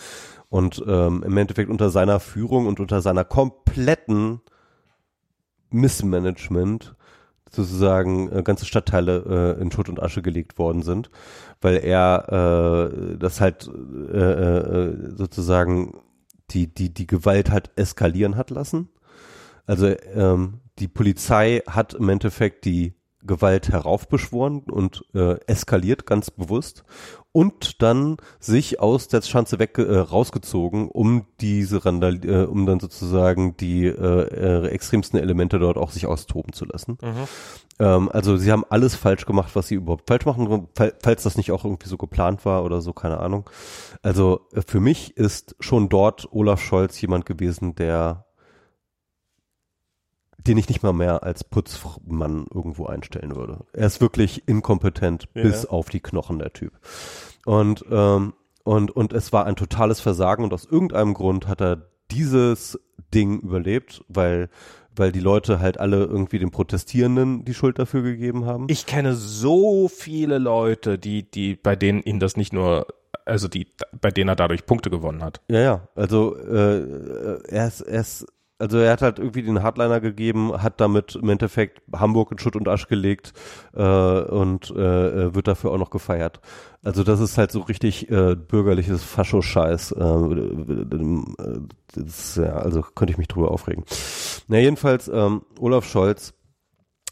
und 0.48 0.82
ähm, 0.86 1.22
im 1.24 1.36
Endeffekt 1.36 1.70
unter 1.70 1.90
seiner 1.90 2.20
Führung 2.20 2.66
und 2.66 2.80
unter 2.80 3.00
seiner 3.00 3.24
kompletten 3.24 4.40
Missmanagement 5.70 6.94
sozusagen 7.50 8.30
äh, 8.30 8.42
ganze 8.42 8.64
Stadtteile 8.64 9.56
äh, 9.58 9.60
in 9.60 9.72
Schutt 9.72 9.88
und 9.88 10.00
Asche 10.00 10.22
gelegt 10.22 10.58
worden 10.58 10.82
sind, 10.82 11.10
weil 11.60 11.76
er 11.76 12.90
äh, 12.92 13.18
das 13.18 13.40
halt 13.40 13.68
äh, 13.68 14.16
äh, 14.16 15.16
sozusagen 15.16 16.00
die 16.50 16.72
die 16.72 16.94
die 16.94 17.06
Gewalt 17.06 17.50
hat 17.50 17.70
eskalieren 17.76 18.36
hat 18.36 18.50
lassen. 18.50 18.88
Also 19.66 19.94
ähm, 20.14 20.60
die 20.78 20.88
Polizei 20.88 21.62
hat 21.66 21.94
im 21.94 22.08
Endeffekt 22.08 22.64
die 22.64 22.94
Gewalt 23.22 23.68
heraufbeschworen 23.68 24.60
und 24.60 25.04
äh, 25.14 25.34
eskaliert 25.46 26.06
ganz 26.06 26.30
bewusst 26.30 26.84
und 27.32 27.82
dann 27.82 28.16
sich 28.40 28.80
aus 28.80 29.08
der 29.08 29.22
Schanze 29.22 29.58
weg 29.58 29.78
äh, 29.78 29.98
rausgezogen, 29.98 30.88
um 30.88 31.26
diese 31.40 31.84
Randal 31.84 32.24
äh, 32.24 32.44
um 32.44 32.66
dann 32.66 32.80
sozusagen 32.80 33.56
die 33.56 33.86
äh, 33.86 34.66
extremsten 34.68 35.20
Elemente 35.20 35.58
dort 35.58 35.76
auch 35.76 35.90
sich 35.90 36.06
austoben 36.06 36.52
zu 36.52 36.64
lassen. 36.64 36.98
Mhm. 37.02 37.28
Ähm, 37.78 38.08
also 38.12 38.36
sie 38.36 38.50
haben 38.50 38.64
alles 38.68 38.96
falsch 38.96 39.26
gemacht, 39.26 39.50
was 39.54 39.68
sie 39.68 39.76
überhaupt 39.76 40.08
falsch 40.08 40.26
machen, 40.26 40.68
fall- 40.74 40.94
falls 41.02 41.22
das 41.22 41.36
nicht 41.36 41.52
auch 41.52 41.64
irgendwie 41.64 41.88
so 41.88 41.96
geplant 41.98 42.44
war 42.44 42.64
oder 42.64 42.80
so, 42.80 42.92
keine 42.92 43.20
Ahnung. 43.20 43.48
Also 44.02 44.40
äh, 44.52 44.62
für 44.66 44.80
mich 44.80 45.16
ist 45.16 45.54
schon 45.60 45.88
dort 45.88 46.28
Olaf 46.32 46.60
Scholz 46.60 47.00
jemand 47.00 47.26
gewesen, 47.26 47.74
der 47.74 48.26
den 50.46 50.58
ich 50.58 50.68
nicht 50.68 50.82
mal 50.82 50.92
mehr 50.92 51.22
als 51.22 51.44
Putzmann 51.44 52.46
irgendwo 52.52 52.86
einstellen 52.86 53.36
würde. 53.36 53.58
Er 53.72 53.86
ist 53.86 54.00
wirklich 54.00 54.46
inkompetent 54.48 55.28
Ja. 55.34 55.42
bis 55.42 55.66
auf 55.66 55.88
die 55.90 56.00
Knochen, 56.00 56.38
der 56.38 56.52
Typ. 56.52 56.72
Und, 57.46 57.84
ähm, 57.90 58.32
und, 58.64 58.90
und 58.90 59.12
es 59.12 59.32
war 59.32 59.46
ein 59.46 59.56
totales 59.56 60.00
Versagen 60.00 60.44
und 60.44 60.52
aus 60.52 60.64
irgendeinem 60.64 61.14
Grund 61.14 61.46
hat 61.48 61.60
er 61.60 61.86
dieses 62.10 62.78
Ding 63.14 63.40
überlebt, 63.40 64.04
weil, 64.08 64.48
weil 64.94 65.12
die 65.12 65.20
Leute 65.20 65.60
halt 65.60 65.78
alle 65.78 66.04
irgendwie 66.04 66.38
den 66.38 66.50
Protestierenden 66.50 67.44
die 67.44 67.54
Schuld 67.54 67.78
dafür 67.78 68.02
gegeben 68.02 68.44
haben. 68.46 68.66
Ich 68.68 68.86
kenne 68.86 69.14
so 69.14 69.88
viele 69.88 70.38
Leute, 70.38 70.98
die, 70.98 71.28
die, 71.30 71.54
bei 71.56 71.76
denen 71.76 72.02
ihn 72.02 72.20
das 72.20 72.36
nicht 72.36 72.52
nur, 72.52 72.86
also 73.24 73.48
die, 73.48 73.66
bei 74.00 74.10
denen 74.10 74.28
er 74.28 74.36
dadurch 74.36 74.66
Punkte 74.66 74.90
gewonnen 74.90 75.22
hat. 75.22 75.40
Ja, 75.48 75.60
ja. 75.60 75.88
Also 75.94 76.36
äh, 76.36 77.38
er 77.48 77.66
ist, 77.68 77.80
er 77.82 78.00
ist, 78.00 78.26
also 78.60 78.78
er 78.78 78.92
hat 78.92 79.02
halt 79.02 79.18
irgendwie 79.18 79.42
den 79.42 79.62
Hardliner 79.62 80.00
gegeben, 80.00 80.62
hat 80.62 80.80
damit 80.80 81.16
im 81.16 81.28
Endeffekt 81.28 81.82
Hamburg 81.92 82.32
in 82.32 82.38
Schutt 82.38 82.56
und 82.56 82.68
Asch 82.68 82.88
gelegt 82.88 83.32
äh, 83.74 83.82
und 83.82 84.70
äh, 84.70 85.34
wird 85.34 85.48
dafür 85.48 85.72
auch 85.72 85.78
noch 85.78 85.90
gefeiert. 85.90 86.40
Also 86.82 87.02
das 87.02 87.20
ist 87.20 87.38
halt 87.38 87.50
so 87.52 87.60
richtig 87.60 88.10
äh, 88.10 88.36
bürgerliches 88.36 89.02
Fascho-Scheiß. 89.02 89.92
Äh, 89.92 90.02
äh, 90.02 91.60
das 91.94 92.04
ist, 92.04 92.36
ja, 92.36 92.56
also 92.56 92.82
könnte 92.82 93.12
ich 93.12 93.18
mich 93.18 93.28
drüber 93.28 93.50
aufregen. 93.50 93.84
Na 94.48 94.58
jedenfalls 94.58 95.08
ähm, 95.08 95.42
Olaf 95.58 95.86
Scholz 95.86 96.34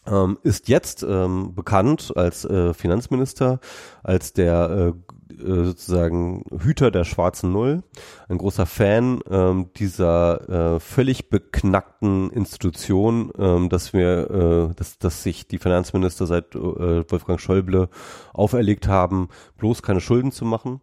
ähm, 0.07 0.39
ist 0.43 0.69
jetzt 0.69 1.03
ähm, 1.03 1.55
bekannt 1.55 2.13
als 2.17 2.45
äh, 2.45 2.73
Finanzminister, 2.75 3.61
als 4.03 4.33
der 4.33 4.71
äh, 4.71 4.89
äh, 4.89 4.95
sozusagen 5.37 6.45
Hüter 6.51 6.91
der 6.91 7.05
schwarzen 7.05 7.53
Null, 7.53 7.83
ein 8.29 8.39
großer 8.39 8.67
Fan 8.67 9.21
ähm, 9.31 9.71
dieser 9.77 10.77
äh, 10.77 10.81
völlig 10.81 11.31
beknackten 11.31 12.31
Institution, 12.31 13.31
ähm, 13.39 13.69
dass 13.69 13.93
wir, 13.93 14.71
äh, 14.71 14.75
dass, 14.75 14.99
dass 14.99 15.23
sich 15.23 15.47
die 15.49 15.59
Finanzminister 15.59 16.27
seit 16.27 16.55
äh, 16.55 16.59
Wolfgang 16.59 17.41
Schäuble 17.41 17.89
auferlegt 18.33 18.89
haben, 18.89 19.29
bloß 19.57 19.83
keine 19.83 20.01
Schulden 20.01 20.33
zu 20.33 20.45
machen 20.45 20.81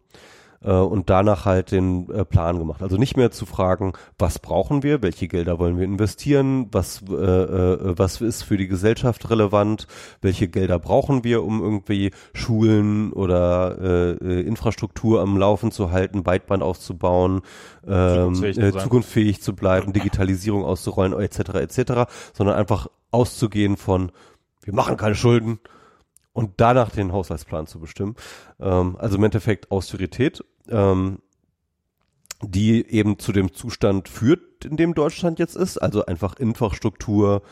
äh, 0.66 0.72
und 0.72 1.08
danach 1.08 1.44
halt 1.44 1.70
den 1.70 2.10
äh, 2.10 2.24
Plan 2.24 2.58
gemacht. 2.58 2.82
Also 2.82 2.96
nicht 2.96 3.16
mehr 3.16 3.30
zu 3.30 3.46
fragen, 3.46 3.92
was 4.18 4.38
brauchen 4.38 4.82
wir, 4.82 5.00
welche 5.00 5.28
Gelder 5.28 5.58
wollen 5.58 5.78
wir 5.78 5.84
investieren, 5.84 6.68
was, 6.72 7.02
äh, 7.08 7.14
äh, 7.14 7.98
was 7.98 8.20
ist 8.20 8.42
für 8.42 8.56
die 8.56 8.66
Gesellschaft 8.66 9.30
relevant, 9.30 9.86
welche 10.20 10.48
Gelder 10.48 10.78
brauchen 10.78 11.24
wir, 11.24 11.44
um 11.44 11.62
irgendwie 11.62 12.10
Schulen 12.34 13.12
oder 13.12 13.78
äh, 13.80 14.10
äh, 14.12 14.40
Infrastruktur 14.40 15.22
am 15.22 15.38
Laufen 15.38 15.70
zu 15.70 15.92
halten, 15.92 16.24
Breitband 16.24 16.62
aufzubauen, 16.62 17.42
ähm, 17.86 18.34
Zukunftsfähig 18.34 18.54
zu 18.56 18.60
äh, 18.60 18.72
zukunftsfähig 18.72 19.42
zu 19.42 19.54
bleiben, 19.54 19.92
Digitalisierung 19.92 20.64
auszurollen, 20.64 21.12
etc. 21.12 21.38
etc., 21.54 22.10
sondern 22.34 22.56
einfach 22.56 22.88
auszugehen 23.12 23.76
von, 23.76 24.10
wir 24.64 24.74
machen 24.74 24.96
keine 24.96 25.14
Schulden, 25.14 25.60
und 26.32 26.52
danach 26.58 26.90
den 26.90 27.12
Haushaltsplan 27.12 27.66
zu 27.66 27.80
bestimmen. 27.80 28.14
Ähm, 28.60 28.96
also 28.98 29.16
im 29.16 29.24
Endeffekt 29.24 29.70
Austerität, 29.70 30.44
ähm, 30.70 31.18
die 32.42 32.86
eben 32.86 33.18
zu 33.18 33.32
dem 33.32 33.52
Zustand 33.52 34.08
führt, 34.08 34.64
in 34.64 34.76
dem 34.76 34.94
Deutschland 34.94 35.38
jetzt 35.38 35.56
ist. 35.56 35.78
Also 35.78 36.04
einfach 36.04 36.36
Infrastruktur, 36.36 37.42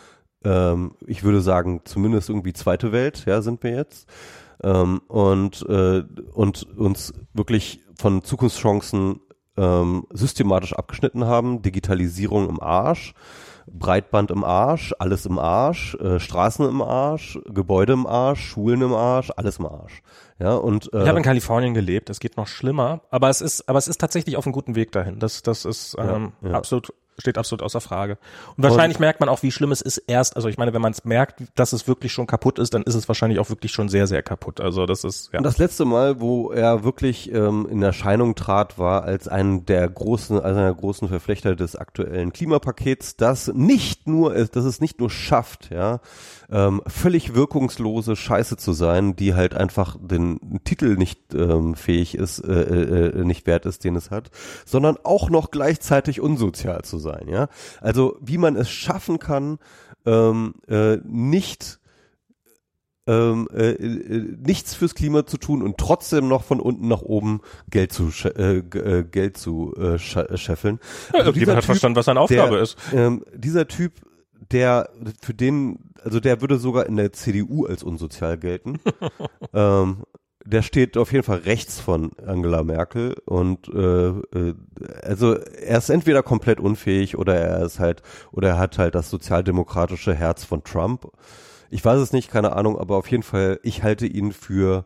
ähm, 0.44 0.92
ich 1.06 1.22
würde 1.22 1.40
sagen, 1.40 1.80
zumindest 1.84 2.28
irgendwie 2.28 2.52
zweite 2.52 2.92
Welt, 2.92 3.24
ja, 3.26 3.42
sind 3.42 3.62
wir 3.62 3.72
jetzt. 3.72 4.08
Ähm, 4.62 5.00
und, 5.08 5.64
äh, 5.68 6.04
und 6.32 6.62
uns 6.76 7.14
wirklich 7.32 7.80
von 7.96 8.22
Zukunftschancen 8.22 9.20
ähm, 9.56 10.06
systematisch 10.10 10.74
abgeschnitten 10.74 11.24
haben, 11.24 11.62
Digitalisierung 11.62 12.48
im 12.48 12.60
Arsch. 12.60 13.14
Breitband 13.66 14.30
im 14.30 14.44
Arsch, 14.44 14.92
alles 14.98 15.26
im 15.26 15.38
Arsch, 15.38 15.94
äh, 15.94 16.20
Straßen 16.20 16.68
im 16.68 16.82
Arsch, 16.82 17.38
Gebäude 17.46 17.94
im 17.94 18.06
Arsch, 18.06 18.44
Schulen 18.46 18.82
im 18.82 18.92
Arsch, 18.92 19.32
alles 19.36 19.58
im 19.58 19.66
Arsch. 19.66 20.02
Ja, 20.38 20.54
und, 20.54 20.92
äh, 20.92 21.02
ich 21.02 21.08
habe 21.08 21.18
in 21.18 21.24
Kalifornien 21.24 21.74
gelebt, 21.74 22.10
es 22.10 22.18
geht 22.18 22.36
noch 22.36 22.48
schlimmer, 22.48 23.02
aber 23.10 23.28
es 23.30 23.40
ist, 23.40 23.68
aber 23.68 23.78
es 23.78 23.86
ist 23.86 24.00
tatsächlich 24.00 24.36
auf 24.36 24.46
einem 24.46 24.52
guten 24.52 24.74
Weg 24.74 24.90
dahin. 24.92 25.20
Das, 25.20 25.42
das 25.42 25.64
ist 25.64 25.96
ähm, 25.98 26.32
ja, 26.42 26.50
ja. 26.50 26.54
absolut 26.56 26.92
steht 27.18 27.38
absolut 27.38 27.62
außer 27.62 27.80
Frage. 27.80 28.18
Und 28.56 28.64
wahrscheinlich 28.64 28.98
und, 28.98 29.02
merkt 29.02 29.20
man 29.20 29.28
auch, 29.28 29.42
wie 29.42 29.50
schlimm 29.50 29.72
es 29.72 29.80
ist 29.80 29.98
erst, 29.98 30.36
also 30.36 30.48
ich 30.48 30.58
meine, 30.58 30.72
wenn 30.72 30.82
man 30.82 30.92
es 30.92 31.04
merkt, 31.04 31.42
dass 31.54 31.72
es 31.72 31.86
wirklich 31.86 32.12
schon 32.12 32.26
kaputt 32.26 32.58
ist, 32.58 32.74
dann 32.74 32.82
ist 32.82 32.94
es 32.94 33.08
wahrscheinlich 33.08 33.38
auch 33.38 33.50
wirklich 33.50 33.72
schon 33.72 33.88
sehr, 33.88 34.06
sehr 34.06 34.22
kaputt. 34.22 34.60
Also 34.60 34.86
das 34.86 35.04
ist, 35.04 35.30
ja. 35.32 35.38
Und 35.38 35.44
das 35.44 35.58
letzte 35.58 35.84
Mal, 35.84 36.20
wo 36.20 36.50
er 36.50 36.84
wirklich 36.84 37.32
ähm, 37.32 37.66
in 37.70 37.82
Erscheinung 37.82 38.34
trat, 38.34 38.78
war 38.78 39.04
als 39.04 39.28
einen 39.28 39.64
der 39.66 39.88
großen, 39.88 40.40
also 40.40 40.60
einer 40.60 40.74
großen 40.74 41.08
Verflechter 41.08 41.54
des 41.56 41.76
aktuellen 41.76 42.32
Klimapakets, 42.32 43.16
das 43.16 43.48
nicht 43.48 44.06
nur, 44.06 44.34
dass 44.34 44.64
es 44.64 44.80
nicht 44.80 44.98
nur 45.00 45.10
schafft, 45.10 45.70
ja, 45.70 46.00
ähm, 46.54 46.80
völlig 46.86 47.34
wirkungslose 47.34 48.14
Scheiße 48.14 48.56
zu 48.56 48.72
sein, 48.72 49.16
die 49.16 49.34
halt 49.34 49.54
einfach 49.54 49.96
den 50.00 50.38
Titel 50.62 50.96
nicht 50.96 51.34
ähm, 51.34 51.74
fähig 51.74 52.14
ist, 52.14 52.38
äh, 52.38 52.52
äh, 52.52 53.20
äh, 53.20 53.24
nicht 53.24 53.48
wert 53.48 53.66
ist, 53.66 53.82
den 53.82 53.96
es 53.96 54.12
hat, 54.12 54.30
sondern 54.64 54.96
auch 55.02 55.30
noch 55.30 55.50
gleichzeitig 55.50 56.20
unsozial 56.20 56.82
zu 56.82 56.98
sein, 56.98 57.26
ja. 57.26 57.48
Also 57.80 58.16
wie 58.20 58.38
man 58.38 58.54
es 58.54 58.70
schaffen 58.70 59.18
kann, 59.18 59.58
ähm, 60.06 60.54
äh, 60.68 60.98
nicht 61.04 61.80
ähm, 63.06 63.48
äh, 63.52 63.72
äh, 63.72 64.36
nichts 64.40 64.74
fürs 64.74 64.94
Klima 64.94 65.26
zu 65.26 65.38
tun 65.38 65.60
und 65.60 65.76
trotzdem 65.76 66.28
noch 66.28 66.44
von 66.44 66.60
unten 66.60 66.86
nach 66.86 67.02
oben 67.02 67.40
Geld 67.68 67.92
zu 67.92 68.10
äh, 68.24 68.58
äh, 68.58 69.02
Geld 69.02 69.36
zu 69.36 69.74
äh, 69.76 69.98
scheffeln. 69.98 70.78
Ja, 71.12 71.18
also 71.18 71.32
jemand 71.32 71.56
hat 71.56 71.64
typ, 71.64 71.66
verstanden, 71.66 71.96
was 71.96 72.06
seine 72.06 72.20
Aufgabe 72.20 72.54
der, 72.54 72.62
ist. 72.62 72.76
Ähm, 72.94 73.24
dieser 73.34 73.66
Typ 73.66 73.92
der, 74.54 74.88
für 75.20 75.34
den, 75.34 75.90
also 76.02 76.20
der 76.20 76.40
würde 76.40 76.58
sogar 76.58 76.86
in 76.86 76.96
der 76.96 77.12
CDU 77.12 77.66
als 77.66 77.82
unsozial 77.82 78.38
gelten. 78.38 78.78
ähm, 79.52 80.04
der 80.46 80.62
steht 80.62 80.96
auf 80.96 81.12
jeden 81.12 81.24
Fall 81.24 81.38
rechts 81.38 81.80
von 81.80 82.12
Angela 82.24 82.62
Merkel 82.62 83.16
und 83.24 83.66
äh, 83.68 84.08
äh, 84.08 84.54
also 85.02 85.34
er 85.34 85.78
ist 85.78 85.88
entweder 85.88 86.22
komplett 86.22 86.60
unfähig 86.60 87.16
oder 87.16 87.34
er 87.34 87.64
ist 87.64 87.80
halt 87.80 88.02
oder 88.30 88.50
er 88.50 88.58
hat 88.58 88.78
halt 88.78 88.94
das 88.94 89.08
sozialdemokratische 89.08 90.14
Herz 90.14 90.44
von 90.44 90.62
Trump. 90.62 91.10
Ich 91.70 91.82
weiß 91.84 91.98
es 91.98 92.12
nicht, 92.12 92.30
keine 92.30 92.52
Ahnung, 92.52 92.78
aber 92.78 92.96
auf 92.96 93.10
jeden 93.10 93.22
Fall 93.22 93.58
ich 93.62 93.82
halte 93.82 94.06
ihn 94.06 94.32
für 94.32 94.84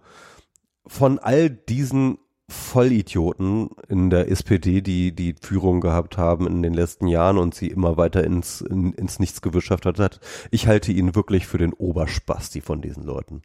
von 0.87 1.19
all 1.19 1.51
diesen 1.51 2.19
Vollidioten 2.49 3.71
in 3.89 4.09
der 4.09 4.31
SPD, 4.31 4.81
die 4.81 5.15
die 5.15 5.35
Führung 5.41 5.81
gehabt 5.81 6.17
haben 6.17 6.47
in 6.47 6.63
den 6.63 6.73
letzten 6.73 7.07
Jahren 7.07 7.37
und 7.37 7.55
sie 7.55 7.69
immer 7.69 7.97
weiter 7.97 8.25
ins, 8.25 8.63
in, 8.63 8.93
ins 8.95 9.19
Nichts 9.19 9.43
gewirtschaftet 9.43 9.99
hat. 9.99 10.21
Ich 10.51 10.67
halte 10.67 10.93
ihn 10.93 11.15
wirklich 11.15 11.47
für 11.47 11.59
den 11.59 11.75
Oberspasti 11.75 12.61
von 12.63 12.81
diesen 12.81 13.05
Leuten. 13.05 13.43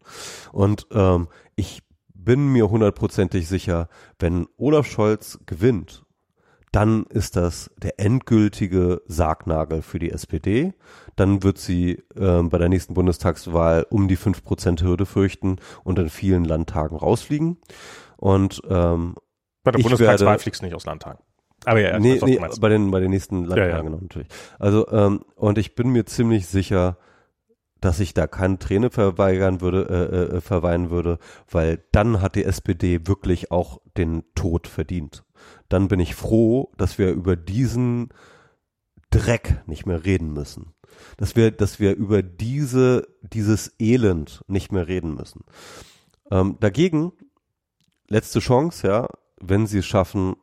Und 0.54 0.88
ähm, 0.92 1.28
ich 1.56 1.84
bin 2.14 2.54
mir 2.54 2.70
hundertprozentig 2.70 3.48
sicher, 3.48 3.90
wenn 4.20 4.48
Olaf 4.58 4.88
Scholz 4.88 5.40
gewinnt, 5.46 6.06
dann 6.74 7.04
ist 7.10 7.36
das 7.36 7.70
der 7.78 8.00
endgültige 8.00 9.04
Sargnagel 9.06 9.84
für 9.84 10.00
die 10.00 10.10
SPD. 10.10 10.74
Dann 11.16 11.44
wird 11.44 11.60
sie 11.60 12.02
äh, 12.16 12.42
bei 12.42 12.58
der 12.58 12.68
nächsten 12.68 12.96
Bundestagswahl 12.96 13.86
um 13.92 14.08
die 14.08 14.18
5%-Hürde 14.18 15.06
fürchten 15.06 15.58
und 15.84 16.00
in 16.00 16.10
vielen 16.10 16.46
Landtagen 16.46 16.98
rausfliegen. 16.98 17.58
Und 18.24 18.62
ähm, 18.70 19.16
bei 19.66 19.72
der 19.72 19.84
Bundestagswahl 19.84 20.40
fliegst 20.40 20.62
du 20.62 20.66
nicht 20.66 20.76
aus 20.76 20.86
Landtagen. 20.86 21.20
Aber 21.66 21.82
ja, 21.82 22.00
nee, 22.00 22.22
nee, 22.24 22.40
bei 22.58 22.70
den 22.70 22.90
bei 22.90 23.02
den 23.02 23.10
nächsten 23.10 23.44
Landtagen 23.44 23.70
ja, 23.70 23.76
ja. 23.76 23.82
Genau, 23.82 23.98
natürlich. 23.98 24.30
Also 24.60 24.88
ähm, 24.88 25.26
und 25.36 25.58
ich 25.58 25.76
bin 25.76 25.90
mir 25.90 26.06
ziemlich 26.06 26.48
sicher, 26.48 26.98
dass 27.82 28.00
ich 28.00 28.14
da 28.14 28.28
keine 28.28 28.60
Träne 28.60 28.92
verweigern 28.92 29.60
würde, 29.60 29.90
äh, 29.90 30.38
äh, 30.38 30.42
verweinen 30.42 30.90
würde, 30.90 31.20
weil 31.52 31.84
dann 31.92 32.22
hat 32.22 32.36
die 32.36 32.46
SPD 32.46 33.08
wirklich 33.08 33.52
auch 33.52 33.82
den 33.98 34.24
Tod 34.36 34.70
verdient. 34.70 35.26
Dann 35.68 35.90
bin 35.90 36.00
ich 36.00 36.16
froh, 36.16 36.72
dass 36.78 36.98
wir 36.98 37.12
über 37.12 37.36
diesen 37.36 38.08
Dreck 39.10 39.64
nicht 39.68 39.86
mehr 39.86 40.06
reden 40.06 40.32
müssen. 40.32 40.74
Dass 41.18 41.36
wir, 41.36 41.52
dass 41.52 41.82
wir 41.82 41.94
über 41.94 42.24
diese, 42.24 43.06
dieses 43.22 43.76
Elend 43.82 44.46
nicht 44.48 44.72
mehr 44.72 44.88
reden 44.88 45.14
müssen. 45.14 45.42
Ähm, 46.32 46.56
dagegen 46.62 47.12
letzte 48.08 48.40
Chance, 48.40 48.88
ja, 48.88 49.08
wenn 49.42 49.68
sie 49.68 49.80
es 49.80 49.86
schaffen, 49.86 50.36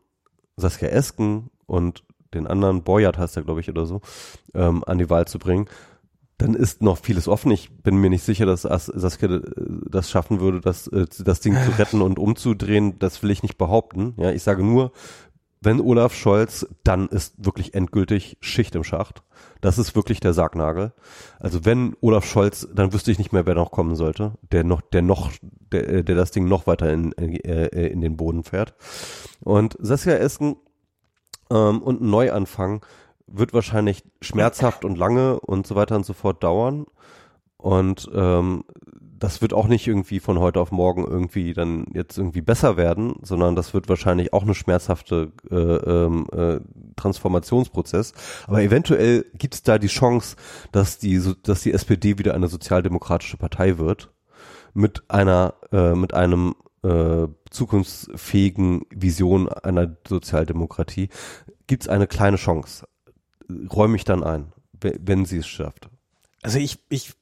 Saskia 0.57 0.89
Esken 0.89 1.51
und 1.67 2.05
den 2.35 2.47
anderen, 2.47 2.83
Boyard 2.83 3.19
heißt 3.19 3.37
er, 3.37 3.43
glaube 3.43 3.61
ich, 3.61 3.69
oder 3.69 3.87
so, 3.87 4.01
ähm, 4.55 4.85
an 4.87 4.99
die 4.99 5.11
Wahl 5.11 5.27
zu 5.27 5.39
bringen, 5.39 5.67
dann 6.39 6.55
ist 6.55 6.83
noch 6.83 6.99
vieles 6.99 7.29
offen. 7.29 7.51
Ich 7.51 7.71
bin 7.83 7.97
mir 7.97 8.09
nicht 8.09 8.23
sicher, 8.25 8.47
dass 8.47 8.63
Saskia 8.63 9.29
äh, 9.29 9.43
das 9.91 10.11
schaffen 10.11 10.41
würde, 10.41 10.61
das, 10.61 10.87
äh, 10.89 11.07
das 11.19 11.41
Ding 11.41 11.55
zu 11.55 11.71
retten 11.79 12.03
und 12.03 12.19
umzudrehen. 12.19 12.99
Das 12.99 13.23
will 13.23 13.31
ich 13.31 13.43
nicht 13.43 13.59
behaupten. 13.59 14.15
Ja, 14.17 14.31
ich 14.31 14.43
sage 14.43 14.63
nur, 14.63 14.93
wenn 15.61 15.81
Olaf 15.81 16.15
Scholz, 16.15 16.67
dann 16.85 17.09
ist 17.09 17.35
wirklich 17.45 17.75
endgültig 17.75 18.39
Schicht 18.41 18.75
im 18.75 18.85
Schacht. 18.85 19.23
Das 19.61 19.79
ist 19.79 19.95
wirklich 19.95 20.21
der 20.21 20.33
Sargnagel. 20.33 20.93
Also 21.39 21.65
wenn 21.65 21.95
Olaf 22.01 22.25
Scholz, 22.25 22.67
dann 22.75 22.93
wüsste 22.93 23.11
ich 23.11 23.19
nicht 23.19 23.33
mehr, 23.33 23.45
wer 23.45 23.55
noch 23.55 23.71
kommen 23.71 23.95
sollte, 23.95 24.33
der 24.53 24.65
noch, 24.65 24.81
der 24.81 25.03
noch, 25.03 25.31
der, 25.43 26.03
der 26.03 26.15
das 26.15 26.31
Ding 26.31 26.49
noch 26.49 26.67
weiter 26.67 26.91
in, 26.93 27.13
äh, 27.13 27.89
in 27.89 28.01
den 28.01 28.17
Boden 28.17 28.43
fährt. 28.43 28.75
Und 29.41 29.77
Saskia 29.81 30.15
Esken 30.15 30.57
ähm, 31.51 31.83
und 31.83 32.01
ein 32.01 32.09
Neuanfang 32.11 32.85
wird 33.27 33.53
wahrscheinlich 33.53 34.03
schmerzhaft 34.23 34.85
und 34.85 34.97
lange 34.97 35.39
und 35.41 35.67
so 35.67 35.75
weiter 35.75 35.97
und 35.97 36.07
so 36.07 36.15
fort 36.15 36.43
dauern. 36.43 36.87
Und 37.59 38.11
ähm, 38.15 38.65
das 39.21 39.43
wird 39.43 39.53
auch 39.53 39.69
nicht 39.69 39.87
irgendwie 39.87 40.19
von 40.19 40.41
heute 40.41 40.61
auf 40.61 40.73
morgen 40.73 41.05
irgendwie 41.05 41.53
dann 41.53 41.87
jetzt 41.93 42.17
irgendwie 42.17 42.41
besser 42.41 42.77
werden, 42.77 43.17
sondern 43.23 43.55
das 43.55 43.75
wird 43.75 43.89
wahrscheinlich 43.89 44.33
auch 44.33 44.43
eine 44.43 44.55
schmerzhafte 44.55 45.31
äh, 45.51 45.55
ähm, 45.55 46.27
äh, 46.33 46.61
Transformationsprozess. 46.97 48.15
Aber 48.47 48.63
eventuell 48.63 49.27
gibt 49.35 49.55
es 49.55 49.63
da 49.63 49.79
die 49.79 49.89
Chance, 49.89 50.37
dass 50.73 50.99
die, 50.99 51.23
dass 51.43 51.63
die 51.63 51.73
SPD 51.73 52.19
wieder 52.19 52.35
eine 52.35 52.49
sozialdemokratische 52.49 53.37
Partei 53.37 53.77
wird 53.79 54.11
mit 54.73 55.05
einer, 55.09 55.55
äh, 55.71 55.95
mit 55.95 56.15
einem 56.15 56.55
äh, 56.83 57.27
zukunftsfähigen 57.51 58.87
Vision 58.91 59.51
einer 59.51 59.97
Sozialdemokratie. 60.09 61.11
Gibt 61.67 61.83
es 61.83 61.89
eine 61.89 62.07
kleine 62.07 62.39
Chance? 62.39 62.89
Räume 63.71 63.97
ich 63.97 64.05
dann 64.05 64.25
ein, 64.25 64.53
wenn 64.81 65.27
sie 65.27 65.39
es 65.39 65.47
schafft. 65.47 65.91
Also 66.43 66.59
ich, 66.59 66.79
ich 66.89 67.13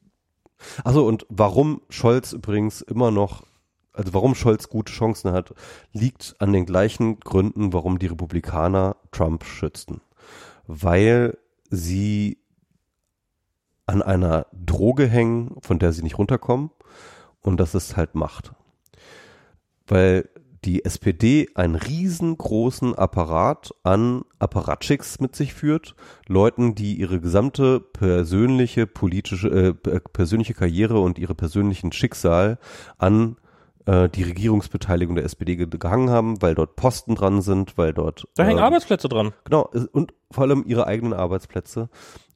also 0.83 1.05
und 1.05 1.25
warum 1.29 1.81
Scholz 1.89 2.33
übrigens 2.33 2.81
immer 2.81 3.11
noch, 3.11 3.43
also 3.93 4.13
warum 4.13 4.35
Scholz 4.35 4.69
gute 4.69 4.91
Chancen 4.91 5.31
hat, 5.31 5.53
liegt 5.91 6.35
an 6.39 6.53
den 6.53 6.65
gleichen 6.65 7.19
Gründen, 7.19 7.73
warum 7.73 7.99
die 7.99 8.07
Republikaner 8.07 8.95
Trump 9.11 9.43
schützten. 9.43 10.01
Weil 10.67 11.37
sie 11.69 12.37
an 13.85 14.01
einer 14.01 14.45
Droge 14.53 15.07
hängen, 15.07 15.55
von 15.61 15.79
der 15.79 15.93
sie 15.93 16.03
nicht 16.03 16.17
runterkommen 16.17 16.69
und 17.41 17.59
das 17.59 17.75
ist 17.75 17.97
halt 17.97 18.15
Macht. 18.15 18.53
Weil 19.87 20.29
die 20.65 20.83
SPD 20.83 21.49
einen 21.55 21.75
riesengroßen 21.75 22.95
Apparat 22.95 23.73
an 23.83 24.23
Apparatschicks 24.39 25.19
mit 25.19 25.35
sich 25.35 25.53
führt, 25.53 25.95
Leuten, 26.27 26.75
die 26.75 26.95
ihre 26.95 27.19
gesamte 27.19 27.79
persönliche 27.79 28.87
politische, 28.87 29.47
äh, 29.47 29.99
persönliche 29.99 30.53
Karriere 30.53 30.99
und 30.99 31.17
ihre 31.17 31.35
persönlichen 31.35 31.91
Schicksal 31.91 32.57
an 32.97 33.37
äh, 33.85 34.09
die 34.09 34.23
Regierungsbeteiligung 34.23 35.15
der 35.15 35.25
SPD 35.25 35.55
gehangen 35.55 36.09
haben, 36.09 36.41
weil 36.41 36.55
dort 36.55 36.75
Posten 36.75 37.15
dran 37.15 37.41
sind, 37.41 37.77
weil 37.77 37.93
dort 37.93 38.27
da 38.35 38.43
hängen 38.43 38.59
äh, 38.59 38.63
Arbeitsplätze 38.63 39.09
dran. 39.09 39.33
Genau 39.45 39.69
und 39.91 40.13
vor 40.31 40.43
allem 40.43 40.63
ihre 40.65 40.87
eigenen 40.87 41.13
Arbeitsplätze 41.13 41.89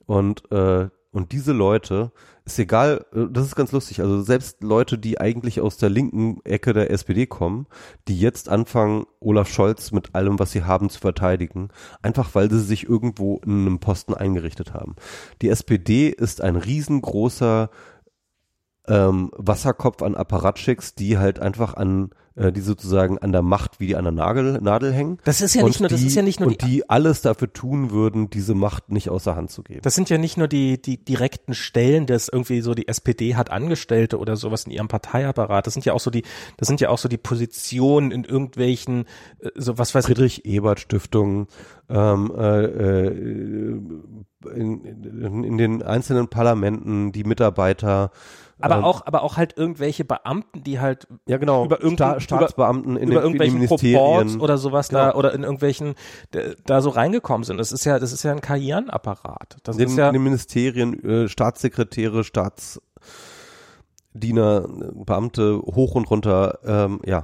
und 0.05 0.49
äh, 0.51 0.89
und 1.14 1.32
diese 1.32 1.53
Leute, 1.53 2.11
ist 2.43 2.59
egal, 2.59 3.05
äh, 3.14 3.28
das 3.30 3.45
ist 3.45 3.55
ganz 3.55 3.72
lustig, 3.72 4.01
also 4.01 4.22
selbst 4.22 4.64
Leute, 4.64 4.97
die 4.97 5.22
eigentlich 5.22 5.61
aus 5.61 5.78
der 5.78 5.89
linken 5.89 6.41
Ecke 6.43 6.74
der 6.74 6.91
SPD 6.91 7.28
kommen, 7.28 7.68
die 8.07 8.20
jetzt 8.20 8.49
anfangen, 8.49 9.05
Olaf 9.20 9.47
Scholz 9.47 9.91
mit 9.91 10.16
allem, 10.16 10.39
was 10.39 10.51
sie 10.51 10.64
haben, 10.64 10.89
zu 10.89 10.99
verteidigen, 10.99 11.70
einfach 12.01 12.34
weil 12.34 12.49
sie 12.49 12.59
sich 12.59 12.89
irgendwo 12.89 13.38
in 13.45 13.68
einem 13.68 13.80
Posten 13.80 14.14
eingerichtet 14.16 14.74
haben. 14.74 14.95
Die 15.41 15.49
SPD 15.49 16.09
ist 16.09 16.41
ein 16.41 16.55
riesengroßer 16.55 17.70
ähm, 18.88 19.32
Wasserkopf 19.38 20.01
an 20.01 20.16
Apparatschicks, 20.16 20.95
die 20.95 21.18
halt 21.20 21.39
einfach 21.39 21.76
an 21.76 22.09
die 22.36 22.61
sozusagen 22.61 23.19
an 23.19 23.31
der 23.31 23.41
Macht 23.43 23.79
wie 23.79 23.88
die 23.88 23.95
an 23.95 24.05
der 24.05 24.11
Nagel, 24.11 24.59
Nadel 24.61 24.91
hängen. 24.91 25.19
Das 25.23 25.41
ist 25.41 25.53
ja 25.53 25.63
nicht 25.63 25.79
nur, 25.79 25.89
die, 25.89 25.95
das 25.95 26.03
ist 26.03 26.15
ja 26.15 26.21
nicht 26.21 26.39
nur 26.39 26.49
und 26.49 26.61
die, 26.61 26.65
die 26.65 26.89
alles 26.89 27.21
dafür 27.21 27.51
tun 27.51 27.91
würden, 27.91 28.29
diese 28.29 28.55
Macht 28.55 28.91
nicht 28.91 29.09
außer 29.09 29.36
Hand 29.36 29.51
zu 29.51 29.61
geben. 29.61 29.81
Das 29.84 29.95
sind 29.95 30.09
ja 30.09 30.17
nicht 30.17 30.38
nur 30.38 30.47
die 30.47 30.81
die 30.81 30.97
direkten 30.97 31.53
Stellen, 31.53 32.05
dass 32.05 32.29
irgendwie 32.29 32.61
so 32.61 32.73
die 32.73 32.88
SPD 32.88 33.36
hat 33.36 33.51
Angestellte 33.51 34.17
oder 34.17 34.36
sowas 34.36 34.65
in 34.65 34.71
ihrem 34.71 34.88
Parteiapparat. 34.88 35.67
Das 35.67 35.73
sind 35.73 35.86
ja 35.86 35.93
auch 35.93 35.99
so 35.99 36.09
die, 36.09 36.23
das 36.57 36.67
sind 36.67 36.81
ja 36.81 36.89
auch 36.89 36.97
so 36.97 37.07
die 37.07 37.17
Positionen 37.17 38.11
in 38.11 38.23
irgendwelchen 38.23 39.05
äh, 39.39 39.49
so 39.55 39.77
was 39.77 39.93
weiß 39.93 40.05
Friedrich 40.05 40.45
Ebert 40.45 40.79
Stiftung, 40.79 41.47
ähm, 41.89 42.31
äh, 42.36 42.63
äh, 42.63 43.79
in, 44.54 44.86
in, 44.86 45.43
in 45.43 45.58
den 45.58 45.84
einzelnen 45.84 46.28
Parlamenten, 46.28 47.12
die 47.12 47.24
Mitarbeiter, 47.24 48.12
aber 48.60 48.78
ähm, 48.78 48.84
auch, 48.86 49.06
aber 49.06 49.24
auch 49.24 49.36
halt 49.36 49.58
irgendwelche 49.58 50.06
Beamten, 50.06 50.64
die 50.64 50.80
halt 50.80 51.08
ja 51.28 51.38
genau, 51.38 51.66
über 51.66 51.80
Sta 51.91 52.20
Staatsbeamten 52.20 52.95
in, 52.95 53.10
über 53.10 53.22
den, 53.22 53.34
in 53.34 53.39
irgendwelchen 53.39 53.60
Proports 53.68 53.84
Ministerien. 53.84 54.41
oder 54.41 54.58
sowas 54.58 54.88
da 54.88 55.08
Genau. 55.08 55.18
oder 55.18 55.34
in 55.34 55.43
irgendwelchen 55.43 55.95
da, 56.32 56.39
da 56.66 56.82
so 56.82 56.89
reingekommen 56.89 57.43
sind. 57.43 57.58
Das 57.58 57.72
ist 57.74 57.84
ja, 57.84 57.99
das 57.99 58.14
ist 58.14 58.24
ja 58.24 58.32
ein 58.32 58.41
Karrierenapparat. 58.41 59.58
Das 59.64 59.78
in, 59.78 59.88
ist 59.88 59.97
ja 59.97 60.08
in 60.08 60.14
den 60.14 60.24
Ministerien, 60.24 61.04
äh, 61.04 61.28
Staatssekretäre, 61.28 62.24
Staatsdiener, 62.24 62.82
Beamte 64.93 65.60
hoch 65.60 65.95
und 65.95 66.10
runter, 66.10 66.60
ähm, 66.66 67.01
ja, 67.06 67.24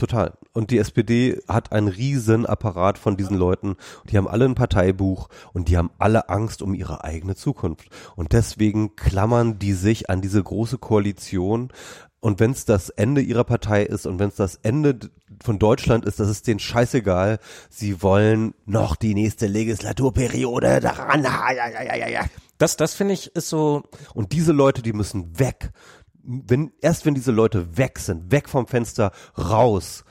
total. 0.00 0.32
Und 0.52 0.70
die 0.70 0.78
SPD 0.78 1.40
hat 1.46 1.72
einen 1.72 1.88
riesen 1.88 2.46
Apparat 2.46 2.98
von 2.98 3.16
diesen 3.16 3.36
Leuten. 3.36 3.76
Die 4.10 4.16
haben 4.16 4.28
alle 4.28 4.44
ein 4.44 4.54
Parteibuch 4.54 5.28
und 5.52 5.68
die 5.68 5.76
haben 5.76 5.90
alle 5.98 6.28
Angst 6.28 6.62
um 6.62 6.74
ihre 6.74 7.04
eigene 7.04 7.36
Zukunft. 7.36 7.88
Und 8.16 8.32
deswegen 8.32 8.96
klammern 8.96 9.58
die 9.58 9.74
sich 9.74 10.10
an 10.10 10.20
diese 10.20 10.42
große 10.42 10.78
Koalition. 10.78 11.70
Und 12.20 12.38
wenn 12.38 12.50
es 12.50 12.66
das 12.66 12.90
Ende 12.90 13.22
ihrer 13.22 13.44
Partei 13.44 13.82
ist 13.82 14.06
und 14.06 14.18
wenn 14.18 14.28
es 14.28 14.36
das 14.36 14.56
Ende 14.56 14.98
von 15.42 15.58
Deutschland 15.58 16.04
ist, 16.04 16.20
das 16.20 16.28
ist 16.28 16.46
denen 16.46 16.60
scheißegal. 16.60 17.38
Sie 17.70 18.02
wollen 18.02 18.54
noch 18.66 18.96
die 18.96 19.14
nächste 19.14 19.46
Legislaturperiode 19.46 20.80
daran. 20.80 21.22
Ja, 21.22 21.50
ja, 21.52 21.82
ja, 21.82 21.96
ja, 21.96 22.08
ja. 22.08 22.24
das, 22.58 22.76
das 22.76 22.92
finde 22.92 23.14
ich 23.14 23.34
ist 23.34 23.48
so. 23.48 23.84
Und 24.12 24.32
diese 24.32 24.52
Leute, 24.52 24.82
die 24.82 24.92
müssen 24.92 25.38
weg. 25.38 25.70
Wenn, 26.32 26.72
erst 26.80 27.06
wenn 27.06 27.14
diese 27.14 27.32
Leute 27.32 27.76
weg 27.76 27.98
sind, 27.98 28.30
weg 28.30 28.48
vom 28.48 28.66
Fenster, 28.66 29.10
raus, 29.36 30.04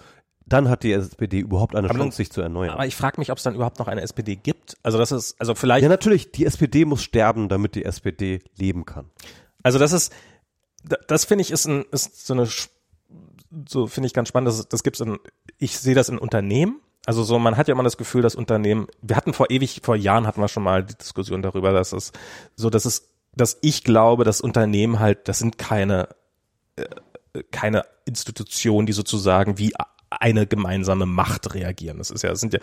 dann 0.46 0.68
hat 0.68 0.84
die 0.84 0.92
SPD 0.92 1.40
überhaupt 1.40 1.76
eine 1.76 1.90
Aber 1.90 1.98
Chance, 2.00 2.18
sich 2.18 2.32
zu 2.32 2.42
erneuern. 2.42 2.72
Aber 2.72 2.86
ich 2.88 2.96
frage 2.96 3.22
mich, 3.22 3.32
ob 3.32 3.38
es 3.38 3.44
dann 3.44 3.56
überhaupt 3.56 3.80
noch 3.80 3.88
eine 3.88 4.02
SPD 4.02 4.36
gibt. 4.36 4.76
Also 4.84 4.98
das 4.98 5.12
ist, 5.12 5.40
also 5.40 5.54
vielleicht, 5.56 5.84
ja, 5.84 5.90
natürlich, 5.90 6.32
die 6.32 6.46
SPD 6.46 6.86
muss 6.86 7.04
sterben, 7.04 7.48
damit 7.50 7.76
die 7.76 7.86
SPD 7.86 8.42
leben 8.58 8.86
kann. 8.86 9.10
also 9.64 9.78
das 9.80 9.92
ist, 9.94 10.12
da- 10.84 10.98
das 11.08 11.26
finde 11.26 11.44
ich 11.44 11.52
ist 11.52 11.68
ein, 11.68 11.86
ist 11.92 12.26
so 12.26 12.34
eine, 12.34 12.48
so 13.68 13.88
finde 13.88 14.08
ich 14.08 14.14
ganz 14.14 14.30
spannend. 14.30 14.48
Das, 14.50 14.68
das 14.68 14.84
gibt's 14.84 15.00
in, 15.00 15.20
ich 15.58 15.78
sehe 15.78 15.96
das 15.96 16.10
in 16.10 16.18
Unternehmen. 16.18 16.80
Also 17.06 17.24
so, 17.24 17.40
man 17.40 17.56
hat 17.58 17.68
ja 17.68 17.74
immer 17.74 17.84
das 17.84 17.98
Gefühl, 17.98 18.22
dass 18.22 18.36
Unternehmen, 18.36 18.88
wir 19.02 19.16
hatten 19.16 19.34
vor 19.34 19.50
ewig, 19.50 19.82
vor 19.84 19.96
Jahren 19.96 20.28
hatten 20.28 20.42
wir 20.42 20.48
schon 20.48 20.64
mal 20.64 20.84
die 20.84 20.96
Diskussion 20.96 21.42
darüber, 21.42 21.72
dass 21.72 21.94
es 21.94 22.12
so, 22.56 22.70
dass 22.70 22.86
es, 22.86 23.08
dass 23.40 23.58
ich 23.62 23.84
glaube, 23.84 24.24
dass 24.24 24.42
Unternehmen 24.42 25.00
halt, 25.00 25.28
das 25.28 25.40
sind 25.40 25.58
keine, 25.58 26.10
äh, 26.76 26.86
keine 27.52 27.84
Institution, 28.06 28.86
die 28.86 28.94
sozusagen 28.94 29.58
wie 29.58 29.74
eine 30.10 30.48
gemeinsame 30.48 31.06
Macht 31.06 31.54
reagieren. 31.54 32.00
Das 32.00 32.10
ist 32.10 32.24
ja, 32.24 32.30
das 32.30 32.40
sind 32.40 32.54
ja, 32.54 32.60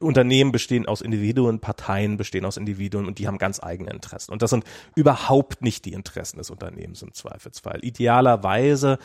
Unternehmen 0.00 0.50
bestehen 0.50 0.86
aus 0.86 1.00
Individuen, 1.00 1.60
Parteien 1.60 2.16
bestehen 2.16 2.44
aus 2.44 2.56
Individuen 2.56 3.06
und 3.06 3.18
die 3.18 3.28
haben 3.28 3.38
ganz 3.38 3.62
eigene 3.62 3.90
Interessen. 3.90 4.32
Und 4.32 4.42
das 4.42 4.50
sind 4.50 4.64
überhaupt 4.96 5.62
nicht 5.62 5.84
die 5.84 5.92
Interessen 5.92 6.38
des 6.38 6.50
Unternehmens 6.50 7.02
im 7.02 7.14
Zweifelsfall. 7.14 7.78
Idealerweise 7.82 8.98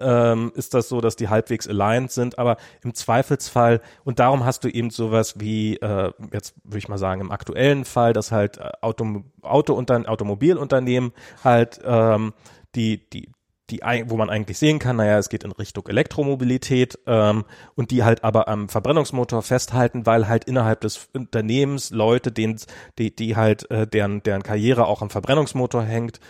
ähm, 0.00 0.52
ist 0.54 0.74
das 0.74 0.88
so, 0.88 1.00
dass 1.00 1.16
die 1.16 1.28
halbwegs 1.28 1.68
aligned 1.68 2.10
sind, 2.10 2.38
aber 2.38 2.56
im 2.82 2.94
Zweifelsfall, 2.94 3.80
und 4.04 4.18
darum 4.18 4.44
hast 4.44 4.64
du 4.64 4.68
eben 4.68 4.90
sowas 4.90 5.38
wie, 5.38 5.76
äh, 5.76 6.12
jetzt 6.32 6.54
würde 6.64 6.78
ich 6.78 6.88
mal 6.88 6.98
sagen, 6.98 7.20
im 7.20 7.30
aktuellen 7.30 7.84
Fall, 7.84 8.12
dass 8.12 8.32
halt 8.32 8.58
äh, 8.58 8.70
Auto, 8.80 9.24
Auto 9.42 9.78
Automobilunternehmen 9.78 11.12
halt 11.44 11.80
ähm, 11.84 12.32
die, 12.74 13.08
die, 13.10 13.28
die, 13.70 13.80
wo 14.06 14.16
man 14.16 14.30
eigentlich 14.30 14.58
sehen 14.58 14.78
kann, 14.78 14.96
naja, 14.96 15.18
es 15.18 15.28
geht 15.28 15.44
in 15.44 15.52
Richtung 15.52 15.86
Elektromobilität 15.86 16.98
ähm, 17.06 17.44
und 17.74 17.90
die 17.90 18.02
halt 18.02 18.24
aber 18.24 18.48
am 18.48 18.68
Verbrennungsmotor 18.68 19.42
festhalten, 19.42 20.06
weil 20.06 20.28
halt 20.28 20.44
innerhalb 20.44 20.80
des 20.80 21.08
Unternehmens 21.12 21.90
Leute, 21.90 22.32
denen, 22.32 22.58
die, 22.98 23.14
die 23.14 23.36
halt, 23.36 23.70
äh, 23.70 23.86
deren, 23.86 24.22
deren 24.22 24.42
Karriere 24.42 24.86
auch 24.86 25.02
am 25.02 25.10
Verbrennungsmotor 25.10 25.82
hängt, 25.82 26.20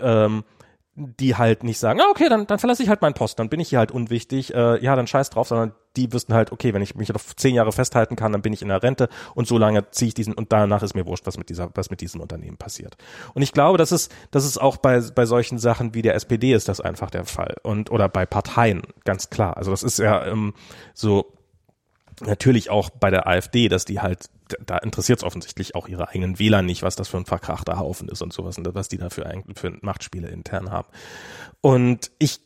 ähm, 0.00 0.44
die 0.94 1.36
halt 1.36 1.64
nicht 1.64 1.78
sagen, 1.78 2.00
ah, 2.02 2.10
okay, 2.10 2.28
dann, 2.28 2.46
dann 2.46 2.58
verlasse 2.58 2.82
ich 2.82 2.90
halt 2.90 3.00
meinen 3.00 3.14
Post, 3.14 3.38
dann 3.38 3.48
bin 3.48 3.60
ich 3.60 3.70
hier 3.70 3.78
halt 3.78 3.92
unwichtig, 3.92 4.52
äh, 4.54 4.82
ja, 4.84 4.94
dann 4.94 5.06
scheiß 5.06 5.30
drauf, 5.30 5.48
sondern 5.48 5.72
die 5.96 6.12
wüssten 6.12 6.34
halt, 6.34 6.52
okay, 6.52 6.74
wenn 6.74 6.82
ich 6.82 6.94
mich 6.94 7.14
auf 7.14 7.34
zehn 7.34 7.54
Jahre 7.54 7.72
festhalten 7.72 8.14
kann, 8.14 8.32
dann 8.32 8.42
bin 8.42 8.52
ich 8.52 8.60
in 8.60 8.68
der 8.68 8.82
Rente 8.82 9.08
und 9.34 9.46
so 9.46 9.56
lange 9.56 9.90
ziehe 9.90 10.08
ich 10.08 10.14
diesen 10.14 10.34
und 10.34 10.52
danach 10.52 10.82
ist 10.82 10.94
mir 10.94 11.06
wurscht, 11.06 11.26
was 11.26 11.38
mit 11.38 11.48
dieser, 11.48 11.70
was 11.74 11.88
mit 11.88 12.02
diesem 12.02 12.20
Unternehmen 12.20 12.58
passiert. 12.58 12.96
Und 13.32 13.40
ich 13.40 13.52
glaube, 13.52 13.78
das 13.78 13.90
ist, 13.90 14.12
das 14.30 14.44
ist 14.44 14.58
auch 14.58 14.76
bei, 14.76 15.00
bei 15.00 15.24
solchen 15.24 15.58
Sachen 15.58 15.94
wie 15.94 16.02
der 16.02 16.14
SPD 16.14 16.52
ist 16.52 16.68
das 16.68 16.80
einfach 16.80 17.10
der 17.10 17.24
Fall 17.24 17.56
und 17.62 17.90
oder 17.90 18.10
bei 18.10 18.26
Parteien 18.26 18.82
ganz 19.04 19.30
klar. 19.30 19.56
Also 19.56 19.70
das 19.70 19.82
ist 19.82 19.98
ja 19.98 20.26
ähm, 20.26 20.52
so 20.92 21.32
natürlich 22.20 22.70
auch 22.70 22.90
bei 22.90 23.10
der 23.10 23.26
AfD, 23.26 23.68
dass 23.68 23.84
die 23.84 24.00
halt, 24.00 24.26
da 24.64 24.78
interessiert 24.78 25.18
es 25.20 25.24
offensichtlich 25.24 25.74
auch 25.74 25.88
ihre 25.88 26.08
eigenen 26.08 26.38
Wähler 26.38 26.62
nicht, 26.62 26.82
was 26.82 26.96
das 26.96 27.08
für 27.08 27.16
ein 27.18 27.26
verkrachter 27.26 27.78
Haufen 27.78 28.08
ist 28.08 28.22
und 28.22 28.32
sowas 28.32 28.58
und 28.58 28.74
was 28.74 28.88
die 28.88 28.98
da 28.98 29.10
für, 29.10 29.26
ein- 29.26 29.44
für 29.56 29.76
Machtspiele 29.82 30.28
intern 30.28 30.70
haben. 30.70 30.88
Und 31.60 32.10
ich, 32.18 32.40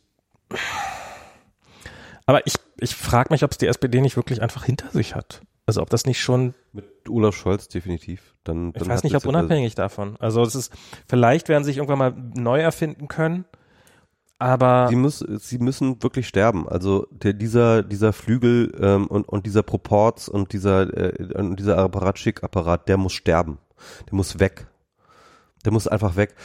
aber 2.25 2.45
ich, 2.45 2.55
ich 2.79 2.95
frage 2.95 3.33
mich, 3.33 3.43
ob 3.43 3.51
es 3.51 3.57
die 3.57 3.67
SPD 3.67 4.01
nicht 4.01 4.15
wirklich 4.17 4.41
einfach 4.41 4.65
hinter 4.65 4.89
sich 4.91 5.15
hat. 5.15 5.41
Also 5.65 5.81
ob 5.81 5.89
das 5.89 6.05
nicht 6.05 6.21
schon, 6.21 6.53
Mit 6.71 6.85
Olaf 7.09 7.35
Scholz 7.35 7.67
definitiv. 7.67 8.33
Dann, 8.43 8.69
ich 8.69 8.73
dann 8.75 8.87
weiß 8.87 8.97
hat 8.99 9.03
nicht, 9.03 9.15
ob 9.15 9.25
unabhängig 9.25 9.75
davon. 9.75 10.15
Also 10.19 10.41
es 10.41 10.55
ist, 10.55 10.71
vielleicht 11.09 11.49
werden 11.49 11.63
sie 11.63 11.71
sich 11.71 11.77
irgendwann 11.77 11.97
mal 11.99 12.13
neu 12.35 12.59
erfinden 12.61 13.07
können, 13.09 13.43
aber 14.39 14.87
Sie, 14.89 14.95
muss, 14.95 15.19
sie 15.19 15.57
müssen 15.57 16.01
wirklich 16.03 16.27
sterben. 16.27 16.67
Also 16.67 17.07
der, 17.11 17.33
dieser, 17.33 17.83
dieser 17.83 18.13
Flügel 18.13 18.71
ähm, 18.79 19.07
und, 19.07 19.27
und 19.27 19.45
dieser 19.45 19.63
Proports 19.63 20.29
und 20.29 20.53
dieser, 20.53 20.95
äh, 20.95 21.33
und 21.33 21.59
dieser 21.59 21.77
Apparatschik-Apparat, 21.77 22.87
der 22.87 22.97
muss 22.97 23.13
sterben. 23.13 23.57
Der 24.07 24.15
muss 24.15 24.39
weg. 24.39 24.67
Der 25.65 25.71
muss 25.71 25.87
einfach 25.87 26.15
weg. 26.15 26.35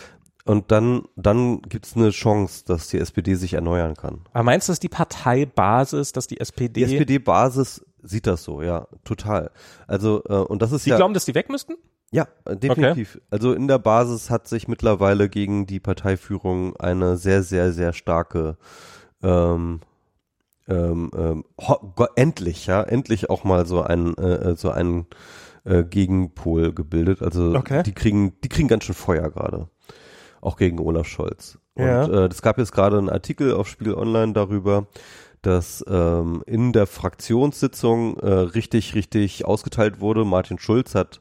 Und 0.45 0.73
dann, 0.73 1.03
dann 1.17 1.63
gibt's 1.63 1.97
eine 1.97 2.11
Chance, 2.11 2.65
dass 2.67 2.89
die 2.89 2.99
SPD 2.99 3.35
sich 3.35 3.55
erneuern 3.55 3.95
kann. 3.95 4.23
Aber 4.33 4.43
meinst 4.43 4.69
du, 4.69 4.73
dass 4.73 4.81
die 4.81 4.89
Parteibasis, 4.89 6.13
dass 6.13 6.27
die 6.27 6.41
SPD, 6.41 6.85
Die 6.85 6.95
SPD-Basis 6.95 7.85
sieht 8.03 8.27
das 8.27 8.43
so, 8.43 8.63
ja, 8.63 8.89
total. 9.05 9.53
Also, 9.87 10.23
äh, 10.29 10.35
und 10.35 10.61
das 10.63 10.73
ist 10.73 10.85
Sie 10.85 10.91
ja. 10.91 10.97
glauben, 10.97 11.15
dass 11.15 11.25
die 11.25 11.35
weg 11.35 11.49
müssten? 11.49 11.75
Ja, 12.13 12.29
äh, 12.45 12.57
definitiv. 12.57 13.21
Also 13.31 13.53
in 13.53 13.67
der 13.67 13.79
Basis 13.79 14.31
hat 14.31 14.47
sich 14.47 14.69
mittlerweile 14.69 15.29
gegen 15.29 15.67
die 15.67 15.81
Parteiführung 15.81 16.77
eine 16.77 17.17
sehr, 17.17 17.43
sehr, 17.43 17.73
sehr 17.73 17.93
starke 17.93 18.57
ähm, 19.23 19.81
ähm, 20.69 21.11
ähm, 21.17 21.45
endlich, 22.15 22.67
ja, 22.67 22.83
endlich 22.83 23.31
auch 23.31 23.45
mal 23.45 23.67
so 23.67 23.83
ein 23.83 24.17
äh, 24.17 24.55
so 24.57 24.71
ein 24.71 25.07
äh, 25.65 25.85
Gegenpol 25.85 26.73
gebildet. 26.73 27.23
Also 27.23 27.55
Okay. 27.57 27.83
die 27.83 27.93
kriegen, 27.93 28.41
die 28.43 28.49
kriegen 28.49 28.69
ganz 28.69 28.85
schön 28.85 28.95
Feuer 28.95 29.31
gerade. 29.31 29.69
Auch 30.41 30.57
gegen 30.57 30.79
Olaf 30.81 31.07
Scholz. 31.07 31.59
Ja. 31.77 32.05
Und 32.05 32.13
äh, 32.13 32.27
es 32.27 32.43
gab 32.43 32.59
jetzt 32.59 32.73
gerade 32.73 32.99
einen 32.99 33.09
Artikel 33.09 33.55
auf 33.55 33.69
Spiel 33.69 33.95
Online 33.95 34.33
darüber, 34.33 34.87
dass 35.41 35.85
ähm, 35.89 36.43
in 36.47 36.73
der 36.73 36.87
Fraktionssitzung 36.87 38.19
äh, 38.19 38.29
richtig, 38.29 38.95
richtig 38.95 39.45
ausgeteilt 39.45 40.01
wurde. 40.01 40.25
Martin 40.25 40.59
Schulz 40.59 40.95
hat 40.95 41.21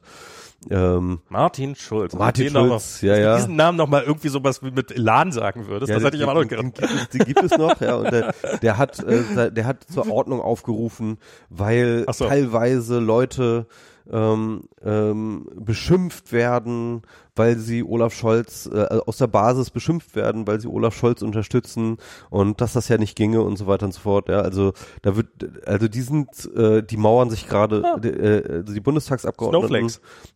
ähm, 0.70 1.20
Martin 1.28 1.74
Schulz. 1.74 2.14
Martin 2.14 2.44
Den 2.44 2.52
noch 2.54 2.68
Schulz, 2.68 3.00
ja, 3.02 3.16
ja. 3.16 3.36
Diesen 3.36 3.56
Namen 3.56 3.76
noch 3.78 3.88
mal 3.88 4.02
irgendwie 4.02 4.28
sowas 4.28 4.62
wie 4.62 4.70
mit 4.70 4.90
Elan 4.92 5.32
sagen 5.32 5.66
würdest, 5.66 5.90
das 5.92 6.02
hätte 6.04 6.16
ich 6.16 6.22
aber 6.22 6.34
noch 6.34 6.44
den, 6.48 6.72
gedacht. 6.72 6.80
den, 6.80 6.88
gibt 6.88 7.00
es- 7.02 7.08
den 7.10 7.24
gibt 7.26 7.42
es 7.42 7.58
noch, 7.58 7.80
ja, 7.80 7.96
und 7.96 8.12
der, 8.12 8.34
der 8.62 8.78
hat, 8.78 9.02
äh, 9.02 9.50
der 9.52 9.64
hat 9.66 9.84
zur 9.84 10.10
Ordnung 10.10 10.40
aufgerufen, 10.40 11.18
weil 11.50 12.04
so. 12.12 12.26
teilweise 12.26 12.98
Leute 12.98 13.66
ähm, 14.10 14.62
ähm, 14.84 15.46
beschimpft 15.54 16.32
werden, 16.32 17.02
weil 17.36 17.56
sie 17.58 17.82
Olaf 17.84 18.12
Scholz 18.14 18.68
äh, 18.72 18.86
aus 19.06 19.18
der 19.18 19.26
Basis 19.26 19.70
beschimpft 19.70 20.14
werden, 20.16 20.46
weil 20.46 20.60
sie 20.60 20.68
Olaf 20.68 20.94
Scholz 20.94 21.22
unterstützen 21.22 21.96
und 22.30 22.60
dass 22.60 22.72
das 22.74 22.88
ja 22.88 22.98
nicht 22.98 23.16
ginge 23.16 23.42
und 23.42 23.56
so 23.56 23.66
weiter 23.66 23.86
und 23.86 23.92
so 23.92 24.00
fort. 24.00 24.28
Ja, 24.28 24.40
also 24.40 24.72
da 25.02 25.16
wird, 25.16 25.28
also 25.66 25.88
die 25.88 26.02
sind, 26.02 26.28
äh, 26.54 26.82
die 26.82 26.96
mauern 26.96 27.30
sich 27.30 27.48
gerade, 27.48 27.82
Ah. 27.84 27.98
die, 27.98 28.08
äh, 28.08 28.52
also 28.60 28.72
die 28.74 28.80
Bundestagsabgeordneten, 28.80 29.90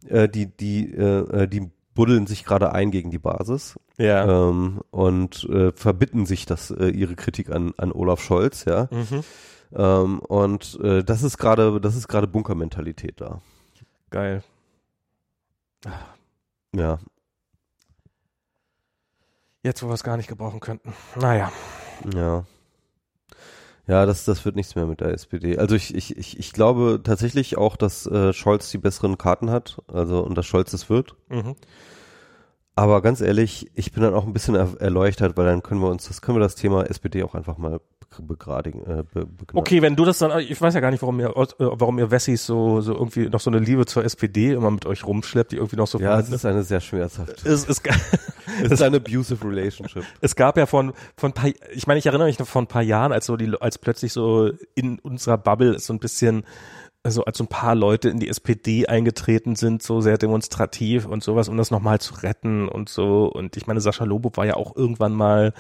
äh, 0.08 0.28
die, 0.28 0.46
die, 0.46 0.92
äh, 0.94 1.42
äh, 1.42 1.48
die 1.48 1.70
buddeln 1.94 2.26
sich 2.26 2.44
gerade 2.44 2.72
ein 2.72 2.90
gegen 2.90 3.10
die 3.10 3.18
Basis 3.18 3.78
Ja. 3.96 4.48
ähm, 4.48 4.80
und 4.90 5.44
äh, 5.50 5.72
verbitten 5.72 6.26
sich 6.26 6.44
das 6.44 6.70
äh, 6.70 6.88
ihre 6.88 7.14
Kritik 7.14 7.50
an 7.50 7.72
an 7.78 7.90
Olaf 7.90 8.20
Scholz, 8.22 8.66
ja. 8.66 8.88
Mhm. 8.90 9.20
Ähm, 9.74 10.18
und 10.20 10.78
äh, 10.82 11.02
das 11.02 11.22
ist 11.22 11.38
gerade 11.38 11.80
das 11.80 11.96
ist 11.96 12.06
gerade 12.06 12.26
Bunkermentalität 12.28 13.20
da. 13.20 13.40
Geil. 14.10 14.42
Ja. 16.74 16.98
Jetzt, 19.62 19.82
wo 19.82 19.88
wir 19.88 19.94
es 19.94 20.04
gar 20.04 20.16
nicht 20.16 20.28
gebrauchen 20.28 20.60
könnten. 20.60 20.92
Naja. 21.16 21.50
Ja. 22.14 22.44
Ja, 23.88 24.04
das, 24.04 24.24
das 24.24 24.44
wird 24.44 24.56
nichts 24.56 24.74
mehr 24.74 24.86
mit 24.86 25.00
der 25.00 25.10
SPD. 25.10 25.58
Also 25.58 25.76
ich, 25.76 25.94
ich, 25.94 26.16
ich, 26.16 26.38
ich 26.38 26.52
glaube 26.52 27.00
tatsächlich 27.04 27.56
auch, 27.56 27.76
dass 27.76 28.06
äh, 28.06 28.32
Scholz 28.32 28.70
die 28.70 28.78
besseren 28.78 29.16
Karten 29.16 29.50
hat, 29.50 29.80
also 29.86 30.24
und 30.24 30.36
dass 30.36 30.46
Scholz 30.46 30.72
es 30.72 30.90
wird. 30.90 31.14
Mhm. 31.28 31.54
Aber 32.74 33.00
ganz 33.00 33.20
ehrlich, 33.20 33.70
ich 33.74 33.92
bin 33.92 34.02
dann 34.02 34.14
auch 34.14 34.26
ein 34.26 34.32
bisschen 34.32 34.54
er 34.54 34.80
erleuchtet, 34.80 35.36
weil 35.36 35.46
dann 35.46 35.62
können 35.62 35.80
wir 35.80 35.88
uns, 35.88 36.08
das 36.08 36.20
können 36.20 36.36
wir 36.36 36.42
das 36.42 36.56
Thema 36.56 36.84
SPD 36.84 37.22
auch 37.22 37.34
einfach 37.34 37.58
mal 37.58 37.80
begradigen. 38.18 38.84
Äh, 38.86 39.04
be 39.12 39.26
okay, 39.54 39.82
wenn 39.82 39.96
du 39.96 40.04
das 40.04 40.18
dann, 40.18 40.38
ich 40.40 40.60
weiß 40.60 40.74
ja 40.74 40.80
gar 40.80 40.90
nicht, 40.90 41.02
warum 41.02 41.20
ihr, 41.20 41.30
äh, 41.30 41.46
warum 41.58 41.98
ihr 41.98 42.10
Wessis 42.10 42.46
so, 42.46 42.80
so 42.80 42.94
irgendwie 42.94 43.28
noch 43.28 43.40
so 43.40 43.50
eine 43.50 43.58
Liebe 43.58 43.86
zur 43.86 44.04
SPD 44.04 44.52
immer 44.52 44.70
mit 44.70 44.86
euch 44.86 45.04
rumschleppt, 45.06 45.52
die 45.52 45.56
irgendwie 45.56 45.76
noch 45.76 45.86
so. 45.86 45.98
Ja, 45.98 46.18
es 46.18 46.30
ist 46.30 46.46
eine 46.46 46.62
sehr 46.62 46.80
schmerzhafte. 46.80 47.48
Es, 47.48 47.68
es, 47.68 47.82
es 48.62 48.72
ist 48.72 48.82
eine 48.82 48.96
abusive 48.98 49.44
relationship. 49.46 50.04
Es 50.20 50.36
gab 50.36 50.56
ja 50.56 50.66
von, 50.66 50.92
von 51.16 51.32
paar, 51.32 51.50
ich 51.72 51.86
meine, 51.86 51.98
ich 51.98 52.06
erinnere 52.06 52.28
mich 52.28 52.38
noch 52.38 52.48
von 52.48 52.64
ein 52.64 52.68
paar 52.68 52.82
Jahren, 52.82 53.12
als 53.12 53.26
so 53.26 53.36
die, 53.36 53.52
als 53.60 53.78
plötzlich 53.78 54.12
so 54.12 54.50
in 54.74 54.98
unserer 54.98 55.38
Bubble 55.38 55.78
so 55.78 55.92
ein 55.92 55.98
bisschen 55.98 56.44
also 57.06 57.24
als 57.24 57.38
so 57.38 57.44
ein 57.44 57.48
paar 57.48 57.76
Leute 57.76 58.08
in 58.08 58.18
die 58.18 58.28
SPD 58.28 58.86
eingetreten 58.88 59.54
sind, 59.54 59.80
so 59.80 60.00
sehr 60.00 60.18
demonstrativ 60.18 61.06
und 61.06 61.22
sowas, 61.22 61.48
um 61.48 61.56
das 61.56 61.70
nochmal 61.70 62.00
zu 62.00 62.14
retten 62.14 62.68
und 62.68 62.88
so. 62.88 63.30
Und 63.32 63.56
ich 63.56 63.68
meine, 63.68 63.80
Sascha 63.80 64.02
Lobo 64.02 64.32
war 64.34 64.44
ja 64.44 64.54
auch 64.54 64.74
irgendwann 64.74 65.12
mal 65.12 65.52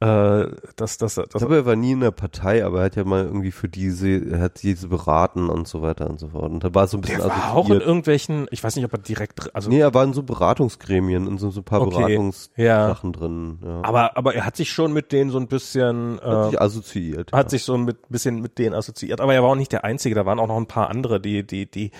äh, 0.00 0.46
das, 0.76 0.96
das, 0.96 1.16
das. 1.16 1.26
Ich 1.26 1.32
glaube, 1.32 1.56
er 1.56 1.66
war 1.66 1.76
nie 1.76 1.92
in 1.92 2.00
der 2.00 2.10
Partei, 2.10 2.64
aber 2.64 2.78
er 2.78 2.84
hat 2.86 2.96
ja 2.96 3.04
mal 3.04 3.22
irgendwie 3.22 3.50
für 3.50 3.68
diese, 3.68 4.08
er 4.08 4.40
hat 4.40 4.62
diese 4.62 4.88
beraten 4.88 5.50
und 5.50 5.68
so 5.68 5.82
weiter 5.82 6.08
und 6.08 6.18
so 6.18 6.28
fort. 6.28 6.50
Und 6.50 6.64
da 6.64 6.74
war 6.74 6.86
so 6.86 6.96
ein 6.96 7.02
bisschen 7.02 7.18
der 7.18 7.28
war 7.28 7.54
auch 7.54 7.68
in 7.68 7.82
irgendwelchen, 7.82 8.46
ich 8.50 8.64
weiß 8.64 8.76
nicht, 8.76 8.86
ob 8.86 8.94
er 8.94 8.98
direkt, 8.98 9.54
also. 9.54 9.68
Nee, 9.68 9.80
er 9.80 9.92
war 9.92 10.04
in 10.04 10.14
so 10.14 10.22
Beratungsgremien, 10.22 11.26
in 11.26 11.36
so, 11.36 11.50
so 11.50 11.60
ein 11.60 11.64
paar 11.64 11.82
okay, 11.82 11.96
Beratungssachen 11.96 13.12
ja. 13.12 13.18
drin. 13.18 13.58
Ja. 13.62 13.82
Aber, 13.82 14.16
aber 14.16 14.34
er 14.34 14.46
hat 14.46 14.56
sich 14.56 14.72
schon 14.72 14.94
mit 14.94 15.12
denen 15.12 15.30
so 15.30 15.38
ein 15.38 15.48
bisschen, 15.48 16.18
äh, 16.18 16.22
hat 16.22 16.50
sich 16.50 16.60
assoziiert. 16.62 17.32
Hat 17.32 17.46
ja. 17.46 17.50
sich 17.50 17.64
so 17.64 17.74
ein 17.74 17.92
bisschen 18.08 18.40
mit 18.40 18.56
denen 18.56 18.74
assoziiert. 18.74 19.20
Aber 19.20 19.34
er 19.34 19.42
war 19.42 19.50
auch 19.50 19.54
nicht 19.54 19.72
der 19.72 19.84
Einzige, 19.84 20.14
da 20.14 20.24
waren 20.24 20.38
auch 20.38 20.48
noch 20.48 20.56
ein 20.56 20.66
paar 20.66 20.88
andere, 20.88 21.20
die, 21.20 21.46
die, 21.46 21.70
die 21.70 21.90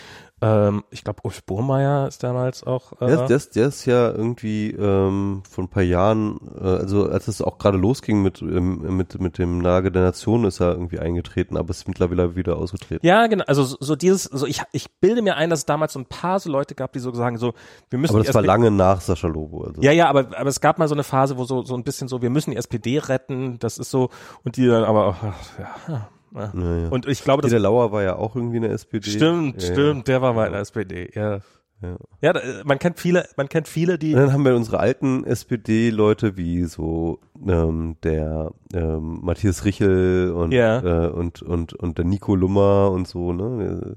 ähm, 0.42 0.84
ich 0.90 1.04
glaube, 1.04 1.20
Ulf 1.24 1.44
Burmeier 1.44 2.08
ist 2.08 2.22
damals 2.22 2.64
auch. 2.64 2.92
Äh, 3.00 3.08
der, 3.08 3.30
ist, 3.30 3.56
der, 3.56 3.68
ist 3.68 3.84
ja 3.84 4.10
irgendwie 4.10 4.70
ähm, 4.70 5.42
vor 5.48 5.64
ein 5.64 5.68
paar 5.68 5.82
Jahren, 5.82 6.40
äh, 6.58 6.64
also 6.64 7.10
als 7.10 7.28
es 7.28 7.42
auch 7.42 7.58
gerade 7.58 7.76
losging 7.76 8.22
mit, 8.22 8.40
ähm, 8.40 8.96
mit, 8.96 9.20
mit 9.20 9.36
dem 9.36 9.60
Lage 9.60 9.92
der 9.92 10.02
Nation, 10.02 10.44
ist 10.44 10.60
er 10.60 10.72
irgendwie 10.72 10.98
eingetreten, 10.98 11.58
aber 11.58 11.70
ist 11.70 11.86
mittlerweile 11.88 12.36
wieder 12.36 12.56
ausgetreten. 12.56 13.06
Ja, 13.06 13.26
genau. 13.26 13.44
Also 13.46 13.64
so, 13.64 13.76
so 13.80 13.96
dieses, 13.96 14.24
so 14.24 14.46
ich, 14.46 14.62
ich 14.72 14.90
bilde 15.00 15.20
mir 15.20 15.36
ein, 15.36 15.50
dass 15.50 15.60
es 15.60 15.66
damals 15.66 15.92
so 15.92 15.98
ein 15.98 16.06
paar 16.06 16.40
so 16.40 16.50
Leute 16.50 16.74
gab, 16.74 16.94
die 16.94 17.00
so 17.00 17.12
sagen, 17.12 17.36
so, 17.36 17.52
wir 17.90 17.98
müssen. 17.98 18.14
Aber 18.14 18.24
das 18.24 18.34
war 18.34 18.42
lange 18.42 18.70
nach 18.70 19.02
Sascha 19.02 19.28
Lobo. 19.28 19.64
Also. 19.64 19.82
Ja, 19.82 19.92
ja, 19.92 20.08
aber, 20.08 20.20
aber 20.38 20.48
es 20.48 20.62
gab 20.62 20.78
mal 20.78 20.88
so 20.88 20.94
eine 20.94 21.04
Phase, 21.04 21.36
wo 21.36 21.44
so, 21.44 21.62
so 21.64 21.74
ein 21.74 21.84
bisschen 21.84 22.08
so, 22.08 22.22
wir 22.22 22.30
müssen 22.30 22.52
die 22.52 22.56
SPD 22.56 22.98
retten, 22.98 23.58
das 23.58 23.76
ist 23.76 23.90
so, 23.90 24.08
und 24.42 24.56
die 24.56 24.66
dann 24.66 24.84
aber, 24.84 25.16
ach, 25.22 25.88
ja, 25.88 26.08
ja. 26.34 26.52
Ja, 26.54 26.88
Und 26.88 27.06
ich 27.06 27.22
glaube, 27.22 27.48
der 27.48 27.58
Lauer 27.58 27.92
war 27.92 28.02
ja 28.02 28.16
auch 28.16 28.36
irgendwie 28.36 28.56
in 28.56 28.62
der 28.62 28.72
SPD. 28.72 29.10
Stimmt, 29.10 29.62
stimmt, 29.62 30.08
der 30.08 30.22
war 30.22 30.32
mal 30.32 30.46
in 30.46 30.52
der 30.52 30.62
SPD, 30.62 31.10
ja. 31.14 31.40
Ja, 31.82 31.96
ja 32.20 32.34
man 32.64 32.78
kennt 32.78 33.00
viele, 33.00 33.26
man 33.36 33.48
kennt 33.48 33.66
viele, 33.66 33.98
die. 33.98 34.14
Und 34.14 34.20
dann 34.20 34.32
haben 34.32 34.44
wir 34.44 34.54
unsere 34.54 34.80
alten 34.80 35.24
SPD-Leute 35.24 36.36
wie 36.36 36.64
so 36.64 37.20
ähm, 37.46 37.96
der 38.02 38.52
ähm, 38.74 39.20
Matthias 39.22 39.64
Richel 39.64 40.32
und, 40.32 40.52
ja. 40.52 41.06
äh, 41.06 41.08
und 41.08 41.42
und 41.42 41.72
und 41.74 41.98
der 41.98 42.04
Nico 42.04 42.34
Lummer 42.34 42.90
und 42.90 43.08
so, 43.08 43.32
ne? 43.32 43.96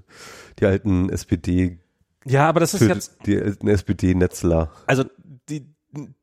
Die 0.60 0.66
alten 0.66 1.10
SPD. 1.10 1.80
Ja, 2.26 2.48
aber 2.48 2.62
das 2.62 2.74
ist 2.74 2.88
jetzt 2.88 3.18
die 3.26 3.38
alten 3.38 3.68
SPD-Netzler. 3.68 4.72
Also 4.88 5.04
die 5.50 5.73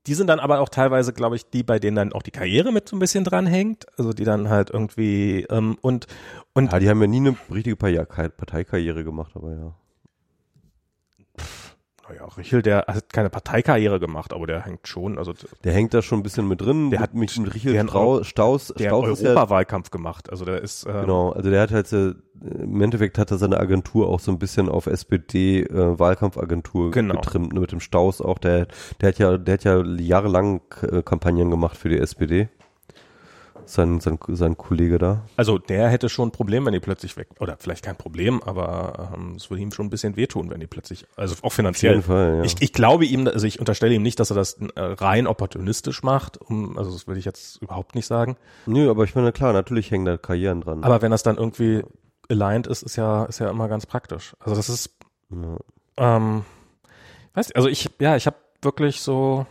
die 0.07 0.15
sind 0.15 0.27
dann 0.27 0.41
aber 0.41 0.61
auch 0.61 0.69
teilweise, 0.69 1.13
glaube 1.13 1.37
ich, 1.37 1.49
die, 1.49 1.63
bei 1.63 1.79
denen 1.79 1.97
dann 1.97 2.13
auch 2.13 2.23
die 2.23 2.33
Karriere 2.33 2.73
mit 2.73 2.89
so 2.89 2.97
ein 2.97 2.99
bisschen 2.99 3.25
dranhängt. 3.25 3.87
Also 3.97 4.13
die 4.13 4.25
dann 4.25 4.49
halt 4.49 4.71
irgendwie 4.71 5.47
ähm, 5.51 5.77
und 5.81 6.07
und 6.53 6.73
ja, 6.73 6.79
die 6.79 6.89
haben 6.89 7.01
ja 7.01 7.07
nie 7.07 7.19
eine 7.19 7.37
richtige 7.53 7.77
Parteikarriere 7.77 9.05
gemacht, 9.05 9.33
aber 9.35 9.53
ja. 9.53 9.75
Naja, 12.11 12.25
Richel, 12.37 12.63
der 12.63 12.87
hat 12.89 13.13
keine 13.13 13.31
Parteikarriere 13.31 14.01
gemacht, 14.01 14.33
aber 14.33 14.47
der 14.47 14.63
hängt 14.63 14.89
schon, 14.89 15.17
also 15.17 15.33
der 15.63 15.73
hängt 15.73 15.95
da 15.95 16.03
schon 16.03 16.21
ein 16.21 16.23
bisschen 16.25 16.49
mit 16.49 16.61
drin. 16.61 16.91
Der 16.91 16.99
hat 16.99 17.15
mich 17.15 17.39
mit 17.39 17.55
Richel 17.55 17.81
Strauß, 17.87 18.27
Staus, 18.27 18.75
der 18.77 18.89
Staus 18.89 19.23
Europawahlkampf 19.23 19.89
ja, 19.89 19.91
gemacht, 19.93 20.29
also 20.29 20.45
der 20.45 20.61
ist 20.61 20.87
ähm, 20.87 21.03
genau, 21.03 21.31
also 21.31 21.51
der 21.51 21.63
hat 21.63 21.71
halt 21.71 21.93
äh, 21.93 22.15
im 22.41 22.81
Endeffekt 22.81 23.17
hat 23.17 23.31
er 23.31 23.39
seine 23.39 23.61
Agentur 23.61 24.09
auch 24.09 24.19
so 24.19 24.33
ein 24.33 24.39
bisschen 24.39 24.69
auf 24.69 24.87
SPD 24.87 25.61
äh, 25.61 25.99
Wahlkampfagentur 25.99 26.91
genau. 26.91 27.15
getrimmt 27.15 27.53
ne, 27.53 27.61
mit 27.61 27.71
dem 27.71 27.81
Staus 27.81 28.21
auch. 28.21 28.39
Der, 28.39 28.67
der 29.01 29.09
hat 29.11 29.19
ja, 29.19 29.39
der 29.39 29.55
hat 29.55 29.65
ja 29.65 29.85
jahrelang 29.85 30.63
äh, 30.83 31.03
Kampagnen 31.03 31.51
gemacht 31.51 31.77
für 31.77 31.91
die 31.91 31.99
SPD 31.99 32.49
sein, 33.71 34.01
sein, 34.01 34.19
sein 34.29 34.57
Kollege 34.57 34.99
da. 34.99 35.23
Also 35.37 35.59
der 35.59 35.89
hätte 35.89 36.09
schon 36.09 36.29
ein 36.29 36.33
Problem, 36.33 36.67
wenn 36.67 36.73
die 36.73 36.81
plötzlich 36.81 37.17
weg, 37.17 37.29
oder 37.39 37.57
vielleicht 37.59 37.85
kein 37.85 37.97
Problem, 37.97 38.43
aber 38.43 39.13
ähm, 39.15 39.35
es 39.37 39.51
würde 39.51 39.63
ihm 39.63 39.73
schon 39.73 39.87
ein 39.87 39.91
bisschen 39.91 40.17
wehtun, 40.17 40.51
wenn 40.51 40.61
die 40.61 40.67
plötzlich, 40.67 41.07
also 41.17 41.35
auch 41.43 41.53
finanziell. 41.53 41.93
Auf 41.93 41.97
jeden 41.97 42.07
Fall, 42.07 42.37
ja. 42.39 42.45
ich, 42.45 42.57
ich 42.61 42.73
glaube 42.73 43.05
ihm, 43.05 43.27
also 43.27 43.47
ich 43.47 43.59
unterstelle 43.59 43.95
ihm 43.95 44.03
nicht, 44.03 44.21
dass 44.21 44.31
er 44.31 44.37
das 44.37 44.55
äh, 44.55 44.81
rein 44.81 45.27
opportunistisch 45.27 46.03
macht, 46.03 46.39
um, 46.39 46.77
also 46.79 46.93
das 46.93 47.07
würde 47.07 47.19
ich 47.19 47.25
jetzt 47.25 47.63
überhaupt 47.63 47.95
nicht 47.95 48.07
sagen. 48.07 48.37
Nö, 48.67 48.91
aber 48.91 49.05
ich 49.05 49.15
meine, 49.15 49.33
klar, 49.33 49.53
natürlich 49.53 49.91
hängen 49.91 50.05
da 50.05 50.17
Karrieren 50.17 50.61
dran. 50.61 50.85
Aber 50.85 51.03
wenn 51.03 51.11
das 51.11 51.23
dann 51.23 51.37
irgendwie 51.37 51.83
aligned 52.29 52.67
ist, 52.67 52.83
ist 52.83 52.97
ja, 52.97 53.25
ist 53.25 53.41
ja 53.41 53.51
immer 53.51 53.69
ganz 53.69 53.87
praktisch. 53.87 54.35
Also 54.41 54.55
das 54.55 54.69
ist, 54.69 54.91
ja. 55.31 56.17
ähm, 56.17 56.45
weiß 57.35 57.53
also 57.53 57.69
ich, 57.69 57.91
ja, 58.01 58.17
ich 58.17 58.27
habe 58.27 58.37
wirklich 58.63 59.01
so, 59.01 59.47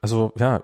also 0.00 0.32
ja, 0.38 0.62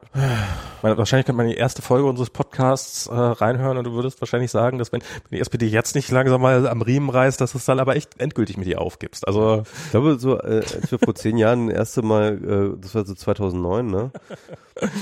meine, 0.83 0.97
wahrscheinlich 0.97 1.27
könnte 1.27 1.39
man 1.39 1.49
die 1.49 1.57
erste 1.57 1.83
Folge 1.83 2.07
unseres 2.07 2.31
Podcasts 2.31 3.07
äh, 3.09 3.15
reinhören 3.15 3.79
und 3.79 3.85
du 3.85 3.93
würdest 3.93 4.21
wahrscheinlich 4.21 4.51
sagen, 4.51 4.79
dass 4.79 4.93
wenn, 4.93 5.01
wenn 5.01 5.37
die 5.37 5.41
SPD 5.41 5.67
jetzt 5.67 5.95
nicht 5.95 6.11
langsam 6.11 6.41
mal 6.41 6.69
am 6.69 6.83
Riemen 6.83 7.11
reißt, 7.11 7.41
dass 7.41 7.53
du 7.53 7.59
es 7.59 7.65
dann 7.65 7.81
aber 7.81 7.97
echt 7.97 8.21
endgültig 8.21 8.59
mit 8.59 8.69
ihr 8.69 8.81
aufgibst. 8.81 9.27
Also 9.27 9.65
ich 9.87 9.91
glaube, 9.91 10.19
so 10.19 10.39
äh, 10.39 10.59
als 10.59 10.91
wir 10.91 10.99
vor 10.99 11.15
zehn 11.15 11.37
Jahren 11.37 11.69
das 11.69 11.77
erste 11.77 12.03
Mal, 12.03 12.75
äh, 12.77 12.81
das 12.81 12.95
war 12.95 13.05
so 13.05 13.15
2009, 13.15 13.87
ne? 13.87 14.11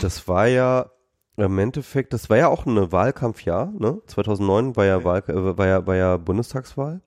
Das 0.01 0.29
war 0.29 0.47
ja 0.47 0.91
im 1.37 1.59
Endeffekt, 1.59 2.13
das 2.13 2.31
war 2.31 2.37
ja 2.37 2.49
auch 2.49 2.67
ein 2.67 2.93
Wahlkampfjahr, 2.93 3.73
ne? 3.79 4.01
2009 4.07 4.77
war 4.77 4.85
ja, 4.85 5.05
Wahl, 5.05 5.23
äh, 5.29 5.59
war 5.59 5.67
ja, 5.67 5.87
war 5.87 5.97
ja 5.97 6.17
Bundestagswahl. 6.17 7.01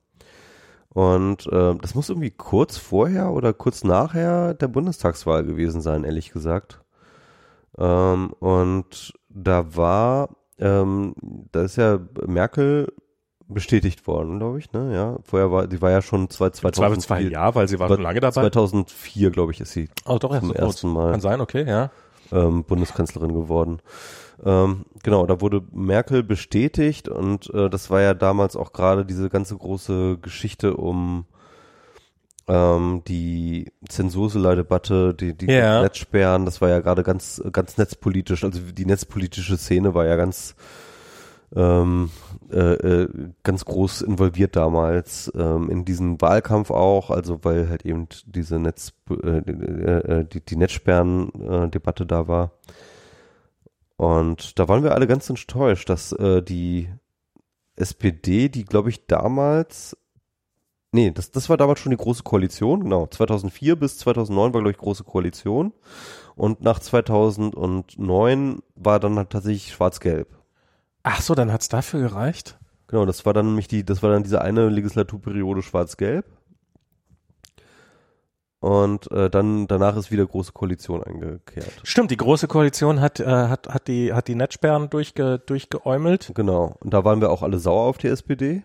Und 0.89 1.47
äh, 1.47 1.76
das 1.81 1.95
muss 1.95 2.10
irgendwie 2.10 2.31
kurz 2.31 2.77
vorher 2.77 3.31
oder 3.31 3.53
kurz 3.53 3.84
nachher 3.84 4.53
der 4.53 4.68
Bundestagswahl 4.68 5.43
gewesen 5.43 5.81
sein, 5.81 6.03
ehrlich 6.03 6.31
gesagt. 6.31 6.85
Ähm, 7.77 8.31
und 8.39 9.14
da 9.30 9.76
war, 9.76 10.30
ähm, 10.60 11.15
da 11.52 11.64
ist 11.64 11.76
ja 11.76 11.99
Merkel 12.26 12.88
bestätigt 13.47 14.07
worden, 14.07 14.39
glaube 14.39 14.60
ich, 14.60 14.72
ne? 14.72 14.93
Ja, 14.93 15.18
vorher 15.23 15.52
war, 15.52 15.69
sie 15.69 15.81
war 15.81 15.91
ja 15.91 16.02
schon 16.02 16.30
zwei, 16.30 16.49
2004. 16.49 17.06
Zwei, 17.06 17.22
ja, 17.31 17.53
weil 17.53 17.68
sie 17.68 17.80
war 17.80 17.89
schon 17.89 18.02
lange 18.02 18.19
dabei. 18.19 18.41
2004, 18.41 19.30
glaube 19.31 19.52
ich, 19.52 19.61
ist 19.61 19.72
sie. 19.72 19.89
Oh, 20.06 20.18
doch, 20.18 20.38
zum 20.39 20.53
ersten 20.53 20.91
Mal. 20.91 21.11
Kann 21.11 21.22
sein, 21.22 21.41
okay, 21.41 21.68
ja. 21.68 21.91
Ähm, 22.31 22.64
Bundeskanzlerin 22.64 23.34
geworden. 23.34 23.81
Ähm, 24.43 24.85
genau, 25.03 25.26
da 25.26 25.41
wurde 25.41 25.61
Merkel 25.72 26.23
bestätigt 26.23 27.07
und 27.07 27.53
äh, 27.53 27.69
das 27.69 27.89
war 27.89 28.02
ja 28.02 28.14
damals 28.14 28.56
auch 28.56 28.73
gerade 28.73 29.06
diese 29.06 29.30
ganze 29.30 29.56
große 29.56 30.18
Geschichte 30.22 30.76
um 30.76 31.26
ähm, 32.47 33.01
die 33.07 33.72
Zensurselei-Debatte, 33.88 35.13
die, 35.13 35.35
die 35.35 35.47
ja. 35.47 35.81
Netzsperren, 35.81 36.45
das 36.45 36.61
war 36.61 36.69
ja 36.69 36.80
gerade 36.80 37.03
ganz, 37.03 37.41
ganz 37.51 37.77
netzpolitisch, 37.77 38.43
also 38.43 38.59
die 38.59 38.85
netzpolitische 38.85 39.57
Szene 39.57 39.93
war 39.93 40.05
ja 40.05 40.15
ganz, 40.15 40.55
ähm, 41.55 42.11
äh, 42.51 42.73
äh, 42.73 43.09
ganz 43.43 43.65
groß 43.65 44.01
involviert 44.01 44.55
damals 44.55 45.31
ähm, 45.35 45.69
in 45.69 45.85
diesen 45.85 46.22
Wahlkampf 46.22 46.69
auch, 46.69 47.09
also 47.09 47.43
weil 47.43 47.69
halt 47.69 47.85
eben 47.85 48.07
diese 48.26 48.59
Netz, 48.59 48.93
äh, 49.09 49.38
äh, 49.38 50.19
äh 50.19 50.26
die, 50.26 50.41
die 50.41 50.55
Netzsperren-Debatte 50.55 52.05
da 52.05 52.27
war. 52.27 52.51
Und 53.97 54.59
da 54.59 54.67
waren 54.67 54.84
wir 54.84 54.93
alle 54.93 55.07
ganz 55.07 55.30
enttäuscht, 55.30 55.89
dass 55.89 56.11
äh, 56.11 56.43
die 56.43 56.89
SPD, 57.76 58.49
die 58.49 58.65
glaube 58.65 58.89
ich 58.89 59.07
damals 59.07 59.97
Nee, 60.95 61.11
das, 61.11 61.30
das 61.30 61.49
war 61.49 61.57
damals 61.57 61.81
schon 61.81 61.89
die 61.89 61.97
Große 61.97 62.23
Koalition, 62.23 62.85
genau. 62.85 63.05
2004 63.05 63.76
bis 63.76 63.97
2009 63.97 64.53
war, 64.53 64.61
glaube 64.61 64.72
ich, 64.72 64.77
Große 64.77 65.03
Koalition. 65.03 65.73
Und 66.38 66.61
nach 66.61 66.80
2009 66.80 68.59
war 68.76 69.01
dann 69.01 69.17
halt 69.17 69.30
tatsächlich 69.30 69.73
Schwarz-Gelb. 69.73 70.30
Ach 71.03 71.19
so, 71.19 71.35
dann 71.35 71.51
hat's 71.51 71.67
dafür 71.67 71.99
gereicht? 71.99 72.57
Genau, 72.88 73.05
das 73.05 73.26
war 73.26 73.34
dann 73.34 73.47
nämlich 73.47 73.67
die, 73.67 73.84
das 73.84 74.03
war 74.03 74.11
dann 74.11 74.23
diese 74.23 74.41
eine 74.41 74.69
Legislaturperiode 74.69 75.63
Schwarz-Gelb. 75.63 76.26
Und 78.61 79.11
äh, 79.11 79.30
dann 79.30 79.67
danach 79.67 79.97
ist 79.97 80.11
wieder 80.11 80.26
große 80.26 80.53
Koalition 80.53 81.03
eingekehrt. 81.03 81.73
Stimmt, 81.84 82.09
die 82.09 82.17
große 82.17 82.47
Koalition 82.47 83.01
hat 83.01 83.19
äh, 83.19 83.26
hat 83.26 83.67
hat 83.67 83.89
die 83.89 84.13
hat 84.13 84.30
die 84.30 84.35
Netzsperren 84.35 84.89
durchge, 84.89 85.39
durchgeäumelt. 85.45 86.31
Genau. 86.34 86.77
Und 86.80 86.93
da 86.93 87.03
waren 87.03 87.19
wir 87.19 87.31
auch 87.31 87.43
alle 87.43 87.59
sauer 87.59 87.84
auf 87.84 87.97
die 87.97 88.07
SPD 88.07 88.63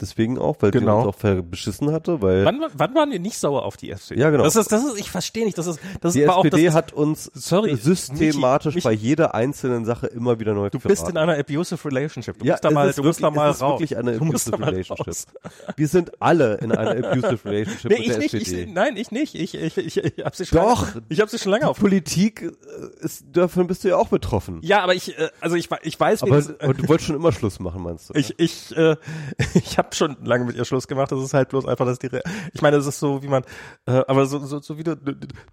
deswegen 0.00 0.38
auch, 0.38 0.56
weil 0.60 0.70
Genau. 0.70 1.02
sie 1.02 1.08
uns 1.08 1.16
auch 1.40 1.42
beschissen 1.42 1.92
hatte, 1.92 2.20
weil 2.22 2.44
Wann, 2.44 2.60
wann 2.74 2.94
waren 2.94 3.10
wir 3.10 3.18
nicht 3.18 3.38
sauer 3.38 3.64
auf 3.64 3.76
die 3.76 3.90
SPD? 3.90 4.20
Ja, 4.20 4.30
genau. 4.30 4.44
Das 4.44 4.56
ist, 4.56 4.70
das 4.70 4.84
ist, 4.84 4.98
ich 4.98 5.10
verstehe 5.10 5.44
nicht, 5.44 5.56
das 5.58 5.66
ist, 5.66 5.80
das 6.00 6.12
die 6.12 6.20
ist 6.20 6.28
aber 6.28 6.38
auch, 6.38 6.44
SPD 6.44 6.64
das 6.66 6.72
ist, 6.72 6.76
hat 6.76 6.92
uns 6.92 7.30
sorry, 7.34 7.76
systematisch 7.76 8.74
Michi, 8.74 8.84
bei 8.84 8.92
jeder 8.92 9.34
einzelnen 9.34 9.84
Sache 9.84 10.06
immer 10.08 10.38
wieder 10.38 10.54
neu 10.54 10.70
du 10.70 10.78
bist 10.78 11.08
in 11.08 11.16
einer 11.16 11.36
abusive 11.38 11.82
relationship. 11.88 12.38
Du 12.38 12.44
musst 12.46 12.64
da 12.64 12.70
mal, 12.70 12.92
du 12.92 13.02
musst 13.02 13.20
da 13.20 13.24
wirklich- 13.24 13.36
mal 13.36 13.50
es 13.50 13.56
ist 13.56 13.62
raus. 13.62 13.80
wirklich 13.80 13.96
eine 13.96 14.12
du 14.18 14.24
musst 14.24 14.48
abusive 14.52 14.66
relationship. 14.72 15.06
raus. 15.06 15.26
Wir 15.76 15.88
sind 15.88 16.22
alle 16.22 16.54
in 16.56 16.72
einer 16.72 16.90
abusive 17.08 17.44
relationship 17.44 17.90
Nee, 17.90 17.96
mit 17.98 18.06
ich 18.06 18.08
der 18.08 18.18
nicht, 18.18 18.34
SPD. 18.34 18.62
ich, 18.64 18.72
nein, 18.72 18.96
ich 18.96 19.10
nicht. 19.10 19.34
Ich, 19.34 19.54
ich, 19.54 19.76
ich, 19.78 19.96
ich 19.96 20.24
hab 20.24 20.34
sie 20.36 20.46
schon 20.46 20.58
Doch. 20.58 20.88
lange, 20.94 21.02
ich 21.08 21.20
hab 21.20 21.28
sie 21.30 21.38
schon 21.38 21.52
lange 21.52 21.68
auf. 21.68 21.78
Politik 21.78 22.42
äh, 22.42 23.04
ist, 23.04 23.24
davon 23.32 23.66
bist 23.66 23.84
du 23.84 23.88
ja 23.88 23.96
auch 23.96 24.08
betroffen. 24.08 24.58
Ja, 24.62 24.82
aber 24.82 24.94
ich, 24.94 25.18
äh, 25.18 25.28
also 25.40 25.56
ich, 25.56 25.68
ich 25.82 25.98
weiß, 25.98 26.22
wie 26.22 26.26
aber, 26.26 26.36
das, 26.36 26.60
aber 26.60 26.74
du 26.74 26.88
wolltest 26.88 27.06
schon 27.08 27.16
immer 27.16 27.32
Schluss 27.32 27.60
machen, 27.60 27.82
meinst 27.82 28.10
du? 28.10 28.14
Ich, 28.14 28.34
ich, 28.38 28.76
äh, 28.76 28.96
ich 29.54 29.78
habe 29.86 29.94
schon 29.96 30.16
lange 30.24 30.44
mit 30.44 30.56
ihr 30.56 30.64
Schluss 30.64 30.86
gemacht. 30.88 31.10
Das 31.12 31.22
ist 31.22 31.32
halt 31.34 31.48
bloß 31.48 31.66
einfach, 31.66 31.86
dass 31.86 31.98
die. 31.98 32.08
Re 32.08 32.22
ich 32.52 32.60
meine, 32.62 32.76
es 32.76 32.86
ist 32.86 32.98
so, 32.98 33.22
wie 33.22 33.28
man, 33.28 33.42
äh, 33.86 34.02
aber 34.06 34.26
so, 34.26 34.38
so, 34.40 34.60
so 34.60 34.76
wie 34.78 34.84
du, 34.84 34.96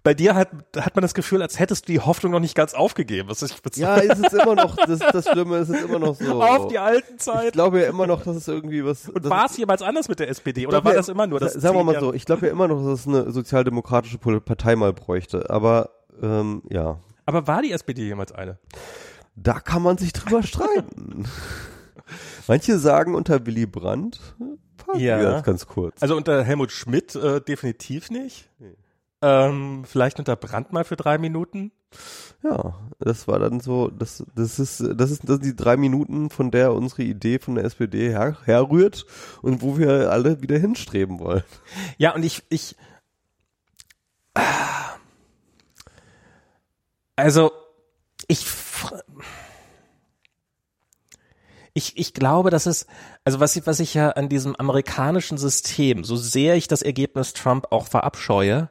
bei 0.02 0.12
dir 0.14 0.34
hat, 0.34 0.48
hat 0.76 0.94
man 0.96 1.02
das 1.02 1.14
Gefühl, 1.14 1.40
als 1.42 1.58
hättest 1.58 1.88
du 1.88 1.92
die 1.92 2.00
Hoffnung 2.00 2.32
noch 2.32 2.40
nicht 2.40 2.54
ganz 2.54 2.74
aufgegeben. 2.74 3.28
Was 3.28 3.42
ich 3.42 3.54
ja, 3.76 3.96
es 3.98 4.18
ist 4.18 4.34
immer 4.34 4.54
noch, 4.54 4.76
das, 4.76 4.98
das 4.98 5.28
Schlimme, 5.28 5.56
es 5.56 5.68
ist 5.68 5.82
immer 5.84 5.98
noch 5.98 6.14
so. 6.16 6.42
auf 6.42 6.68
die 6.68 6.78
alten 6.78 7.14
ich 7.14 7.20
Zeit. 7.20 7.52
glaube 7.54 7.80
ja 7.80 7.88
immer 7.88 8.06
noch, 8.06 8.22
dass 8.22 8.36
es 8.36 8.48
irgendwie 8.48 8.84
was. 8.84 9.08
Und 9.08 9.24
das 9.24 9.30
war 9.30 9.46
es 9.46 9.56
jemals 9.56 9.80
anders 9.82 10.08
mit 10.08 10.18
der 10.20 10.28
SPD 10.28 10.62
Ich 10.62 10.68
oder 10.68 10.84
war 10.84 10.92
ja- 10.92 10.98
das 10.98 11.08
immer 11.08 11.26
nur 11.26 11.40
das? 11.40 11.54
sa- 11.54 11.60
Sagen 11.60 11.76
wir 11.76 11.84
mal 11.84 11.98
so, 12.00 12.12
ich 12.12 12.24
glaube 12.26 12.46
ja 12.46 12.52
immer 12.52 12.68
noch, 12.68 12.82
dass 12.84 13.00
es 13.00 13.06
eine 13.08 13.30
sozialdemokratische 13.32 14.18
Partei 14.18 14.76
mal 14.76 14.92
bräuchte. 14.92 15.48
Aber 15.50 15.90
ähm, 16.22 16.62
ja, 16.68 16.98
Aber 17.26 17.46
war 17.46 17.62
die 17.62 17.72
SPD 17.72 18.02
jemals 18.04 18.32
eine? 18.32 18.58
da 19.36 19.58
kann 19.58 19.82
man 19.82 19.98
sich 19.98 20.12
drüber 20.12 20.42
streiten. 20.44 21.24
Manche 22.48 22.78
sagen 22.78 23.14
unter 23.14 23.46
Willy 23.46 23.66
Brandt, 23.66 24.20
äh, 24.94 24.98
Ja. 24.98 25.20
ganz, 25.22 25.44
ganz 25.46 25.66
kurz. 25.66 26.02
Also 26.02 26.16
unter 26.16 26.42
Helmut 26.44 26.72
Schmidt 26.72 27.14
äh, 27.14 27.40
definitiv 27.40 28.10
nicht. 28.10 28.48
Ähm, 29.22 29.84
vielleicht 29.86 30.18
unter 30.18 30.36
Brandt 30.36 30.72
mal 30.72 30.84
für 30.84 30.96
drei 30.96 31.16
Minuten. 31.18 31.72
Ja, 32.42 32.74
das 32.98 33.26
war 33.28 33.38
dann 33.38 33.60
so, 33.60 33.88
das, 33.88 34.22
das 34.34 34.58
ist, 34.58 34.80
das 34.80 35.10
ist, 35.10 35.22
das 35.28 35.36
sind 35.36 35.44
die 35.44 35.56
drei 35.56 35.76
Minuten, 35.78 36.28
von 36.28 36.50
der 36.50 36.74
unsere 36.74 37.02
Idee 37.04 37.38
von 37.38 37.54
der 37.54 37.64
SPD 37.64 38.08
her, 38.10 38.36
herrührt 38.44 39.06
und 39.40 39.62
wo 39.62 39.78
wir 39.78 40.10
alle 40.10 40.42
wieder 40.42 40.58
hinstreben 40.58 41.20
wollen. 41.20 41.44
Ja, 41.96 42.14
und 42.14 42.22
ich, 42.24 42.42
ich, 42.50 42.76
Ah. 44.34 44.96
also, 47.16 47.52
ich, 48.26 48.44
ich, 51.74 51.98
ich 51.98 52.14
glaube, 52.14 52.50
dass 52.50 52.66
es, 52.66 52.86
also 53.24 53.40
was 53.40 53.56
ich, 53.56 53.66
was 53.66 53.80
ich 53.80 53.94
ja 53.94 54.10
an 54.10 54.28
diesem 54.28 54.54
amerikanischen 54.56 55.38
System, 55.38 56.04
so 56.04 56.16
sehr 56.16 56.54
ich 56.54 56.68
das 56.68 56.82
Ergebnis 56.82 57.32
Trump 57.34 57.66
auch 57.70 57.88
verabscheue, 57.88 58.70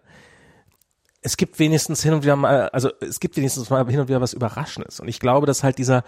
es 1.21 1.37
gibt 1.37 1.59
wenigstens 1.59 2.01
hin 2.01 2.13
und 2.13 2.23
wieder 2.23 2.35
mal, 2.35 2.69
also 2.69 2.89
es 3.01 3.19
gibt 3.19 3.37
wenigstens 3.37 3.69
mal 3.69 3.85
hin 3.87 3.99
und 3.99 4.07
wieder 4.07 4.21
was 4.21 4.33
Überraschendes. 4.33 4.99
Und 4.99 5.07
ich 5.07 5.19
glaube, 5.19 5.47
dass 5.47 5.63
halt 5.63 5.77
dieser, 5.77 6.03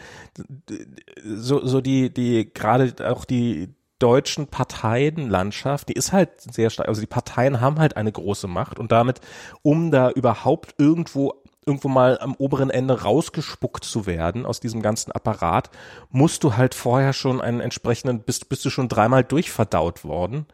so, 1.23 1.65
so 1.65 1.81
die, 1.81 2.13
die, 2.13 2.51
gerade 2.53 2.93
auch 3.09 3.25
die 3.25 3.73
deutschen 3.99 4.47
Parteienlandschaft, 4.47 5.89
die 5.89 5.93
ist 5.93 6.11
halt 6.11 6.29
sehr 6.39 6.69
stark, 6.69 6.89
also 6.89 6.99
die 6.99 7.07
Parteien 7.07 7.61
haben 7.61 7.79
halt 7.79 7.95
eine 7.95 8.11
große 8.11 8.47
Macht 8.47 8.77
und 8.77 8.91
damit, 8.91 9.21
um 9.61 9.89
da 9.89 10.11
überhaupt 10.11 10.75
irgendwo 10.77 11.41
irgendwo 11.65 11.87
mal 11.87 12.19
am 12.19 12.35
oberen 12.35 12.69
Ende 12.69 13.01
rausgespuckt 13.01 13.83
zu 13.83 14.05
werden 14.05 14.45
aus 14.45 14.59
diesem 14.59 14.81
ganzen 14.81 15.11
Apparat, 15.11 15.69
musst 16.11 16.43
du 16.43 16.55
halt 16.55 16.75
vorher 16.75 17.13
schon 17.13 17.41
einen 17.41 17.59
entsprechenden, 17.59 18.19
bist, 18.19 18.49
bist 18.49 18.63
du 18.65 18.69
schon 18.69 18.87
dreimal 18.87 19.23
durchverdaut 19.23 20.03
worden. 20.03 20.45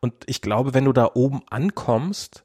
Und 0.00 0.14
ich 0.26 0.42
glaube, 0.42 0.74
wenn 0.74 0.84
du 0.84 0.92
da 0.92 1.10
oben 1.14 1.42
ankommst, 1.50 2.44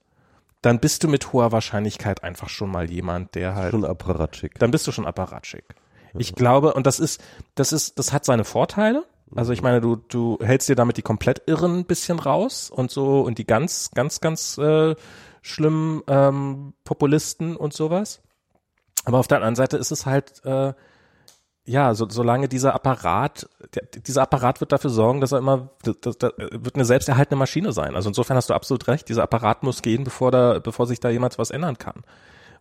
dann 0.61 0.79
bist 0.79 1.03
du 1.03 1.07
mit 1.07 1.31
hoher 1.31 1.51
Wahrscheinlichkeit 1.51 2.23
einfach 2.23 2.49
schon 2.49 2.71
mal 2.71 2.89
jemand, 2.89 3.35
der 3.35 3.55
halt 3.55 3.71
Schon 3.71 3.85
apparatschik. 3.85 4.57
dann 4.57 4.71
bist 4.71 4.87
du 4.87 4.91
schon 4.91 5.05
apparatschik. 5.05 5.75
Ich 6.17 6.33
glaube, 6.33 6.73
und 6.73 6.87
das 6.87 6.99
ist, 6.99 7.21
das 7.55 7.73
ist, 7.73 7.99
das 7.99 8.13
hat 8.13 8.25
seine 8.25 8.45
Vorteile. 8.45 9.05
Also 9.35 9.53
ich 9.53 9.61
meine, 9.61 9.81
du, 9.81 9.95
du 9.95 10.37
hältst 10.41 10.69
dir 10.69 10.75
damit 10.75 10.97
die 10.97 11.01
komplett 11.01 11.43
Irren 11.47 11.79
ein 11.79 11.85
bisschen 11.85 12.19
raus 12.19 12.69
und 12.69 12.89
so 12.89 13.21
und 13.21 13.37
die 13.37 13.45
ganz, 13.45 13.91
ganz, 13.93 14.21
ganz 14.21 14.57
äh, 14.57 14.95
schlimmen 15.45 16.01
ähm, 16.07 16.73
Populisten 16.83 17.55
und 17.55 17.73
sowas. 17.73 18.21
Aber 19.05 19.19
auf 19.19 19.27
der 19.27 19.37
anderen 19.37 19.55
Seite 19.55 19.77
ist 19.77 19.91
es 19.91 20.05
halt, 20.05 20.43
äh, 20.43 20.73
ja, 21.65 21.93
so, 21.93 22.09
solange 22.09 22.47
dieser 22.47 22.73
Apparat, 22.73 23.47
der, 23.75 23.83
dieser 24.01 24.23
Apparat 24.23 24.59
wird 24.59 24.71
dafür 24.71 24.89
sorgen, 24.89 25.21
dass 25.21 25.31
er 25.31 25.39
immer, 25.39 25.69
das, 25.83 26.17
das 26.17 26.31
wird 26.37 26.75
eine 26.75 26.85
selbsterhaltende 26.85 27.37
Maschine 27.37 27.71
sein. 27.73 27.95
Also 27.95 28.09
insofern 28.09 28.37
hast 28.37 28.49
du 28.49 28.55
absolut 28.55 28.87
recht, 28.87 29.07
dieser 29.07 29.23
Apparat 29.23 29.61
muss 29.61 29.81
gehen, 29.81 30.03
bevor 30.03 30.31
da, 30.31 30.59
bevor 30.59 30.87
sich 30.87 30.99
da 30.99 31.09
jemals 31.09 31.37
was 31.37 31.51
ändern 31.51 31.77
kann 31.77 32.03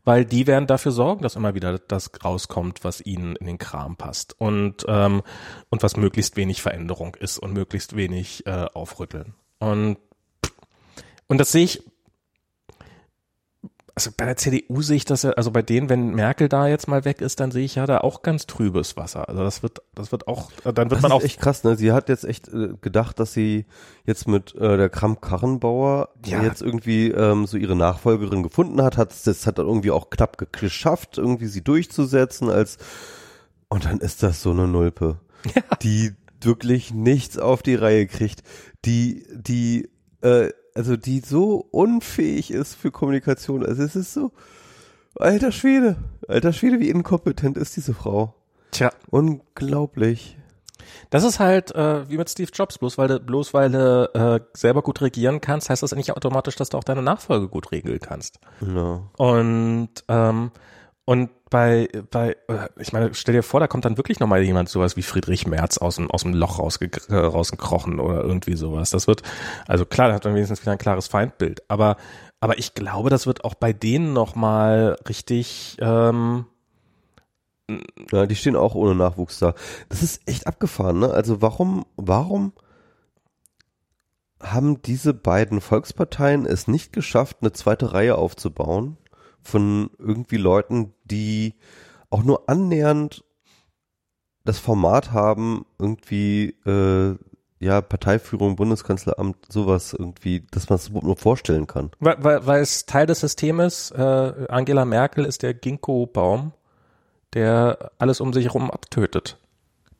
weil 0.04 0.26
die 0.26 0.46
werden 0.46 0.66
dafür 0.66 0.92
sorgen, 0.92 1.22
dass 1.22 1.34
immer 1.34 1.54
wieder 1.54 1.78
das 1.78 2.10
rauskommt, 2.22 2.84
was 2.84 3.00
ihnen 3.00 3.36
in 3.36 3.46
den 3.46 3.58
Kram 3.58 3.96
passt 3.96 4.38
und 4.38 4.84
ähm, 4.86 5.22
und 5.70 5.82
was 5.82 5.96
möglichst 5.96 6.36
wenig 6.36 6.60
Veränderung 6.60 7.14
ist 7.14 7.38
und 7.38 7.54
möglichst 7.54 7.96
wenig 7.96 8.46
äh, 8.46 8.66
aufrütteln. 8.74 9.34
Und 9.58 9.96
und 11.26 11.38
das 11.38 11.52
sehe 11.52 11.64
ich. 11.64 11.82
Also 13.96 14.10
bei 14.16 14.24
der 14.24 14.36
CDU 14.36 14.82
sehe 14.82 14.96
ich 14.96 15.04
das 15.04 15.22
ja, 15.22 15.30
also 15.30 15.52
bei 15.52 15.62
denen, 15.62 15.88
wenn 15.88 16.14
Merkel 16.16 16.48
da 16.48 16.66
jetzt 16.66 16.88
mal 16.88 17.04
weg 17.04 17.20
ist, 17.20 17.38
dann 17.38 17.52
sehe 17.52 17.64
ich 17.64 17.76
ja 17.76 17.86
da 17.86 17.98
auch 17.98 18.22
ganz 18.22 18.46
trübes 18.46 18.96
Wasser. 18.96 19.28
Also 19.28 19.44
das 19.44 19.62
wird, 19.62 19.82
das 19.94 20.10
wird 20.10 20.26
auch, 20.26 20.50
dann 20.64 20.90
wird 20.90 20.92
Das 20.94 21.02
man 21.02 21.12
ist 21.12 21.16
auch 21.16 21.22
echt 21.22 21.40
krass, 21.40 21.62
ne? 21.62 21.76
Sie 21.76 21.92
hat 21.92 22.08
jetzt 22.08 22.24
echt 22.24 22.48
äh, 22.48 22.70
gedacht, 22.80 23.20
dass 23.20 23.32
sie 23.32 23.66
jetzt 24.04 24.26
mit 24.26 24.52
äh, 24.56 24.76
der 24.76 24.88
Kramp-Karrenbauer 24.88 26.08
Ja. 26.26 26.42
jetzt 26.42 26.60
irgendwie 26.60 27.12
ähm, 27.12 27.46
so 27.46 27.56
ihre 27.56 27.76
Nachfolgerin 27.76 28.42
gefunden 28.42 28.82
hat, 28.82 28.96
hat 28.96 29.12
das 29.26 29.46
hat 29.46 29.58
dann 29.58 29.66
irgendwie 29.68 29.92
auch 29.92 30.10
knapp 30.10 30.38
ge- 30.38 30.48
geschafft, 30.50 31.16
irgendwie 31.18 31.46
sie 31.46 31.62
durchzusetzen 31.62 32.50
als 32.50 32.78
und 33.68 33.84
dann 33.84 33.98
ist 33.98 34.22
das 34.24 34.42
so 34.42 34.50
eine 34.50 34.66
Nulpe, 34.66 35.18
die 35.82 36.14
wirklich 36.40 36.92
nichts 36.92 37.38
auf 37.38 37.62
die 37.62 37.74
Reihe 37.76 38.06
kriegt, 38.08 38.42
die 38.84 39.24
die 39.32 39.88
äh, 40.20 40.50
also 40.74 40.96
die 40.96 41.20
so 41.20 41.66
unfähig 41.70 42.50
ist 42.50 42.74
für 42.74 42.90
Kommunikation. 42.90 43.64
Also 43.64 43.82
es 43.82 43.96
ist 43.96 44.12
so 44.12 44.32
alter 45.16 45.52
Schwede, 45.52 45.96
alter 46.28 46.52
Schwede, 46.52 46.80
wie 46.80 46.90
inkompetent 46.90 47.56
ist 47.56 47.76
diese 47.76 47.94
Frau. 47.94 48.34
Tja, 48.72 48.90
Unglaublich. 49.10 50.36
das 51.10 51.22
ist 51.22 51.38
halt 51.38 51.72
äh, 51.74 52.08
wie 52.08 52.18
mit 52.18 52.28
Steve 52.28 52.50
Jobs, 52.52 52.78
bloß 52.78 52.98
weil 52.98 53.06
du, 53.08 53.20
bloß 53.20 53.54
weil 53.54 53.70
du 53.70 54.10
äh, 54.14 54.40
selber 54.52 54.82
gut 54.82 55.00
regieren 55.00 55.40
kannst, 55.40 55.70
heißt 55.70 55.82
das 55.82 55.94
nicht 55.94 56.10
automatisch, 56.10 56.56
dass 56.56 56.70
du 56.70 56.78
auch 56.78 56.84
deine 56.84 57.02
Nachfolge 57.02 57.48
gut 57.48 57.70
regeln 57.70 58.00
kannst. 58.00 58.40
Ja. 58.60 59.02
Und 59.16 59.90
ähm, 60.08 60.50
und 61.04 61.30
bei 61.54 61.88
bei 62.10 62.36
äh, 62.48 62.68
ich 62.78 62.92
meine, 62.92 63.14
stell 63.14 63.32
dir 63.34 63.44
vor, 63.44 63.60
da 63.60 63.68
kommt 63.68 63.84
dann 63.84 63.96
wirklich 63.96 64.18
noch 64.18 64.26
mal 64.26 64.42
jemand 64.42 64.68
sowas 64.68 64.96
wie 64.96 65.02
Friedrich 65.02 65.46
Merz 65.46 65.78
aus 65.78 65.96
dem 65.96 66.10
aus 66.10 66.22
dem 66.22 66.34
Loch 66.34 66.58
äh, 66.58 67.14
rausgekrochen 67.14 68.00
oder 68.00 68.22
irgendwie 68.24 68.56
sowas. 68.56 68.90
Das 68.90 69.06
wird 69.06 69.22
also 69.68 69.86
klar, 69.86 70.08
da 70.08 70.14
hat 70.14 70.24
man 70.24 70.34
wenigstens 70.34 70.62
wieder 70.62 70.72
ein 70.72 70.78
klares 70.78 71.06
Feindbild, 71.06 71.62
aber 71.68 71.96
aber 72.40 72.58
ich 72.58 72.74
glaube, 72.74 73.08
das 73.08 73.28
wird 73.28 73.44
auch 73.44 73.54
bei 73.54 73.72
denen 73.72 74.12
noch 74.12 74.34
mal 74.34 74.96
richtig 75.08 75.76
ähm, 75.80 76.46
Ja, 78.10 78.26
die 78.26 78.36
stehen 78.36 78.56
auch 78.56 78.74
ohne 78.74 78.94
Nachwuchs 78.96 79.38
da. 79.38 79.54
Das 79.88 80.02
ist 80.02 80.22
echt 80.26 80.46
abgefahren, 80.46 80.98
ne? 80.98 81.10
Also 81.10 81.40
warum, 81.40 81.86
warum 81.96 82.52
haben 84.40 84.82
diese 84.82 85.14
beiden 85.14 85.60
Volksparteien 85.60 86.46
es 86.46 86.68
nicht 86.68 86.92
geschafft, 86.92 87.38
eine 87.40 87.52
zweite 87.52 87.92
Reihe 87.92 88.16
aufzubauen 88.16 88.98
von 89.44 89.90
irgendwie 89.98 90.36
Leuten, 90.36 90.94
die 91.04 91.54
auch 92.10 92.22
nur 92.22 92.48
annähernd 92.48 93.24
das 94.44 94.58
Format 94.58 95.12
haben, 95.12 95.64
irgendwie 95.78 96.54
äh, 96.66 97.16
ja 97.60 97.80
Parteiführung, 97.80 98.56
Bundeskanzleramt, 98.56 99.36
sowas 99.48 99.94
irgendwie, 99.94 100.46
dass 100.50 100.68
man 100.68 100.76
es 100.76 100.88
überhaupt 100.88 101.06
nur 101.06 101.16
vorstellen 101.16 101.66
kann. 101.66 101.90
weil, 102.00 102.22
weil, 102.22 102.46
weil 102.46 102.62
es 102.62 102.86
Teil 102.86 103.06
des 103.06 103.20
Systems 103.20 103.90
äh, 103.90 104.46
Angela 104.48 104.84
Merkel 104.84 105.24
ist 105.24 105.42
der 105.42 105.54
Ginkgo-Baum, 105.54 106.52
der 107.32 107.90
alles 107.98 108.20
um 108.20 108.32
sich 108.32 108.46
herum 108.46 108.70
abtötet. 108.70 109.38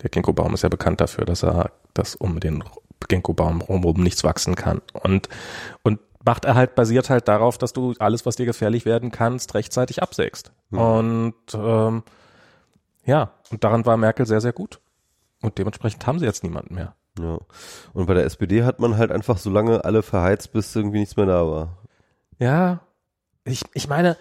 Der 0.03 0.11
Ginkgo-Baum 0.11 0.55
ist 0.55 0.63
ja 0.63 0.69
bekannt 0.69 1.01
dafür, 1.01 1.25
dass 1.25 1.43
er, 1.43 1.71
dass 1.95 2.15
um 2.15 2.39
den 2.39 2.63
Ginkgo-Baum 3.09 3.63
rumrum 3.63 4.03
nichts 4.03 4.25
wachsen 4.25 4.55
kann. 4.55 4.83
Und, 4.93 5.29
und 5.83 6.01
macht 6.25 6.45
er 6.45 6.55
halt, 6.55 6.75
basiert 6.75 7.11
halt 7.11 7.29
darauf, 7.29 7.59
dass 7.59 7.73
du 7.73 7.95
alles, 7.99 8.25
was 8.27 8.37
dir 8.37 8.47
gefährlich 8.47 8.85
werden 8.87 9.11
kannst, 9.11 9.55
rechtzeitig 9.55 10.03
absägst. 10.03 10.53
Und 10.71 11.35
ähm, 11.55 12.03
ja, 13.05 13.33
und 13.51 13.63
daran 13.65 13.85
war 13.87 13.97
Merkel 13.97 14.27
sehr, 14.27 14.41
sehr 14.41 14.53
gut. 14.53 14.81
Und 15.43 15.59
dementsprechend 15.59 16.07
haben 16.07 16.19
sie 16.19 16.25
jetzt 16.25 16.43
niemanden 16.43 16.75
mehr. 16.75 16.95
Ja. 17.19 17.39
Und 17.93 18.07
bei 18.07 18.15
der 18.15 18.25
SPD 18.25 18.65
hat 18.65 18.81
man 18.81 18.97
halt 18.97 19.13
einfach 19.13 19.39
so 19.39 19.51
lange 19.51 19.85
alle 19.85 20.03
verheizt, 20.03 20.53
bis 20.53 20.75
irgendwie 20.75 21.01
nichts 21.01 21.17
mehr 21.17 21.27
da 21.27 21.47
war. 21.47 21.77
Ja, 22.39 22.81
ich, 23.45 23.63
ich 23.75 23.87
meine, 23.89 24.17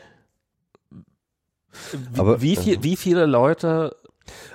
wie, 1.92 2.20
Aber- 2.20 2.42
wie, 2.42 2.56
viel, 2.56 2.84
wie 2.84 2.96
viele 2.96 3.26
Leute 3.26 3.96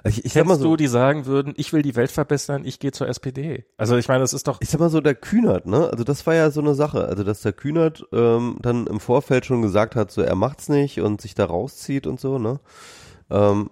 Also 0.03 0.19
ich, 0.19 0.25
ich 0.25 0.33
Kennst 0.33 0.57
so, 0.57 0.63
du, 0.63 0.77
die 0.77 0.87
sagen 0.87 1.27
würden, 1.27 1.55
ich 1.57 1.73
will 1.73 1.83
die 1.83 1.97
Welt 1.97 2.11
verbessern, 2.11 2.65
ich 2.65 2.79
gehe 2.79 2.93
zur 2.93 3.09
SPD? 3.09 3.65
Also 3.77 3.97
ich 3.97 4.09
meine, 4.09 4.21
das 4.21 4.33
ist 4.33 4.49
doch 4.49 4.61
ich 4.61 4.71
sag 4.71 4.81
mal 4.81 4.91
so, 4.91 5.01
der 5.01 5.15
Kühnert, 5.15 5.67
ne? 5.67 5.89
Also 5.91 6.05
das 6.05 6.27
war 6.27 6.35
ja 6.35 6.51
so 6.51 6.61
eine 6.61 6.75
Sache. 6.75 7.05
Also 7.05 7.25
dass 7.25 7.43
der 7.43 7.53
Kühnert 7.53 8.07
ähm, 8.13 8.57
dann 8.63 8.87
im 8.87 9.01
Vorfeld 9.01 9.47
schon 9.47 9.63
gesagt 9.63 9.97
hat, 9.97 10.11
so 10.11 10.23
er 10.23 10.35
macht's 10.35 10.69
nicht 10.69 11.01
und 11.01 11.21
sich 11.21 11.35
da 11.35 11.45
rauszieht 11.45 12.07
und 12.07 12.21
so, 12.21 12.39
ne? 12.39 12.61
Ähm, 13.31 13.71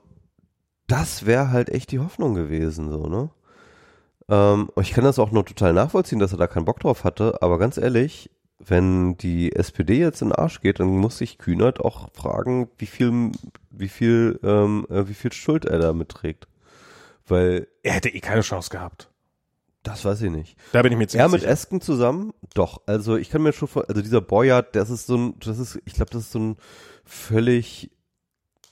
das 0.87 1.27
wäre 1.27 1.51
halt 1.51 1.71
echt 1.71 1.91
die 1.93 1.99
Hoffnung 1.99 2.35
gewesen, 2.35 2.91
so, 2.91 3.07
ne? 3.07 3.31
Ähm, 4.29 4.71
und 4.75 4.83
ich 4.83 4.93
kann 4.93 5.05
das 5.05 5.19
auch 5.19 5.31
nur 5.31 5.45
total 5.45 5.73
nachvollziehen, 5.73 6.19
dass 6.19 6.33
er 6.33 6.39
da 6.39 6.47
keinen 6.47 6.65
Bock 6.65 6.81
drauf 6.81 7.05
hatte, 7.05 7.43
aber 7.43 7.59
ganz 7.59 7.77
ehrlich, 7.77 8.31
wenn 8.59 9.17
die 9.19 9.55
SPD 9.55 9.99
jetzt 9.99 10.23
in 10.23 10.29
den 10.29 10.35
Arsch 10.37 10.61
geht, 10.61 10.81
dann 10.81 10.89
muss 10.89 11.19
sich 11.19 11.39
Kühnert 11.39 11.81
auch 11.81 12.09
fragen, 12.13 12.69
wie 12.79 12.87
viel, 12.87 13.33
wie 13.71 13.89
viel, 13.89 14.41
ähm, 14.43 14.87
äh, 14.91 15.09
wie 15.09 15.15
viel 15.15 15.33
Schuld 15.33 15.65
er 15.67 15.79
da 15.79 15.93
mitträgt. 15.93 16.49
Weil, 17.27 17.69
er 17.83 17.95
hätte 17.95 18.09
eh 18.09 18.21
keine 18.21 18.41
Chance 18.43 18.71
gehabt. 18.71 19.11
das 19.83 20.05
weiß 20.05 20.23
ich 20.23 20.31
nicht. 20.31 20.57
Da 20.73 20.83
bin 20.83 20.93
ich 20.93 20.99
mir 20.99 21.05
Er 21.05 21.09
ziemlich 21.09 21.33
mit 21.33 21.41
sicher. 21.43 21.53
Esken 21.53 21.81
zusammen? 21.81 22.33
Doch. 22.55 22.81
Also 22.87 23.17
ich 23.17 23.31
kann 23.31 23.43
mir 23.43 23.53
schon 23.53 23.69
vor, 23.69 23.89
also 23.89 24.01
dieser 24.01 24.21
Boyard, 24.21 24.75
das 24.75 24.91
ist 24.91 25.07
so 25.07 25.17
ein, 25.17 25.35
das 25.41 25.59
ist, 25.59 25.79
ich 25.85 25.95
glaube, 25.95 26.11
das 26.11 26.23
ist 26.23 26.33
so 26.33 26.39
ein 26.39 26.57
völlig 27.05 27.91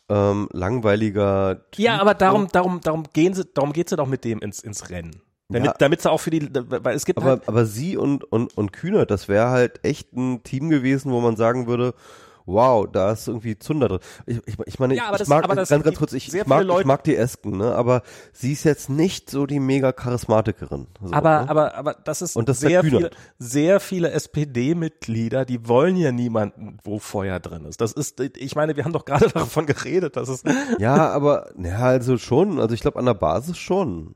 ähm, 0.09 0.49
langweiliger 0.53 1.63
Typ. 1.71 1.85
Ja, 1.85 2.01
aber 2.01 2.15
darum, 2.15 2.49
darum, 2.49 2.81
darum 2.81 3.05
gehen 3.13 3.35
sie, 3.35 3.45
darum 3.45 3.73
geht's 3.73 3.91
ja 3.91 3.97
doch 3.97 4.07
mit 4.07 4.25
dem 4.25 4.41
ins, 4.41 4.61
ins 4.61 4.91
Rennen. 4.91 5.21
Damit, 5.51 5.67
Ja. 5.67 5.75
damit 5.79 6.01
sie 6.01 6.11
auch 6.11 6.19
für 6.21 6.31
die, 6.31 6.49
weil 6.53 6.97
es 6.97 7.05
gibt 7.05 7.19
Aber, 7.19 7.31
halt, 7.31 7.49
aber 7.49 7.67
sie 7.67 7.97
und, 7.97 8.25
und, 8.25 8.57
und 8.57 8.73
Kühner, 8.73 9.05
das 9.07 9.29
wäre 9.29 9.51
halt 9.51 9.85
echt 9.85 10.13
ein 10.15 10.43
Team 10.43 10.71
gewesen, 10.71 11.13
wo 11.13 11.21
man 11.21 11.37
sagen 11.37 11.67
würde, 11.67 11.95
wow, 12.47 12.87
da 12.91 13.13
ist 13.13 13.27
irgendwie 13.29 13.59
Zunder 13.59 13.89
drin. 13.89 13.99
Ich, 14.27 14.39
ich, 14.47 14.57
ich 14.67 14.79
meine, 14.79 14.95
Ja, 14.95 15.11
ich 15.13 15.19
das- 15.19 15.29
mag, 15.29 15.47
ganz, 15.49 15.69
ganz 15.69 15.99
kurz, 15.99 16.13
ich, 16.15 16.33
ich, 16.35 16.47
mag, 16.47 16.67
ich 16.79 16.85
mag 16.87 17.05
die 17.05 17.17
Esken, 17.17 17.57
ne, 17.59 17.75
aber 17.75 18.03
sie 18.33 18.53
ist 18.53 18.65
jetzt 18.65 18.89
nicht 18.91 19.31
so 19.31 19.47
die 19.47 19.61
mega 19.61 19.93
Charismatikerin. 19.93 20.87
So, 21.03 21.13
aber, 21.13 21.43
ne? 21.43 21.49
aber, 21.51 21.75
aber 21.75 21.95
das 21.95 22.23
ist 22.23 22.37
Und 22.37 22.49
das 22.49 22.61
sehr 22.61 22.83
viele, 22.83 23.11
sehr 23.39 23.81
viele 23.81 24.11
SPD-Mitglieder, 24.13 25.45
die 25.45 25.69
wollen 25.69 25.97
ja 25.97 26.13
niemanden, 26.13 26.79
wo 26.85 26.99
Feuer 26.99 27.41
drin 27.41 27.65
ist. 27.67 27.81
Das 27.81 27.93
ist, 27.93 28.21
ich 28.21 28.55
meine, 28.57 28.77
wir 28.77 28.85
haben 28.85 28.93
doch 28.93 29.05
gerade 29.05 29.29
davon 29.35 29.67
geredet, 29.67 30.17
dass 30.17 30.29
es, 30.29 30.43
Ja, 30.79 31.11
aber, 31.11 31.51
ja, 31.59 31.79
also 31.81 32.19
schon, 32.19 32.61
also 32.61 32.75
ich 32.75 32.81
glaube 32.81 32.99
an 32.99 33.07
der 33.07 33.15
Basis 33.15 33.59
schon. 33.59 34.15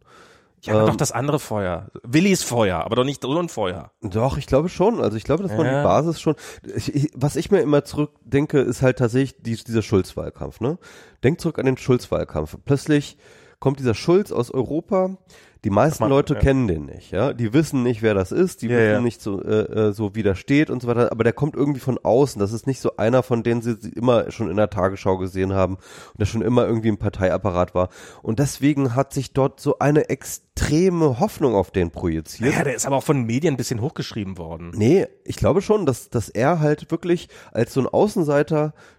Ja, 0.63 0.81
Ähm, 0.81 0.87
doch 0.87 0.97
das 0.97 1.13
andere 1.13 1.39
Feuer. 1.39 1.91
Willis 2.03 2.43
Feuer, 2.43 2.79
aber 2.85 2.97
doch 2.97 3.05
nicht 3.05 3.23
so 3.23 3.39
ein 3.39 3.49
Feuer. 3.49 3.93
Doch, 4.03 4.39
ich 4.39 4.47
glaube 4.47 4.69
schon. 4.69 5.01
Also 5.01 5.17
ich 5.17 5.25
glaube, 5.25 5.43
dass 5.43 5.57
man 5.57 5.67
Ja. 5.67 5.81
die 5.81 5.85
Basis 5.85 6.21
schon. 6.21 6.35
Ich, 6.75 6.95
ich, 6.95 7.11
was 7.15 7.37
ich 7.37 7.51
mir 7.51 7.61
immer 7.61 7.85
zurückdenke, 7.85 8.61
ist 8.61 8.83
halt 8.83 8.99
tatsächlich 8.99 9.41
die, 9.43 9.57
dieser 9.57 9.83
Schulz-Wahlkampf. 9.83 10.61
Ne? 10.61 10.79
Denk 11.23 11.41
zurück 11.41 11.59
an 11.59 11.67
den 11.67 11.77
Schulz-Wahlkampf. 11.77 12.57
Plötzlich 12.65 13.17
kommt 13.61 13.79
dieser 13.81 13.95
Schulz 13.95 14.31
aus 14.33 14.51
Europa. 14.51 15.17
Die 15.65 15.71
meisten 15.71 16.05
man- 16.05 16.11
Leute 16.11 16.35
ja. 16.35 16.41
kennen 16.41 16.69
den 16.69 16.85
nicht, 16.87 17.11
ja. 17.11 17.33
Die 17.33 17.53
wissen 17.53 17.83
nicht, 17.83 18.01
wer 18.03 18.15
das 18.15 18.31
ist, 18.33 18.63
die 18.63 18.69
Ja, 18.69 18.77
wissen 18.79 18.91
ja. 18.93 19.01
nicht 19.01 19.21
so, 19.21 19.43
äh, 19.43 19.89
äh, 19.89 19.93
so 19.93 20.15
wie 20.15 20.23
der 20.23 20.35
steht 20.37 20.71
und 20.71 20.83
so 20.83 20.89
weiter. 20.89 21.11
Aber 21.11 21.25
der 21.25 21.33
kommt 21.33 21.57
irgendwie 21.57 21.81
von 21.81 21.99
außen. 22.03 22.39
Das 22.39 22.53
ist 22.53 22.67
nicht 22.67 22.81
so 22.81 22.97
einer, 22.97 23.23
von 23.23 23.43
denen 23.43 23.61
sie 23.63 23.77
immer 23.97 24.31
schon 24.31 24.51
in 24.51 24.57
der 24.57 24.71
Tagesschau 24.71 25.19
gesehen 25.19 25.53
haben 25.53 25.75
und 25.75 26.21
der 26.21 26.27
schon 26.27 26.43
immer 26.43 26.65
irgendwie 26.67 26.89
im 26.89 26.99
Parteiapparat 26.99 27.75
war. 27.75 27.89
Und 28.23 28.39
deswegen 28.39 28.95
hat 28.95 29.13
sich 29.13 29.33
dort 29.33 29.59
so 29.61 29.79
eine 29.81 30.09
extreme 30.09 31.19
Hoffnung 31.21 31.55
auf 31.55 31.71
den 31.71 31.91
projiziert. 31.91 32.55
Ja, 32.55 32.65
der 32.65 32.75
ist 32.75 32.87
aber 32.87 32.97
auch 32.97 33.03
von 33.05 33.25
Medien 33.25 33.55
ein 33.55 33.57
bisschen 33.57 33.81
hochgeschrieben 33.81 34.39
worden. 34.39 34.71
Nee, 34.75 35.07
ich 35.25 35.37
glaube 35.37 35.63
schon, 35.63 35.87
dass, 35.87 36.09
dass 36.11 36.29
er 36.29 36.61
halt 36.61 36.91
wirklich 36.91 37.29
als 37.53 37.75
so 37.75 37.81
ein 37.81 37.87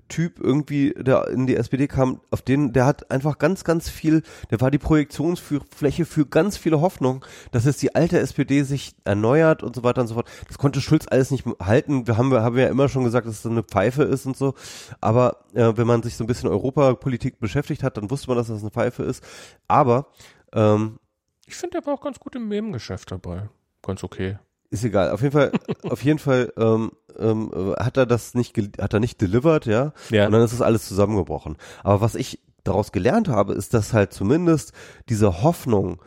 Außenseiter-Typ 0.10 0.40
irgendwie, 0.40 0.94
der 0.98 1.27
in 1.30 1.48
die 1.48 1.56
SPD 1.56 1.88
kam, 1.88 2.22
auf 2.31 2.41
den, 2.41 2.73
der 2.73 2.86
hat 2.86 3.10
einfach 3.11 3.38
ganz, 3.38 3.64
ganz 3.64 3.90
viel, 3.90 4.23
der 4.49 4.60
war 4.61 4.72
die 4.72 4.77
Projektionsfläche 4.77 6.06
für 6.06 6.26
ganz 6.26 6.57
viele 6.57 6.81
Hoffnungen, 6.81 7.22
dass 7.52 7.65
jetzt 7.65 7.81
die 7.81 7.95
alte 7.95 8.19
SPD 8.19 8.64
sich 8.64 8.95
erneuert 9.06 9.64
und 9.64 9.76
so 9.76 9.84
weiter 9.84 10.02
und 10.02 10.07
so 10.07 10.15
fort. 10.15 10.30
Das 10.48 10.57
konnte 10.57 10.81
Schulz 10.81 11.06
alles 11.10 11.31
nicht 11.31 11.45
halten. 11.61 12.07
Wir 12.07 12.18
haben, 12.18 12.34
haben 12.34 12.57
ja 12.57 12.68
immer 12.68 12.90
schon 12.90 13.03
gesagt, 13.03 13.27
dass 13.27 13.36
es 13.36 13.44
so 13.44 13.49
eine 13.49 13.64
Pfeife 13.64 14.03
ist 14.03 14.26
und 14.26 14.36
so. 14.36 14.56
Aber 15.02 15.45
äh, 15.53 15.73
wenn 15.76 15.88
man 15.88 16.03
sich 16.03 16.15
so 16.15 16.23
ein 16.23 16.27
bisschen 16.27 16.49
Europapolitik 16.49 17.40
beschäftigt 17.40 17.84
hat, 17.84 17.98
dann 17.98 18.10
wusste 18.10 18.27
man, 18.27 18.38
dass 18.38 18.48
das 18.48 18.61
eine 18.61 18.72
Pfeife 18.72 19.03
ist. 19.03 19.23
Aber 19.68 20.07
ähm, 20.53 20.99
Ich 21.45 21.56
finde, 21.56 21.80
der 21.80 21.86
war 21.86 21.94
auch 21.94 22.02
ganz 22.02 22.19
gut 22.19 22.36
im 22.36 22.48
Nebengeschäft 22.48 23.11
dabei. 23.11 23.49
Ganz 23.81 24.03
okay. 24.03 24.38
Ist 24.71 24.83
egal. 24.83 25.11
Auf 25.11 25.21
jeden 25.21 25.31
Fall, 25.33 25.51
auf 25.89 26.03
jeden 26.03 26.19
Fall 26.19 26.53
ähm, 26.57 26.91
ähm, 27.17 27.51
äh, 27.53 27.83
hat 27.83 27.97
er 27.97 28.05
das 28.05 28.33
nicht, 28.35 28.55
hat 28.79 28.93
er 28.93 28.99
nicht 28.99 29.19
delivered, 29.21 29.65
ja. 29.65 29.93
Ja. 30.09 30.25
Und 30.27 30.31
dann 30.33 30.41
ist 30.43 30.53
das 30.53 30.61
alles 30.61 30.87
zusammengebrochen. 30.87 31.57
Aber 31.83 32.01
was 32.01 32.15
ich 32.15 32.39
daraus 32.63 32.91
gelernt 32.91 33.27
habe, 33.29 33.53
ist, 33.53 33.73
dass 33.73 33.93
halt 33.93 34.13
zumindest 34.13 34.73
diese 35.09 35.41
Hoffnung 35.41 36.01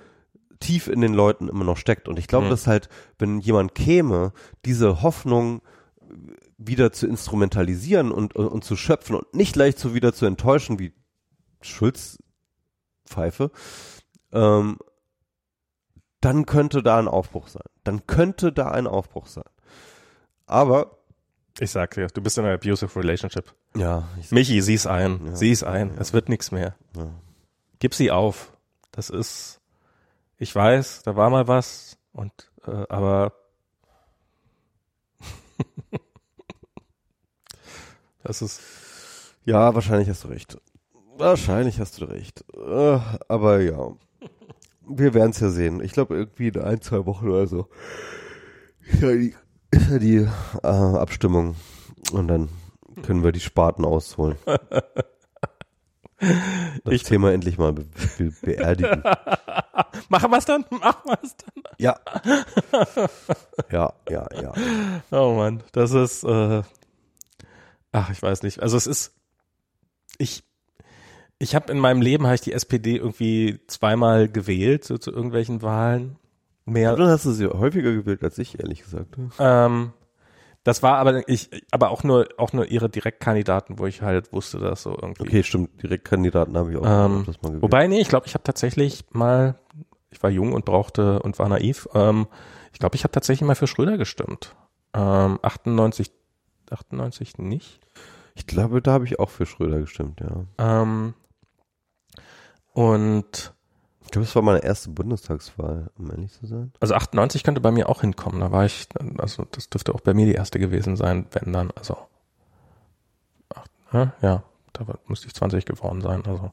tief 0.60 0.86
in 0.86 1.00
den 1.00 1.12
Leuten 1.14 1.48
immer 1.48 1.64
noch 1.64 1.76
steckt. 1.76 2.06
Und 2.06 2.18
ich 2.20 2.28
glaube, 2.28 2.46
Mhm. 2.46 2.50
dass 2.50 2.66
halt, 2.68 2.88
wenn 3.18 3.40
jemand 3.40 3.74
käme, 3.74 4.32
diese 4.64 5.02
Hoffnung 5.02 5.60
wieder 6.56 6.92
zu 6.92 7.08
instrumentalisieren 7.08 8.12
und, 8.12 8.36
und, 8.36 8.46
und 8.46 8.62
zu 8.62 8.76
schöpfen 8.76 9.16
und 9.16 9.34
nicht 9.34 9.56
leicht 9.56 9.80
so 9.80 9.94
wieder 9.94 10.12
zu 10.12 10.26
enttäuschen 10.26 10.78
wie 10.78 10.92
Schulz 11.62 12.18
Pfeife, 13.06 13.50
ähm, 14.32 14.78
dann 16.22 16.46
könnte 16.46 16.82
da 16.82 16.98
ein 16.98 17.08
Aufbruch 17.08 17.48
sein. 17.48 17.62
Dann 17.84 18.06
könnte 18.06 18.52
da 18.52 18.70
ein 18.70 18.86
Aufbruch 18.86 19.26
sein. 19.26 19.44
Aber, 20.46 20.96
Ich 21.60 21.70
sag 21.70 21.90
dir, 21.94 22.06
du 22.06 22.22
bist 22.22 22.38
in 22.38 22.44
einer 22.46 22.54
abusive 22.54 22.98
relationship. 22.98 23.52
ja, 23.76 24.08
ich, 24.18 24.30
Michi, 24.30 24.62
sieh's 24.62 24.86
ein. 24.86 25.20
Ja. 25.26 25.36
Sieh's 25.36 25.62
ein. 25.62 25.96
Es 25.98 26.12
wird 26.14 26.28
nichts 26.30 26.50
mehr. 26.50 26.74
ja. 26.96 27.10
Gib 27.78 27.94
sie 27.94 28.10
auf. 28.10 28.52
Das 28.92 29.10
ist, 29.10 29.60
ich 30.38 30.54
weiß, 30.54 31.02
da 31.02 31.16
war 31.16 31.28
mal 31.30 31.48
was 31.48 31.98
und, 32.12 32.32
äh, 32.66 32.84
aber 32.88 33.32
das 38.22 38.42
ist, 38.42 38.60
ja, 39.44 39.74
wahrscheinlich 39.74 40.08
hast 40.08 40.24
du 40.24 40.28
recht. 40.28 40.58
Wahrscheinlich 41.16 41.80
hast 41.80 42.00
du 42.00 42.04
recht. 42.06 42.44
Äh, 42.54 42.98
aber 43.28 43.60
ja, 43.60 43.92
wir 44.98 45.14
werden 45.14 45.30
es 45.30 45.40
ja 45.40 45.50
sehen. 45.50 45.82
Ich 45.82 45.92
glaube, 45.92 46.14
irgendwie 46.16 46.48
in 46.48 46.58
ein, 46.60 46.80
zwei 46.80 47.04
Wochen 47.06 47.28
oder 47.28 47.46
so 47.46 47.68
ist 48.86 49.00
ja 49.02 49.12
die, 49.12 49.34
ist 49.70 49.90
ja 49.90 49.98
die 49.98 50.16
äh, 50.62 50.66
Abstimmung. 50.66 51.54
Und 52.12 52.28
dann 52.28 52.48
können 53.04 53.22
wir 53.22 53.32
die 53.32 53.40
Spaten 53.40 53.84
ausholen. 53.84 54.36
Das 56.84 56.94
Ich- 56.94 57.02
Thema 57.02 57.32
endlich 57.32 57.58
mal 57.58 57.72
be 57.72 57.84
be 58.16 58.32
beerdigen. 58.42 59.02
machen 60.08 60.30
wir's 60.30 60.44
dann? 60.44 60.64
Machen 60.70 61.02
wir's 61.10 61.34
dann? 61.36 61.62
Ja. 61.78 61.98
Ja, 63.72 63.92
ja, 64.08 64.26
ja. 64.40 64.52
Oh 65.10 65.34
Mann, 65.34 65.64
das 65.72 65.90
ist, 65.92 66.22
äh, 66.22 66.62
ach, 67.90 68.10
ich 68.10 68.22
weiß 68.22 68.44
nicht. 68.44 68.60
Also 68.62 68.76
es 68.76 68.86
ist, 68.86 69.14
ich, 70.18 70.44
ich 71.42 71.56
habe 71.56 71.72
in 71.72 71.78
meinem 71.80 72.00
Leben 72.00 72.24
habe 72.24 72.36
ich 72.36 72.40
die 72.40 72.52
SPD 72.52 72.96
irgendwie 72.96 73.58
zweimal 73.66 74.28
gewählt, 74.28 74.84
so 74.84 74.96
zu 74.96 75.10
irgendwelchen 75.10 75.60
Wahlen. 75.60 76.16
Mehr, 76.64 76.94
Dann 76.94 77.08
hast 77.08 77.26
du 77.26 77.32
sie 77.32 77.48
häufiger 77.48 77.92
gewählt 77.92 78.22
als 78.22 78.38
ich, 78.38 78.60
ehrlich 78.60 78.82
gesagt. 78.84 79.16
Ähm, 79.40 79.92
das 80.62 80.84
war 80.84 80.98
aber 80.98 81.28
ich, 81.28 81.50
aber 81.72 81.90
auch 81.90 82.04
nur 82.04 82.28
auch 82.36 82.52
nur 82.52 82.66
ihre 82.66 82.88
Direktkandidaten, 82.88 83.80
wo 83.80 83.86
ich 83.86 84.02
halt 84.02 84.32
wusste, 84.32 84.58
dass 84.58 84.84
so 84.84 84.90
irgendwie. 84.90 85.22
Okay, 85.22 85.42
stimmt. 85.42 85.82
Direktkandidaten 85.82 86.56
habe 86.56 86.70
ich 86.70 86.76
auch 86.78 86.84
Ähm, 86.86 87.24
das 87.26 87.42
mal 87.42 87.48
gewählt. 87.48 87.62
Wobei, 87.62 87.88
nee, 87.88 88.00
ich 88.00 88.08
glaube, 88.08 88.26
ich 88.28 88.34
habe 88.34 88.44
tatsächlich 88.44 89.04
mal, 89.10 89.58
ich 90.10 90.22
war 90.22 90.30
jung 90.30 90.52
und 90.52 90.64
brauchte 90.64 91.20
und 91.22 91.40
war 91.40 91.48
naiv. 91.48 91.88
Ähm, 91.94 92.28
ich 92.72 92.78
glaube, 92.78 92.94
ich 92.94 93.02
habe 93.02 93.10
tatsächlich 93.10 93.44
mal 93.44 93.56
für 93.56 93.66
Schröder 93.66 93.98
gestimmt. 93.98 94.54
Ähm, 94.94 95.40
98, 95.42 96.12
98 96.70 97.38
nicht. 97.38 97.80
ich 98.36 98.46
glaube, 98.46 98.80
da 98.80 98.92
habe 98.92 99.04
ich 99.06 99.18
auch 99.18 99.30
für 99.30 99.46
Schröder 99.46 99.80
gestimmt, 99.80 100.20
ja. 100.20 100.44
Ähm, 100.82 101.14
und 102.72 103.54
Ich 104.04 104.10
glaube, 104.10 104.24
es 104.26 104.34
war 104.34 104.42
meine 104.42 104.62
erste 104.62 104.90
Bundestagswahl, 104.90 105.90
um 105.98 106.10
ehrlich 106.10 106.32
zu 106.32 106.46
sein. 106.46 106.72
also 106.80 106.94
98 106.94 107.44
könnte 107.44 107.60
bei 107.60 107.70
mir 107.70 107.88
auch 107.88 108.00
hinkommen. 108.00 108.40
Da 108.40 108.52
war 108.52 108.64
ich, 108.64 108.88
also 109.18 109.46
das 109.50 109.70
dürfte 109.70 109.94
auch 109.94 110.00
bei 110.00 110.14
mir 110.14 110.26
die 110.26 110.34
erste 110.34 110.58
gewesen 110.58 110.96
sein, 110.96 111.26
wenn 111.32 111.52
dann, 111.52 111.70
also 111.72 111.96
acht, 113.54 113.70
ja, 113.92 114.42
da 114.72 114.86
müsste 115.06 115.26
ich 115.26 115.34
20 115.34 115.64
geworden 115.64 116.00
sein. 116.00 116.24
Also 116.26 116.52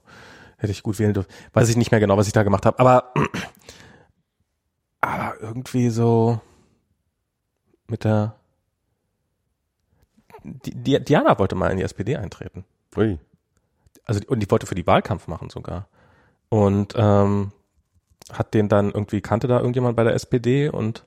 hätte 0.57 0.71
ich 0.71 0.83
gut 0.83 0.99
wählen 0.99 1.13
dürfen. 1.13 1.29
Weiß 1.53 1.69
ich 1.69 1.77
nicht 1.77 1.91
mehr 1.91 1.99
genau, 1.99 2.17
was 2.17 2.27
ich 2.27 2.33
da 2.33 2.43
gemacht 2.43 2.65
habe. 2.65 2.79
Aber 2.79 3.13
aber 5.01 5.39
irgendwie 5.41 5.89
so 5.89 6.41
mit 7.87 8.03
der 8.03 8.35
die, 10.43 10.75
die, 10.75 11.03
Diana 11.03 11.37
wollte 11.39 11.55
mal 11.55 11.71
in 11.71 11.77
die 11.77 11.83
SPD 11.83 12.15
eintreten. 12.15 12.65
Ui. 12.95 13.19
Also 14.05 14.21
und 14.27 14.39
die 14.39 14.49
wollte 14.49 14.65
für 14.67 14.75
die 14.75 14.87
Wahlkampf 14.87 15.27
machen 15.27 15.49
sogar. 15.49 15.87
Und 16.49 16.93
ähm, 16.97 17.51
hat 18.31 18.53
den 18.53 18.69
dann 18.69 18.91
irgendwie, 18.91 19.21
kannte 19.21 19.47
da 19.47 19.59
irgendjemand 19.59 19.95
bei 19.95 20.03
der 20.03 20.13
SPD 20.13 20.69
und 20.69 21.05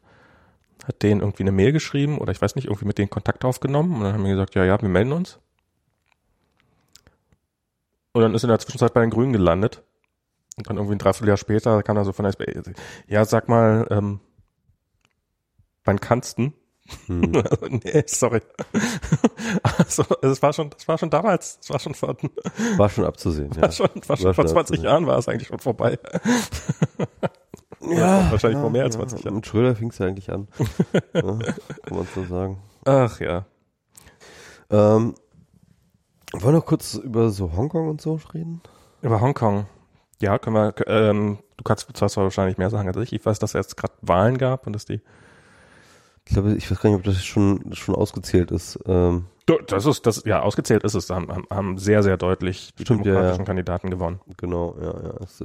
hat 0.85 1.03
denen 1.03 1.21
irgendwie 1.21 1.45
eine 1.45 1.53
Mail 1.53 1.73
geschrieben 1.73 2.19
oder 2.19 2.33
ich 2.33 2.43
weiß 2.43 2.57
nicht, 2.57 2.67
irgendwie 2.67 2.87
mit 2.87 2.99
denen 2.99 3.11
Kontakt 3.11 3.45
aufgenommen 3.45 3.97
und 3.97 4.03
dann 4.03 4.15
haben 4.15 4.25
wir 4.25 4.33
gesagt, 4.33 4.55
ja, 4.55 4.65
ja, 4.65 4.81
wir 4.81 4.89
melden 4.89 5.13
uns. 5.13 5.39
Und 8.13 8.23
dann 8.23 8.35
ist 8.35 8.43
in 8.43 8.49
der 8.49 8.59
Zwischenzeit 8.59 8.93
bei 8.93 9.01
den 9.01 9.11
Grünen 9.11 9.33
gelandet. 9.33 9.83
Und 10.57 10.69
dann 10.69 10.77
irgendwie 10.77 10.97
ein 10.97 10.99
Dreivierteljahr 10.99 11.39
später 11.39 11.83
kam 11.83 11.97
er 11.97 12.05
so 12.05 12.13
von 12.13 12.25
der 12.25 12.33
SPA, 12.33 12.45
ja, 13.07 13.25
sag 13.25 13.49
mal, 13.49 13.87
ähm, 13.91 14.21
wann 15.85 15.99
kannst 15.99 16.39
du? 16.39 16.53
Hm. 17.07 17.33
nee, 17.85 18.05
sorry. 18.07 18.41
Also, 19.99 20.17
es 20.23 20.43
war 20.43 20.53
schon, 20.53 20.71
das 20.71 20.87
war 20.89 20.99
schon 20.99 21.11
damals, 21.11 21.59
das 21.59 21.71
war 21.71 21.79
schon 21.79 21.95
vor, 21.95 22.17
war 22.77 22.89
schon 22.89 23.05
abzusehen, 23.05 23.55
war 23.61 23.71
Schon, 23.71 23.89
war 24.07 24.17
schon 24.17 24.27
war 24.27 24.35
vor 24.35 24.47
20 24.47 24.57
abzusehen. 24.57 24.85
Jahren 24.85 25.07
war 25.07 25.19
es 25.19 25.29
eigentlich 25.29 25.49
schon 25.49 25.59
vorbei. 25.59 25.99
ja. 27.81 28.31
Wahrscheinlich 28.31 28.57
ja, 28.57 28.61
vor 28.61 28.71
mehr 28.71 28.85
als 28.85 28.95
20 28.95 29.19
ja. 29.19 29.25
Jahren. 29.25 29.35
Mit 29.37 29.47
Schröder 29.47 29.75
fing 29.77 29.91
es 29.91 29.99
ja 29.99 30.07
eigentlich 30.07 30.31
an. 30.31 30.49
ja, 31.15 31.21
kann 31.23 31.97
man 31.97 32.07
so 32.15 32.25
sagen. 32.25 32.59
Ach 32.85 33.21
ja. 33.21 33.47
Ähm, 34.71 35.15
wollen 36.33 36.45
wir 36.45 36.53
noch 36.53 36.67
kurz 36.67 36.95
über 36.95 37.31
so 37.31 37.55
Hongkong 37.57 37.89
und 37.89 38.01
so 38.01 38.19
reden? 38.33 38.63
Über 39.03 39.21
Hongkong. 39.21 39.67
Ja, 40.21 40.39
können 40.39 40.57
wir, 40.57 40.75
ähm, 40.87 41.39
du 41.57 41.65
kannst 41.65 41.87
zwar 41.95 42.25
wahrscheinlich 42.25 42.59
mehr 42.59 42.71
sagen 42.71 42.89
als 42.89 42.97
ich. 42.99 43.13
Ich 43.13 43.27
weiß, 43.27 43.39
dass 43.39 43.51
es 43.51 43.55
jetzt 43.55 43.77
gerade 43.77 43.95
Wahlen 44.01 44.39
gab 44.39 44.67
und 44.67 44.73
dass 44.73 44.85
die 44.85 45.03
ich 46.27 46.35
glaube, 46.35 46.55
ich 46.55 46.71
weiß 46.71 46.81
gar 46.81 46.91
nicht, 46.91 46.99
ob 46.99 47.05
das 47.05 47.25
schon, 47.25 47.75
schon 47.75 47.95
ausgezählt 47.95 48.51
ist. 48.51 48.79
Ähm, 48.87 49.27
das 49.67 49.87
ist, 49.87 50.07
das, 50.07 50.25
ja, 50.25 50.41
ausgezählt 50.41 50.85
ist 50.85 50.95
es. 50.95 51.11
Haben, 51.11 51.47
haben 51.51 51.79
sehr, 51.79 52.03
sehr 52.03 52.17
deutlich 52.17 52.75
die 52.79 52.85
Stimmt, 52.85 53.05
demokratischen 53.05 53.33
ja, 53.33 53.39
ja. 53.39 53.45
Kandidaten 53.45 53.91
gewonnen. 53.91 54.21
Genau, 54.37 54.77
ja, 54.81 54.95
ja. 55.03 55.15
Es, 55.23 55.43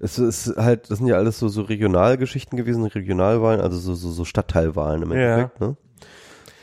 es 0.00 0.18
ist 0.18 0.56
halt, 0.56 0.90
das 0.90 0.98
sind 0.98 1.06
ja 1.06 1.16
alles 1.16 1.38
so, 1.38 1.48
so 1.48 1.62
Regionalgeschichten 1.62 2.56
gewesen, 2.56 2.84
Regionalwahlen, 2.84 3.60
also 3.60 3.78
so, 3.78 3.94
so, 3.94 4.10
so 4.10 4.24
Stadtteilwahlen 4.24 5.02
im 5.02 5.12
Endeffekt, 5.12 5.60
ja. 5.60 5.66
ne? 5.68 5.76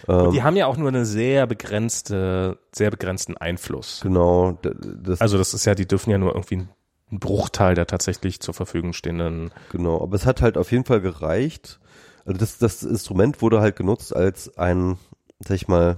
Und 0.08 0.34
die 0.34 0.38
ähm, 0.38 0.44
haben 0.44 0.56
ja 0.56 0.68
auch 0.68 0.78
nur 0.78 0.90
eine 0.90 1.06
sehr 1.06 1.48
begrenzte, 1.48 2.60
sehr 2.72 2.92
begrenzten 2.92 3.38
Einfluss. 3.38 4.02
Genau. 4.04 4.60
Das 4.62 5.20
also 5.20 5.38
das 5.38 5.54
ist 5.54 5.66
ja, 5.66 5.74
die 5.74 5.88
dürfen 5.88 6.12
ja 6.12 6.18
nur 6.18 6.36
irgendwie 6.36 6.68
einen 7.10 7.20
Bruchteil 7.20 7.76
der 7.76 7.88
tatsächlich 7.88 8.40
zur 8.40 8.54
Verfügung 8.54 8.94
stehenden. 8.94 9.52
Genau, 9.72 10.02
aber 10.02 10.16
es 10.16 10.26
hat 10.26 10.42
halt 10.42 10.58
auf 10.58 10.72
jeden 10.72 10.86
Fall 10.86 11.02
gereicht, 11.02 11.80
also 12.26 12.40
das, 12.40 12.58
das 12.58 12.84
Instrument 12.84 13.42
wurde 13.42 13.62
halt 13.62 13.76
genutzt 13.76 14.16
als 14.16 14.58
ein, 14.58 14.98
sag 15.40 15.56
ich 15.56 15.68
mal, 15.68 15.98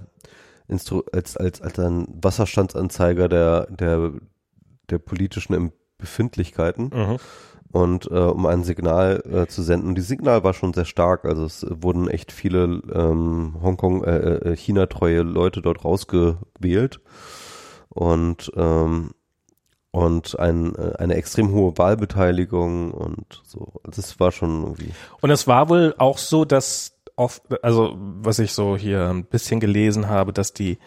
Instru 0.68 1.04
als, 1.12 1.38
als, 1.38 1.62
als 1.62 1.80
ein 1.80 2.08
Wasserstandsanzeiger 2.22 3.30
der, 3.30 3.68
der, 3.68 4.12
der 4.90 5.00
politischen 5.00 5.72
Befindlichkeiten. 5.98 6.92
Mhm. 6.94 7.18
Und 7.70 8.10
äh, 8.10 8.16
um 8.16 8.46
ein 8.46 8.64
Signal 8.64 9.22
äh, 9.30 9.48
zu 9.48 9.62
senden. 9.62 9.90
Und 9.90 9.96
die 9.96 10.02
Signal 10.02 10.44
war 10.44 10.54
schon 10.54 10.74
sehr 10.74 10.86
stark. 10.86 11.26
Also 11.26 11.44
es 11.44 11.66
wurden 11.70 12.08
echt 12.08 12.32
viele 12.32 12.82
ähm, 12.94 13.58
Hongkong, 13.62 14.06
äh, 14.06 14.36
äh 14.36 14.56
China-treue 14.56 15.22
Leute 15.22 15.62
dort 15.62 15.84
rausgewählt. 15.84 17.02
Und 17.90 18.52
ähm, 18.56 19.12
und 19.92 20.38
ein, 20.40 20.76
äh, 20.76 20.94
eine 21.00 21.16
extrem 21.16 21.52
hohe 21.52 21.78
Wahlbeteiligung 21.78 22.92
und 22.92 23.42
so. 23.46 23.74
Also 23.84 24.00
es 24.00 24.20
war 24.20 24.32
schon 24.32 24.64
irgendwie. 24.64 24.92
Und 25.22 25.32
es 25.32 25.48
war 25.48 25.70
wohl 25.70 25.96
auch 25.98 26.20
so, 26.20 26.46
dass 26.46 26.97
oft, 27.18 27.42
also 27.64 27.96
was 27.98 28.40
ich 28.40 28.54
so 28.54 28.78
hier 28.78 29.10
ein 29.10 29.26
bisschen 29.26 29.60
gelesen 29.60 30.08
habe, 30.08 30.32
dass 30.32 30.54
die, 30.54 30.78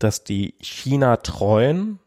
dass 0.00 0.24
die 0.24 0.54
China-Treuen 0.60 2.00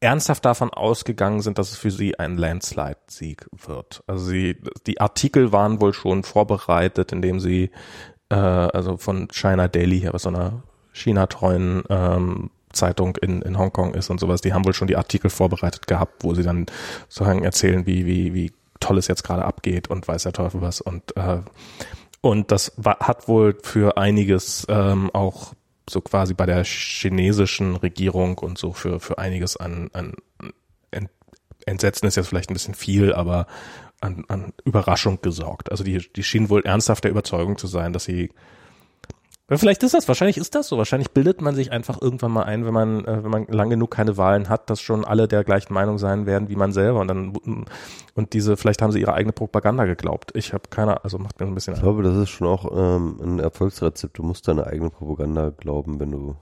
ernsthaft 0.00 0.44
davon 0.44 0.70
ausgegangen 0.70 1.42
sind, 1.42 1.58
dass 1.58 1.70
es 1.70 1.76
für 1.76 1.90
sie 1.90 2.18
ein 2.18 2.36
Landslide-Sieg 2.36 3.46
wird. 3.66 4.02
Also 4.06 4.24
sie, 4.24 4.56
die 4.86 5.00
Artikel 5.00 5.52
waren 5.52 5.80
wohl 5.80 5.92
schon 5.92 6.24
vorbereitet, 6.24 7.12
indem 7.12 7.38
sie 7.38 7.70
äh, 8.30 8.34
also 8.34 8.96
von 8.96 9.28
China 9.30 9.68
Daily 9.68 10.00
her, 10.00 10.12
was 10.12 10.22
so 10.22 10.30
einer 10.30 10.62
China-treuen 10.92 11.84
ähm, 11.88 12.50
Zeitung 12.72 13.16
in, 13.16 13.42
in 13.42 13.58
Hongkong 13.58 13.94
ist 13.94 14.10
und 14.10 14.18
sowas, 14.18 14.40
die 14.40 14.54
haben 14.54 14.64
wohl 14.64 14.74
schon 14.74 14.88
die 14.88 14.96
Artikel 14.96 15.30
vorbereitet 15.30 15.86
gehabt, 15.86 16.24
wo 16.24 16.34
sie 16.34 16.42
dann 16.42 16.66
sozusagen 17.08 17.44
erzählen, 17.44 17.86
wie, 17.86 18.06
wie, 18.06 18.34
wie 18.34 18.52
toll 18.80 18.98
es 18.98 19.08
jetzt 19.08 19.22
gerade 19.22 19.44
abgeht 19.44 19.88
und 19.88 20.08
weiß 20.08 20.24
der 20.24 20.32
Teufel 20.32 20.62
was. 20.62 20.80
Und, 20.80 21.16
äh, 21.16 21.38
und 22.22 22.50
das 22.50 22.72
war, 22.76 22.98
hat 23.00 23.28
wohl 23.28 23.58
für 23.62 23.98
einiges 23.98 24.66
ähm, 24.70 25.10
auch 25.12 25.52
so 25.90 26.00
quasi 26.00 26.32
bei 26.32 26.46
der 26.46 26.64
chinesischen 26.64 27.76
Regierung 27.76 28.38
und 28.38 28.56
so 28.56 28.72
für, 28.72 29.00
für 29.00 29.18
einiges 29.18 29.58
an, 29.58 29.90
an 29.92 30.14
Entsetzen 31.66 32.06
ist 32.06 32.16
jetzt 32.16 32.28
vielleicht 32.28 32.50
ein 32.50 32.54
bisschen 32.54 32.74
viel, 32.74 33.12
aber 33.12 33.46
an, 34.00 34.24
an 34.28 34.52
Überraschung 34.64 35.20
gesorgt. 35.22 35.70
Also 35.70 35.84
die, 35.84 35.98
die 35.98 36.22
schienen 36.22 36.50
wohl 36.50 36.62
ernsthaft 36.62 37.04
der 37.04 37.10
Überzeugung 37.10 37.56
zu 37.58 37.66
sein, 37.66 37.92
dass 37.92 38.04
sie 38.04 38.30
Vielleicht 39.58 39.82
ist 39.82 39.94
das, 39.94 40.08
wahrscheinlich 40.08 40.38
ist 40.38 40.54
das 40.54 40.68
so. 40.68 40.78
Wahrscheinlich 40.78 41.10
bildet 41.10 41.40
man 41.40 41.54
sich 41.54 41.72
einfach 41.72 42.00
irgendwann 42.00 42.32
mal 42.32 42.44
ein, 42.44 42.64
wenn 42.64 42.72
man, 42.72 43.04
äh, 43.04 43.24
wenn 43.24 43.30
man 43.30 43.46
lang 43.48 43.70
genug 43.70 43.90
keine 43.90 44.16
Wahlen 44.16 44.48
hat, 44.48 44.70
dass 44.70 44.80
schon 44.80 45.04
alle 45.04 45.28
der 45.28 45.44
gleichen 45.44 45.74
Meinung 45.74 45.98
sein 45.98 46.26
werden 46.26 46.48
wie 46.48 46.56
man 46.56 46.72
selber. 46.72 47.00
Und 47.00 47.08
dann 47.08 47.66
und 48.14 48.32
diese, 48.32 48.56
vielleicht 48.56 48.82
haben 48.82 48.92
sie 48.92 49.00
ihre 49.00 49.14
eigene 49.14 49.32
Propaganda 49.32 49.84
geglaubt. 49.84 50.32
Ich 50.34 50.52
habe 50.52 50.64
keine, 50.70 51.02
also 51.04 51.18
macht 51.18 51.40
mir 51.40 51.46
ein 51.46 51.54
bisschen. 51.54 51.74
Ich 51.74 51.80
glaube, 51.80 52.02
das 52.02 52.16
ist 52.16 52.30
schon 52.30 52.46
auch 52.46 52.70
ähm, 52.72 53.18
ein 53.22 53.38
Erfolgsrezept. 53.40 54.18
Du 54.18 54.22
musst 54.22 54.46
deine 54.48 54.66
eigene 54.66 54.90
Propaganda 54.90 55.50
glauben, 55.50 55.98
wenn 55.98 56.12
du 56.12 56.36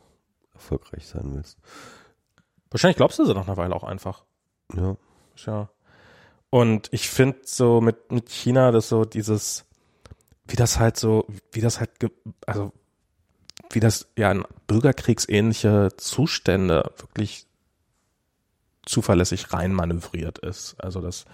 erfolgreich 0.54 1.06
sein 1.06 1.32
willst. 1.34 1.58
Wahrscheinlich 2.70 2.96
glaubst 2.96 3.18
du 3.18 3.24
sie 3.24 3.34
nach 3.34 3.46
einer 3.46 3.56
Weile 3.56 3.74
auch 3.74 3.84
einfach. 3.84 4.24
Ja. 4.74 4.96
Ja. 5.46 5.68
Und 6.50 6.88
ich 6.92 7.08
finde 7.08 7.38
so 7.44 7.80
mit, 7.80 8.12
mit 8.12 8.28
China, 8.28 8.72
das 8.72 8.88
so 8.88 9.04
dieses, 9.04 9.64
wie 10.46 10.56
das 10.56 10.78
halt 10.78 10.96
so, 10.96 11.26
wie 11.52 11.60
das 11.60 11.80
halt, 11.80 11.90
also 12.46 12.72
wie 13.70 13.80
das 13.80 14.08
ja 14.16 14.30
in 14.30 14.44
bürgerkriegsähnliche 14.66 15.88
Zustände 15.96 16.92
wirklich 16.98 17.46
zuverlässig 18.84 19.52
reinmanövriert 19.52 20.38
ist. 20.38 20.76
Also 20.78 21.00
das 21.00 21.24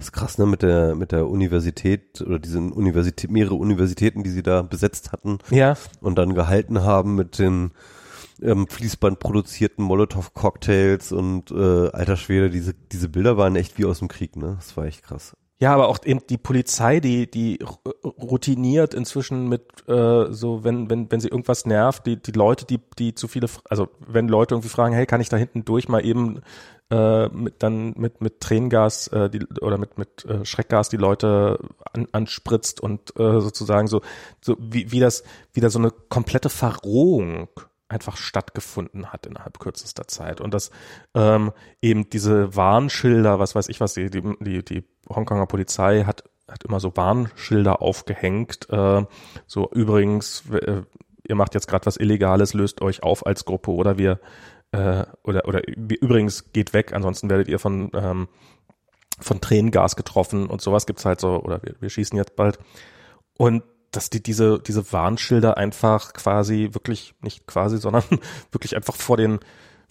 das 0.00 0.06
ist 0.06 0.12
krass, 0.12 0.38
ne, 0.38 0.46
mit 0.46 0.62
der, 0.62 0.94
mit 0.94 1.12
der 1.12 1.28
Universität 1.28 2.22
oder 2.22 2.38
diesen 2.38 2.72
Universität, 2.72 3.30
mehrere 3.30 3.56
Universitäten, 3.56 4.22
die 4.22 4.30
sie 4.30 4.42
da 4.42 4.62
besetzt 4.62 5.12
hatten. 5.12 5.40
Ja. 5.50 5.76
Und 6.00 6.16
dann 6.16 6.32
gehalten 6.32 6.80
haben 6.80 7.16
mit 7.16 7.38
den 7.38 7.72
ähm, 8.40 8.66
Fließband 8.66 9.18
produzierten 9.18 9.84
Molotow-Cocktails 9.84 11.12
und 11.12 11.50
äh, 11.50 11.90
alter 11.90 12.16
Schwede, 12.16 12.48
diese, 12.48 12.72
diese 12.72 13.10
Bilder 13.10 13.36
waren 13.36 13.56
echt 13.56 13.76
wie 13.76 13.84
aus 13.84 13.98
dem 13.98 14.08
Krieg, 14.08 14.36
ne? 14.36 14.54
Das 14.56 14.74
war 14.78 14.86
echt 14.86 15.02
krass. 15.02 15.36
Ja, 15.60 15.74
aber 15.74 15.88
auch 15.88 15.98
eben 16.06 16.20
die 16.26 16.38
Polizei, 16.38 17.00
die 17.00 17.30
die 17.30 17.58
routiniert 18.02 18.94
inzwischen 18.94 19.46
mit 19.46 19.86
äh, 19.88 20.32
so, 20.32 20.64
wenn 20.64 20.88
wenn 20.88 21.12
wenn 21.12 21.20
sie 21.20 21.28
irgendwas 21.28 21.66
nervt, 21.66 22.06
die 22.06 22.16
die 22.16 22.32
Leute, 22.32 22.64
die 22.64 22.80
die 22.98 23.14
zu 23.14 23.28
viele, 23.28 23.46
also 23.68 23.88
wenn 23.98 24.26
Leute 24.26 24.54
irgendwie 24.54 24.70
fragen, 24.70 24.94
hey, 24.94 25.04
kann 25.04 25.20
ich 25.20 25.28
da 25.28 25.36
hinten 25.36 25.66
durch 25.66 25.86
mal 25.86 26.02
eben 26.02 26.40
äh, 26.90 27.28
mit 27.28 27.62
dann 27.62 27.92
mit 27.98 28.22
mit 28.22 28.40
Tränengas 28.40 29.08
äh, 29.08 29.28
die, 29.28 29.44
oder 29.60 29.76
mit 29.76 29.98
mit 29.98 30.24
äh, 30.24 30.46
Schreckgas 30.46 30.88
die 30.88 30.96
Leute 30.96 31.58
an, 31.92 32.08
anspritzt 32.10 32.80
und 32.80 33.14
äh, 33.18 33.40
sozusagen 33.42 33.86
so 33.86 34.00
so 34.40 34.56
wie 34.58 34.90
wie 34.92 35.00
das 35.00 35.24
wieder 35.52 35.68
so 35.68 35.78
eine 35.78 35.90
komplette 35.90 36.48
Verrohung 36.48 37.48
einfach 37.90 38.16
stattgefunden 38.16 39.12
hat 39.12 39.26
innerhalb 39.26 39.58
kürzester 39.58 40.06
Zeit. 40.06 40.40
Und 40.40 40.54
dass 40.54 40.70
ähm, 41.14 41.52
eben 41.82 42.08
diese 42.08 42.54
Warnschilder, 42.56 43.38
was 43.38 43.54
weiß 43.54 43.68
ich 43.68 43.80
was, 43.80 43.94
die, 43.94 44.10
die, 44.10 44.64
die 44.64 44.84
Hongkonger 45.08 45.46
Polizei 45.46 46.04
hat, 46.04 46.24
hat 46.48 46.64
immer 46.64 46.80
so 46.80 46.96
Warnschilder 46.96 47.82
aufgehängt, 47.82 48.68
äh, 48.70 49.04
so 49.46 49.70
übrigens, 49.72 50.44
äh, 50.50 50.82
ihr 51.28 51.34
macht 51.34 51.54
jetzt 51.54 51.68
gerade 51.68 51.86
was 51.86 51.96
Illegales, 51.96 52.54
löst 52.54 52.82
euch 52.82 53.02
auf 53.02 53.26
als 53.26 53.44
Gruppe 53.44 53.72
oder 53.72 53.98
wir 53.98 54.20
äh, 54.72 55.04
oder 55.22 55.46
oder 55.46 55.66
übrigens 55.66 56.52
geht 56.52 56.72
weg, 56.72 56.92
ansonsten 56.92 57.30
werdet 57.30 57.48
ihr 57.48 57.58
von 57.58 57.90
ähm, 57.94 58.28
von 59.20 59.40
Tränengas 59.40 59.96
getroffen 59.96 60.46
und 60.46 60.60
sowas 60.60 60.86
gibt's 60.86 61.04
halt 61.04 61.20
so 61.20 61.42
oder 61.42 61.62
wir, 61.62 61.74
wir 61.80 61.90
schießen 61.90 62.16
jetzt 62.16 62.36
bald. 62.36 62.58
Und 63.36 63.62
dass 63.90 64.10
die 64.10 64.22
diese, 64.22 64.60
diese 64.60 64.92
Warnschilder 64.92 65.56
einfach 65.56 66.12
quasi 66.12 66.70
wirklich, 66.72 67.14
nicht 67.22 67.46
quasi, 67.46 67.78
sondern 67.80 68.04
wirklich 68.52 68.76
einfach 68.76 68.94
vor 68.94 69.16
den, 69.16 69.40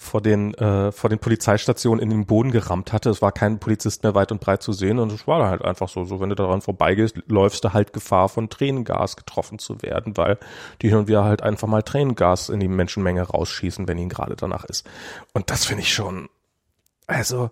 vor 0.01 0.21
den, 0.21 0.53
äh, 0.53 0.93
vor 0.93 1.09
den 1.09 1.19
Polizeistationen 1.19 2.01
in 2.01 2.09
den 2.09 2.25
Boden 2.25 2.51
gerammt 2.51 2.93
hatte. 2.93 3.09
Es 3.09 3.21
war 3.21 3.33
kein 3.33 3.59
Polizist 3.59 4.03
mehr 4.03 4.15
weit 4.15 4.31
und 4.31 4.39
breit 4.39 4.63
zu 4.63 4.71
sehen 4.71 4.97
und 4.97 5.11
es 5.11 5.27
war 5.27 5.49
halt 5.49 5.61
einfach 5.61 5.89
so, 5.89 6.05
so 6.05 6.21
wenn 6.21 6.29
du 6.29 6.35
daran 6.35 6.61
vorbeigehst, 6.61 7.21
läufst 7.27 7.65
du 7.65 7.73
halt 7.73 7.91
Gefahr 7.91 8.29
von 8.29 8.49
Tränengas 8.49 9.17
getroffen 9.17 9.59
zu 9.59 9.81
werden, 9.81 10.15
weil 10.15 10.37
die 10.81 10.93
und 10.93 11.09
wieder 11.09 11.25
halt 11.25 11.43
einfach 11.43 11.67
mal 11.67 11.83
Tränengas 11.83 12.47
in 12.47 12.61
die 12.61 12.69
Menschenmenge 12.69 13.23
rausschießen, 13.23 13.89
wenn 13.89 13.97
ihnen 13.97 14.07
gerade 14.07 14.37
danach 14.37 14.63
ist. 14.63 14.87
Und 15.33 15.49
das 15.49 15.65
finde 15.65 15.83
ich 15.83 15.93
schon, 15.93 16.29
also, 17.05 17.51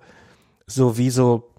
so 0.67 0.97
wie 0.97 1.09
so, 1.09 1.49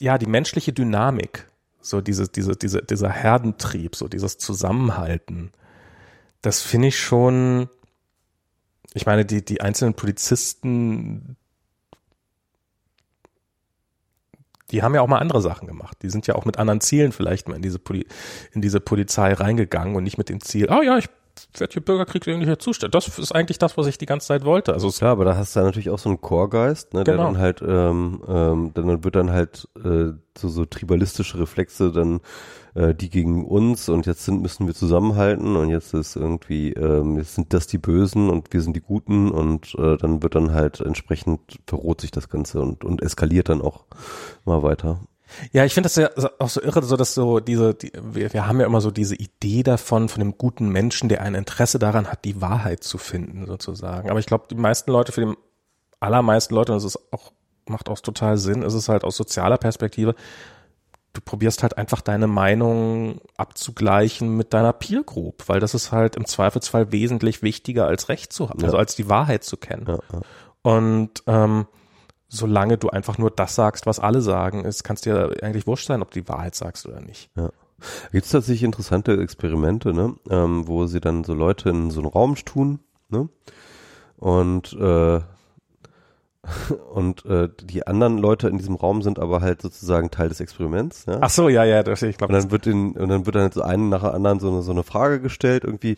ja, 0.00 0.16
die 0.16 0.26
menschliche 0.26 0.72
Dynamik 0.72 1.46
so 1.84 2.00
diese, 2.00 2.28
diese, 2.28 2.56
diese, 2.56 2.82
dieser 2.82 3.10
Herdentrieb, 3.10 3.94
so 3.94 4.08
dieses 4.08 4.38
Zusammenhalten, 4.38 5.52
das 6.40 6.62
finde 6.62 6.88
ich 6.88 6.98
schon, 6.98 7.68
ich 8.94 9.06
meine, 9.06 9.24
die, 9.24 9.44
die 9.44 9.60
einzelnen 9.60 9.94
Polizisten, 9.94 11.36
die 14.70 14.82
haben 14.82 14.94
ja 14.94 15.02
auch 15.02 15.08
mal 15.08 15.18
andere 15.18 15.42
Sachen 15.42 15.68
gemacht. 15.68 15.98
Die 16.02 16.10
sind 16.10 16.26
ja 16.26 16.34
auch 16.34 16.44
mit 16.44 16.58
anderen 16.58 16.80
Zielen 16.80 17.12
vielleicht 17.12 17.48
mal 17.48 17.56
in 17.56 17.62
diese, 17.62 17.78
Poli 17.78 18.06
in 18.52 18.62
diese 18.62 18.80
Polizei 18.80 19.32
reingegangen 19.32 19.94
und 19.94 20.04
nicht 20.04 20.18
mit 20.18 20.28
dem 20.28 20.40
Ziel, 20.40 20.68
oh 20.70 20.82
ja, 20.82 20.98
ich 20.98 21.08
wird 21.56 21.72
hier 21.72 21.82
bürgerkriegsähnlicher 21.82 22.58
Zustand. 22.58 22.94
Das 22.94 23.18
ist 23.18 23.32
eigentlich 23.32 23.58
das, 23.58 23.76
was 23.76 23.86
ich 23.86 23.98
die 23.98 24.06
ganze 24.06 24.28
Zeit 24.28 24.44
wollte. 24.44 24.72
Also 24.72 24.90
Klar, 24.90 25.12
aber 25.12 25.24
da 25.24 25.36
hast 25.36 25.54
du 25.54 25.60
ja 25.60 25.66
natürlich 25.66 25.90
auch 25.90 25.98
so 25.98 26.08
einen 26.08 26.20
Chorgeist, 26.20 26.94
ne, 26.94 27.04
der 27.04 27.14
Genau. 27.14 27.26
dann 27.26 27.38
halt, 27.38 27.62
ähm, 27.66 28.22
ähm, 28.26 28.70
dann 28.74 29.04
wird 29.04 29.16
dann 29.16 29.30
halt 29.30 29.68
äh, 29.84 30.12
so, 30.36 30.48
so 30.48 30.64
tribalistische 30.64 31.38
Reflexe 31.38 31.92
dann 31.92 32.20
äh, 32.74 32.94
die 32.94 33.08
gegen 33.08 33.44
uns 33.44 33.88
und 33.88 34.06
jetzt 34.06 34.24
sind 34.24 34.42
müssen 34.42 34.66
wir 34.66 34.74
zusammenhalten 34.74 35.56
und 35.56 35.70
jetzt 35.70 35.94
ist 35.94 36.16
irgendwie, 36.16 36.72
ähm, 36.72 37.16
jetzt 37.16 37.36
sind 37.36 37.52
das 37.52 37.66
die 37.66 37.78
Bösen 37.78 38.30
und 38.30 38.52
wir 38.52 38.60
sind 38.60 38.74
die 38.74 38.80
Guten 38.80 39.30
und 39.30 39.74
äh, 39.78 39.96
dann 39.96 40.22
wird 40.22 40.34
dann 40.34 40.52
halt 40.52 40.80
entsprechend 40.80 41.40
verroht 41.66 42.00
sich 42.00 42.10
das 42.10 42.28
Ganze 42.28 42.60
und, 42.60 42.84
und 42.84 43.02
eskaliert 43.02 43.48
dann 43.48 43.62
auch 43.62 43.84
mal 44.44 44.62
weiter. 44.62 45.00
Ja, 45.52 45.64
ich 45.64 45.74
finde 45.74 45.86
das 45.88 45.96
ja 45.96 46.10
auch 46.38 46.48
so 46.48 46.60
irre, 46.62 46.82
so 46.82 46.96
dass 46.96 47.14
so 47.14 47.40
diese, 47.40 47.74
die, 47.74 47.92
wir, 48.02 48.32
wir 48.32 48.46
haben 48.46 48.60
ja 48.60 48.66
immer 48.66 48.80
so 48.80 48.90
diese 48.90 49.14
Idee 49.14 49.62
davon, 49.62 50.08
von 50.08 50.20
dem 50.20 50.36
guten 50.38 50.68
Menschen, 50.68 51.08
der 51.08 51.22
ein 51.22 51.34
Interesse 51.34 51.78
daran 51.78 52.08
hat, 52.08 52.24
die 52.24 52.40
Wahrheit 52.40 52.84
zu 52.84 52.98
finden, 52.98 53.46
sozusagen. 53.46 54.10
Aber 54.10 54.18
ich 54.18 54.26
glaube, 54.26 54.46
die 54.50 54.54
meisten 54.54 54.90
Leute, 54.90 55.12
für 55.12 55.24
die 55.26 55.32
allermeisten 56.00 56.54
Leute, 56.54 56.72
und 56.72 56.76
das 56.82 56.84
ist 56.94 57.12
auch, 57.12 57.32
macht 57.66 57.88
auch 57.88 58.00
total 58.00 58.36
Sinn, 58.38 58.62
ist 58.62 58.74
es 58.74 58.88
halt 58.88 59.04
aus 59.04 59.16
sozialer 59.16 59.56
Perspektive, 59.58 60.14
du 61.14 61.20
probierst 61.20 61.62
halt 61.62 61.78
einfach 61.78 62.00
deine 62.00 62.26
Meinung 62.26 63.20
abzugleichen 63.36 64.36
mit 64.36 64.52
deiner 64.52 64.72
Peer 64.72 65.04
Group, 65.04 65.44
weil 65.48 65.60
das 65.60 65.72
ist 65.74 65.92
halt 65.92 66.16
im 66.16 66.26
Zweifelsfall 66.26 66.92
wesentlich 66.92 67.40
wichtiger 67.42 67.86
als 67.86 68.08
Recht 68.08 68.32
zu 68.32 68.50
haben, 68.50 68.58
Ja. 68.60 68.66
also 68.66 68.76
als 68.78 68.96
die 68.96 69.08
Wahrheit 69.08 69.44
zu 69.44 69.56
kennen. 69.56 69.86
Ja, 69.88 69.98
ja. 70.12 70.20
Und 70.62 71.22
ähm, 71.26 71.66
solange 72.28 72.78
du 72.78 72.90
einfach 72.90 73.18
nur 73.18 73.30
das 73.30 73.54
sagst, 73.54 73.86
was 73.86 74.00
alle 74.00 74.20
sagen, 74.20 74.64
ist, 74.64 74.84
kannst 74.84 75.06
dir 75.06 75.34
eigentlich 75.42 75.66
wurscht 75.66 75.86
sein, 75.86 76.02
ob 76.02 76.10
du 76.10 76.20
die 76.20 76.28
Wahrheit 76.28 76.54
sagst 76.54 76.86
oder 76.86 77.00
nicht. 77.00 77.30
Gibt 78.12 78.24
es 78.24 78.32
tatsächlich 78.32 78.62
interessante 78.62 79.20
Experimente, 79.20 79.92
ne? 79.92 80.14
ähm, 80.30 80.66
wo 80.66 80.86
sie 80.86 81.00
dann 81.00 81.24
so 81.24 81.34
Leute 81.34 81.68
in 81.68 81.90
so 81.90 82.00
einen 82.00 82.08
Raum 82.08 82.34
tun, 82.36 82.80
ne? 83.10 83.28
Und 84.16 84.72
äh, 84.74 85.20
und 86.94 87.24
äh, 87.26 87.48
die 87.62 87.86
anderen 87.86 88.18
Leute 88.18 88.48
in 88.48 88.58
diesem 88.58 88.74
Raum 88.74 89.02
sind 89.02 89.18
aber 89.18 89.40
halt 89.40 89.62
sozusagen 89.62 90.10
Teil 90.10 90.28
des 90.28 90.40
Experiments, 90.40 91.06
ja? 91.06 91.18
Ach 91.20 91.30
so, 91.30 91.48
ja, 91.48 91.64
ja, 91.64 91.82
das, 91.82 92.02
ich 92.02 92.14
Und 92.14 92.18
glaube, 92.18 92.32
dann 92.34 92.50
wird 92.50 92.66
in, 92.66 92.92
und 92.92 93.08
dann 93.08 93.26
wird 93.26 93.36
dann 93.36 93.42
halt 93.44 93.54
so 93.54 93.62
einen 93.62 93.88
nach 93.88 94.02
der 94.02 94.14
anderen 94.14 94.40
so 94.40 94.50
eine, 94.50 94.62
so 94.62 94.72
eine 94.72 94.82
Frage 94.82 95.20
gestellt, 95.20 95.64
irgendwie, 95.64 95.96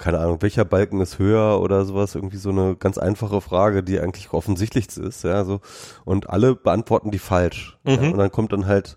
keine 0.00 0.18
Ahnung, 0.18 0.40
welcher 0.40 0.64
Balken 0.64 1.00
ist 1.00 1.18
höher 1.18 1.60
oder 1.60 1.84
sowas, 1.84 2.14
irgendwie 2.14 2.38
so 2.38 2.48
eine 2.50 2.74
ganz 2.74 2.96
einfache 2.98 3.40
Frage, 3.40 3.82
die 3.82 4.00
eigentlich 4.00 4.32
offensichtlich 4.32 4.96
ist, 4.96 5.24
ja, 5.24 5.44
so. 5.44 5.60
Und 6.04 6.30
alle 6.30 6.56
beantworten 6.56 7.10
die 7.10 7.18
falsch. 7.18 7.78
Ja? 7.84 7.98
Mhm. 7.98 8.12
Und 8.12 8.18
dann 8.18 8.32
kommt 8.32 8.52
dann 8.52 8.66
halt 8.66 8.96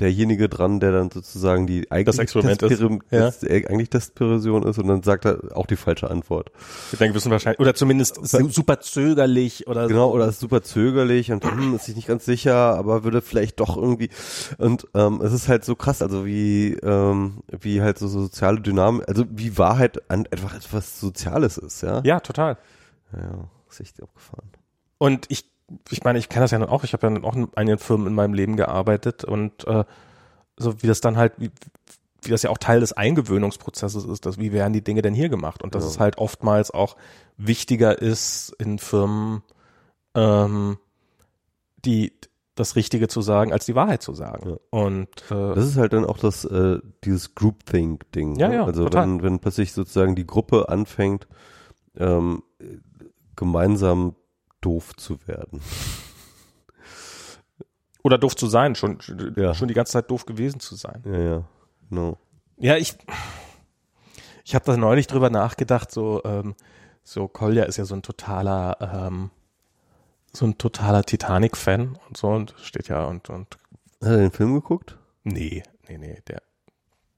derjenige 0.00 0.48
dran, 0.48 0.80
der 0.80 0.92
dann 0.92 1.10
sozusagen 1.10 1.66
die 1.66 1.90
eigentlich 1.90 2.18
Experiment 2.18 2.62
ist. 2.62 2.80
Ja. 3.10 3.28
Äh, 3.42 3.66
eigentlich 3.66 3.90
Testperson 3.90 4.62
ist 4.64 4.78
und 4.78 4.88
dann 4.88 5.02
sagt 5.02 5.24
er 5.24 5.56
auch 5.56 5.66
die 5.66 5.76
falsche 5.76 6.10
Antwort. 6.10 6.50
ich 6.92 6.98
denke, 6.98 7.14
wissen 7.14 7.30
wahrscheinlich, 7.30 7.60
oder 7.60 7.74
zumindest 7.74 8.16
su- 8.26 8.48
super 8.48 8.80
zögerlich 8.80 9.66
oder 9.66 9.86
Genau, 9.88 10.08
so. 10.08 10.14
oder 10.14 10.28
ist 10.28 10.40
super 10.40 10.62
zögerlich 10.62 11.30
und 11.32 11.44
hm, 11.44 11.74
ist 11.76 11.84
sich 11.84 11.96
nicht 11.96 12.08
ganz 12.08 12.24
sicher, 12.24 12.54
aber 12.76 13.04
würde 13.04 13.20
vielleicht 13.22 13.60
doch 13.60 13.76
irgendwie 13.76 14.10
und 14.58 14.86
ähm, 14.94 15.20
es 15.22 15.32
ist 15.32 15.48
halt 15.48 15.64
so 15.64 15.74
krass, 15.76 16.02
also 16.02 16.26
wie 16.26 16.74
ähm, 16.82 17.42
wie 17.60 17.80
halt 17.80 17.98
so 17.98 18.08
soziale 18.08 18.60
Dynamik, 18.60 19.08
also 19.08 19.24
wie 19.30 19.56
Wahrheit 19.58 20.10
an 20.10 20.26
einfach 20.30 20.54
etwas 20.54 21.00
Soziales 21.00 21.56
ist, 21.58 21.82
ja. 21.82 22.02
Ja, 22.04 22.20
total. 22.20 22.58
Ja, 23.12 23.20
ja 23.20 23.50
ist 23.70 23.80
echt 23.80 24.02
abgefahren. 24.02 24.50
Und 24.98 25.26
ich, 25.28 25.50
ich 25.90 26.04
meine, 26.04 26.18
ich 26.18 26.28
kenne 26.28 26.44
das 26.44 26.50
ja 26.50 26.58
dann 26.58 26.68
auch, 26.68 26.84
ich 26.84 26.92
habe 26.92 27.06
ja 27.06 27.12
dann 27.12 27.24
auch 27.24 27.34
in 27.36 27.48
einigen 27.56 27.78
Firmen 27.78 28.06
in 28.06 28.14
meinem 28.14 28.34
Leben 28.34 28.56
gearbeitet 28.56 29.24
und 29.24 29.66
äh, 29.66 29.84
so 30.56 30.82
wie 30.82 30.86
das 30.86 31.00
dann 31.00 31.16
halt, 31.16 31.32
wie, 31.38 31.50
wie 32.22 32.30
das 32.30 32.42
ja 32.42 32.50
auch 32.50 32.58
Teil 32.58 32.80
des 32.80 32.92
Eingewöhnungsprozesses 32.92 34.04
ist, 34.04 34.26
dass 34.26 34.38
wie 34.38 34.52
werden 34.52 34.72
die 34.72 34.84
Dinge 34.84 35.02
denn 35.02 35.14
hier 35.14 35.28
gemacht 35.28 35.62
und 35.62 35.74
dass 35.74 35.84
Ja. 35.84 35.90
es 35.90 36.00
halt 36.00 36.18
oftmals 36.18 36.70
auch 36.70 36.96
wichtiger 37.36 38.00
ist 38.00 38.54
in 38.58 38.78
Firmen, 38.78 39.42
ähm, 40.14 40.78
die 41.84 42.12
das 42.54 42.76
Richtige 42.76 43.08
zu 43.08 43.20
sagen, 43.20 43.52
als 43.52 43.66
die 43.66 43.74
Wahrheit 43.74 44.00
zu 44.00 44.14
sagen. 44.14 44.50
Ja. 44.50 44.56
Und 44.70 45.08
äh, 45.30 45.54
Das 45.54 45.64
ist 45.66 45.76
halt 45.76 45.92
dann 45.92 46.04
auch 46.04 46.18
das 46.18 46.44
äh, 46.44 46.78
dieses 47.04 47.34
Groupthink-Ding. 47.34 48.36
Ja, 48.36 48.48
ne? 48.48 48.54
ja, 48.56 48.64
Also 48.64 48.84
total. 48.84 49.02
wenn 49.08 49.22
wenn 49.22 49.38
plötzlich 49.40 49.72
sozusagen 49.72 50.14
die 50.14 50.26
Gruppe 50.26 50.68
anfängt, 50.68 51.26
ähm, 51.96 52.42
gemeinsam 53.36 54.14
doof 54.64 54.94
zu 54.96 55.18
werden. 55.26 55.60
oder 58.02 58.18
doof 58.18 58.36
zu 58.36 58.46
sein, 58.46 58.74
schon, 58.74 58.98
Ja. 59.36 59.54
schon 59.54 59.68
die 59.68 59.74
ganze 59.74 59.92
Zeit 59.92 60.10
doof 60.10 60.26
gewesen 60.26 60.60
zu 60.60 60.74
sein. 60.76 61.02
Ja, 61.06 61.18
ja, 61.18 61.44
genau. 61.88 62.18
Ja, 62.56 62.76
ich, 62.76 62.94
ich 64.44 64.54
habe 64.54 64.64
da 64.64 64.76
neulich 64.76 65.06
drüber 65.06 65.30
nachgedacht, 65.30 65.90
so, 65.90 66.22
ähm, 66.24 66.54
so 67.02 67.28
Kolja 67.28 67.64
ist 67.64 67.76
ja 67.76 67.84
so 67.84 67.94
ein 67.94 68.02
totaler, 68.02 68.76
ähm, 68.80 69.30
so 70.32 70.46
ein 70.46 70.58
totaler 70.58 71.04
Titanic-Fan 71.04 71.98
und 72.08 72.16
so 72.16 72.28
und 72.28 72.54
steht 72.62 72.88
ja 72.88 73.04
und, 73.04 73.30
und 73.30 73.56
Hat 74.02 74.10
er 74.10 74.16
den 74.18 74.30
Film 74.32 74.54
geguckt? 74.54 74.98
nee, 75.24 75.62
nee, 75.88 75.98
nee, 75.98 76.20
der, 76.28 76.42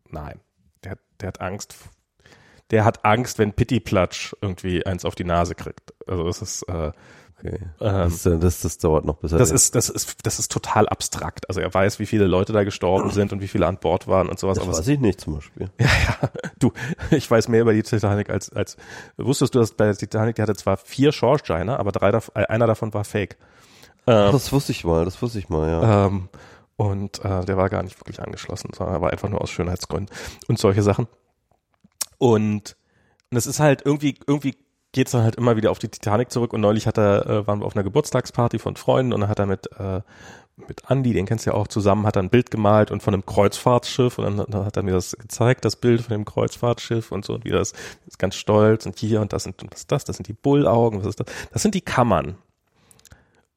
nein, 0.09 0.41
der, 0.85 0.99
der 1.21 1.29
hat 1.29 1.41
Angst, 1.41 1.75
der 2.71 2.85
hat 2.85 3.05
Angst, 3.05 3.39
wenn 3.39 3.53
Pitti 3.53 3.81
Platsch 3.81 4.35
irgendwie 4.41 4.87
eins 4.87 5.05
auf 5.05 5.15
die 5.17 5.25
Nase 5.25 5.55
kriegt. 5.57 5.93
Also 6.07 6.25
das 6.25 6.43
ist, 6.43 6.63
äh, 6.69 6.93
Okay. 7.39 7.59
ähm, 7.81 8.11
Das, 8.11 8.23
das, 8.23 8.61
das 8.61 8.79
dauert 8.79 9.05
noch 9.05 9.17
bis 9.17 9.33
er 9.33 9.39
das 9.39 9.51
ist, 9.51 9.75
das 9.75 9.91
ist, 9.91 10.27
das 10.27 10.39
ist 10.39 10.51
total 10.51 10.89
abstrakt. 10.89 11.49
Also 11.49 11.61
er 11.61 11.73
weiß, 11.73 11.99
wie 11.99 12.07
viele 12.07 12.27
Leute 12.27 12.53
da 12.53 12.65
gestorben 12.65 13.11
sind 13.11 13.33
und 13.33 13.41
wie 13.41 13.49
viele 13.49 13.67
an 13.67 13.79
Bord 13.79 14.09
waren 14.09 14.29
und 14.29 14.39
sowas. 14.39 14.57
das 14.57 14.67
aber 14.67 14.77
weiß 14.77 14.89
ich 14.89 15.01
nicht 15.01 15.21
zum 15.21 15.35
Beispiel. 15.35 15.71
Ja, 15.79 15.87
ja, 15.87 16.31
du, 16.59 16.73
ich 17.11 17.31
weiß 17.31 17.49
mehr 17.49 17.61
über 17.61 17.75
die 17.75 17.83
Titanic 17.83 18.31
als, 18.31 18.51
als, 18.53 18.77
wusstest 19.17 19.55
du, 19.55 19.59
dass 19.59 19.73
bei 19.73 19.85
der 19.85 19.97
Titanic, 19.97 20.37
die 20.37 20.43
hatte 20.43 20.55
zwar 20.55 20.77
vier 20.79 21.13
Schornsteine, 21.13 21.79
aber 21.79 21.93
drei, 21.93 22.09
äh, 22.09 22.47
einer 22.47 22.67
davon 22.67 22.95
war 22.95 23.05
fake. 23.05 23.37
Ähm, 24.07 24.33
das 24.33 24.53
wusste 24.53 24.73
ich 24.73 24.85
mal, 24.85 25.05
das 25.05 25.21
wusste 25.21 25.39
ich 25.39 25.49
mal, 25.49 25.69
ja. 25.69 26.07
ähm, 26.07 26.29
und 26.77 27.25
äh, 27.25 27.45
der 27.45 27.57
war 27.57 27.69
gar 27.71 27.83
nicht 27.83 27.99
wirklich 28.01 28.21
angeschlossen, 28.21 28.71
sondern 28.75 28.97
er 28.97 29.01
war 29.01 29.11
einfach 29.11 29.29
nur 29.29 29.41
aus 29.41 29.51
Schönheitsgründen 29.51 30.15
und 30.49 30.59
solche 30.59 30.83
Sachen. 30.83 31.07
Und, 32.19 32.77
und 33.31 33.37
es 33.37 33.47
ist 33.47 33.61
halt 33.61 33.83
irgendwie, 33.85 34.19
irgendwie 34.27 34.57
geht's 34.93 35.13
dann 35.13 35.23
halt 35.23 35.37
immer 35.37 35.57
wieder 35.57 35.71
auf 35.71 35.79
die 35.79 35.89
Titanic 35.89 36.31
zurück 36.31 36.53
und 36.53 36.61
neulich 36.61 36.87
hat 36.87 36.99
er, 36.99 37.27
äh, 37.27 37.47
waren 37.47 37.61
wir 37.61 37.67
auf 37.67 37.77
einer 37.77 37.85
Geburtstagsparty 37.85 38.59
von 38.59 38.77
Freunden 38.77 39.13
und 39.13 39.21
dann 39.21 39.31
hat 39.31 39.39
er 39.39 39.47
mit, 39.47 39.69
äh, 39.79 40.01
mit 40.57 40.83
Andy, 40.89 41.13
den 41.13 41.27
kennst 41.27 41.45
du 41.45 41.51
ja 41.51 41.57
auch, 41.57 41.69
zusammen 41.69 42.07
hat 42.07 42.17
er 42.17 42.23
ein 42.23 42.31
Bild 42.31 42.51
gemalt 42.51 42.91
und 42.91 43.03
von 43.03 43.13
einem 43.13 43.27
Kreuzfahrtschiff 43.27 44.19
und 44.19 44.25
dann, 44.25 44.47
dann 44.49 44.65
hat 44.65 44.77
er 44.77 44.83
mir 44.83 44.93
das 44.93 45.17
gezeigt, 45.17 45.65
das 45.65 45.77
Bild 45.77 46.01
von 46.01 46.13
dem 46.13 46.25
Kreuzfahrtschiff 46.25 47.13
und 47.13 47.25
so 47.25 47.35
und 47.35 47.45
wie 47.45 47.51
das 47.51 47.73
ist 48.07 48.19
ganz 48.19 48.37
stolz 48.37 48.87
und 48.87 48.99
hier 48.99 49.21
und 49.21 49.33
das 49.33 49.45
sind 49.45 49.63
und 49.63 49.71
was 49.73 49.81
ist 49.81 49.93
das, 49.93 50.05
das 50.05 50.17
sind 50.17 50.29
die 50.29 50.33
Bullaugen, 50.33 51.01
was 51.01 51.09
ist 51.09 51.21
das? 51.21 51.27
Das 51.53 51.63
sind 51.63 51.75
die 51.75 51.83
Kammern. 51.83 52.39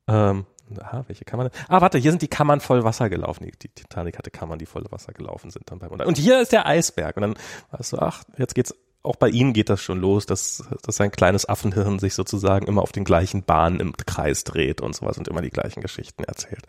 Ähm, 0.10 0.46
ah, 0.82 1.04
welche 1.08 1.24
Kammern? 1.24 1.50
Ah, 1.68 1.82
warte, 1.82 1.98
hier 2.00 2.12
sind 2.12 2.22
die 2.22 2.28
Kammern 2.28 2.60
voll 2.60 2.84
Wasser 2.84 3.10
gelaufen. 3.10 3.46
Die, 3.46 3.52
die 3.52 3.70
Titanic 3.70 4.18
hatte 4.18 4.32
Kammern, 4.32 4.60
die 4.60 4.66
voll 4.66 4.84
Wasser 4.90 5.14
gelaufen 5.14 5.52
sind 5.52 5.70
dann 5.70 5.80
beim 5.80 5.92
Und 5.92 6.18
hier 6.18 6.42
ist 6.42 6.52
der 6.52 6.66
Eisberg. 6.66 7.16
Und 7.18 7.22
dann 7.22 7.36
weißt 7.72 7.94
du, 7.94 8.00
ach, 8.00 8.24
jetzt 8.38 8.56
geht's, 8.56 8.74
auch 9.02 9.16
bei 9.16 9.30
ihm 9.30 9.54
geht 9.54 9.70
das 9.70 9.82
schon 9.82 10.00
los, 10.00 10.26
dass, 10.26 10.64
dass 10.84 10.98
sein 10.98 11.12
kleines 11.12 11.48
Affenhirn 11.48 12.00
sich 12.00 12.14
sozusagen 12.14 12.68
immer 12.68 12.82
auf 12.82 12.92
den 12.92 13.06
gleichen 13.06 13.44
Bahnen 13.44 13.80
im 13.80 13.96
Kreis 13.96 14.44
dreht 14.44 14.82
und 14.82 14.96
sowas 14.96 15.18
und 15.18 15.28
immer 15.28 15.42
die 15.42 15.50
gleichen 15.50 15.82
Geschichten 15.82 16.24
erzählt. 16.24 16.66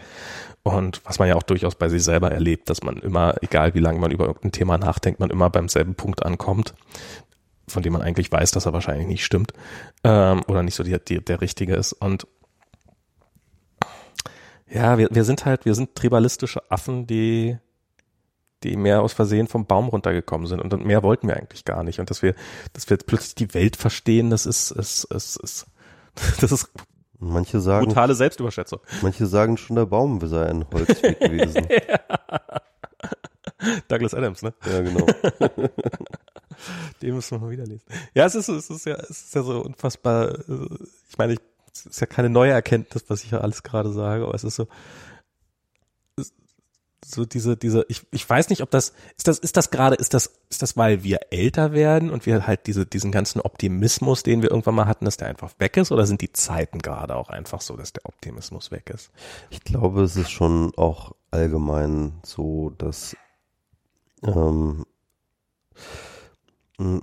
Und 0.62 1.01
was 1.05 1.19
man 1.19 1.28
ja 1.28 1.35
auch 1.35 1.43
durchaus 1.43 1.74
bei 1.74 1.89
sich 1.89 2.05
selber 2.05 2.31
erlebt, 2.31 2.70
dass 2.70 2.82
man 2.82 2.98
immer, 2.98 3.35
egal 3.43 3.74
wie 3.74 3.81
lange 3.81 3.98
man 3.98 4.12
über 4.12 4.27
irgendein 4.27 4.52
Thema 4.52 4.78
nachdenkt, 4.78 5.19
man 5.19 5.31
immer 5.31 5.51
beim 5.51 5.69
selben 5.69 5.94
Punkt 5.94 6.24
ankommt 6.24 6.74
von 7.70 7.82
dem 7.82 7.93
man 7.93 8.02
eigentlich 8.02 8.31
weiß, 8.31 8.51
dass 8.51 8.66
er 8.66 8.73
wahrscheinlich 8.73 9.07
nicht 9.07 9.24
stimmt 9.24 9.52
ähm, 10.05 10.43
oder 10.48 10.62
nicht 10.62 10.74
so 10.74 10.82
die, 10.82 10.97
die, 10.98 11.24
der 11.24 11.40
richtige 11.40 11.74
ist. 11.74 11.93
Und 11.93 12.27
ja, 14.69 14.98
wir, 14.98 15.09
wir 15.11 15.24
sind 15.24 15.44
halt, 15.47 15.65
wir 15.65 15.74
sind 15.74 15.94
tribalistische 15.94 16.70
Affen, 16.70 17.07
die, 17.07 17.59
die 18.62 18.77
mehr 18.77 19.03
aus 19.03 19.12
Versehen 19.12 19.47
vom 19.47 19.66
Baum 19.66 19.89
runtergekommen 19.89 20.47
sind. 20.47 20.61
Und 20.61 20.85
mehr 20.85 21.03
wollten 21.03 21.28
wir 21.28 21.37
eigentlich 21.37 21.65
gar 21.65 21.82
nicht. 21.82 21.99
Und 22.01 22.11
dass 22.11 22.23
wir, 22.23 22.35
dass 22.73 22.89
wir 22.91 22.97
plötzlich 22.99 23.35
die 23.35 23.55
Welt 23.55 23.77
verstehen, 23.77 24.31
das 24.31 24.47
ist, 24.47 24.70
ist, 24.70 25.05
ist, 25.05 25.37
ist 25.37 25.66
das 26.41 26.53
ist 26.53 26.69
Manche 27.23 27.61
sagen, 27.61 27.87
brutale 27.87 28.15
Selbstüberschätzung. 28.15 28.81
manche 29.03 29.27
sagen 29.27 29.59
schon, 29.59 29.77
der 29.77 29.85
Baum 29.87 30.20
sei 30.27 30.47
ein 30.47 30.65
Holzweg 30.73 31.20
gewesen. 31.20 31.66
Douglas 33.89 34.15
Adams, 34.15 34.43
ne? 34.43 34.55
ja, 34.66 34.81
genau. 34.81 35.07
Den 37.03 37.15
müssen 37.15 37.32
wir 37.32 37.39
mal 37.47 37.51
wieder 37.51 37.65
lesen. 37.66 37.85
Ja, 38.15 38.24
es 38.27 38.35
ist, 38.35 38.49
es 38.49 38.70
ist 38.70 38.87
ja, 38.87 38.95
es 38.97 39.11
ist 39.11 39.35
ja 39.35 39.43
so 39.43 39.61
unfassbar. 39.62 40.31
äh, 40.49 40.66
Ich 41.11 41.19
meine, 41.19 41.35
ich, 41.35 41.41
es 41.74 41.87
ist 41.87 42.01
ja 42.01 42.07
keine 42.07 42.28
neue 42.31 42.53
Erkenntnis, 42.53 43.05
was 43.09 43.23
ich 43.23 43.31
ja 43.32 43.41
alles 43.41 43.62
gerade 43.62 43.93
sage, 43.93 44.24
aber 44.24 44.35
es 44.35 44.45
ist 44.45 44.57
so, 44.57 44.66
so 47.11 47.24
diese, 47.24 47.57
diese, 47.57 47.85
ich, 47.89 48.07
ich 48.11 48.28
weiß 48.28 48.49
nicht, 48.51 48.62
ob 48.62 48.70
das, 48.70 48.93
ist 49.16 49.28
das, 49.28 49.39
ist 49.39 49.57
das 49.57 49.70
gerade, 49.70 49.97
ist 49.97 50.15
das, 50.15 50.32
ist 50.49 50.62
das, 50.62 50.77
weil 50.77 51.03
wir 51.05 51.20
älter 51.31 51.73
werden 51.73 52.11
und 52.11 52.27
wir 52.27 52.47
halt 52.47 52.66
diese, 52.66 52.87
diesen 52.87 53.12
ganzen 53.12 53.41
Optimismus, 53.41 54.23
den 54.23 54.43
wir 54.43 54.51
irgendwann 54.51 54.74
mal 54.74 54.87
hatten, 54.87 55.05
dass 55.05 55.16
der 55.16 55.28
einfach 55.28 55.53
weg 55.59 55.77
ist, 55.77 55.93
oder 55.93 56.07
sind 56.07 56.20
die 56.20 56.32
Zeiten 56.32 56.78
gerade 56.78 57.16
auch 57.16 57.28
einfach 57.28 57.61
so, 57.61 57.77
dass 57.77 57.93
der 57.93 58.07
Optimismus 58.07 58.70
weg 58.70 58.91
ist? 58.91 59.11
Ich 59.51 59.62
glaube, 59.62 60.03
es 60.03 60.16
ist 60.16 60.31
schon 60.31 60.73
auch 60.77 61.12
allgemein 61.31 62.20
so, 62.24 62.70
dass 62.70 63.16
ähm, 64.24 64.85
mh, 66.78 67.01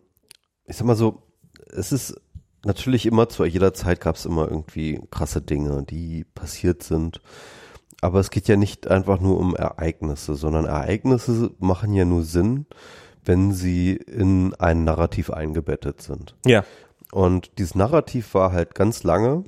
ich 0.66 0.76
sag 0.76 0.86
mal 0.86 0.96
so, 0.96 1.24
es 1.72 1.92
ist 1.92 2.20
natürlich 2.66 3.06
immer 3.06 3.30
zu 3.30 3.46
jeder 3.46 3.74
Zeit 3.74 4.02
gab 4.02 4.16
es 4.16 4.26
immer 4.26 4.48
irgendwie 4.50 5.02
krasse 5.12 5.42
Dinge, 5.42 5.84
die 5.84 6.26
passiert 6.26 6.84
sind. 6.84 7.22
Aber 8.02 8.20
es 8.20 8.30
geht 8.30 8.48
ja 8.48 8.56
nicht 8.56 8.88
einfach 8.88 9.20
nur 9.20 9.40
um 9.40 9.56
Ereignisse, 9.56 10.36
sondern 10.36 10.66
Ereignisse 10.66 11.52
machen 11.60 11.94
ja 11.94 12.06
nur 12.06 12.24
Sinn, 12.24 12.66
wenn 13.26 13.52
sie 13.54 13.94
in 13.94 14.54
ein 14.56 14.84
Narrativ 14.84 15.32
eingebettet 15.32 16.02
sind. 16.02 16.36
Ja. 16.46 16.64
Und 17.12 17.58
dieses 17.58 17.76
Narrativ 17.76 18.34
war 18.34 18.52
halt 18.52 18.76
ganz 18.76 19.04
lange, 19.04 19.46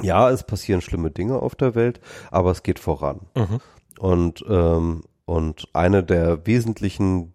ja, 0.00 0.30
es 0.30 0.44
passieren 0.44 0.80
schlimme 0.80 1.10
Dinge 1.10 1.36
auf 1.40 1.54
der 1.54 1.74
Welt, 1.74 2.00
aber 2.30 2.50
es 2.50 2.62
geht 2.62 2.78
voran. 2.78 3.20
Mhm. 3.36 3.60
Und, 3.98 4.44
ähm, 4.48 5.02
und 5.26 5.68
eine 5.72 6.02
der 6.02 6.46
wesentlichen 6.46 7.34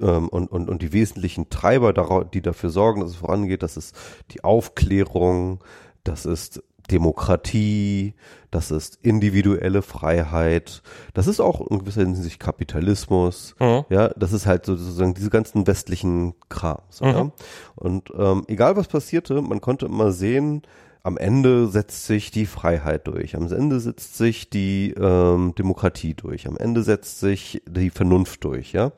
ähm, 0.00 0.28
und, 0.28 0.50
und, 0.50 0.68
und 0.68 0.82
die 0.82 0.92
wesentlichen 0.92 1.48
Treiber, 1.48 1.92
die 2.24 2.42
dafür 2.42 2.70
sorgen, 2.70 3.00
dass 3.00 3.10
es 3.10 3.16
vorangeht, 3.16 3.62
das 3.62 3.76
ist 3.76 3.96
die 4.30 4.44
Aufklärung, 4.44 5.60
das 6.04 6.26
ist 6.26 6.62
Demokratie, 6.90 8.14
das 8.50 8.70
ist 8.70 8.98
individuelle 9.02 9.82
Freiheit, 9.82 10.82
das 11.14 11.26
ist 11.26 11.40
auch 11.40 11.66
in 11.68 11.80
gewisser 11.80 12.02
Hinsicht 12.02 12.40
Kapitalismus, 12.40 13.54
Mhm. 13.60 13.84
ja, 13.88 14.08
das 14.16 14.32
ist 14.32 14.46
halt 14.46 14.66
sozusagen 14.66 15.14
diese 15.14 15.30
ganzen 15.30 15.66
westlichen 15.66 16.34
Krams. 16.48 17.00
Mhm. 17.00 17.06
Ja? 17.06 17.32
Und 17.74 18.12
ähm, 18.16 18.44
egal 18.48 18.76
was 18.76 18.88
passierte, 18.88 19.42
man 19.42 19.60
konnte 19.60 19.86
immer 19.86 20.12
sehen, 20.12 20.62
am 21.02 21.16
Ende 21.16 21.68
setzt 21.68 22.06
sich 22.06 22.32
die 22.32 22.46
Freiheit 22.46 23.06
durch, 23.06 23.36
am 23.36 23.46
Ende 23.46 23.78
setzt 23.78 24.16
sich 24.16 24.50
die 24.50 24.92
ähm, 24.98 25.54
Demokratie 25.56 26.14
durch, 26.14 26.48
am 26.48 26.56
Ende 26.56 26.82
setzt 26.82 27.20
sich 27.20 27.62
die 27.68 27.90
Vernunft 27.90 28.42
durch, 28.42 28.72
ja. 28.72 28.90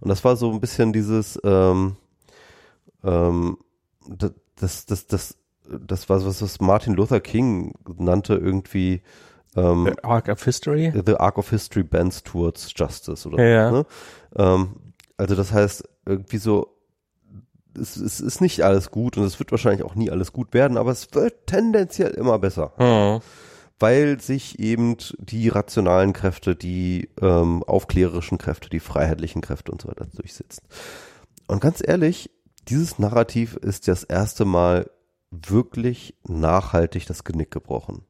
Und 0.00 0.08
das 0.08 0.22
war 0.24 0.36
so 0.36 0.52
ein 0.52 0.60
bisschen 0.60 0.92
dieses, 0.92 1.36
ähm, 1.42 1.96
ähm, 3.02 3.58
das, 4.08 4.32
das, 4.54 4.86
das, 4.86 5.06
das, 5.08 5.38
das 5.86 6.08
war 6.08 6.24
was, 6.24 6.42
was 6.42 6.60
Martin 6.60 6.94
Luther 6.94 7.20
King 7.20 7.74
nannte 7.96 8.34
irgendwie 8.34 9.02
ähm, 9.56 9.86
The 9.86 10.04
Arc 10.04 10.28
of 10.28 10.42
History. 10.44 10.92
The 11.06 11.16
Arc 11.16 11.38
of 11.38 11.50
History 11.50 11.82
bends 11.82 12.22
towards 12.22 12.72
justice 12.76 13.26
oder 13.26 13.42
Ja. 13.46 13.70
Ne? 13.70 13.86
Ähm, 14.36 14.76
also 15.16 15.34
das 15.34 15.52
heißt, 15.52 15.88
irgendwie 16.06 16.38
so, 16.38 16.74
es, 17.78 17.96
es 17.96 18.20
ist 18.20 18.40
nicht 18.40 18.62
alles 18.62 18.90
gut 18.90 19.16
und 19.16 19.24
es 19.24 19.38
wird 19.38 19.50
wahrscheinlich 19.50 19.84
auch 19.84 19.94
nie 19.94 20.10
alles 20.10 20.32
gut 20.32 20.54
werden, 20.54 20.76
aber 20.76 20.90
es 20.90 21.08
wird 21.12 21.46
tendenziell 21.46 22.10
immer 22.12 22.38
besser, 22.38 22.72
Mhm. 22.78 23.20
weil 23.78 24.20
sich 24.20 24.58
eben 24.58 24.96
die 25.18 25.48
rationalen 25.48 26.12
Kräfte, 26.12 26.56
die 26.56 27.08
ähm, 27.20 27.62
aufklärerischen 27.64 28.38
Kräfte, 28.38 28.68
die 28.68 28.80
freiheitlichen 28.80 29.42
Kräfte 29.42 29.72
und 29.72 29.82
so 29.82 29.88
weiter 29.88 30.06
durchsetzen. 30.14 30.62
Und 31.46 31.60
ganz 31.60 31.82
ehrlich, 31.84 32.30
dieses 32.68 32.98
Narrativ 32.98 33.56
ist 33.56 33.88
das 33.88 34.04
erste 34.04 34.44
Mal 34.44 34.90
wirklich 35.30 36.14
nachhaltig 36.26 37.06
das 37.06 37.24
Genick 37.24 37.50
gebrochen. 37.50 38.02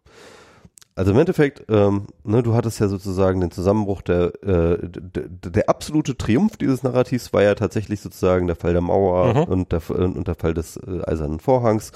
Also 0.94 1.12
im 1.12 1.18
Endeffekt, 1.20 1.64
ähm, 1.68 2.08
ne, 2.24 2.42
du 2.42 2.54
hattest 2.54 2.80
ja 2.80 2.88
sozusagen 2.88 3.40
den 3.40 3.52
Zusammenbruch 3.52 4.02
der, 4.02 4.32
äh, 4.42 4.78
der, 4.82 5.28
der 5.28 5.68
absolute 5.68 6.18
Triumph 6.18 6.56
dieses 6.56 6.82
Narrativs 6.82 7.32
war 7.32 7.44
ja 7.44 7.54
tatsächlich 7.54 8.00
sozusagen 8.00 8.48
der 8.48 8.56
Fall 8.56 8.72
der 8.72 8.82
Mauer 8.82 9.32
Mhm. 9.32 9.42
und, 9.44 9.70
der, 9.70 9.90
und 9.90 10.26
der 10.26 10.34
Fall 10.34 10.54
des 10.54 10.76
äh, 10.76 11.02
Eisernen 11.06 11.38
Vorhangs, 11.38 11.92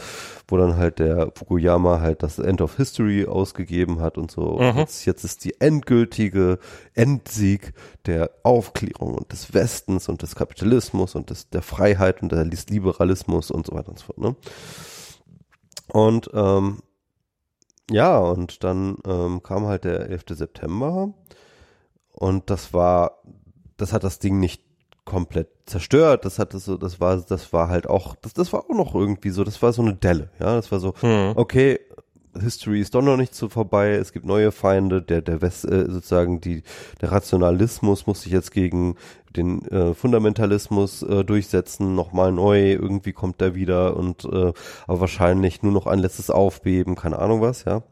wo 0.46 0.56
dann 0.56 0.76
halt 0.76 1.00
der 1.00 1.32
Fukuyama 1.34 1.98
halt 1.98 2.22
das 2.22 2.38
End 2.38 2.60
of 2.60 2.76
History 2.76 3.26
ausgegeben 3.26 4.00
hat 4.00 4.18
und 4.18 4.30
so. 4.30 4.42
Und 4.42 4.72
Mhm. 4.74 4.78
Jetzt, 4.78 5.04
jetzt 5.04 5.24
ist 5.24 5.44
die 5.44 5.60
endgültige 5.60 6.60
Endsieg 6.94 7.72
der 8.06 8.30
Aufklärung 8.44 9.16
und 9.16 9.32
des 9.32 9.52
Westens 9.52 10.08
und 10.08 10.22
des 10.22 10.36
Kapitalismus 10.36 11.16
und 11.16 11.30
des, 11.30 11.50
der 11.50 11.62
Freiheit 11.62 12.22
und 12.22 12.30
des 12.30 12.68
Liberalismus 12.68 13.50
und 13.50 13.66
so 13.66 13.72
weiter 13.74 13.88
und 13.88 13.98
so 13.98 14.04
fort. 14.04 14.18
Ne? 14.18 14.36
Und 15.92 16.30
ähm, 16.32 16.78
ja, 17.90 18.18
und 18.18 18.64
dann 18.64 18.96
ähm, 19.06 19.42
kam 19.42 19.66
halt 19.66 19.84
der 19.84 20.08
11. 20.08 20.24
September 20.30 21.12
und 22.12 22.48
das 22.48 22.72
war, 22.72 23.18
das 23.76 23.92
hat 23.92 24.02
das 24.02 24.18
Ding 24.18 24.40
nicht 24.40 24.62
komplett 25.04 25.48
zerstört, 25.66 26.24
das 26.24 26.38
hat 26.38 26.54
das 26.54 26.64
so, 26.64 26.76
das 26.78 27.00
war, 27.00 27.16
das 27.18 27.52
war 27.52 27.68
halt 27.68 27.88
auch, 27.88 28.14
das, 28.16 28.32
das 28.32 28.52
war 28.52 28.60
auch 28.60 28.74
noch 28.74 28.94
irgendwie 28.94 29.30
so, 29.30 29.44
das 29.44 29.60
war 29.60 29.72
so 29.72 29.82
eine 29.82 29.94
Delle, 29.94 30.30
ja, 30.38 30.54
das 30.56 30.72
war 30.72 30.80
so, 30.80 30.94
Mhm. 31.02 31.32
okay, 31.36 31.80
History 32.40 32.80
ist 32.80 32.94
doch 32.94 33.02
noch 33.02 33.16
nicht 33.16 33.34
so 33.34 33.48
vorbei, 33.48 33.90
es 33.92 34.12
gibt 34.12 34.24
neue 34.24 34.52
Feinde, 34.52 35.02
der, 35.02 35.22
der 35.22 35.42
West, 35.42 35.64
äh, 35.64 35.90
sozusagen 35.90 36.40
die, 36.40 36.62
der 37.00 37.12
Rationalismus 37.12 38.06
muss 38.06 38.22
sich 38.22 38.32
jetzt 38.32 38.52
gegen 38.52 38.96
den 39.36 39.64
äh, 39.66 39.94
Fundamentalismus 39.94 41.02
äh, 41.02 41.24
durchsetzen, 41.24 41.94
nochmal 41.94 42.32
neu, 42.32 42.72
irgendwie 42.72 43.12
kommt 43.12 43.40
der 43.40 43.54
wieder 43.54 43.96
und 43.96 44.24
äh, 44.24 44.52
aber 44.86 45.00
wahrscheinlich 45.00 45.62
nur 45.62 45.72
noch 45.72 45.86
ein 45.86 45.98
letztes 45.98 46.30
Aufbeben, 46.30 46.94
keine 46.94 47.18
Ahnung 47.18 47.40
was, 47.40 47.64
ja. 47.64 47.82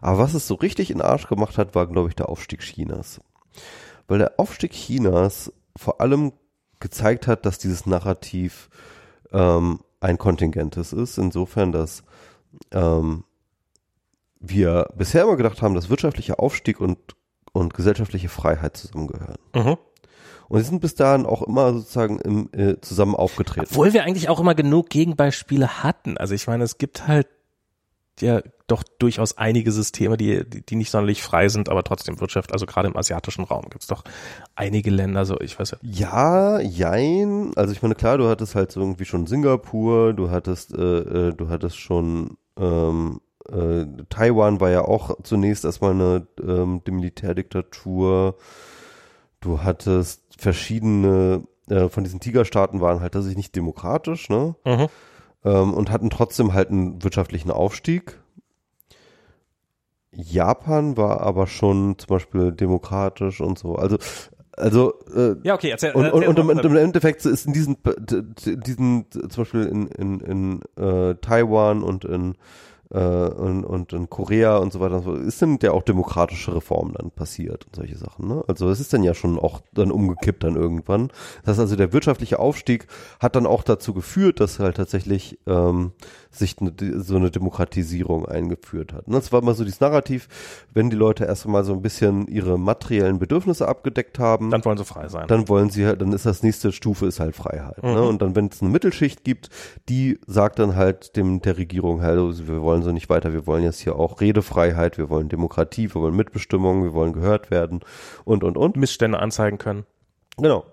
Aber 0.00 0.18
was 0.18 0.34
es 0.34 0.46
so 0.46 0.54
richtig 0.54 0.90
in 0.90 1.00
Arsch 1.00 1.26
gemacht 1.26 1.58
hat, 1.58 1.74
war, 1.74 1.86
glaube 1.86 2.08
ich, 2.08 2.14
der 2.14 2.28
Aufstieg 2.28 2.60
Chinas. 2.60 3.20
Weil 4.06 4.18
der 4.18 4.38
Aufstieg 4.38 4.72
Chinas 4.72 5.52
vor 5.76 6.00
allem 6.00 6.32
gezeigt 6.80 7.26
hat, 7.26 7.44
dass 7.44 7.58
dieses 7.58 7.86
Narrativ 7.86 8.70
ähm, 9.32 9.80
ein 10.00 10.18
kontingentes 10.18 10.92
ist, 10.92 11.18
insofern, 11.18 11.72
dass 11.72 12.04
ähm, 12.70 13.24
wir 14.40 14.88
bisher 14.96 15.24
immer 15.24 15.36
gedacht 15.36 15.62
haben, 15.62 15.74
dass 15.74 15.90
wirtschaftlicher 15.90 16.40
Aufstieg 16.40 16.80
und, 16.80 16.98
und 17.52 17.74
gesellschaftliche 17.74 18.28
Freiheit 18.28 18.76
zusammengehören. 18.76 19.38
Mhm. 19.54 19.76
Und 20.48 20.60
sie 20.60 20.64
sind 20.64 20.80
bis 20.80 20.94
dahin 20.94 21.26
auch 21.26 21.42
immer 21.42 21.74
sozusagen 21.74 22.18
im, 22.20 22.48
äh, 22.52 22.80
zusammen 22.80 23.14
aufgetreten. 23.14 23.66
Obwohl 23.70 23.92
wir 23.92 24.04
eigentlich 24.04 24.28
auch 24.28 24.40
immer 24.40 24.54
genug 24.54 24.88
Gegenbeispiele 24.88 25.82
hatten. 25.82 26.16
Also 26.16 26.34
ich 26.34 26.46
meine, 26.46 26.64
es 26.64 26.78
gibt 26.78 27.06
halt 27.06 27.28
ja 28.20 28.40
doch 28.66 28.82
durchaus 28.98 29.38
einige 29.38 29.72
Systeme, 29.72 30.16
die, 30.16 30.48
die, 30.48 30.64
die 30.64 30.76
nicht 30.76 30.90
sonderlich 30.90 31.22
frei 31.22 31.48
sind, 31.48 31.68
aber 31.68 31.84
trotzdem 31.84 32.20
Wirtschaft, 32.20 32.52
also 32.52 32.66
gerade 32.66 32.88
im 32.88 32.96
asiatischen 32.96 33.44
Raum 33.44 33.64
gibt 33.70 33.82
es 33.82 33.86
doch 33.86 34.04
einige 34.56 34.90
Länder, 34.90 35.24
so 35.24 35.38
ich 35.40 35.58
weiß 35.58 35.72
ja. 35.72 35.78
Ja, 35.82 36.60
jein. 36.60 37.52
Also 37.56 37.72
ich 37.72 37.82
meine, 37.82 37.94
klar, 37.94 38.18
du 38.18 38.28
hattest 38.28 38.54
halt 38.54 38.72
so 38.72 38.80
irgendwie 38.80 39.04
schon 39.04 39.26
Singapur, 39.26 40.12
du 40.14 40.30
hattest, 40.30 40.74
äh, 40.74 41.28
äh, 41.28 41.34
du 41.34 41.48
hattest 41.48 41.78
schon 41.78 42.36
ähm, 42.58 43.20
äh, 43.52 43.86
Taiwan 44.08 44.60
war 44.60 44.70
ja 44.70 44.82
auch 44.82 45.16
zunächst 45.22 45.64
erstmal 45.64 45.92
eine 45.92 46.26
ähm, 46.40 46.82
Militärdiktatur. 46.88 48.36
Du 49.40 49.62
hattest 49.62 50.22
verschiedene 50.36 51.44
äh, 51.68 51.88
von 51.88 52.04
diesen 52.04 52.20
Tigerstaaten 52.20 52.80
waren 52.80 53.00
halt 53.00 53.12
tatsächlich 53.12 53.36
nicht 53.36 53.56
demokratisch, 53.56 54.28
ne? 54.28 54.54
Mhm. 54.64 54.86
ähm, 55.44 55.74
und 55.74 55.90
hatten 55.90 56.10
trotzdem 56.10 56.52
halt 56.54 56.70
einen 56.70 57.02
wirtschaftlichen 57.02 57.50
Aufstieg. 57.50 58.18
Japan 60.12 60.96
war 60.96 61.20
aber 61.20 61.46
schon 61.46 61.98
zum 61.98 62.08
Beispiel 62.08 62.52
demokratisch 62.52 63.40
und 63.40 63.58
so. 63.58 63.76
Also, 63.76 63.98
also 64.52 64.94
äh, 65.14 65.36
Ja, 65.44 65.54
okay, 65.54 65.70
erzähl, 65.70 65.92
und, 65.92 66.06
und, 66.06 66.22
erzähl 66.22 66.28
und, 66.28 66.38
im, 66.38 66.48
und 66.48 66.64
im 66.64 66.76
Endeffekt 66.76 67.24
ist 67.24 67.46
in 67.46 67.52
diesen, 67.52 67.76
diesen 68.44 69.06
zum 69.10 69.42
Beispiel 69.42 69.66
in, 69.66 69.86
in, 69.88 70.20
in 70.20 70.60
äh, 70.82 71.14
Taiwan 71.16 71.82
und 71.82 72.04
in 72.04 72.36
äh, 72.90 72.98
und, 72.98 73.64
und 73.64 73.92
in 73.92 74.08
Korea 74.08 74.56
und 74.58 74.72
so 74.72 74.80
weiter 74.80 75.04
und 75.06 75.26
ist 75.26 75.40
dann 75.42 75.58
ja 75.62 75.72
auch 75.72 75.82
demokratische 75.82 76.54
Reformen 76.54 76.94
dann 76.94 77.10
passiert 77.10 77.66
und 77.66 77.76
solche 77.76 77.96
Sachen. 77.96 78.28
Ne? 78.28 78.44
Also 78.46 78.68
es 78.70 78.80
ist 78.80 78.92
dann 78.92 79.02
ja 79.02 79.14
schon 79.14 79.38
auch 79.38 79.60
dann 79.72 79.90
umgekippt 79.90 80.44
dann 80.44 80.56
irgendwann. 80.56 81.08
Das 81.42 81.52
heißt 81.52 81.60
also, 81.60 81.76
der 81.76 81.92
wirtschaftliche 81.92 82.38
Aufstieg 82.38 82.86
hat 83.20 83.36
dann 83.36 83.46
auch 83.46 83.62
dazu 83.62 83.94
geführt, 83.94 84.40
dass 84.40 84.58
halt 84.58 84.76
tatsächlich 84.76 85.38
ähm, 85.46 85.92
sich 86.30 86.56
eine, 86.60 86.72
so 87.00 87.16
eine 87.16 87.30
Demokratisierung 87.30 88.26
eingeführt 88.26 88.92
hat. 88.92 89.06
Und 89.06 89.14
das 89.14 89.32
war 89.32 89.42
immer 89.42 89.54
so 89.54 89.64
dieses 89.64 89.80
Narrativ, 89.80 90.28
wenn 90.72 90.90
die 90.90 90.96
Leute 90.96 91.24
erst 91.24 91.46
einmal 91.46 91.64
so 91.64 91.72
ein 91.72 91.82
bisschen 91.82 92.26
ihre 92.28 92.58
materiellen 92.58 93.18
Bedürfnisse 93.18 93.66
abgedeckt 93.66 94.18
haben, 94.18 94.50
dann 94.50 94.64
wollen 94.64 94.78
sie 94.78 94.84
frei 94.84 95.08
sein. 95.08 95.26
dann 95.28 95.48
wollen 95.48 95.70
sie 95.70 95.86
halt, 95.86 96.00
dann 96.00 96.12
ist 96.12 96.26
das 96.26 96.42
nächste 96.42 96.72
Stufe 96.72 97.06
ist 97.06 97.20
halt 97.20 97.34
Freiheit. 97.34 97.82
Ne? 97.82 97.92
Mhm. 98.00 98.06
Und 98.06 98.22
dann, 98.22 98.36
wenn 98.36 98.46
es 98.46 98.60
eine 98.60 98.70
Mittelschicht 98.70 99.24
gibt, 99.24 99.48
die 99.88 100.18
sagt 100.26 100.58
dann 100.58 100.76
halt 100.76 101.16
dem 101.16 101.40
der 101.40 101.56
Regierung, 101.58 102.02
halt, 102.02 102.18
wir 102.48 102.62
wollen 102.62 102.82
so 102.82 102.92
nicht 102.92 103.08
weiter, 103.08 103.32
wir 103.32 103.46
wollen 103.46 103.64
jetzt 103.64 103.80
hier 103.80 103.96
auch 103.96 104.20
Redefreiheit, 104.20 104.98
wir 104.98 105.10
wollen 105.10 105.28
Demokratie, 105.28 105.94
wir 105.94 106.00
wollen 106.00 106.16
Mitbestimmung, 106.16 106.82
wir 106.82 106.92
wollen 106.92 107.12
gehört 107.12 107.50
werden 107.50 107.80
und 108.24 108.44
und 108.44 108.56
und. 108.56 108.76
Missstände 108.76 109.18
anzeigen 109.18 109.58
können. 109.58 109.84
Genau. 110.36 110.64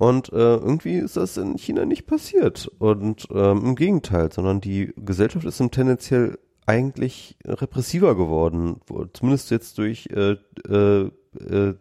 Und 0.00 0.32
äh, 0.32 0.56
irgendwie 0.56 0.94
ist 0.94 1.18
das 1.18 1.36
in 1.36 1.58
China 1.58 1.84
nicht 1.84 2.06
passiert. 2.06 2.70
Und 2.78 3.28
ähm, 3.30 3.62
im 3.66 3.74
Gegenteil, 3.76 4.32
sondern 4.32 4.62
die 4.62 4.94
Gesellschaft 4.96 5.44
ist 5.44 5.60
im 5.60 5.70
tendenziell 5.70 6.38
eigentlich 6.64 7.36
repressiver 7.44 8.16
geworden. 8.16 8.80
Wo- 8.86 9.04
Zumindest 9.12 9.50
jetzt 9.50 9.76
durch 9.76 10.08
äh, 10.10 10.36
äh, 10.66 11.10
äh, 11.38 11.74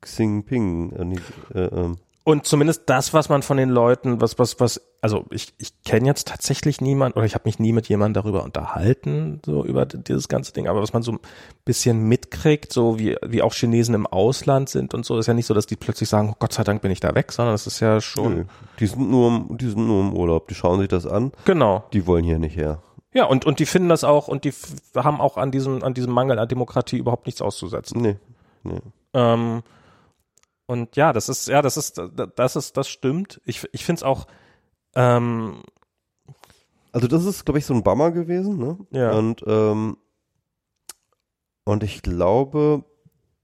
Xi 0.00 0.22
Jinping. 0.22 0.92
Äh, 0.92 1.58
äh, 1.58 1.64
ähm, 1.66 1.96
Und 2.28 2.44
zumindest 2.44 2.82
das, 2.90 3.14
was 3.14 3.30
man 3.30 3.40
von 3.40 3.56
den 3.56 3.70
Leuten, 3.70 4.20
was, 4.20 4.38
was, 4.38 4.60
was, 4.60 4.82
also 5.00 5.24
ich, 5.30 5.54
ich 5.56 5.82
kenne 5.82 6.08
jetzt 6.08 6.28
tatsächlich 6.28 6.82
niemand 6.82 7.16
oder 7.16 7.24
ich 7.24 7.32
habe 7.32 7.44
mich 7.46 7.58
nie 7.58 7.72
mit 7.72 7.88
jemandem 7.88 8.22
darüber 8.22 8.44
unterhalten, 8.44 9.40
so 9.46 9.64
über 9.64 9.86
dieses 9.86 10.28
ganze 10.28 10.52
Ding, 10.52 10.68
aber 10.68 10.82
was 10.82 10.92
man 10.92 11.02
so 11.02 11.12
ein 11.12 11.20
bisschen 11.64 12.06
mitkriegt, 12.06 12.70
so 12.70 12.98
wie, 12.98 13.16
wie 13.24 13.40
auch 13.40 13.54
Chinesen 13.54 13.94
im 13.94 14.06
Ausland 14.06 14.68
sind 14.68 14.92
und 14.92 15.06
so, 15.06 15.18
ist 15.18 15.26
ja 15.26 15.32
nicht 15.32 15.46
so, 15.46 15.54
dass 15.54 15.64
die 15.64 15.76
plötzlich 15.76 16.10
sagen, 16.10 16.28
oh 16.30 16.36
Gott 16.38 16.52
sei 16.52 16.64
Dank 16.64 16.82
bin 16.82 16.90
ich 16.90 17.00
da 17.00 17.14
weg, 17.14 17.32
sondern 17.32 17.54
es 17.54 17.66
ist 17.66 17.80
ja 17.80 17.98
schon. 18.02 18.34
Nö, 18.34 18.44
die 18.78 18.86
sind 18.88 19.10
nur, 19.10 19.28
im, 19.28 19.56
die 19.56 19.70
sind 19.70 19.86
nur 19.86 20.02
im 20.02 20.12
Urlaub, 20.12 20.48
die 20.48 20.54
schauen 20.54 20.80
sich 20.80 20.88
das 20.88 21.06
an. 21.06 21.32
Genau. 21.46 21.84
Die 21.94 22.06
wollen 22.06 22.24
hier 22.24 22.38
nicht 22.38 22.58
her. 22.58 22.82
Ja, 23.14 23.24
und, 23.24 23.46
und 23.46 23.58
die 23.58 23.64
finden 23.64 23.88
das 23.88 24.04
auch 24.04 24.28
und 24.28 24.44
die 24.44 24.52
haben 24.94 25.22
auch 25.22 25.38
an 25.38 25.50
diesem, 25.50 25.82
an 25.82 25.94
diesem 25.94 26.12
Mangel 26.12 26.38
an 26.38 26.46
Demokratie 26.46 26.98
überhaupt 26.98 27.24
nichts 27.24 27.40
auszusetzen. 27.40 28.02
Nee. 28.02 28.16
nee. 28.64 28.80
Ähm, 29.14 29.62
und 30.68 30.96
ja, 30.96 31.14
das 31.14 31.30
ist, 31.30 31.48
ja, 31.48 31.62
das 31.62 31.78
ist, 31.78 32.00
das 32.36 32.56
ist, 32.56 32.76
das 32.76 32.88
stimmt. 32.90 33.40
Ich, 33.46 33.66
ich 33.72 33.86
finde 33.86 34.00
es 34.00 34.02
auch, 34.02 34.26
ähm, 34.94 35.62
also 36.92 37.08
das 37.08 37.24
ist, 37.24 37.46
glaube 37.46 37.58
ich, 37.58 37.64
so 37.64 37.72
ein 37.72 37.82
Bummer 37.82 38.10
gewesen, 38.10 38.58
ne? 38.58 38.78
Ja. 38.90 39.12
Und, 39.12 39.42
ähm, 39.46 39.96
und 41.64 41.82
ich 41.82 42.02
glaube, 42.02 42.84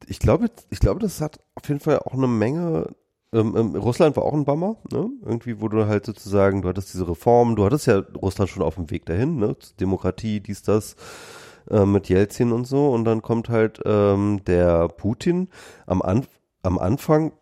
ich 0.06 0.18
glaube, 0.18 0.50
ich 0.68 0.80
glaube, 0.80 1.00
das 1.00 1.22
hat 1.22 1.40
auf 1.54 1.66
jeden 1.66 1.80
Fall 1.80 2.00
auch 2.00 2.12
eine 2.12 2.28
Menge. 2.28 2.94
Ähm, 3.32 3.56
ähm, 3.56 3.74
Russland 3.74 4.16
war 4.16 4.24
auch 4.24 4.34
ein 4.34 4.44
Bummer, 4.44 4.76
ne? 4.92 5.08
Irgendwie, 5.24 5.62
wo 5.62 5.68
du 5.68 5.86
halt 5.86 6.04
sozusagen, 6.04 6.60
du 6.60 6.68
hattest 6.68 6.92
diese 6.92 7.08
Reformen, 7.08 7.56
du 7.56 7.64
hattest 7.64 7.86
ja 7.86 8.02
Russland 8.20 8.50
schon 8.50 8.62
auf 8.62 8.74
dem 8.74 8.90
Weg 8.90 9.06
dahin, 9.06 9.36
ne? 9.36 9.56
Demokratie, 9.80 10.40
dies, 10.40 10.62
das, 10.62 10.94
äh, 11.70 11.86
mit 11.86 12.10
Jelzin 12.10 12.52
und 12.52 12.66
so. 12.66 12.90
Und 12.90 13.06
dann 13.06 13.22
kommt 13.22 13.48
halt 13.48 13.80
ähm, 13.86 14.42
der 14.44 14.88
Putin 14.88 15.48
am 15.86 16.02
Anfang 16.02 16.28
am 16.64 16.78
Anfang, 16.78 17.32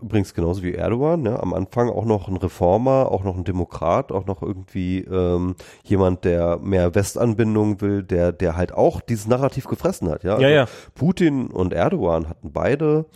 übrigens 0.00 0.34
genauso 0.34 0.62
wie 0.62 0.74
Erdogan, 0.74 1.24
ja, 1.24 1.40
am 1.40 1.54
Anfang 1.54 1.88
auch 1.88 2.04
noch 2.04 2.28
ein 2.28 2.36
Reformer, 2.36 3.10
auch 3.10 3.24
noch 3.24 3.36
ein 3.36 3.44
Demokrat, 3.44 4.12
auch 4.12 4.26
noch 4.26 4.42
irgendwie 4.42 4.98
ähm, 4.98 5.54
jemand, 5.84 6.24
der 6.24 6.58
mehr 6.58 6.94
Westanbindung 6.94 7.80
will, 7.80 8.02
der, 8.02 8.32
der 8.32 8.56
halt 8.56 8.72
auch 8.72 9.00
dieses 9.00 9.26
Narrativ 9.26 9.66
gefressen 9.66 10.10
hat. 10.10 10.24
Ja, 10.24 10.32
also 10.32 10.42
ja, 10.42 10.50
ja. 10.50 10.66
Putin 10.94 11.46
und 11.46 11.72
Erdogan 11.72 12.28
hatten 12.28 12.52
beide 12.52 13.06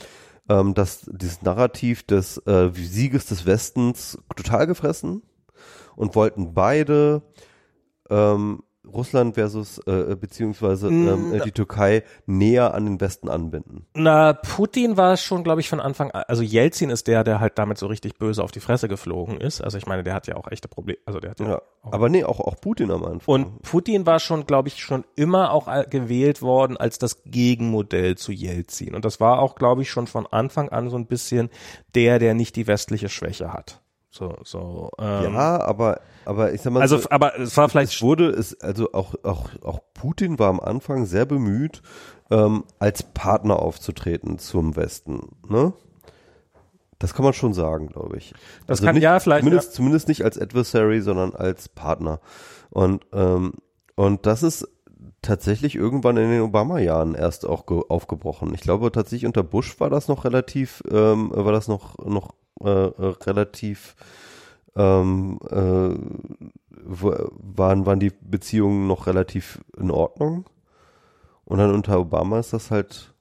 ähm, 0.48 0.74
das, 0.74 1.10
dieses 1.12 1.42
Narrativ 1.42 2.04
des 2.04 2.38
äh, 2.46 2.70
Sieges 2.72 3.26
des 3.26 3.46
Westens 3.46 4.18
total 4.36 4.66
gefressen 4.66 5.22
und 5.96 6.14
wollten 6.14 6.54
beide 6.54 7.22
ähm, 8.10 8.62
Russland 8.92 9.34
versus 9.34 9.78
äh, 9.86 10.12
äh 10.12 10.16
beziehungsweise 10.16 10.88
ähm, 10.88 11.32
äh, 11.32 11.40
die 11.40 11.52
Türkei 11.52 12.02
näher 12.26 12.74
an 12.74 12.84
den 12.84 13.00
Westen 13.00 13.28
anbinden? 13.28 13.86
Na, 13.94 14.32
Putin 14.32 14.96
war 14.96 15.16
schon, 15.16 15.44
glaube 15.44 15.60
ich, 15.60 15.68
von 15.68 15.80
Anfang 15.80 16.10
an, 16.10 16.24
also 16.28 16.42
Jelzin 16.42 16.90
ist 16.90 17.06
der, 17.06 17.24
der 17.24 17.40
halt 17.40 17.58
damit 17.58 17.78
so 17.78 17.86
richtig 17.86 18.18
böse 18.18 18.42
auf 18.42 18.52
die 18.52 18.60
Fresse 18.60 18.88
geflogen 18.88 19.40
ist. 19.40 19.60
Also 19.60 19.78
ich 19.78 19.86
meine, 19.86 20.02
der 20.02 20.14
hat 20.14 20.26
ja 20.26 20.36
auch 20.36 20.50
echte 20.50 20.68
Probleme. 20.68 20.98
Also 21.06 21.20
der 21.20 21.30
hat 21.30 21.40
ja, 21.40 21.48
ja 21.48 21.62
aber 21.82 22.08
nee, 22.08 22.24
auch, 22.24 22.40
auch 22.40 22.60
Putin 22.60 22.90
am 22.90 23.04
Anfang. 23.04 23.34
Und 23.34 23.62
Putin 23.62 24.06
war 24.06 24.18
schon, 24.18 24.46
glaube 24.46 24.68
ich, 24.68 24.78
schon 24.78 25.04
immer 25.14 25.52
auch 25.52 25.68
gewählt 25.88 26.42
worden 26.42 26.76
als 26.76 26.98
das 26.98 27.22
Gegenmodell 27.24 28.16
zu 28.16 28.32
Jelzin. 28.32 28.94
Und 28.94 29.04
das 29.04 29.20
war 29.20 29.40
auch, 29.40 29.54
glaube 29.54 29.82
ich, 29.82 29.90
schon 29.90 30.06
von 30.06 30.26
Anfang 30.26 30.68
an 30.68 30.90
so 30.90 30.96
ein 30.96 31.06
bisschen 31.06 31.50
der, 31.94 32.18
der 32.18 32.34
nicht 32.34 32.56
die 32.56 32.66
westliche 32.66 33.08
Schwäche 33.08 33.52
hat. 33.52 33.82
So, 34.16 34.34
so. 34.44 34.90
Ähm, 34.98 35.34
ja, 35.34 35.60
aber 35.60 36.00
aber 36.24 36.54
ich 36.54 36.62
sag 36.62 36.72
mal, 36.72 36.80
also 36.80 36.96
so, 36.96 37.10
aber 37.10 37.38
es 37.38 37.54
war 37.58 37.68
vielleicht 37.68 37.92
es 37.92 38.00
wurde 38.00 38.30
es 38.30 38.58
also 38.62 38.94
auch 38.94 39.14
auch 39.24 39.50
auch 39.62 39.80
Putin 39.92 40.38
war 40.38 40.48
am 40.48 40.58
Anfang 40.58 41.04
sehr 41.04 41.26
bemüht, 41.26 41.82
ähm, 42.30 42.64
als 42.78 43.02
Partner 43.02 43.58
aufzutreten 43.58 44.38
zum 44.38 44.74
Westen, 44.74 45.36
ne? 45.46 45.74
Das 46.98 47.12
kann 47.12 47.26
man 47.26 47.34
schon 47.34 47.52
sagen, 47.52 47.88
glaube 47.88 48.16
ich. 48.16 48.32
Das 48.66 48.78
also 48.78 48.86
kann 48.86 48.94
nicht, 48.94 49.04
ja 49.04 49.20
vielleicht 49.20 49.42
zumindest 49.42 49.68
ja. 49.68 49.74
zumindest 49.74 50.08
nicht 50.08 50.24
als 50.24 50.40
Adversary, 50.40 51.02
sondern 51.02 51.34
als 51.34 51.68
Partner. 51.68 52.20
Und 52.70 53.04
ähm, 53.12 53.52
und 53.96 54.24
das 54.24 54.42
ist 54.42 54.66
tatsächlich 55.20 55.74
irgendwann 55.74 56.16
in 56.16 56.30
den 56.30 56.40
Obama-Jahren 56.40 57.14
erst 57.14 57.44
auch 57.44 57.66
aufgebrochen. 57.68 58.54
Ich 58.54 58.62
glaube 58.62 58.90
tatsächlich 58.92 59.26
unter 59.26 59.42
Bush 59.42 59.78
war 59.78 59.90
das 59.90 60.08
noch 60.08 60.24
relativ, 60.24 60.82
ähm, 60.90 61.32
war 61.34 61.52
das 61.52 61.68
noch 61.68 61.98
noch 61.98 62.32
äh, 62.60 62.68
relativ 62.68 63.96
ähm, 64.76 65.38
äh, 65.50 65.94
waren, 66.68 67.86
waren 67.86 68.00
die 68.00 68.12
Beziehungen 68.20 68.86
noch 68.86 69.06
relativ 69.06 69.60
in 69.76 69.90
Ordnung. 69.90 70.46
Und 71.44 71.58
dann 71.58 71.74
unter 71.74 71.98
Obama 71.98 72.38
ist 72.38 72.52
das 72.52 72.70
halt. 72.70 73.14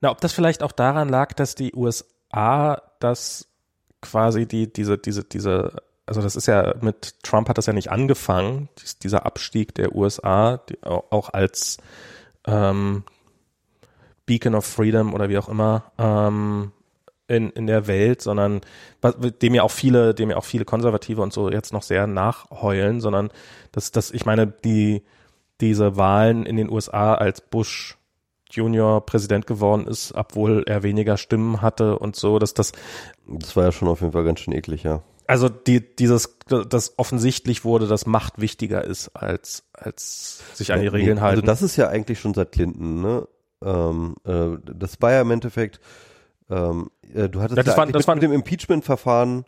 Na, 0.00 0.10
ob 0.10 0.20
das 0.20 0.32
vielleicht 0.32 0.62
auch 0.62 0.72
daran 0.72 1.08
lag, 1.08 1.32
dass 1.34 1.54
die 1.54 1.74
USA 1.74 2.82
das 3.00 3.48
quasi 4.00 4.46
die, 4.46 4.70
diese, 4.72 4.98
diese, 4.98 5.24
diese, 5.24 5.76
also 6.06 6.20
das 6.20 6.36
ist 6.36 6.46
ja 6.46 6.74
mit 6.80 7.22
Trump 7.22 7.48
hat 7.48 7.58
das 7.58 7.66
ja 7.66 7.72
nicht 7.72 7.90
angefangen, 7.90 8.68
dieser 9.02 9.24
Abstieg 9.24 9.74
der 9.74 9.94
USA, 9.94 10.58
die, 10.58 10.82
auch 10.82 11.32
als 11.32 11.78
ähm, 12.46 13.04
Beacon 14.26 14.54
of 14.54 14.66
Freedom 14.66 15.14
oder 15.14 15.28
wie 15.28 15.38
auch 15.38 15.48
immer, 15.48 15.84
ähm, 15.98 16.72
in, 17.26 17.50
in 17.50 17.66
der 17.66 17.86
Welt, 17.86 18.20
sondern 18.22 18.60
dem 19.42 19.54
ja 19.54 19.62
auch 19.62 19.70
viele, 19.70 20.14
dem 20.14 20.30
ja 20.30 20.36
auch 20.36 20.44
viele 20.44 20.64
Konservative 20.64 21.22
und 21.22 21.32
so 21.32 21.50
jetzt 21.50 21.72
noch 21.72 21.82
sehr 21.82 22.06
nachheulen, 22.06 23.00
sondern 23.00 23.30
dass, 23.72 23.92
dass 23.92 24.10
ich 24.10 24.26
meine, 24.26 24.46
die, 24.46 25.02
diese 25.60 25.96
Wahlen 25.96 26.46
in 26.46 26.56
den 26.56 26.70
USA 26.70 27.14
als 27.14 27.40
Bush 27.40 27.96
Junior 28.50 29.04
Präsident 29.04 29.46
geworden 29.46 29.86
ist, 29.86 30.12
obwohl 30.14 30.64
er 30.66 30.82
weniger 30.82 31.16
Stimmen 31.16 31.60
hatte 31.60 31.98
und 31.98 32.16
so, 32.16 32.38
dass 32.38 32.54
das. 32.54 32.72
Das 33.26 33.56
war 33.56 33.64
ja 33.64 33.72
schon 33.72 33.88
auf 33.88 34.00
jeden 34.00 34.12
Fall 34.12 34.24
ganz 34.24 34.40
schön 34.40 34.54
eklig, 34.54 34.82
ja. 34.84 35.02
Also 35.26 35.48
die, 35.48 35.80
dieses, 35.96 36.38
das 36.46 36.98
offensichtlich 36.98 37.64
wurde, 37.64 37.86
dass 37.86 38.04
Macht 38.04 38.40
wichtiger 38.40 38.84
ist 38.84 39.08
als, 39.16 39.64
als 39.72 40.42
sich 40.52 40.72
an 40.72 40.82
die 40.82 40.86
Regeln 40.86 41.16
also 41.16 41.22
halten. 41.22 41.40
Also 41.40 41.46
das 41.46 41.62
ist 41.62 41.76
ja 41.76 41.88
eigentlich 41.88 42.20
schon 42.20 42.34
seit 42.34 42.52
Clinton, 42.52 43.00
ne? 43.00 43.26
Ähm, 43.62 44.16
äh, 44.24 44.58
das 44.62 45.00
war 45.00 45.12
ja 45.12 45.22
im 45.22 45.30
Endeffekt, 45.30 45.80
ähm, 46.50 46.90
äh, 47.14 47.28
du 47.28 47.40
hattest 47.40 47.56
ja, 47.56 47.62
das 47.62 47.74
ja 47.74 47.78
war, 47.78 47.86
das 47.86 47.94
mit, 47.94 48.08
war, 48.08 48.14
mit 48.16 48.22
dem 48.22 48.32
Impeachment-Verfahren, 48.32 49.44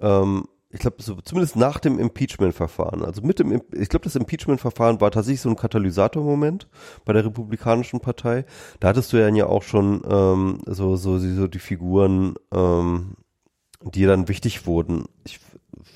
ähm, 0.00 0.44
ich 0.70 0.80
glaube, 0.80 1.02
so, 1.02 1.16
zumindest 1.20 1.54
nach 1.54 1.78
dem 1.80 1.98
Impeachment-Verfahren, 1.98 3.04
also 3.04 3.20
mit 3.20 3.38
dem, 3.38 3.60
ich 3.72 3.88
glaube, 3.90 4.04
das 4.04 4.16
Impeachment-Verfahren 4.16 5.00
war 5.02 5.10
tatsächlich 5.10 5.42
so 5.42 5.50
ein 5.50 5.56
Katalysator-Moment 5.56 6.66
bei 7.04 7.12
der 7.12 7.26
Republikanischen 7.26 8.00
Partei. 8.00 8.46
Da 8.80 8.88
hattest 8.88 9.12
du 9.12 9.18
ja 9.18 9.28
ja 9.28 9.46
auch 9.46 9.62
schon 9.62 10.02
ähm, 10.08 10.60
so, 10.66 10.96
so, 10.96 11.18
so 11.18 11.46
die 11.46 11.58
Figuren, 11.58 12.36
ähm, 12.52 13.16
die 13.82 14.06
dann 14.06 14.28
wichtig 14.28 14.66
wurden. 14.66 15.04
Ich, 15.24 15.40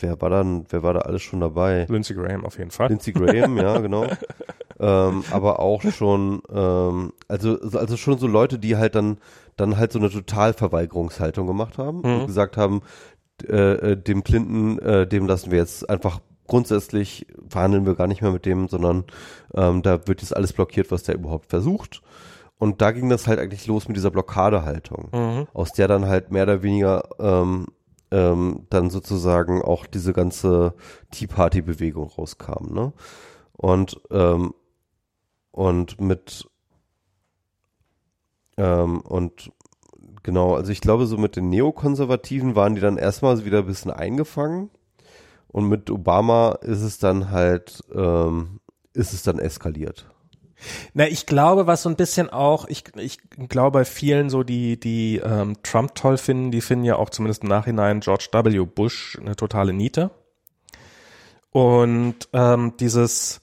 wer 0.01 0.21
war 0.21 0.31
dann, 0.31 0.65
wer 0.71 0.83
war 0.83 0.95
da 0.95 1.01
alles 1.01 1.23
schon 1.23 1.41
dabei? 1.41 1.87
Lindsey 1.89 2.15
Graham 2.15 2.45
auf 2.45 2.59
jeden 2.59 2.71
Fall. 2.71 2.89
Lindsey 2.89 3.13
Graham, 3.13 3.57
ja, 3.57 3.79
genau. 3.81 4.07
ähm, 4.81 5.25
aber 5.31 5.61
auch 5.61 5.83
schon, 5.83 6.43
ähm, 6.53 7.13
also, 7.29 7.59
also 7.59 7.97
schon 7.97 8.19
so 8.19 8.27
Leute, 8.27 8.59
die 8.59 8.77
halt 8.77 8.95
dann 8.95 9.19
dann 9.57 9.79
halt 9.79 9.93
so 9.93 9.99
eine 9.99 10.11
Totalverweigerungshaltung 10.11 11.47
gemacht 11.47 11.79
haben 11.79 11.99
mhm. 11.99 12.21
und 12.21 12.27
gesagt 12.27 12.57
haben, 12.57 12.83
äh, 13.49 13.93
äh, 13.93 13.97
dem 13.97 14.23
Clinton, 14.23 14.79
äh, 14.79 15.07
dem 15.07 15.27
lassen 15.27 15.51
wir 15.51 15.59
jetzt 15.59 15.89
einfach 15.89 16.21
grundsätzlich 16.47 17.27
verhandeln 17.49 17.87
wir 17.87 17.95
gar 17.95 18.07
nicht 18.07 18.23
mehr 18.23 18.31
mit 18.31 18.47
dem, 18.47 18.69
sondern 18.69 19.05
ähm, 19.55 19.83
da 19.83 20.07
wird 20.07 20.23
jetzt 20.23 20.37
alles 20.37 20.53
blockiert, 20.53 20.91
was 20.91 21.03
der 21.03 21.17
überhaupt 21.17 21.47
versucht. 21.47 22.03
Und 22.59 22.81
da 22.81 22.93
ging 22.93 23.11
das 23.11 23.27
halt 23.27 23.39
eigentlich 23.39 23.67
los 23.67 23.89
mit 23.89 23.97
dieser 23.97 24.11
Blockadehaltung, 24.11 25.09
mhm. 25.13 25.47
aus 25.53 25.73
der 25.73 25.89
dann 25.89 26.07
halt 26.07 26.31
mehr 26.31 26.45
oder 26.45 26.63
weniger 26.63 27.09
ähm, 27.19 27.67
ähm, 28.11 28.67
dann 28.71 28.91
sozusagen 28.91 29.63
auch 29.63 29.87
diese 29.87 30.13
ganze 30.13 30.75
Tea 31.11 31.27
Party 31.27 31.63
Bewegung 31.63 32.09
rauskam, 32.09 32.73
ne? 32.73 32.93
Und 33.53 34.01
ähm, 34.11 34.55
und 35.51 36.01
mit 36.01 36.49
ähm, 38.59 39.01
und 39.01 39.53
genau, 40.23 40.55
also 40.55 40.73
ich 40.73 40.81
glaube, 40.81 41.07
so 41.07 41.17
mit 41.17 41.37
den 41.37 41.49
Neokonservativen 41.49 42.55
waren 42.55 42.75
die 42.75 42.81
dann 42.81 42.99
erstmal 42.99 43.45
wieder 43.45 43.59
ein 43.59 43.67
bisschen 43.67 43.91
eingefangen. 43.91 44.71
Und 45.49 45.69
mit 45.69 45.91
Obama 45.91 46.53
ist 46.61 46.83
es 46.83 46.99
dann 46.99 47.31
halt, 47.31 47.83
ähm, 47.95 48.61
ist 48.93 49.15
es 49.15 49.23
dann 49.23 49.39
eskaliert. 49.39 50.07
Na, 50.95 51.07
ich 51.07 51.27
glaube, 51.27 51.67
was 51.67 51.83
so 51.83 51.89
ein 51.89 51.97
bisschen 51.97 52.31
auch, 52.31 52.67
ich, 52.69 52.85
ich 52.97 53.19
glaube 53.49 53.79
bei 53.79 53.85
vielen 53.85 54.31
so, 54.31 54.43
die, 54.43 54.79
die 54.81 55.19
ähm, 55.19 55.57
Trump 55.63 55.95
toll 55.95 56.17
finden, 56.17 56.51
die 56.51 56.61
finden 56.61 56.85
ja 56.85 56.97
auch 56.97 57.11
zumindest 57.11 57.43
im 57.43 57.49
Nachhinein 57.49 58.01
George 58.01 58.29
W. 58.33 58.65
Bush 58.65 59.19
eine 59.21 59.37
totale 59.37 59.73
Niete. 59.73 60.11
Und 61.51 62.29
ähm, 62.33 62.75
dieses, 62.79 63.41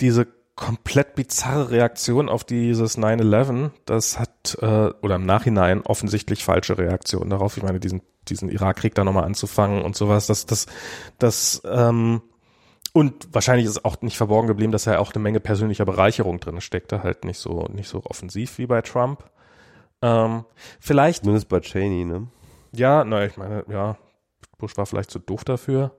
diese 0.00 0.26
komplett 0.56 1.14
bizarre 1.14 1.70
Reaktion 1.70 2.28
auf 2.28 2.44
dieses 2.44 2.96
9-11. 2.98 3.70
Das 3.86 4.18
hat, 4.18 4.56
äh, 4.60 4.90
oder 5.02 5.16
im 5.16 5.26
Nachhinein 5.26 5.82
offensichtlich 5.82 6.44
falsche 6.44 6.78
Reaktion 6.78 7.30
darauf. 7.30 7.56
Ich 7.56 7.62
meine, 7.62 7.80
diesen, 7.80 8.02
diesen 8.28 8.48
Irakkrieg 8.48 8.94
da 8.94 9.04
nochmal 9.04 9.24
anzufangen 9.24 9.82
und 9.82 9.96
sowas, 9.96 10.26
das, 10.26 10.46
das, 10.46 10.66
das, 11.18 11.62
ähm, 11.64 12.22
und 12.94 13.28
wahrscheinlich 13.34 13.66
ist 13.66 13.84
auch 13.84 14.00
nicht 14.02 14.16
verborgen 14.16 14.46
geblieben, 14.48 14.72
dass 14.72 14.86
ja 14.86 14.98
auch 15.00 15.12
eine 15.12 15.22
Menge 15.22 15.40
persönlicher 15.40 15.84
Bereicherung 15.84 16.38
drin 16.40 16.60
steckte, 16.62 17.02
halt 17.02 17.24
nicht 17.26 17.38
so, 17.38 17.66
nicht 17.72 17.88
so 17.88 18.02
offensiv 18.04 18.56
wie 18.56 18.66
bei 18.66 18.80
Trump. 18.82 19.24
Ähm, 20.00 20.44
vielleicht. 20.80 21.24
Zumindest 21.24 21.48
bei 21.48 21.60
Cheney, 21.60 22.04
ne? 22.04 22.28
Ja, 22.72 23.04
na, 23.04 23.24
ich 23.26 23.36
meine, 23.36 23.64
ja, 23.68 23.96
Bush 24.58 24.76
war 24.76 24.86
vielleicht 24.86 25.10
zu 25.10 25.18
doof 25.18 25.44
dafür. 25.44 25.90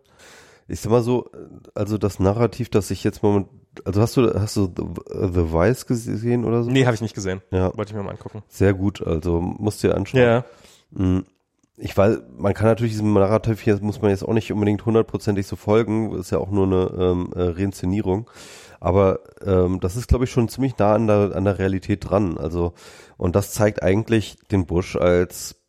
Ich 0.68 0.80
sag 0.80 0.90
mal 0.92 1.04
so, 1.04 1.30
also 1.76 1.98
das 1.98 2.20
Narrativ, 2.20 2.70
das 2.70 2.90
ich 2.90 3.04
jetzt 3.04 3.22
mal, 3.22 3.46
also 3.84 4.02
hast 4.02 4.18
du, 4.18 4.34
hast 4.34 4.56
du 4.56 4.66
The, 4.66 4.84
The 5.34 5.54
Vice 5.54 5.86
gesehen 5.86 6.44
oder 6.46 6.64
so? 6.64 6.72
Nee, 6.72 6.86
habe 6.86 6.96
ich 6.96 7.02
nicht 7.02 7.14
gesehen. 7.14 7.42
Ja, 7.52 7.76
Wollte 7.78 7.92
ich 7.92 7.96
mir 7.98 8.04
mal 8.04 8.12
angucken. 8.12 8.42
sehr 8.48 8.74
gut, 8.74 9.06
also 9.06 9.42
musst 9.42 9.84
dir 9.84 9.96
anschauen. 9.96 10.22
Ja. 10.22 10.46
Mm, 10.92 11.20
Ich 11.78 11.98
weiß, 11.98 12.20
man 12.38 12.54
kann 12.54 12.68
natürlich 12.68 12.94
diesem 12.94 13.14
Narrativ 13.14 13.62
hier, 13.62 13.78
muss 13.82 14.02
man 14.02 14.12
jetzt 14.12 14.24
auch 14.24 14.34
nicht 14.34 14.52
unbedingt 14.52 14.86
hundertprozentig 14.86 15.46
so 15.46 15.58
folgen, 15.58 16.14
ist 16.16 16.32
ja 16.32 16.38
auch 16.38 16.50
nur 16.50 16.66
eine 16.66 17.04
ähm, 17.04 17.34
äh, 17.36 17.42
Reinszenierung. 17.42 18.30
Aber 18.80 19.20
ähm, 19.46 19.80
das 19.82 19.96
ist, 19.96 20.08
glaube 20.08 20.26
ich, 20.26 20.32
schon 20.32 20.48
ziemlich 20.48 20.78
nah 20.78 20.94
an 20.94 21.08
der, 21.08 21.36
an 21.36 21.44
der 21.44 21.60
Realität 21.60 22.10
dran. 22.10 22.38
Also, 22.38 22.74
und 23.18 23.36
das 23.36 23.52
zeigt 23.52 23.84
eigentlich 23.84 24.38
den 24.52 24.66
Bush 24.66 24.96
als 24.96 25.65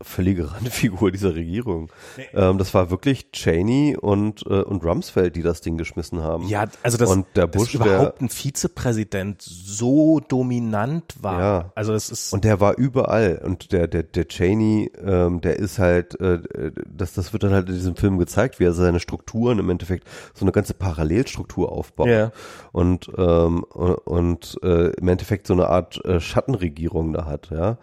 völlige 0.00 0.52
Randfigur 0.54 1.10
dieser 1.10 1.34
Regierung. 1.34 1.90
Ähm, 2.32 2.58
das 2.58 2.72
war 2.72 2.90
wirklich 2.90 3.32
Cheney 3.32 3.96
und, 3.96 4.42
äh, 4.46 4.62
und 4.62 4.84
Rumsfeld, 4.84 5.34
die 5.34 5.42
das 5.42 5.60
Ding 5.60 5.76
geschmissen 5.76 6.22
haben. 6.22 6.46
Ja, 6.46 6.66
also 6.82 6.98
das, 6.98 7.10
Und 7.10 7.26
der 7.34 7.48
dass 7.48 7.62
Bush, 7.62 7.74
überhaupt 7.74 8.20
ein 8.20 8.28
Vizepräsident 8.28 9.42
so 9.42 10.20
dominant 10.20 11.16
war. 11.20 11.40
Ja. 11.40 11.72
Also 11.74 11.92
das 11.92 12.10
ist 12.10 12.32
Und 12.32 12.44
der 12.44 12.60
war 12.60 12.78
überall. 12.78 13.40
Und 13.44 13.72
der, 13.72 13.88
der, 13.88 14.04
der 14.04 14.28
Cheney, 14.28 14.92
ähm, 15.04 15.40
der 15.40 15.56
ist 15.56 15.80
halt, 15.80 16.20
äh, 16.20 16.40
das, 16.86 17.14
das 17.14 17.32
wird 17.32 17.42
dann 17.42 17.52
halt 17.52 17.68
in 17.68 17.74
diesem 17.74 17.96
Film 17.96 18.18
gezeigt, 18.18 18.60
wie 18.60 18.64
er 18.64 18.72
seine 18.72 19.00
Strukturen 19.00 19.58
im 19.58 19.68
Endeffekt 19.68 20.06
so 20.32 20.44
eine 20.44 20.52
ganze 20.52 20.74
Parallelstruktur 20.74 21.72
aufbaut. 21.72 22.06
Ja. 22.06 22.30
Und, 22.70 23.10
ähm, 23.18 23.64
und, 23.64 23.94
und 24.06 24.58
äh, 24.62 24.90
im 24.90 25.08
Endeffekt 25.08 25.48
so 25.48 25.54
eine 25.54 25.68
Art 25.68 26.04
äh, 26.04 26.20
Schattenregierung 26.20 27.12
da 27.12 27.24
hat, 27.24 27.50
ja. 27.50 27.78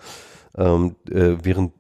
Ähm, 0.58 0.96
äh, 1.10 1.36
während 1.44 1.74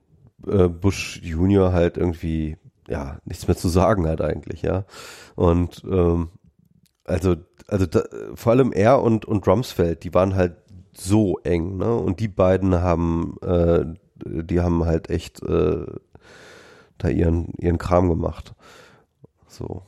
äh, 0.47 0.67
Bush 0.67 1.21
Junior 1.23 1.73
halt 1.73 1.97
irgendwie, 1.97 2.57
ja, 2.87 3.19
nichts 3.25 3.47
mehr 3.47 3.57
zu 3.57 3.67
sagen 3.69 4.07
hat 4.07 4.21
eigentlich, 4.21 4.61
ja. 4.61 4.85
Und 5.35 5.83
ähm, 5.89 6.29
also, 7.05 7.35
also 7.67 7.85
da, 7.85 8.03
vor 8.35 8.53
allem 8.53 8.71
er 8.71 9.01
und, 9.01 9.25
und 9.25 9.47
Rumsfeld, 9.47 10.03
die 10.03 10.13
waren 10.13 10.35
halt 10.35 10.57
so 10.93 11.39
eng, 11.39 11.77
ne? 11.77 11.93
Und 11.93 12.19
die 12.19 12.27
beiden 12.27 12.75
haben, 12.75 13.37
äh, 13.41 13.85
die 14.25 14.61
haben 14.61 14.85
halt 14.85 15.09
echt 15.09 15.43
äh, 15.43 15.85
da 16.97 17.09
ihren, 17.09 17.53
ihren 17.57 17.77
Kram 17.77 18.09
gemacht. 18.09 18.55
So. 19.47 19.83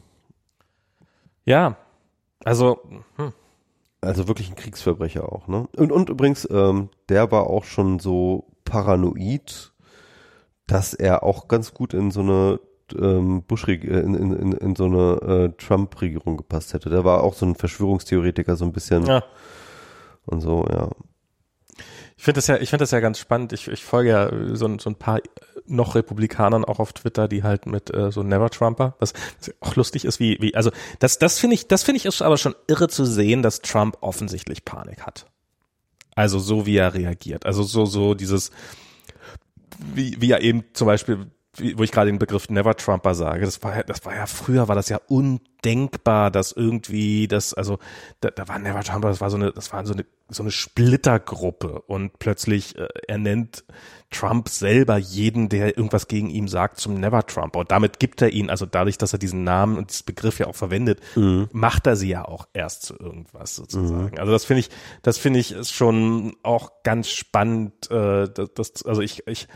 ja. 1.45 1.77
Also 2.43 2.79
hm. 3.17 3.33
Also 3.99 4.27
wirklich 4.27 4.49
ein 4.49 4.55
Kriegsverbrecher 4.55 5.31
auch, 5.31 5.47
ne? 5.47 5.67
Und, 5.75 5.91
und 5.91 6.09
übrigens, 6.09 6.47
ähm, 6.51 6.89
der 7.09 7.31
war 7.31 7.47
auch 7.47 7.63
schon 7.63 7.99
so 7.99 8.45
paranoid, 8.63 9.73
dass 10.67 10.93
er 10.93 11.23
auch 11.23 11.47
ganz 11.47 11.73
gut 11.73 11.93
in 11.93 12.11
so 12.11 12.19
eine 12.21 12.59
ähm, 12.97 13.43
Bush 13.43 13.67
in, 13.67 13.81
in, 14.15 14.33
in, 14.33 14.51
in 14.53 14.75
so 14.75 14.85
eine 14.85 15.53
äh, 15.55 15.61
Trump-Regierung 15.61 16.37
gepasst 16.37 16.73
hätte. 16.73 16.89
Der 16.89 17.03
war 17.03 17.23
auch 17.23 17.33
so 17.33 17.45
ein 17.45 17.55
Verschwörungstheoretiker, 17.55 18.55
so 18.55 18.65
ein 18.65 18.71
bisschen 18.73 19.05
ja. 19.05 19.23
und 20.25 20.41
so, 20.41 20.65
ja. 20.69 20.89
Ich 22.17 22.23
finde 22.23 22.39
das 22.39 22.47
ja, 22.47 22.57
ich 22.57 22.69
finde 22.69 22.83
das 22.83 22.91
ja 22.91 22.99
ganz 22.99 23.19
spannend. 23.19 23.53
Ich, 23.53 23.67
ich 23.67 23.83
folge 23.83 24.09
ja 24.09 24.55
so, 24.55 24.65
ein- 24.65 24.79
so 24.79 24.89
ein 24.89 24.95
paar 24.95 25.19
noch 25.67 25.95
Republikanern 25.95 26.63
auch 26.65 26.79
auf 26.79 26.93
Twitter, 26.93 27.27
die 27.27 27.43
halt 27.43 27.65
mit 27.65 27.93
äh, 27.93 28.11
so 28.11 28.23
Never 28.23 28.49
Trumper, 28.49 28.95
was, 28.99 29.13
was 29.39 29.53
auch 29.59 29.75
lustig 29.75 30.05
ist, 30.05 30.19
wie, 30.19 30.37
wie, 30.39 30.55
also 30.55 30.71
das, 30.99 31.19
das 31.19 31.39
finde 31.39 31.55
ich, 31.55 31.67
das 31.67 31.83
finde 31.83 31.97
ich 31.97 32.05
ist 32.05 32.21
aber 32.21 32.37
schon 32.37 32.55
irre 32.67 32.87
zu 32.87 33.05
sehen, 33.05 33.43
dass 33.43 33.61
Trump 33.61 33.97
offensichtlich 34.01 34.63
Panik 34.65 35.01
hat. 35.05 35.25
Also 36.15 36.39
so 36.39 36.65
wie 36.65 36.77
er 36.77 36.93
reagiert. 36.93 37.45
Also 37.45 37.63
so, 37.63 37.85
so 37.85 38.13
dieses, 38.15 38.51
wie, 39.93 40.19
wie 40.19 40.31
er 40.31 40.41
eben 40.41 40.63
zum 40.73 40.87
Beispiel, 40.87 41.31
wo 41.59 41.83
ich 41.83 41.91
gerade 41.91 42.11
den 42.11 42.19
Begriff 42.19 42.49
Never 42.49 42.75
Trumper 42.75 43.15
sage, 43.15 43.45
das 43.45 43.61
war 43.63 43.75
ja, 43.75 43.83
das 43.83 44.05
war 44.05 44.15
ja 44.15 44.25
früher, 44.25 44.67
war 44.67 44.75
das 44.75 44.89
ja 44.89 44.99
undenkbar, 45.07 46.31
dass 46.31 46.51
irgendwie, 46.51 47.27
das, 47.27 47.53
also, 47.53 47.79
da, 48.19 48.29
da 48.29 48.47
war 48.47 48.59
Never 48.59 48.83
Trumper, 48.83 49.09
das 49.09 49.21
war 49.21 49.29
so 49.29 49.37
eine, 49.37 49.51
das 49.51 49.73
war 49.73 49.85
so 49.85 49.93
eine, 49.93 50.05
so 50.29 50.43
eine 50.43 50.51
Splittergruppe 50.51 51.81
und 51.81 52.19
plötzlich, 52.19 52.77
äh, 52.77 52.87
er 53.07 53.17
nennt 53.17 53.63
Trump 54.09 54.47
selber 54.47 54.97
jeden, 54.97 55.49
der 55.49 55.77
irgendwas 55.77 56.07
gegen 56.07 56.29
ihn 56.29 56.47
sagt, 56.47 56.79
zum 56.79 56.93
Never 56.93 57.25
Trumper. 57.25 57.59
Und 57.59 57.71
damit 57.71 57.99
gibt 57.99 58.21
er 58.21 58.29
ihn, 58.29 58.49
also 58.49 58.65
dadurch, 58.65 58.97
dass 58.97 59.11
er 59.11 59.19
diesen 59.19 59.43
Namen 59.43 59.77
und 59.77 59.89
diesen 59.89 60.05
Begriff 60.05 60.39
ja 60.39 60.47
auch 60.47 60.55
verwendet, 60.55 61.01
macht 61.51 61.87
er 61.87 61.97
sie 61.97 62.09
ja 62.09 62.23
auch 62.25 62.47
erst 62.53 62.83
zu 62.83 62.97
irgendwas 62.97 63.55
sozusagen. 63.55 64.17
Also 64.17 64.31
das 64.31 64.45
finde 64.45 64.61
ich, 64.61 64.69
das 65.01 65.17
finde 65.17 65.39
ich 65.39 65.51
ist 65.51 65.73
schon 65.73 66.37
auch 66.41 66.83
ganz 66.83 67.09
spannend. 67.09 67.91
Äh, 67.91 68.29
das, 68.29 68.53
das, 68.53 68.85
also 68.85 69.01
ich, 69.01 69.27
ich, 69.27 69.47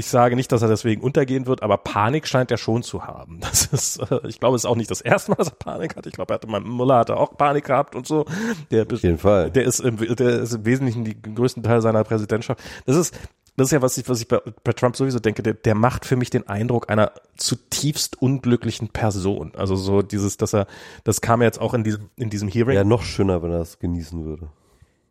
ich 0.00 0.06
sage 0.06 0.34
nicht, 0.34 0.50
dass 0.50 0.62
er 0.62 0.68
deswegen 0.68 1.02
untergehen 1.02 1.46
wird, 1.46 1.62
aber 1.62 1.76
Panik 1.76 2.26
scheint 2.26 2.50
er 2.50 2.56
schon 2.56 2.82
zu 2.82 3.04
haben. 3.06 3.40
Das 3.50 3.66
ist, 3.66 3.98
äh, 3.98 4.26
ich 4.26 4.40
glaube, 4.40 4.56
es 4.56 4.64
ist 4.64 4.70
auch 4.70 4.76
nicht 4.76 4.90
das 4.90 5.02
erste 5.02 5.30
Mal, 5.32 5.36
dass 5.36 5.48
er 5.48 5.56
Panik 5.56 5.96
hat. 5.96 6.06
Ich 6.06 6.14
glaube, 6.14 6.32
er 6.32 6.36
hatte 6.36 6.46
mal 6.46 6.60
Muller 6.60 6.96
hatte 6.98 7.16
auch 7.16 7.36
Panik 7.36 7.64
gehabt 7.64 7.94
und 7.94 8.06
so. 8.06 8.24
Der, 8.70 8.86
Auf 8.90 9.02
jeden 9.02 9.18
Fall. 9.18 9.50
der 9.50 9.64
ist 9.64 9.80
im, 9.80 9.96
der 9.98 10.40
ist 10.40 10.54
im 10.54 10.64
Wesentlichen 10.64 11.04
die 11.04 11.20
größten 11.20 11.62
Teil 11.62 11.82
seiner 11.82 12.02
Präsidentschaft. 12.04 12.60
Das 12.86 12.96
ist, 12.96 13.14
das 13.56 13.66
ist 13.66 13.72
ja, 13.72 13.82
was 13.82 13.98
ich, 13.98 14.08
was 14.08 14.20
ich 14.20 14.28
bei, 14.28 14.40
bei 14.64 14.72
Trump 14.72 14.96
sowieso 14.96 15.18
denke, 15.18 15.42
der, 15.42 15.52
der 15.52 15.74
macht 15.74 16.06
für 16.06 16.16
mich 16.16 16.30
den 16.30 16.48
Eindruck 16.48 16.88
einer 16.88 17.12
zutiefst 17.36 18.20
unglücklichen 18.22 18.88
Person. 18.88 19.52
Also 19.54 19.76
so 19.76 20.00
dieses, 20.00 20.38
dass 20.38 20.54
er, 20.54 20.66
das 21.04 21.20
kam 21.20 21.42
ja 21.42 21.46
jetzt 21.46 21.60
auch 21.60 21.74
in 21.74 21.84
diesem, 21.84 22.08
in 22.16 22.30
diesem 22.30 22.48
Hearing. 22.48 22.76
Ja, 22.76 22.84
noch 22.84 23.02
schöner, 23.02 23.42
wenn 23.42 23.52
er 23.52 23.60
es 23.60 23.78
genießen 23.78 24.24
würde. 24.24 24.48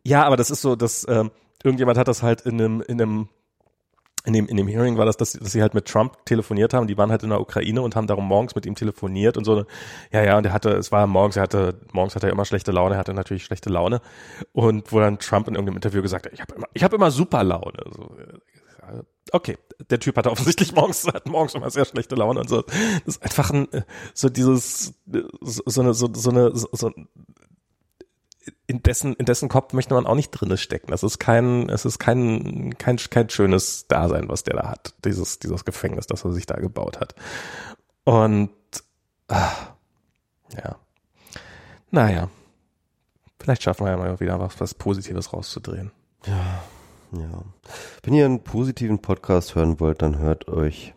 Ja, 0.04 0.24
aber 0.24 0.36
das 0.36 0.50
ist 0.50 0.62
so, 0.62 0.74
dass 0.74 1.06
ähm, 1.08 1.30
irgendjemand 1.62 1.96
hat 1.96 2.08
das 2.08 2.22
halt 2.24 2.40
in 2.40 2.60
einem, 2.60 2.80
in 2.80 3.00
einem 3.00 3.28
in 4.24 4.32
dem, 4.32 4.46
in 4.46 4.56
dem 4.56 4.68
Hearing 4.68 4.98
war 4.98 5.06
das, 5.06 5.16
dass, 5.16 5.32
dass 5.32 5.52
sie 5.52 5.62
halt 5.62 5.74
mit 5.74 5.86
Trump 5.86 6.24
telefoniert 6.26 6.74
haben. 6.74 6.86
Die 6.86 6.98
waren 6.98 7.10
halt 7.10 7.22
in 7.22 7.30
der 7.30 7.40
Ukraine 7.40 7.80
und 7.82 7.96
haben 7.96 8.06
darum 8.06 8.26
morgens 8.26 8.54
mit 8.54 8.66
ihm 8.66 8.74
telefoniert 8.74 9.36
und 9.36 9.44
so. 9.44 9.64
Ja, 10.12 10.22
ja, 10.22 10.36
und 10.36 10.44
er 10.44 10.52
hatte, 10.52 10.70
es 10.70 10.92
war 10.92 11.06
morgens, 11.06 11.36
er 11.36 11.42
hatte, 11.42 11.80
morgens 11.92 12.14
hatte 12.14 12.26
er 12.26 12.32
immer 12.32 12.44
schlechte 12.44 12.70
Laune, 12.72 12.96
er 12.96 12.98
hatte 12.98 13.14
natürlich 13.14 13.44
schlechte 13.44 13.70
Laune. 13.70 14.00
Und 14.52 14.92
wo 14.92 15.00
dann 15.00 15.18
Trump 15.18 15.48
in 15.48 15.54
irgendeinem 15.54 15.76
Interview 15.76 16.02
gesagt 16.02 16.26
hat, 16.26 16.32
ich 16.32 16.40
habe 16.40 16.54
immer, 16.54 16.66
ich 16.74 16.84
habe 16.84 16.96
immer 16.96 17.10
super 17.10 17.42
Laune. 17.42 17.78
So, 17.90 18.14
äh, 18.18 19.02
okay, 19.32 19.56
der 19.88 20.00
Typ 20.00 20.16
hatte 20.16 20.30
offensichtlich 20.30 20.72
morgens, 20.74 21.06
hat 21.06 21.26
morgens 21.26 21.54
immer 21.54 21.70
sehr 21.70 21.86
schlechte 21.86 22.14
Laune 22.14 22.40
und 22.40 22.48
so. 22.48 22.62
Das 22.62 23.16
ist 23.16 23.22
einfach 23.22 23.50
ein, 23.50 23.72
äh, 23.72 23.82
so 24.12 24.28
dieses, 24.28 24.94
äh, 25.12 25.22
so, 25.40 25.62
so 25.64 25.80
eine, 25.80 25.94
so, 25.94 26.08
so 26.12 26.30
eine, 26.30 26.54
so, 26.54 26.68
so 26.72 26.92
in 28.66 28.82
dessen, 28.82 29.14
in 29.14 29.26
dessen 29.26 29.48
Kopf 29.48 29.72
möchte 29.72 29.94
man 29.94 30.06
auch 30.06 30.14
nicht 30.14 30.30
drinne 30.30 30.56
stecken. 30.56 30.90
Das 30.90 31.02
ist 31.02 31.18
kein, 31.18 31.68
es 31.68 31.84
ist 31.84 31.98
kein, 31.98 32.74
kein, 32.78 32.96
kein 32.96 33.30
schönes 33.30 33.86
Dasein, 33.88 34.28
was 34.28 34.44
der 34.44 34.56
da 34.56 34.70
hat. 34.70 34.94
Dieses, 35.04 35.38
dieses 35.38 35.64
Gefängnis, 35.64 36.06
das 36.06 36.24
er 36.24 36.32
sich 36.32 36.46
da 36.46 36.56
gebaut 36.56 37.00
hat. 37.00 37.14
Und, 38.04 38.50
ah, 39.28 39.52
ja. 40.56 40.76
Naja. 41.90 42.28
Vielleicht 43.40 43.62
schaffen 43.62 43.86
wir 43.86 43.92
ja 43.92 43.96
mal 43.96 44.20
wieder 44.20 44.38
was, 44.38 44.60
was 44.60 44.74
Positives 44.74 45.32
rauszudrehen. 45.32 45.90
Ja. 46.26 46.62
Wenn 48.02 48.14
ihr 48.14 48.24
einen 48.24 48.44
positiven 48.44 49.00
Podcast 49.00 49.54
hören 49.54 49.80
wollt, 49.80 50.02
dann 50.02 50.18
hört 50.18 50.48
euch. 50.48 50.94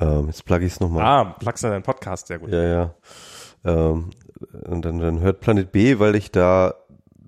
Ähm, 0.00 0.26
jetzt 0.26 0.44
plugge 0.44 0.64
ich 0.64 0.72
es 0.72 0.80
nochmal. 0.80 1.04
Ah, 1.04 1.24
plugst 1.38 1.64
du 1.64 1.68
deinen 1.68 1.82
Podcast, 1.82 2.28
sehr 2.28 2.38
gut. 2.38 2.50
Ja, 2.50 2.62
ja. 2.62 2.94
Ähm, 3.64 4.10
und 4.68 4.84
dann, 4.84 4.98
dann 4.98 5.20
hört 5.20 5.40
Planet 5.40 5.72
B, 5.72 5.98
weil 5.98 6.14
ich 6.14 6.30
da 6.30 6.74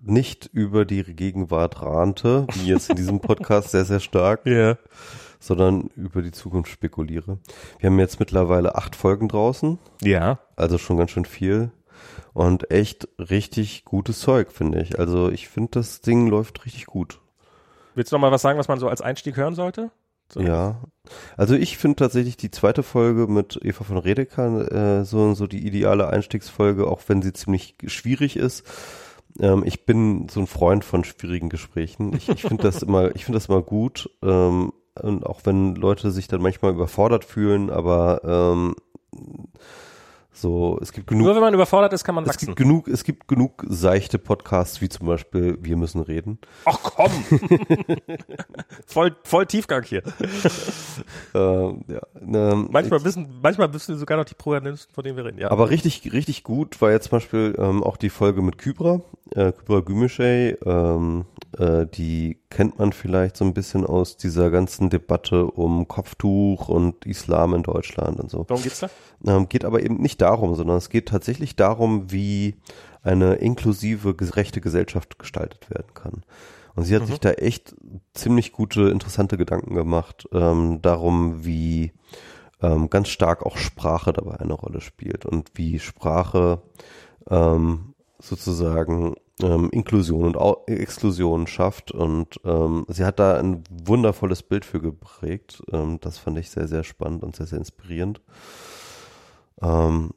nicht 0.03 0.47
über 0.53 0.85
die 0.85 1.03
Gegenwart 1.03 1.81
rante, 1.83 2.47
wie 2.55 2.67
jetzt 2.69 2.91
in 2.91 2.97
diesem 2.97 3.21
Podcast 3.21 3.71
sehr, 3.73 3.85
sehr 3.85 4.01
stark, 4.01 4.47
Ja. 4.47 4.77
sondern 5.41 5.89
über 5.97 6.21
die 6.23 6.33
Zukunft 6.33 6.71
spekuliere. 6.71 7.39
Wir 7.79 7.89
haben 7.91 7.99
jetzt 7.99 8.21
mittlerweile 8.21 8.75
acht 8.75 8.97
Folgen 8.97 9.29
draußen, 9.29 9.79
Ja. 10.03 10.41
also 10.57 10.77
schon 10.79 10.97
ganz 10.99 11.11
schön 11.11 11.25
viel. 11.25 11.71
Und 12.35 12.71
echt 12.71 13.09
richtig 13.19 13.85
gutes 13.85 14.21
Zeug, 14.21 14.51
finde 14.53 14.83
ich. 14.83 14.99
Also 14.99 15.31
ich 15.31 15.49
finde, 15.49 15.71
das 15.73 16.01
Ding 16.01 16.27
läuft 16.27 16.65
richtig 16.67 16.87
gut. 16.87 17.21
Willst 17.95 18.11
du 18.11 18.17
noch 18.17 18.21
mal 18.23 18.33
was 18.33 18.43
sagen, 18.43 18.59
was 18.59 18.67
man 18.69 18.81
so 18.81 18.89
als 18.89 19.01
Einstieg 19.01 19.37
hören 19.37 19.55
sollte? 19.55 19.91
So. 20.35 20.41
Ja. 20.41 20.83
Also 21.37 21.55
ich 21.55 21.79
finde 21.79 21.97
tatsächlich 21.97 22.37
die 22.37 22.51
zweite 22.51 22.83
Folge 22.83 23.29
mit 23.29 23.61
Eva 23.63 23.85
von 23.85 23.99
Redeker 23.99 25.01
äh, 25.01 25.05
so, 25.05 25.35
so 25.35 25.47
die 25.47 25.65
ideale 25.65 26.09
Einstiegsfolge, 26.09 26.89
auch 26.89 27.03
wenn 27.07 27.23
sie 27.23 27.33
ziemlich 27.33 27.77
schwierig 27.87 28.37
ist. 28.37 28.65
Ähm, 29.39 29.63
ich 29.65 29.87
bin 29.87 30.29
so 30.29 30.41
ein 30.41 30.49
Freund 30.49 30.85
von 30.85 31.05
schwierigen 31.05 31.51
Gesprächen. 31.51 32.15
Ich, 32.17 32.29
ich 32.29 32.43
finde 32.43 32.65
das 32.65 32.83
immer, 32.83 33.15
ich 33.15 33.25
finde 33.25 33.37
das 33.37 33.47
immer 33.47 33.63
gut. 33.63 34.11
Ähm, 34.25 34.73
und 35.01 35.25
auch 35.25 35.43
wenn 35.45 35.77
Leute 35.77 36.11
sich 36.11 36.27
dann 36.27 36.43
manchmal 36.43 36.73
überfordert 36.73 37.25
fühlen, 37.25 37.71
aber 37.71 38.23
ähm, 38.25 38.75
so, 40.37 40.79
es 40.83 40.93
gibt 40.93 41.07
genug 41.07 41.25
Nur 41.25 41.35
wenn 41.37 41.43
man 41.43 41.55
überfordert 41.55 41.93
ist, 41.93 42.03
kann 42.03 42.17
man 42.17 42.25
es 42.25 42.31
wachsen. 42.31 42.47
gibt 42.47 42.59
genug, 42.59 42.89
es 42.89 43.05
gibt 43.05 43.29
genug 43.29 43.65
seichte 43.69 44.19
Podcasts, 44.19 44.81
wie 44.81 44.89
zum 44.89 45.07
Beispiel 45.07 45.57
Wir 45.63 45.77
müssen 45.77 46.01
reden. 46.01 46.39
Ach 46.65 46.79
komm! 46.83 47.13
voll, 48.87 49.15
voll 49.23 49.47
Tiefgang 49.47 49.83
hier. 49.85 50.03
Ähm, 51.35 51.85
ja, 51.89 52.01
ähm, 52.21 52.69
Manchmal 52.71 53.03
wissen, 53.05 53.41
manchmal 53.43 53.73
wissen 53.73 53.95
wir 53.95 53.99
sogar 53.99 54.17
noch 54.19 54.25
die 54.25 54.35
Protagonisten, 54.35 54.93
von 54.93 55.03
denen 55.03 55.17
wir 55.17 55.25
reden. 55.25 55.39
Ja. 55.39 55.51
Aber 55.51 55.69
richtig, 55.71 56.13
richtig 56.13 56.45
gut 56.45 56.81
war 56.81 56.93
jetzt 56.93 57.09
zum 57.09 57.17
Beispiel 57.19 57.57
ähm, 57.59 57.83
auch 57.83 57.97
die 57.97 58.11
Folge 58.11 58.41
mit 58.41 58.59
Kybra, 58.59 59.01
äh, 59.35 59.51
Kybra 59.53 59.81
Gümüşey, 59.81 60.57
ähm, 60.65 61.25
äh, 61.59 61.87
die 61.87 62.39
kennt 62.55 62.79
man 62.79 62.93
vielleicht 62.93 63.37
so 63.37 63.45
ein 63.45 63.53
bisschen 63.53 63.85
aus 63.85 64.17
dieser 64.17 64.51
ganzen 64.51 64.89
Debatte 64.89 65.47
um 65.47 65.89
Kopftuch 65.89 66.69
und 66.69 67.05
Islam 67.05 67.53
in 67.53 67.65
Deutschland 67.65 68.21
und 68.21 68.31
so. 68.31 68.45
Warum 68.49 68.63
geht's 68.63 68.79
da? 68.79 68.89
Ähm, 69.27 69.49
geht 69.49 69.65
aber 69.65 69.83
eben 69.83 69.97
nicht 69.97 70.23
darum, 70.23 70.55
sondern 70.55 70.77
es 70.77 70.89
geht 70.89 71.09
tatsächlich 71.09 71.57
darum, 71.57 72.13
wie 72.13 72.55
eine 73.03 73.35
inklusive, 73.35 74.15
gerechte 74.15 74.61
Gesellschaft 74.61 75.19
gestaltet 75.19 75.69
werden 75.69 75.93
kann. 75.95 76.23
Und 76.77 76.85
sie 76.85 76.95
hat 76.95 77.03
Mhm. 77.03 77.07
sich 77.07 77.19
da 77.21 77.33
echt 77.33 77.75
ziemlich 78.15 78.53
gute, 78.53 78.89
interessante 78.89 79.37
Gedanken 79.37 79.75
gemacht 79.75 80.29
ähm, 80.33 80.81
darum, 80.81 81.45
wie 81.45 81.93
ähm, 82.63 82.89
ganz 82.89 83.09
stark 83.09 83.45
auch 83.45 83.57
Sprache 83.57 84.13
dabei 84.13 84.39
eine 84.39 84.55
Rolle 84.55 84.81
spielt 84.81 85.27
und 85.27 85.51
wie 85.55 85.81
Sprache 85.81 86.63
ähm, 87.29 87.94
sozusagen 88.29 89.15
ähm, 89.43 89.71
Inklusion 89.71 90.25
und 90.25 90.37
Au 90.37 90.65
Exklusion 90.67 91.47
schafft. 91.47 91.93
Und 91.93 92.41
ähm, 92.45 92.87
sie 92.89 93.05
hat 93.05 93.19
da 93.19 93.39
ein 93.39 93.65
wundervolles 93.71 94.43
Bild 94.43 94.65
für 94.65 94.81
geprägt. 94.81 95.63
Ähm, 95.73 95.99
das 96.01 96.19
fand 96.19 96.39
ich 96.39 96.51
sehr, 96.51 96.69
sehr 96.69 96.85
spannend 96.85 97.23
und 97.23 97.37
sehr, 97.37 97.47
sehr 97.47 97.59
inspirierend. 97.59 98.21
Ähm, 99.61 100.11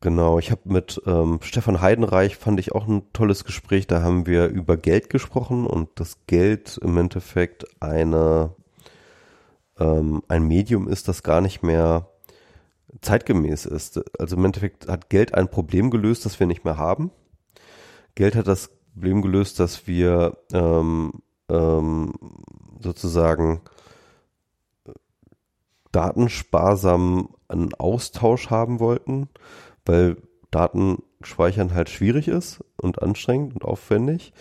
genau, 0.00 0.38
ich 0.38 0.50
habe 0.50 0.62
mit 0.64 1.00
ähm, 1.06 1.38
Stefan 1.42 1.80
Heidenreich 1.80 2.36
fand 2.36 2.60
ich 2.60 2.72
auch 2.72 2.86
ein 2.86 3.12
tolles 3.12 3.44
Gespräch. 3.44 3.86
Da 3.86 4.02
haben 4.02 4.26
wir 4.26 4.46
über 4.48 4.76
Geld 4.76 5.10
gesprochen 5.10 5.66
und 5.66 5.88
das 5.96 6.26
Geld 6.26 6.78
im 6.82 6.96
Endeffekt 6.96 7.64
eine 7.80 8.54
ähm, 9.78 10.22
ein 10.28 10.46
Medium 10.46 10.88
ist, 10.88 11.08
das 11.08 11.22
gar 11.22 11.40
nicht 11.40 11.62
mehr 11.62 12.08
zeitgemäß 13.00 13.66
ist. 13.66 14.00
Also 14.18 14.36
im 14.36 14.44
Endeffekt 14.44 14.88
hat 14.88 15.10
Geld 15.10 15.34
ein 15.34 15.50
Problem 15.50 15.90
gelöst, 15.90 16.24
das 16.24 16.38
wir 16.38 16.46
nicht 16.46 16.64
mehr 16.64 16.76
haben. 16.76 17.10
Geld 18.14 18.36
hat 18.36 18.46
das 18.46 18.70
Problem 18.92 19.22
gelöst, 19.22 19.58
dass 19.58 19.86
wir 19.86 20.38
ähm, 20.52 21.12
ähm, 21.48 22.12
sozusagen 22.80 23.60
datensparsam 25.90 27.28
einen 27.48 27.74
Austausch 27.74 28.50
haben 28.50 28.80
wollten, 28.80 29.28
weil 29.84 30.16
Daten 30.50 31.02
speichern 31.22 31.74
halt 31.74 31.88
schwierig 31.90 32.28
ist 32.28 32.62
und 32.76 33.02
anstrengend 33.02 33.54
und 33.54 33.64
aufwendig. 33.64 34.32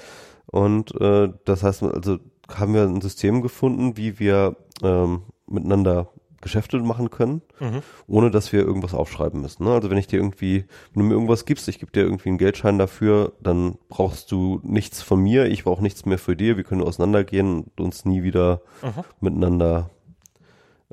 Und 0.46 1.00
äh, 1.00 1.30
das 1.46 1.64
heißt, 1.64 1.84
also 1.84 2.20
haben 2.50 2.74
wir 2.74 2.84
ein 2.84 3.02
System 3.02 3.42
gefunden, 3.42 3.98
wie 3.98 4.20
wir 4.20 4.56
ähm, 4.84 5.24
miteinander 5.48 6.10
Geschäfte 6.44 6.78
machen 6.80 7.10
können, 7.10 7.42
Mhm. 7.60 7.82
ohne 8.06 8.30
dass 8.30 8.54
wir 8.54 8.60
irgendwas 8.62 8.94
aufschreiben 8.94 9.42
müssen. 9.42 9.64
Ne? 9.64 9.72
Also 9.72 9.90
wenn 9.90 9.98
ich 9.98 10.06
dir 10.08 10.18
irgendwie, 10.20 10.66
wenn 10.94 11.02
du 11.02 11.08
mir 11.08 11.14
irgendwas 11.16 11.46
gibst, 11.46 11.68
ich 11.68 11.80
gebe 11.80 11.92
dir 11.92 12.02
irgendwie 12.04 12.30
einen 12.30 12.38
Geldschein 12.38 12.78
dafür, 12.78 13.34
dann 13.42 13.80
brauchst 13.90 14.32
du 14.32 14.60
nichts 14.64 15.02
von 15.02 15.20
mir, 15.20 15.46
ich 15.48 15.64
brauche 15.64 15.82
nichts 15.82 16.06
mehr 16.06 16.20
für 16.20 16.36
dir, 16.36 16.56
wir 16.58 16.64
können 16.64 16.84
auseinandergehen 16.84 17.64
und 17.64 17.80
uns 17.82 18.06
nie 18.06 18.22
wieder 18.22 18.62
Mhm. 18.84 19.04
miteinander 19.22 19.90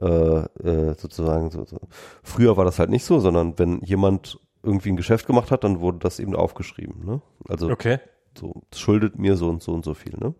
äh, 0.01 0.07
äh, 0.07 0.95
sozusagen 0.97 1.51
so, 1.51 1.67
so. 1.67 1.79
Früher 2.23 2.57
war 2.57 2.65
das 2.65 2.79
halt 2.79 2.89
nicht 2.89 3.05
so, 3.05 3.19
sondern 3.21 3.59
wenn 3.59 3.81
jemand 3.83 4.39
irgendwie 4.63 4.91
ein 4.91 4.97
Geschäft 4.97 5.27
gemacht 5.27 5.51
hat, 5.51 5.63
dann 5.65 5.81
wurde 5.81 5.99
das 5.99 6.21
eben 6.21 6.35
aufgeschrieben. 6.35 7.05
Ne? 7.05 7.21
Also 7.49 7.69
Okay. 7.71 7.99
so 8.39 8.63
schuldet 8.75 9.19
mir 9.19 9.37
so 9.37 9.49
und 9.51 9.63
so 9.63 9.73
und 9.73 9.85
so 9.85 9.93
viel, 9.95 10.17
ne? 10.19 10.35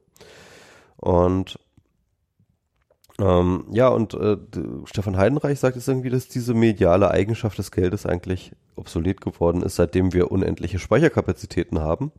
Und 0.97 1.59
ähm, 3.21 3.65
ja, 3.71 3.89
und 3.89 4.15
äh, 4.15 4.37
Stefan 4.85 5.17
Heidenreich 5.17 5.59
sagt 5.61 5.77
jetzt 5.77 5.89
irgendwie, 5.89 6.11
dass 6.11 6.29
diese 6.29 6.55
mediale 6.55 7.11
Eigenschaft 7.11 7.59
des 7.59 7.71
Geldes 7.71 8.07
eigentlich 8.07 8.53
obsolet 8.77 9.21
geworden 9.21 9.63
ist, 9.63 9.77
seitdem 9.77 10.13
wir 10.13 10.31
unendliche 10.31 10.79
Speicherkapazitäten 10.79 11.81
haben. 11.81 12.13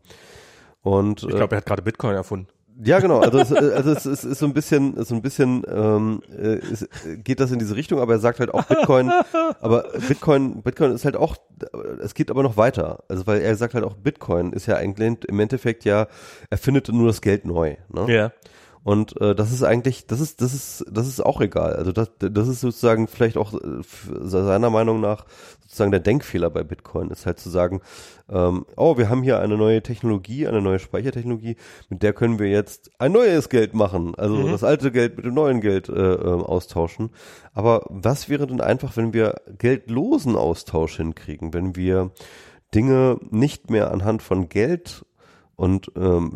Und 0.82 1.24
Ich 1.24 1.30
äh, 1.30 1.38
glaube, 1.38 1.56
er 1.56 1.58
hat 1.58 1.66
gerade 1.66 1.82
Bitcoin 1.82 2.16
erfunden. 2.16 2.48
ja, 2.84 3.00
genau. 3.00 3.20
Also 3.20 3.40
es, 3.40 3.52
äh, 3.52 3.74
also 3.76 3.92
es 3.92 4.06
ist, 4.06 4.24
ist 4.24 4.40
so 4.40 4.46
ein 4.46 4.54
bisschen, 4.54 5.04
so 5.04 5.16
ein 5.16 5.22
bisschen 5.22 5.64
ähm, 5.68 6.22
äh, 6.32 6.54
äh, 6.56 7.18
geht 7.18 7.40
das 7.40 7.52
in 7.52 7.60
diese 7.60 7.76
Richtung, 7.76 8.00
aber 8.00 8.14
er 8.14 8.20
sagt 8.20 8.40
halt 8.40 8.54
auch 8.54 8.64
Bitcoin, 8.66 9.12
aber 9.60 9.90
Bitcoin, 10.08 10.62
Bitcoin 10.62 10.92
ist 10.92 11.06
halt 11.06 11.16
auch, 11.16 11.36
es 12.02 12.14
geht 12.14 12.32
aber 12.32 12.44
noch 12.44 12.58
weiter. 12.58 13.04
Also 13.08 13.28
weil 13.28 13.42
er 13.42 13.56
sagt 13.56 13.74
halt 13.74 13.84
auch 13.84 13.96
Bitcoin 13.96 14.54
ist 14.54 14.66
ja 14.66 14.76
eigentlich 14.76 15.18
im 15.28 15.40
Endeffekt 15.40 15.86
ja, 15.86 16.08
er 16.50 16.58
findet 16.58 16.90
nur 16.90 17.08
das 17.08 17.22
Geld 17.22 17.46
neu. 17.46 17.76
Ne? 17.90 18.14
Ja. 18.14 18.32
Und 18.84 19.20
äh, 19.22 19.36
das 19.36 19.52
ist 19.52 19.62
eigentlich, 19.62 20.08
das 20.08 20.20
ist, 20.20 20.42
das 20.42 20.54
ist, 20.56 20.86
das 20.92 21.08
ist 21.08 21.24
auch 21.24 21.40
egal. 21.40 21.74
Also 21.74 21.92
das, 21.92 22.10
das 22.18 22.48
ist 22.48 22.62
sozusagen 22.62 23.08
vielleicht 23.08 23.38
auch 23.38 23.54
äh, 23.54 23.60
seiner 24.22 24.72
Meinung 24.72 25.00
nach 25.00 25.26
sozusagen 25.62 25.92
der 25.92 26.00
Denkfehler 26.00 26.50
bei 26.50 26.64
Bitcoin 26.64 27.12
ist 27.12 27.26
halt 27.28 27.40
zu 27.40 27.50
sagen, 27.50 27.82
ähm, 28.28 28.66
oh, 28.76 28.98
wir 28.98 29.08
haben 29.08 29.22
hier 29.22 29.40
eine 29.40 29.56
neue 29.56 29.84
Technologie, 29.84 30.48
eine 30.48 30.62
neue 30.62 30.80
Speichertechnologie, 30.80 31.58
mit 31.90 32.02
der 32.02 32.14
können 32.14 32.40
wir 32.40 32.50
jetzt 32.50 32.90
ein 32.98 33.12
neues 33.12 33.50
Geld 33.50 33.74
machen. 33.76 34.16
Also 34.16 34.36
Mhm. 34.36 34.52
das 34.52 34.64
alte 34.64 34.92
Geld 34.92 35.16
mit 35.16 35.26
dem 35.26 35.36
neuen 35.36 35.62
Geld 35.62 35.88
äh, 35.88 35.94
ähm, 35.94 36.42
austauschen. 36.42 37.12
Aber 37.54 37.84
was 37.88 38.30
wäre 38.30 38.48
denn 38.48 38.62
einfach, 38.62 38.98
wenn 38.98 39.14
wir 39.14 39.36
geldlosen 39.60 40.36
Austausch 40.36 40.98
hinkriegen, 40.98 41.54
wenn 41.54 41.76
wir 41.76 42.12
Dinge 42.74 43.20
nicht 43.30 43.70
mehr 43.70 43.92
anhand 43.92 44.24
von 44.24 44.50
Geld 44.50 45.06
und 45.56 45.92
ähm, 45.96 46.32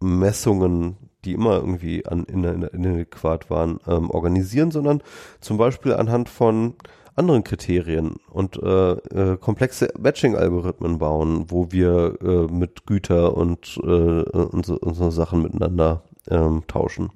Wertäquivalenzmessungen, 0.00 0.96
die 1.24 1.32
immer 1.32 1.56
irgendwie 1.56 2.06
an, 2.06 2.24
in, 2.24 2.44
in, 2.44 2.62
inadäquat 2.62 3.50
waren, 3.50 3.80
ähm, 3.86 4.10
organisieren, 4.10 4.70
sondern 4.70 5.02
zum 5.40 5.58
Beispiel 5.58 5.94
anhand 5.94 6.28
von 6.28 6.74
anderen 7.14 7.44
Kriterien 7.44 8.16
und 8.30 8.62
äh, 8.62 8.92
äh, 8.92 9.36
komplexe 9.38 9.88
Matching-Algorithmen 9.98 10.98
bauen, 10.98 11.46
wo 11.48 11.72
wir 11.72 12.18
äh, 12.22 12.52
mit 12.52 12.86
Güter 12.86 13.34
und, 13.36 13.80
äh, 13.82 13.86
und, 13.86 14.66
so, 14.66 14.76
und 14.76 14.94
so 14.94 15.10
Sachen 15.10 15.42
miteinander 15.42 16.02
ähm, 16.28 16.64
tauschen. 16.66 17.10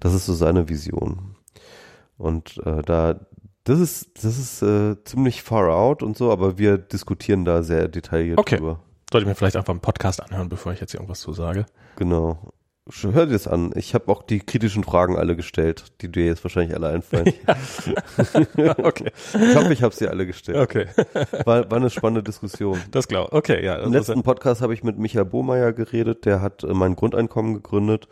Das 0.00 0.14
ist 0.14 0.26
so 0.26 0.34
seine 0.34 0.68
Vision. 0.68 1.36
Und 2.18 2.60
äh, 2.64 2.82
da 2.82 3.20
das 3.64 3.80
ist 3.80 4.24
das 4.24 4.38
ist 4.38 4.62
äh, 4.62 4.96
ziemlich 5.04 5.42
far 5.42 5.68
out 5.74 6.02
und 6.02 6.16
so, 6.16 6.30
aber 6.30 6.56
wir 6.56 6.78
diskutieren 6.78 7.44
da 7.44 7.62
sehr 7.62 7.88
detailliert 7.88 8.38
Okay. 8.38 8.56
drüber. 8.56 8.80
Sollte 9.10 9.24
ich 9.24 9.28
mir 9.28 9.34
vielleicht 9.36 9.56
einfach 9.56 9.72
einen 9.72 9.80
Podcast 9.80 10.22
anhören, 10.22 10.48
bevor 10.48 10.72
ich 10.72 10.80
jetzt 10.80 10.90
hier 10.90 11.00
irgendwas 11.00 11.20
zu 11.20 11.32
sage. 11.32 11.66
Genau. 11.96 12.52
Hör 12.88 13.26
dir 13.26 13.32
das 13.32 13.48
an. 13.48 13.72
Ich 13.74 13.94
habe 13.94 14.12
auch 14.12 14.22
die 14.22 14.38
kritischen 14.38 14.84
Fragen 14.84 15.16
alle 15.16 15.34
gestellt, 15.34 15.86
die 16.00 16.10
dir 16.10 16.24
jetzt 16.24 16.44
wahrscheinlich 16.44 16.76
alle 16.76 16.88
einfallen. 16.88 17.26
okay. 18.78 19.10
Ich 19.34 19.56
hoffe, 19.56 19.72
ich 19.72 19.82
habe 19.82 19.94
sie 19.94 20.06
alle 20.06 20.24
gestellt. 20.24 20.58
Okay. 20.58 20.86
War, 21.44 21.68
war 21.68 21.78
eine 21.78 21.90
spannende 21.90 22.22
Diskussion. 22.22 22.80
Das 22.92 23.08
glaube 23.08 23.32
Okay, 23.32 23.64
ja. 23.64 23.76
Im 23.76 23.92
letzten 23.92 24.22
Podcast 24.22 24.62
habe 24.62 24.72
ich 24.72 24.84
mit 24.84 24.98
Michael 24.98 25.24
Bohmeier 25.24 25.72
geredet, 25.72 26.26
der 26.26 26.40
hat 26.40 26.62
äh, 26.62 26.74
mein 26.74 26.94
Grundeinkommen 26.94 27.54
gegründet. 27.54 28.06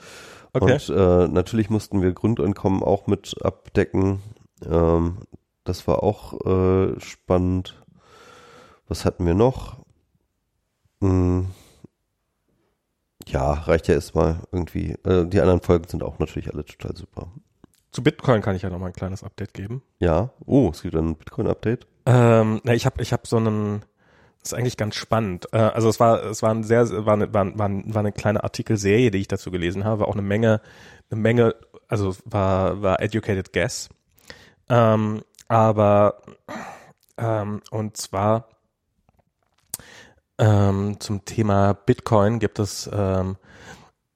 Okay. 0.52 0.72
Und 0.72 0.88
äh, 0.88 1.28
natürlich 1.28 1.70
mussten 1.70 2.02
wir 2.02 2.12
Grundeinkommen 2.12 2.82
auch 2.82 3.06
mit 3.06 3.36
abdecken. 3.42 4.22
Ähm, 4.68 5.18
das 5.62 5.86
war 5.86 6.02
auch 6.02 6.44
äh, 6.46 7.00
spannend. 7.00 7.80
Was 8.88 9.04
hatten 9.04 9.24
wir 9.24 9.34
noch? 9.34 9.83
Hm. 11.04 11.48
Ja, 13.26 13.52
reicht 13.52 13.88
ja 13.88 13.94
erstmal 13.94 14.40
irgendwie. 14.52 14.92
Äh, 15.04 15.26
die 15.26 15.40
anderen 15.40 15.60
Folgen 15.60 15.86
sind 15.86 16.02
auch 16.02 16.18
natürlich 16.18 16.52
alle 16.52 16.64
total 16.64 16.96
super. 16.96 17.30
zu 17.90 18.02
Bitcoin 18.02 18.40
kann 18.40 18.56
ich 18.56 18.62
ja 18.62 18.70
noch 18.70 18.78
mal 18.78 18.86
ein 18.86 18.92
kleines 18.94 19.22
Update 19.22 19.52
geben. 19.52 19.82
Ja. 19.98 20.30
Oh, 20.46 20.70
es 20.72 20.82
gibt 20.82 20.94
ein 20.94 21.16
Bitcoin-Update. 21.16 21.86
Ähm, 22.06 22.60
na, 22.64 22.72
ich 22.74 22.86
habe 22.86 23.02
ich 23.02 23.12
hab 23.12 23.26
so 23.26 23.36
einen, 23.36 23.84
das 24.40 24.52
ist 24.52 24.58
eigentlich 24.58 24.78
ganz 24.78 24.94
spannend. 24.94 25.46
Äh, 25.52 25.58
also 25.58 25.90
es 25.90 26.00
war, 26.00 26.22
es 26.24 26.42
war 26.42 26.50
ein 26.50 26.64
sehr, 26.64 26.88
war 27.04 27.14
eine, 27.14 27.32
war, 27.34 27.46
war, 27.58 27.70
war 27.70 28.00
eine 28.00 28.12
kleine 28.12 28.42
Artikelserie, 28.42 29.10
die 29.10 29.18
ich 29.18 29.28
dazu 29.28 29.50
gelesen 29.50 29.84
habe, 29.84 30.00
war 30.00 30.08
auch 30.08 30.14
eine 30.14 30.22
Menge, 30.22 30.62
eine 31.10 31.20
Menge, 31.20 31.54
also 31.86 32.16
war, 32.24 32.80
war 32.82 33.00
educated 33.00 33.52
guess. 33.52 33.90
Ähm, 34.70 35.22
aber 35.48 36.22
ähm, 37.18 37.60
und 37.70 37.96
zwar 37.96 38.48
ähm, 40.38 40.98
zum 41.00 41.24
Thema 41.24 41.74
Bitcoin 41.74 42.38
gibt 42.38 42.58
es 42.58 42.88
ähm, 42.92 43.36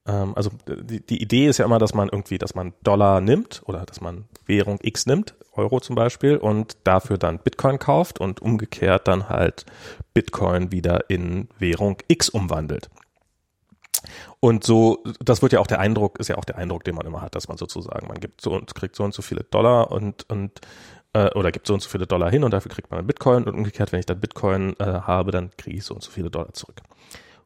ähm, 0.08 0.32
also 0.34 0.50
die, 0.66 1.04
die 1.04 1.22
Idee 1.22 1.46
ist 1.46 1.58
ja 1.58 1.64
immer, 1.64 1.78
dass 1.78 1.94
man 1.94 2.08
irgendwie, 2.08 2.38
dass 2.38 2.54
man 2.54 2.72
Dollar 2.82 3.20
nimmt 3.20 3.62
oder 3.66 3.84
dass 3.84 4.00
man 4.00 4.24
Währung 4.46 4.78
X 4.82 5.06
nimmt, 5.06 5.34
Euro 5.52 5.80
zum 5.80 5.94
Beispiel, 5.94 6.38
und 6.38 6.78
dafür 6.84 7.18
dann 7.18 7.38
Bitcoin 7.38 7.78
kauft 7.78 8.18
und 8.18 8.40
umgekehrt 8.40 9.06
dann 9.06 9.28
halt 9.28 9.66
Bitcoin 10.14 10.72
wieder 10.72 11.10
in 11.10 11.48
Währung 11.58 11.98
X 12.08 12.28
umwandelt. 12.30 12.88
Und 14.40 14.64
so, 14.64 15.02
das 15.20 15.42
wird 15.42 15.52
ja 15.52 15.60
auch 15.60 15.66
der 15.66 15.80
Eindruck, 15.80 16.18
ist 16.20 16.28
ja 16.28 16.38
auch 16.38 16.44
der 16.44 16.56
Eindruck, 16.56 16.84
den 16.84 16.94
man 16.94 17.06
immer 17.06 17.20
hat, 17.20 17.34
dass 17.34 17.48
man 17.48 17.58
sozusagen, 17.58 18.06
man 18.06 18.20
gibt 18.20 18.40
so 18.40 18.52
und 18.52 18.72
kriegt 18.74 18.94
so 18.96 19.04
und 19.04 19.12
so 19.12 19.20
viele 19.20 19.42
Dollar 19.44 19.90
und, 19.90 20.28
und 20.30 20.60
äh, 21.26 21.30
oder 21.34 21.50
gibt 21.52 21.66
so 21.66 21.74
und 21.74 21.80
so 21.80 21.88
viele 21.88 22.06
Dollar 22.06 22.30
hin 22.30 22.44
und 22.44 22.52
dafür 22.52 22.70
kriegt 22.70 22.90
man 22.90 23.06
Bitcoin 23.06 23.44
und 23.44 23.54
umgekehrt, 23.54 23.92
wenn 23.92 24.00
ich 24.00 24.06
dann 24.06 24.20
Bitcoin 24.20 24.74
äh, 24.78 24.84
habe, 24.84 25.30
dann 25.30 25.50
kriege 25.56 25.76
ich 25.76 25.84
so 25.84 25.94
und 25.94 26.02
so 26.02 26.10
viele 26.10 26.30
Dollar 26.30 26.52
zurück. 26.52 26.80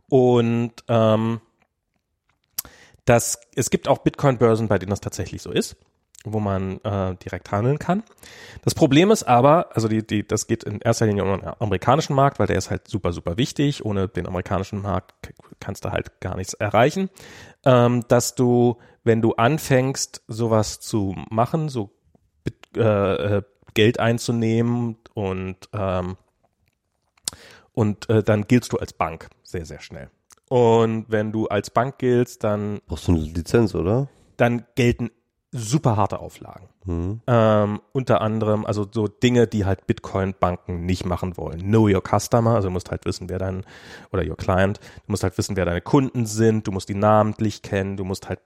Und 0.09 0.73
ähm, 0.89 1.41
das, 3.05 3.41
es 3.55 3.71
gibt 3.71 3.89
auch 3.89 3.99
Bitcoin-Börsen, 3.99 4.69
bei 4.69 4.79
denen 4.79 4.91
das 4.91 5.01
tatsächlich 5.01 5.43
so 5.43 5.51
ist. 5.51 5.77
wo 6.25 6.39
man 6.41 6.81
äh, 6.85 7.17
direkt 7.17 7.51
handeln 7.51 7.79
kann. 7.79 8.03
Das 8.63 8.75
Problem 8.75 9.11
ist 9.11 9.25
aber, 9.25 9.75
also 9.75 9.89
die, 9.89 10.07
die, 10.07 10.27
das 10.27 10.47
geht 10.47 10.63
in 10.65 10.81
erster 10.81 11.07
Linie 11.07 11.25
um 11.25 11.41
den 11.41 11.51
amerikanischen 11.59 12.15
Markt, 12.15 12.39
weil 12.39 12.47
der 12.47 12.57
ist 12.57 12.71
halt 12.71 12.87
super, 12.87 13.13
super 13.13 13.37
wichtig. 13.37 13.85
Ohne 13.85 14.09
den 14.09 14.27
amerikanischen 14.27 14.83
Markt 14.83 15.15
kannst 15.59 15.85
du 15.85 15.91
halt 15.91 16.21
gar 16.21 16.37
nichts 16.37 16.55
erreichen. 16.55 17.11
Ähm, 17.65 18.05
dass 18.09 18.35
du, 18.35 18.79
wenn 19.03 19.21
du 19.21 19.35
anfängst, 19.35 20.23
sowas 20.29 20.81
zu 20.81 21.17
machen, 21.31 21.69
so 21.69 21.91
äh, 22.77 23.39
äh, 23.39 23.43
Geld 23.75 24.01
einzunehmen 24.01 24.97
und 25.15 25.57
ähm, 25.73 26.17
und 27.73 28.09
äh, 28.11 28.23
dann 28.23 28.47
giltst 28.47 28.73
du 28.73 28.79
als 28.79 28.93
Bank 28.93 29.29
sehr, 29.43 29.65
sehr 29.65 29.81
schnell. 29.81 30.11
Und 30.49 31.07
wenn 31.09 31.33
du 31.33 31.49
als 31.49 31.71
Bank 31.71 31.99
giltst, 31.99 32.45
dann 32.45 32.81
brauchst 32.87 33.09
du 33.09 33.13
eine 33.13 33.23
Lizenz, 33.23 33.75
oder? 33.75 34.09
Dann 34.37 34.67
gelten 34.75 35.11
super 35.53 35.97
harte 35.97 36.19
Auflagen. 36.19 36.69
Mhm. 36.85 37.21
Ähm, 37.27 37.81
unter 37.93 38.21
anderem, 38.23 38.65
also 38.67 38.87
so 38.91 39.07
Dinge, 39.07 39.47
die 39.47 39.65
halt 39.65 39.87
Bitcoin-Banken 39.87 40.85
nicht 40.85 41.05
machen 41.05 41.37
wollen. 41.37 41.61
Know 41.61 41.89
your 41.89 42.03
customer, 42.03 42.55
also 42.55 42.69
du 42.69 42.73
musst 42.73 42.91
halt 42.91 43.05
wissen, 43.05 43.29
wer 43.29 43.39
dein, 43.39 43.65
oder 44.13 44.27
your 44.27 44.37
client, 44.37 44.79
du 44.79 45.13
musst 45.13 45.23
halt 45.23 45.37
wissen, 45.39 45.57
wer 45.57 45.65
deine 45.65 45.83
Kunden 45.83 46.27
sind, 46.27 46.67
du 46.67 46.73
musst 46.73 46.89
die 46.89 46.95
namentlich 46.95 47.63
kennen, 47.63 47.97
du 47.97 48.05
musst 48.05 48.29
halt 48.29 48.41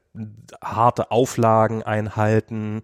harte 0.62 1.10
Auflagen 1.10 1.82
einhalten 1.82 2.82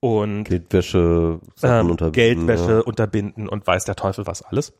und 0.00 0.44
Geldwäsche 0.44 1.40
ähm, 1.62 1.90
unterbinden, 1.90 2.12
Geldwäsche 2.12 2.72
ja. 2.72 2.80
unterbinden 2.80 3.48
und 3.48 3.66
weiß 3.66 3.84
der 3.84 3.96
Teufel 3.96 4.26
was 4.26 4.42
alles. 4.42 4.72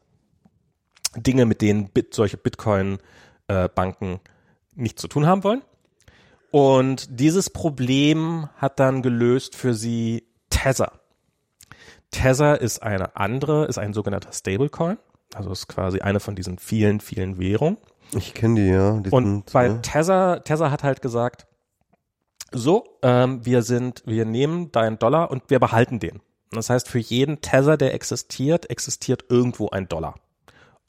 Dinge, 1.16 1.46
mit 1.46 1.62
denen 1.62 1.88
Bit, 1.88 2.14
solche 2.14 2.36
Bitcoin-Banken 2.36 4.12
äh, 4.12 4.18
nicht 4.74 4.98
zu 4.98 5.08
tun 5.08 5.26
haben 5.26 5.42
wollen. 5.44 5.62
Und 6.50 7.20
dieses 7.20 7.50
Problem 7.50 8.48
hat 8.56 8.78
dann 8.80 9.02
gelöst 9.02 9.56
für 9.56 9.74
sie 9.74 10.24
Tether. 10.50 10.92
Tether 12.10 12.60
ist 12.60 12.82
eine 12.82 13.16
andere, 13.16 13.66
ist 13.66 13.78
ein 13.78 13.92
sogenannter 13.92 14.32
Stablecoin. 14.32 14.98
Also 15.34 15.50
ist 15.52 15.68
quasi 15.68 16.00
eine 16.00 16.20
von 16.20 16.34
diesen 16.34 16.58
vielen, 16.58 17.00
vielen 17.00 17.38
Währungen. 17.38 17.76
Ich 18.16 18.32
kenne 18.32 18.54
die, 18.54 18.68
ja. 18.68 18.98
Die 18.98 19.10
und 19.10 19.24
sind, 19.24 19.52
bei 19.52 19.66
ja. 19.66 19.74
Tether, 19.78 20.42
Tether 20.42 20.70
hat 20.70 20.82
halt 20.84 21.02
gesagt, 21.02 21.46
so, 22.52 22.84
ähm, 23.02 23.44
wir 23.44 23.62
sind, 23.62 24.02
wir 24.06 24.24
nehmen 24.24 24.72
deinen 24.72 24.98
Dollar 24.98 25.30
und 25.30 25.44
wir 25.48 25.58
behalten 25.58 26.00
den. 26.00 26.20
Das 26.50 26.70
heißt, 26.70 26.88
für 26.88 26.98
jeden 26.98 27.40
Tether, 27.40 27.76
der 27.76 27.94
existiert, 27.94 28.70
existiert 28.70 29.24
irgendwo 29.28 29.68
ein 29.68 29.88
Dollar 29.88 30.14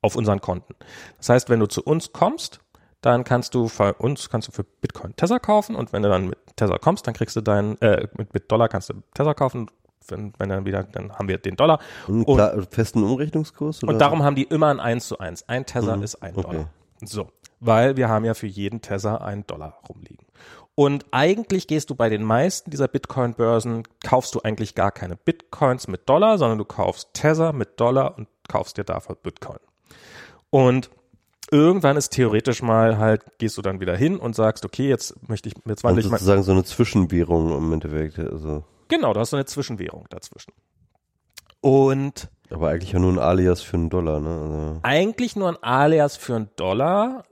auf 0.01 0.15
unseren 0.15 0.39
Konten. 0.39 0.75
Das 1.17 1.29
heißt, 1.29 1.49
wenn 1.49 1.59
du 1.59 1.67
zu 1.67 1.83
uns 1.83 2.13
kommst, 2.13 2.61
dann 3.01 3.23
kannst 3.23 3.55
du 3.55 3.67
für 3.67 3.93
uns 3.95 4.29
kannst 4.29 4.47
du 4.47 4.51
für 4.51 4.63
Bitcoin 4.63 5.15
Tether 5.15 5.39
kaufen 5.39 5.75
und 5.75 5.93
wenn 5.93 6.03
du 6.03 6.09
dann 6.09 6.27
mit 6.27 6.37
Tether 6.55 6.79
kommst, 6.79 7.07
dann 7.07 7.13
kriegst 7.13 7.35
du 7.35 7.41
deinen 7.41 7.77
äh, 7.81 8.07
mit, 8.15 8.33
mit 8.33 8.51
Dollar 8.51 8.67
kannst 8.67 8.89
du 8.89 8.95
Tether 9.13 9.33
kaufen. 9.33 9.69
Wenn, 10.07 10.33
wenn 10.39 10.49
dann 10.49 10.65
wieder, 10.65 10.83
dann 10.83 11.11
haben 11.13 11.27
wir 11.27 11.37
den 11.37 11.55
Dollar. 11.55 11.79
Und, 12.07 12.23
und 12.23 12.73
festen 12.73 13.03
Umrechnungskurs? 13.03 13.83
Oder? 13.83 13.93
Und 13.93 13.99
darum 13.99 14.23
haben 14.23 14.35
die 14.35 14.43
immer 14.43 14.67
ein 14.67 14.79
1 14.79 15.07
zu 15.07 15.19
1. 15.19 15.47
Ein 15.47 15.67
Tether 15.67 15.97
mhm. 15.97 16.03
ist 16.03 16.15
ein 16.15 16.35
okay. 16.35 16.51
Dollar. 16.51 16.69
So. 17.03 17.29
Weil 17.59 17.95
wir 17.95 18.09
haben 18.09 18.25
ja 18.25 18.33
für 18.33 18.47
jeden 18.47 18.81
Tether 18.81 19.21
einen 19.21 19.45
Dollar 19.45 19.77
rumliegen. 19.87 20.25
Und 20.79 21.07
eigentlich 21.11 21.67
gehst 21.67 21.89
du 21.89 21.95
bei 21.95 22.07
den 22.07 22.23
meisten 22.23 22.71
dieser 22.71 22.87
Bitcoin-Börsen, 22.87 23.83
kaufst 24.01 24.33
du 24.33 24.39
eigentlich 24.43 24.75
gar 24.75 24.91
keine 24.91 25.17
Bitcoins 25.17 25.89
mit 25.89 26.07
Dollar, 26.07 26.37
sondern 26.37 26.57
du 26.57 26.63
kaufst 26.63 27.09
Tether 27.13 27.51
mit 27.51 27.81
Dollar 27.81 28.17
und 28.17 28.29
kaufst 28.47 28.77
dir 28.77 28.85
dafür 28.85 29.15
Bitcoin. 29.15 29.59
Und 30.49 30.89
irgendwann 31.51 31.97
ist 31.97 32.11
theoretisch 32.11 32.61
mal 32.61 32.97
halt, 32.97 33.25
gehst 33.39 33.57
du 33.57 33.61
dann 33.61 33.81
wieder 33.81 33.97
hin 33.97 34.15
und 34.19 34.37
sagst, 34.37 34.63
okay, 34.63 34.87
jetzt 34.87 35.15
möchte 35.27 35.49
ich, 35.49 35.55
jetzt 35.65 35.83
wandle 35.83 35.99
ich 35.99 36.09
mal. 36.09 36.17
sozusagen 36.17 36.43
so 36.43 36.53
eine 36.53 36.63
Zwischenwährung 36.63 37.57
im 37.57 37.73
Endeffekt, 37.73 38.17
also. 38.17 38.63
Genau, 38.87 39.11
du 39.11 39.19
hast 39.19 39.31
so 39.31 39.35
eine 39.35 39.45
Zwischenwährung 39.45 40.05
dazwischen. 40.09 40.53
Und. 41.59 42.29
Aber 42.51 42.69
eigentlich 42.69 42.93
ja 42.93 42.99
nur 42.99 43.11
ein 43.11 43.19
Alias 43.19 43.61
für 43.61 43.75
einen 43.75 43.89
Dollar, 43.89 44.21
ne? 44.21 44.29
Also. 44.29 44.79
Eigentlich 44.83 45.35
nur 45.35 45.49
ein 45.49 45.61
Alias 45.61 46.15
für 46.15 46.37
einen 46.37 46.49
Dollar 46.55 47.25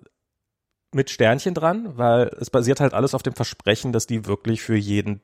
mit 0.93 1.09
Sternchen 1.09 1.53
dran, 1.53 1.97
weil 1.97 2.31
es 2.39 2.49
basiert 2.49 2.79
halt 2.79 2.93
alles 2.93 3.13
auf 3.13 3.23
dem 3.23 3.33
Versprechen, 3.33 3.91
dass 3.91 4.07
die 4.07 4.25
wirklich 4.25 4.61
für 4.61 4.75
jeden 4.75 5.21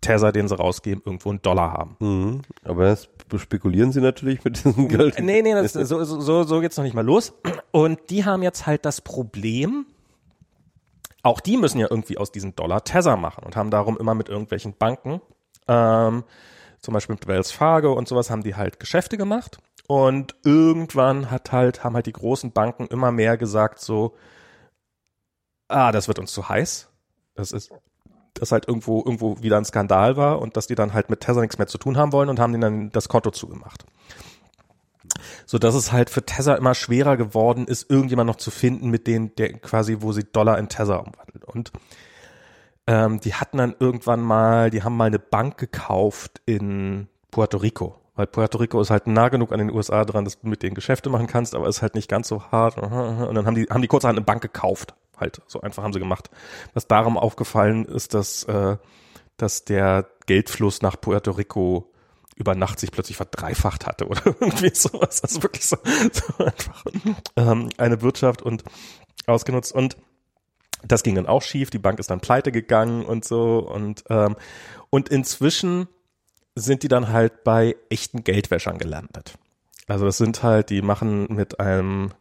Tether, 0.00 0.32
den 0.32 0.48
sie 0.48 0.56
rausgeben, 0.56 1.02
irgendwo 1.04 1.30
einen 1.30 1.42
Dollar 1.42 1.72
haben. 1.72 1.96
Mhm. 1.98 2.42
Aber 2.62 2.84
das 2.84 3.08
spekulieren 3.36 3.92
sie 3.92 4.00
natürlich 4.00 4.44
mit 4.44 4.64
diesem 4.64 4.88
Geld. 4.88 5.18
Nee, 5.20 5.42
nee, 5.42 5.54
das, 5.54 5.72
so, 5.72 6.04
so, 6.04 6.42
so 6.42 6.60
geht's 6.60 6.76
noch 6.76 6.84
nicht 6.84 6.94
mal 6.94 7.04
los. 7.04 7.32
Und 7.70 8.10
die 8.10 8.24
haben 8.24 8.42
jetzt 8.42 8.66
halt 8.66 8.84
das 8.84 9.00
Problem, 9.00 9.86
auch 11.22 11.40
die 11.40 11.56
müssen 11.56 11.78
ja 11.78 11.86
irgendwie 11.90 12.18
aus 12.18 12.32
diesen 12.32 12.54
Dollar 12.54 12.84
Tether 12.84 13.16
machen 13.16 13.44
und 13.44 13.56
haben 13.56 13.70
darum 13.70 13.96
immer 13.98 14.14
mit 14.14 14.28
irgendwelchen 14.28 14.74
Banken, 14.76 15.20
ähm, 15.68 16.24
zum 16.80 16.92
Beispiel 16.92 17.14
mit 17.14 17.26
Wells 17.26 17.50
Fargo 17.50 17.94
und 17.94 18.06
sowas, 18.06 18.30
haben 18.30 18.42
die 18.42 18.54
halt 18.54 18.78
Geschäfte 18.78 19.16
gemacht. 19.16 19.58
Und 19.86 20.34
irgendwann 20.44 21.30
hat 21.30 21.52
halt, 21.52 21.82
haben 21.82 21.94
halt 21.94 22.06
die 22.06 22.12
großen 22.12 22.52
Banken 22.52 22.86
immer 22.86 23.10
mehr 23.10 23.36
gesagt 23.36 23.80
so, 23.80 24.14
ah, 25.74 25.92
das 25.92 26.08
wird 26.08 26.18
uns 26.18 26.32
zu 26.32 26.48
heiß. 26.48 26.88
Das 27.34 27.52
ist 27.52 27.72
dass 28.34 28.52
halt 28.52 28.68
irgendwo, 28.68 28.98
irgendwo 28.98 29.40
wieder 29.42 29.56
ein 29.56 29.64
Skandal 29.64 30.16
war 30.16 30.40
und 30.40 30.56
dass 30.56 30.66
die 30.66 30.74
dann 30.74 30.92
halt 30.92 31.08
mit 31.08 31.20
Tether 31.20 31.40
nichts 31.40 31.58
mehr 31.58 31.68
zu 31.68 31.78
tun 31.78 31.96
haben 31.96 32.12
wollen 32.12 32.28
und 32.28 32.40
haben 32.40 32.52
denen 32.52 32.62
dann 32.62 32.90
das 32.90 33.08
Konto 33.08 33.30
zugemacht. 33.30 33.86
So 35.46 35.58
dass 35.58 35.74
es 35.74 35.92
halt 35.92 36.10
für 36.10 36.24
Tether 36.24 36.56
immer 36.58 36.74
schwerer 36.74 37.16
geworden 37.16 37.66
ist, 37.66 37.88
irgendjemand 37.88 38.26
noch 38.26 38.36
zu 38.36 38.50
finden, 38.50 38.90
mit 38.90 39.06
denen, 39.06 39.34
der 39.36 39.52
quasi, 39.54 39.98
wo 40.00 40.12
sie 40.12 40.24
Dollar 40.24 40.58
in 40.58 40.68
Tether 40.68 41.00
umwandelt. 41.06 41.44
Und 41.44 41.70
ähm, 42.86 43.20
die 43.20 43.34
hatten 43.34 43.58
dann 43.58 43.76
irgendwann 43.78 44.20
mal, 44.20 44.70
die 44.70 44.82
haben 44.82 44.96
mal 44.96 45.06
eine 45.06 45.20
Bank 45.20 45.56
gekauft 45.56 46.42
in 46.44 47.08
Puerto 47.30 47.58
Rico. 47.58 48.00
Weil 48.16 48.26
Puerto 48.26 48.58
Rico 48.58 48.80
ist 48.80 48.90
halt 48.90 49.06
nah 49.06 49.28
genug 49.28 49.52
an 49.52 49.58
den 49.58 49.72
USA 49.72 50.04
dran, 50.04 50.24
dass 50.24 50.40
du 50.40 50.48
mit 50.48 50.62
denen 50.62 50.74
Geschäfte 50.74 51.10
machen 51.10 51.26
kannst, 51.26 51.54
aber 51.54 51.68
ist 51.68 51.82
halt 51.82 51.94
nicht 51.94 52.08
ganz 52.08 52.28
so 52.28 52.42
hart. 52.44 52.78
Und 52.78 53.34
dann 53.34 53.46
haben 53.46 53.54
die, 53.54 53.66
haben 53.66 53.82
die 53.82 53.88
kurzerhand 53.88 54.18
eine 54.18 54.24
Bank 54.24 54.42
gekauft 54.42 54.94
Halt, 55.18 55.42
so 55.46 55.60
einfach 55.60 55.82
haben 55.82 55.92
sie 55.92 55.98
gemacht. 55.98 56.30
Was 56.72 56.86
darum 56.86 57.16
aufgefallen 57.16 57.84
ist, 57.84 58.14
dass, 58.14 58.44
äh, 58.44 58.76
dass 59.36 59.64
der 59.64 60.08
Geldfluss 60.26 60.82
nach 60.82 61.00
Puerto 61.00 61.32
Rico 61.32 61.90
über 62.36 62.54
Nacht 62.54 62.80
sich 62.80 62.90
plötzlich 62.90 63.16
verdreifacht 63.16 63.86
hatte 63.86 64.06
oder 64.08 64.22
irgendwie 64.40 64.74
sowas. 64.74 65.22
Also 65.22 65.42
wirklich 65.42 65.66
so, 65.66 65.76
so 66.12 66.44
einfach 66.44 66.84
ähm, 67.36 67.68
eine 67.76 68.02
Wirtschaft 68.02 68.42
und 68.42 68.64
ausgenutzt. 69.26 69.72
Und 69.72 69.96
das 70.86 71.02
ging 71.02 71.14
dann 71.14 71.26
auch 71.26 71.42
schief. 71.42 71.70
Die 71.70 71.78
Bank 71.78 71.98
ist 71.98 72.10
dann 72.10 72.20
pleite 72.20 72.52
gegangen 72.52 73.04
und 73.04 73.24
so. 73.24 73.58
Und, 73.58 74.04
ähm, 74.10 74.36
und 74.90 75.08
inzwischen 75.08 75.88
sind 76.54 76.82
die 76.82 76.88
dann 76.88 77.08
halt 77.08 77.44
bei 77.44 77.76
echten 77.88 78.24
Geldwäschern 78.24 78.78
gelandet. 78.78 79.34
Also 79.86 80.04
das 80.04 80.18
sind 80.18 80.42
halt, 80.42 80.70
die 80.70 80.82
machen 80.82 81.26
mit 81.30 81.60
einem 81.60 82.12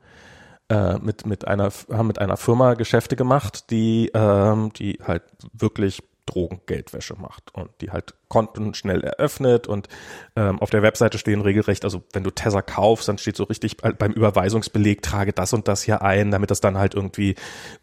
äh, 0.70 0.98
mit, 1.00 1.26
mit 1.26 1.48
einer, 1.48 1.72
haben 1.92 2.08
mit 2.08 2.20
einer 2.20 2.38
Firma 2.38 2.74
Geschäfte 2.76 3.16
gemacht, 3.16 3.70
die, 3.70 4.12
ähm, 4.14 4.72
die 4.74 5.00
halt 5.06 5.24
wirklich 5.54 6.02
Drogengeldwäsche 6.26 7.16
macht 7.16 7.54
und 7.54 7.70
die 7.82 7.92
halt 7.92 8.14
Konten 8.30 8.74
schnell 8.74 9.04
eröffnet 9.04 9.68
und 9.68 9.90
ähm, 10.36 10.60
auf 10.60 10.72
der 10.72 10.82
Webseite 10.82 11.20
stehen 11.20 11.42
regelrecht, 11.42 11.84
also 11.84 12.04
wenn 12.14 12.24
du 12.24 12.32
Tether 12.32 12.64
kaufst, 12.64 13.08
dann 13.08 13.20
steht 13.20 13.36
so 13.36 13.44
richtig 13.44 13.78
beim 13.78 14.12
Überweisungsbeleg, 14.12 15.04
trage 15.04 15.34
das 15.34 15.54
und 15.54 15.68
das 15.68 15.84
hier 15.84 16.02
ein, 16.02 16.32
damit 16.32 16.50
das 16.50 16.62
dann 16.62 16.78
halt 16.78 16.96
irgendwie, 16.96 17.36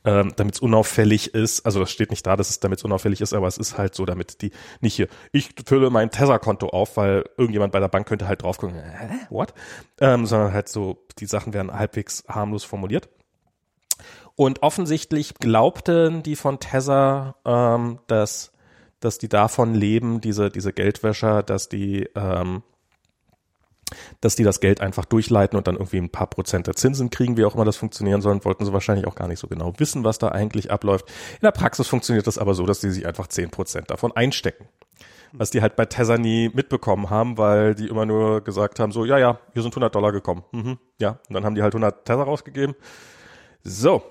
ähm, 0.04 0.32
damit 0.34 0.56
es 0.56 0.60
unauffällig 0.60 1.34
ist. 1.34 1.64
Also 1.66 1.80
das 1.80 1.92
steht 1.92 2.10
nicht 2.10 2.26
da, 2.26 2.36
dass 2.36 2.50
es 2.50 2.58
damit 2.58 2.82
unauffällig 2.84 3.20
ist, 3.20 3.32
aber 3.32 3.46
es 3.46 3.58
ist 3.58 3.78
halt 3.78 3.94
so, 3.94 4.06
damit 4.06 4.42
die 4.42 4.50
nicht 4.80 4.94
hier, 4.94 5.08
ich 5.30 5.50
fülle 5.66 5.90
mein 5.90 6.10
Tether-Konto 6.10 6.68
auf, 6.70 6.96
weil 6.96 7.24
irgendjemand 7.36 7.72
bei 7.72 7.78
der 7.78 7.88
Bank 7.88 8.08
könnte 8.08 8.26
halt 8.26 8.42
drauf 8.42 8.58
gucken, 8.58 8.76
äh, 8.76 9.08
what? 9.28 9.54
Ähm, 10.00 10.26
sondern 10.26 10.52
halt 10.52 10.68
so, 10.68 11.06
die 11.18 11.26
Sachen 11.26 11.52
werden 11.54 11.72
halbwegs 11.72 12.24
harmlos 12.26 12.64
formuliert. 12.64 13.08
Und 14.40 14.62
offensichtlich 14.62 15.34
glaubten 15.34 16.22
die 16.22 16.34
von 16.34 16.60
Tether, 16.60 17.34
ähm, 17.44 17.98
dass, 18.06 18.52
dass 18.98 19.18
die 19.18 19.28
davon 19.28 19.74
leben, 19.74 20.22
diese, 20.22 20.48
diese 20.48 20.72
Geldwäscher, 20.72 21.42
dass 21.42 21.68
die, 21.68 22.08
ähm, 22.14 22.62
dass 24.22 24.36
die 24.36 24.42
das 24.42 24.60
Geld 24.60 24.80
einfach 24.80 25.04
durchleiten 25.04 25.58
und 25.58 25.66
dann 25.66 25.74
irgendwie 25.74 25.98
ein 25.98 26.08
paar 26.08 26.28
Prozent 26.28 26.66
der 26.66 26.74
Zinsen 26.74 27.10
kriegen, 27.10 27.36
wie 27.36 27.44
auch 27.44 27.54
immer 27.54 27.66
das 27.66 27.76
funktionieren 27.76 28.22
soll, 28.22 28.42
wollten 28.46 28.64
sie 28.64 28.72
wahrscheinlich 28.72 29.06
auch 29.06 29.14
gar 29.14 29.28
nicht 29.28 29.40
so 29.40 29.46
genau 29.46 29.74
wissen, 29.76 30.04
was 30.04 30.16
da 30.16 30.28
eigentlich 30.28 30.70
abläuft. 30.70 31.06
In 31.34 31.44
der 31.44 31.52
Praxis 31.52 31.88
funktioniert 31.88 32.26
das 32.26 32.38
aber 32.38 32.54
so, 32.54 32.64
dass 32.64 32.80
die 32.80 32.88
sich 32.88 33.06
einfach 33.06 33.26
zehn 33.26 33.50
Prozent 33.50 33.90
davon 33.90 34.12
einstecken. 34.12 34.68
Was 35.32 35.50
die 35.50 35.60
halt 35.60 35.76
bei 35.76 35.84
Tether 35.84 36.16
nie 36.16 36.48
mitbekommen 36.54 37.10
haben, 37.10 37.36
weil 37.36 37.74
die 37.74 37.88
immer 37.88 38.06
nur 38.06 38.40
gesagt 38.40 38.80
haben, 38.80 38.90
so, 38.90 39.04
ja, 39.04 39.18
ja, 39.18 39.38
hier 39.52 39.60
sind 39.60 39.72
100 39.72 39.94
Dollar 39.94 40.12
gekommen. 40.12 40.44
Mhm, 40.52 40.78
ja, 40.98 41.18
und 41.28 41.34
dann 41.34 41.44
haben 41.44 41.56
die 41.56 41.62
halt 41.62 41.74
100 41.74 42.06
Tether 42.06 42.22
rausgegeben. 42.22 42.74
So, 43.62 44.02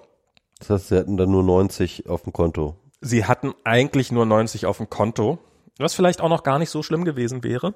das 0.60 0.69
heißt, 0.69 0.88
sie 0.90 0.98
hatten 0.98 1.18
dann 1.18 1.31
nur 1.31 1.44
90 1.44 2.07
auf 2.10 2.23
dem 2.23 2.34
Konto. 2.34 2.76
Sie 3.02 3.26
hatten 3.26 3.53
eigentlich 3.64 4.11
nur 4.11 4.26
90 4.26 4.65
auf 4.65 4.77
dem 4.77 4.90
Konto, 4.90 5.40
was 5.77 5.94
vielleicht 5.95 6.22
auch 6.22 6.30
noch 6.30 6.44
gar 6.44 6.60
nicht 6.60 6.69
so 6.69 6.84
schlimm 6.84 7.06
gewesen 7.06 7.44
wäre. 7.44 7.73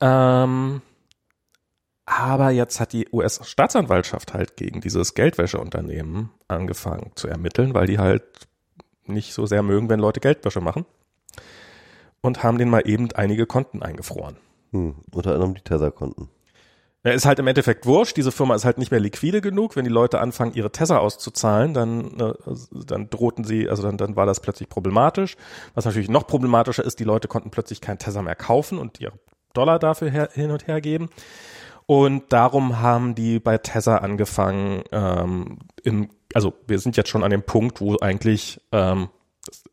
Ähm, 0.00 0.82
aber 2.06 2.50
jetzt 2.50 2.80
hat 2.80 2.92
die 2.92 3.08
US-Staatsanwaltschaft 3.12 4.34
halt 4.34 4.56
gegen 4.56 4.80
dieses 4.80 5.14
Geldwäscheunternehmen 5.14 6.30
angefangen 6.48 7.12
zu 7.16 7.28
ermitteln, 7.28 7.74
weil 7.74 7.86
die 7.86 7.98
halt 7.98 8.24
nicht 9.04 9.32
so 9.34 9.46
sehr 9.46 9.62
mögen, 9.62 9.88
wenn 9.88 10.00
Leute 10.00 10.20
Geldwäsche 10.20 10.60
machen. 10.60 10.84
und 12.22 12.42
haben 12.42 12.58
denen 12.58 12.70
mal 12.70 12.82
eben 12.88 13.12
einige 13.12 13.46
Konten 13.46 13.82
eingefroren. 13.82 14.36
Hm, 14.72 14.96
unter 15.12 15.34
anderem 15.34 15.54
die 15.54 15.60
Tether-Konten. 15.62 16.28
Ja, 17.06 17.12
ist 17.12 17.24
halt 17.24 17.38
im 17.38 17.46
Endeffekt 17.46 17.86
wurscht. 17.86 18.16
Diese 18.16 18.32
Firma 18.32 18.56
ist 18.56 18.64
halt 18.64 18.78
nicht 18.78 18.90
mehr 18.90 18.98
liquide 18.98 19.40
genug. 19.40 19.76
Wenn 19.76 19.84
die 19.84 19.92
Leute 19.92 20.18
anfangen, 20.18 20.54
ihre 20.54 20.72
Tether 20.72 21.00
auszuzahlen, 21.00 21.72
dann, 21.72 22.18
äh, 22.18 22.34
dann 22.84 23.08
drohten 23.10 23.44
sie, 23.44 23.68
also 23.68 23.84
dann, 23.84 23.96
dann 23.96 24.16
war 24.16 24.26
das 24.26 24.40
plötzlich 24.40 24.68
problematisch. 24.68 25.36
Was 25.76 25.84
natürlich 25.84 26.08
noch 26.08 26.26
problematischer 26.26 26.84
ist, 26.84 26.98
die 26.98 27.04
Leute 27.04 27.28
konnten 27.28 27.50
plötzlich 27.52 27.80
kein 27.80 28.00
Tether 28.00 28.22
mehr 28.22 28.34
kaufen 28.34 28.78
und 28.78 29.00
ihre 29.00 29.12
Dollar 29.52 29.78
dafür 29.78 30.10
her, 30.10 30.30
hin 30.32 30.50
und 30.50 30.66
her 30.66 30.80
geben. 30.80 31.08
Und 31.86 32.32
darum 32.32 32.80
haben 32.80 33.14
die 33.14 33.38
bei 33.38 33.56
Tether 33.56 34.02
angefangen, 34.02 34.82
ähm, 34.90 35.58
im, 35.84 36.10
also 36.34 36.54
wir 36.66 36.80
sind 36.80 36.96
jetzt 36.96 37.08
schon 37.08 37.22
an 37.22 37.30
dem 37.30 37.44
Punkt, 37.44 37.80
wo 37.80 37.96
eigentlich 38.00 38.60
ähm, 38.72 39.10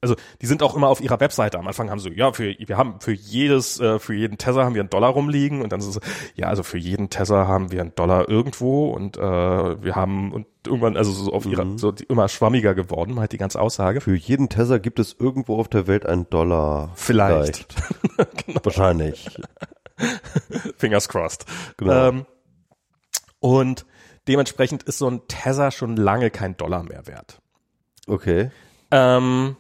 also 0.02 0.16
die 0.42 0.46
sind 0.46 0.64
auch 0.64 0.76
immer 0.76 0.88
auf 0.88 1.02
ihrer 1.02 1.20
Webseite. 1.20 1.60
Am 1.60 1.68
Anfang 1.68 1.90
haben 1.90 2.00
sie, 2.00 2.10
ja, 2.14 2.32
für, 2.34 2.56
wir 2.58 2.78
haben 2.78 3.00
für 3.00 3.14
jedes, 3.14 3.80
äh, 3.80 4.00
für 4.00 4.14
jeden 4.14 4.38
Tether 4.38 4.66
haben 4.66 4.76
wir 4.76 4.82
einen 4.82 4.90
Dollar 4.90 5.12
rumliegen 5.12 5.62
und 5.62 5.72
dann 5.72 5.80
ist 5.80 5.88
es, 5.88 6.00
ja, 6.36 6.48
also 6.48 6.64
für 6.64 6.78
jeden 6.78 7.10
Tether 7.10 7.48
haben 7.48 7.72
wir 7.72 7.82
einen 7.82 7.96
Dollar 7.96 8.30
irgendwo 8.30 8.90
und 8.90 9.18
äh, 9.18 9.22
wir 9.22 9.96
haben 9.96 10.32
und 10.32 10.48
irgendwann, 10.66 10.98
also 10.98 11.12
so 11.12 11.34
auf 11.34 11.46
ihrer, 11.46 11.66
mhm. 11.66 11.78
so 11.78 11.92
die, 11.92 12.04
immer 12.06 12.28
schwammiger 12.30 12.74
geworden, 12.76 13.20
halt 13.20 13.32
die 13.32 13.38
ganze 13.38 13.60
Aussage. 13.60 14.02
Für 14.02 14.16
jeden 14.16 14.50
Tether 14.50 14.80
gibt 14.80 15.00
es 15.00 15.16
irgendwo 15.18 15.58
auf 15.58 15.68
der 15.68 15.88
Welt 15.88 16.06
einen 16.06 16.30
Dollar. 16.30 16.92
Vielleicht. 16.96 17.74
Vielleicht. 17.74 18.46
genau. 18.46 18.60
Wahrscheinlich. 18.64 19.30
Fingers 20.78 21.10
crossed. 21.10 21.46
Genau. 21.78 22.10
Ähm, 22.10 22.26
und 23.40 23.86
dementsprechend 24.28 24.84
ist 24.84 24.98
so 24.98 25.10
ein 25.10 25.22
Tether 25.28 25.72
schon 25.72 25.98
lange 25.98 26.30
kein 26.30 26.56
Dollar 26.58 26.84
mehr 26.84 27.08
wert. 27.08 27.42
Okay. 28.08 28.52
Ähm, 28.92 29.56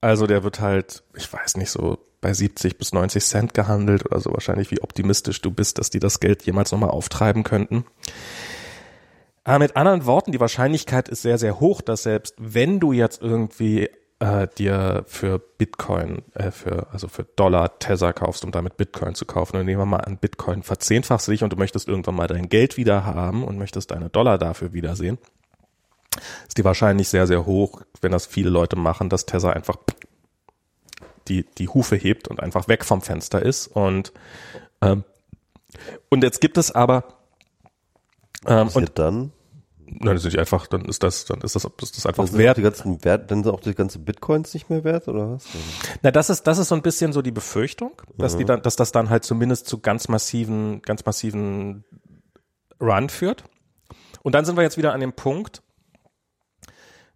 also 0.00 0.26
der 0.26 0.44
wird 0.44 0.60
halt, 0.60 1.02
ich 1.16 1.32
weiß 1.32 1.56
nicht, 1.56 1.70
so 1.70 1.98
bei 2.20 2.34
70 2.34 2.78
bis 2.78 2.92
90 2.92 3.24
Cent 3.24 3.54
gehandelt 3.54 4.04
oder 4.04 4.20
so 4.20 4.32
wahrscheinlich, 4.32 4.70
wie 4.70 4.80
optimistisch 4.80 5.40
du 5.40 5.50
bist, 5.50 5.78
dass 5.78 5.90
die 5.90 6.00
das 6.00 6.20
Geld 6.20 6.42
jemals 6.42 6.72
nochmal 6.72 6.90
auftreiben 6.90 7.44
könnten. 7.44 7.84
Aber 9.44 9.60
mit 9.60 9.76
anderen 9.76 10.04
Worten, 10.04 10.32
die 10.32 10.40
Wahrscheinlichkeit 10.40 11.08
ist 11.08 11.22
sehr, 11.22 11.38
sehr 11.38 11.60
hoch, 11.60 11.80
dass 11.80 12.02
selbst 12.02 12.34
wenn 12.38 12.80
du 12.80 12.92
jetzt 12.92 13.22
irgendwie 13.22 13.88
äh, 14.18 14.48
dir 14.58 15.04
für 15.06 15.38
Bitcoin, 15.38 16.22
äh, 16.34 16.50
für, 16.50 16.88
also 16.92 17.08
für 17.08 17.24
Dollar 17.24 17.78
Tether 17.78 18.12
kaufst, 18.12 18.44
um 18.44 18.50
damit 18.50 18.76
Bitcoin 18.76 19.14
zu 19.14 19.24
kaufen, 19.24 19.56
und 19.56 19.64
nehmen 19.64 19.80
wir 19.80 19.86
mal 19.86 19.98
an, 19.98 20.18
Bitcoin 20.18 20.62
verzehnfachst 20.62 21.28
dich 21.28 21.44
und 21.44 21.52
du 21.52 21.56
möchtest 21.56 21.88
irgendwann 21.88 22.16
mal 22.16 22.26
dein 22.26 22.48
Geld 22.48 22.76
wieder 22.76 23.04
haben 23.04 23.44
und 23.44 23.58
möchtest 23.58 23.90
deine 23.90 24.10
Dollar 24.10 24.38
dafür 24.38 24.72
wiedersehen, 24.72 25.18
ist 26.46 26.58
die 26.58 26.64
wahrscheinlich 26.64 27.08
sehr, 27.08 27.26
sehr 27.26 27.46
hoch, 27.46 27.82
wenn 28.00 28.12
das 28.12 28.26
viele 28.26 28.50
Leute 28.50 28.76
machen, 28.76 29.08
dass 29.08 29.26
Tesla 29.26 29.50
einfach 29.50 29.76
die, 31.28 31.44
die 31.44 31.68
Hufe 31.68 31.96
hebt 31.96 32.28
und 32.28 32.40
einfach 32.40 32.68
weg 32.68 32.84
vom 32.84 33.02
Fenster 33.02 33.42
ist. 33.42 33.66
Und, 33.68 34.12
ähm, 34.80 35.04
und 36.08 36.22
jetzt 36.22 36.40
gibt 36.40 36.56
es 36.58 36.70
aber 36.70 37.04
ähm, 38.46 38.68
und 38.68 38.98
dann? 38.98 39.32
Nein, 39.90 40.14
das 40.14 40.24
ist 40.24 40.32
nicht 40.32 40.38
einfach, 40.38 40.66
dann 40.66 40.84
ist 40.84 41.02
das, 41.02 41.24
dann 41.24 41.40
ist 41.40 41.56
das, 41.56 41.64
ist 41.64 41.96
das 41.96 42.06
einfach 42.06 42.26
dann 42.26 42.36
wert. 42.36 42.58
Die 42.58 42.62
ganzen 42.62 43.04
Wert. 43.04 43.30
Dann 43.30 43.42
sind 43.42 43.52
auch 43.52 43.60
die 43.60 43.74
ganzen 43.74 44.04
Bitcoins 44.04 44.52
nicht 44.52 44.68
mehr 44.68 44.84
wert, 44.84 45.08
oder 45.08 45.32
was? 45.32 45.46
Na, 46.02 46.10
das 46.10 46.28
ist, 46.28 46.46
das 46.46 46.58
ist 46.58 46.68
so 46.68 46.74
ein 46.74 46.82
bisschen 46.82 47.12
so 47.12 47.22
die 47.22 47.30
Befürchtung, 47.30 47.92
dass 48.18 48.34
mhm. 48.34 48.38
die 48.38 48.44
dann, 48.44 48.62
dass 48.62 48.76
das 48.76 48.92
dann 48.92 49.08
halt 49.08 49.24
zumindest 49.24 49.66
zu 49.66 49.80
ganz 49.80 50.08
massiven, 50.08 50.82
ganz 50.82 51.04
massiven 51.06 51.84
Run 52.80 53.08
führt. 53.08 53.44
Und 54.22 54.34
dann 54.34 54.44
sind 54.44 54.56
wir 54.56 54.62
jetzt 54.62 54.76
wieder 54.76 54.92
an 54.92 55.00
dem 55.00 55.14
Punkt, 55.14 55.62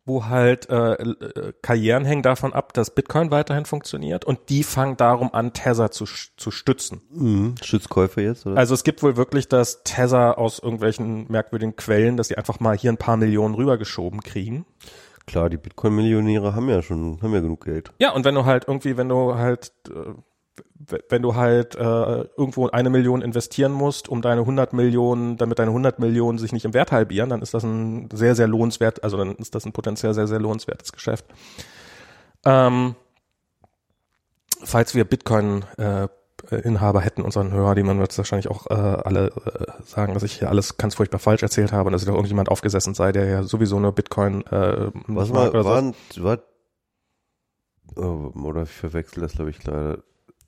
wo 0.05 0.27
halt 0.27 0.69
äh, 0.69 0.95
äh, 0.95 1.53
Karrieren 1.63 2.05
hängen 2.05 2.23
davon 2.23 2.53
ab, 2.53 2.73
dass 2.73 2.95
Bitcoin 2.95 3.31
weiterhin 3.31 3.65
funktioniert 3.65 4.25
und 4.25 4.49
die 4.49 4.65
fangen 4.65 4.97
darum 4.97 5.33
an, 5.33 5.53
Tether 5.53 5.91
zu, 5.91 6.07
zu 6.07 6.51
stützen. 6.51 7.03
Mhm. 7.11 7.55
Stützkäufe 7.63 8.21
jetzt? 8.21 8.47
Oder? 8.47 8.57
Also 8.57 8.75
es 8.75 8.83
gibt 8.83 9.03
wohl 9.03 9.17
wirklich 9.17 9.49
das 9.49 9.85
Tether 9.85 10.39
aus 10.39 10.59
irgendwelchen 10.59 11.31
merkwürdigen 11.31 11.77
Quellen, 11.77 12.17
dass 12.17 12.29
die 12.29 12.37
einfach 12.37 12.59
mal 12.59 12.77
hier 12.77 12.91
ein 12.91 12.99
paar 12.99 13.17
Millionen 13.17 13.55
rübergeschoben 13.55 14.23
kriegen. 14.23 14.67
Klar, 15.27 15.49
die 15.51 15.57
Bitcoin-Millionäre 15.57 16.55
haben 16.55 16.69
ja 16.69 16.83
schon, 16.83 17.23
haben 17.23 17.33
ja 17.33 17.41
genug 17.41 17.65
Geld. 17.65 17.93
Ja, 18.01 18.13
und 18.13 18.25
wenn 18.25 18.35
du 18.35 18.45
halt 18.45 18.65
irgendwie, 18.67 18.97
wenn 18.97 19.09
du 19.09 19.37
halt 19.37 19.73
äh, 19.89 20.15
wenn 21.09 21.23
du 21.23 21.35
halt 21.35 21.75
äh, 21.75 21.79
irgendwo 22.37 22.69
eine 22.69 22.91
Million 22.91 23.23
investieren 23.23 23.73
musst, 23.73 24.09
um 24.09 24.23
deine 24.23 24.43
100 24.43 24.73
Millionen, 24.73 25.37
damit 25.37 25.59
deine 25.59 25.71
100 25.71 25.99
Millionen 25.99 26.39
sich 26.39 26.53
nicht 26.53 26.65
im 26.65 26.75
Wert 26.75 26.93
halbieren, 26.93 27.31
dann 27.31 27.43
ist 27.43 27.55
das 27.55 27.63
ein 27.63 28.09
sehr, 28.13 28.35
sehr 28.35 28.49
lohnenswert, 28.49 29.03
also 29.05 29.17
dann 29.17 29.37
ist 29.37 29.55
das 29.55 29.65
ein 29.65 29.73
potenziell 29.73 30.15
sehr, 30.15 30.27
sehr 30.27 30.41
lohnenswertes 30.41 30.93
Geschäft. 30.93 31.25
Ähm, 32.45 32.95
falls 34.63 34.95
wir 34.95 35.05
Bitcoin 35.05 35.65
äh, 35.79 36.09
hätten, 36.51 37.23
unseren 37.23 37.53
Hörer, 37.53 37.75
die 37.75 37.85
man 37.85 38.01
wird 38.01 38.17
wahrscheinlich 38.19 38.49
auch 38.49 38.67
äh, 38.69 38.75
alle 38.75 39.29
äh, 39.29 39.83
sagen, 39.85 40.15
dass 40.15 40.25
ich 40.25 40.39
hier 40.39 40.51
alles 40.51 40.77
ganz 40.77 40.97
furchtbar 40.97 41.21
falsch 41.21 41.43
erzählt 41.43 41.73
habe 41.73 41.87
und 41.87 41.93
dass 41.93 42.05
da 42.05 42.11
irgendjemand 42.11 42.49
aufgesessen 42.49 42.95
sei, 42.95 43.13
der 43.13 43.27
ja 43.27 43.43
sowieso 43.45 43.79
nur 43.79 43.93
Bitcoin 43.93 44.45
äh, 44.47 44.91
Was 45.07 45.33
war, 45.33 45.53
war, 45.53 45.95
war, 46.17 46.39
oh, 47.97 48.33
oder 48.43 48.63
ich 48.63 48.71
verwechsel 48.71 49.23
das 49.23 49.35
glaube 49.35 49.51
ich 49.51 49.63
leider 49.65 50.03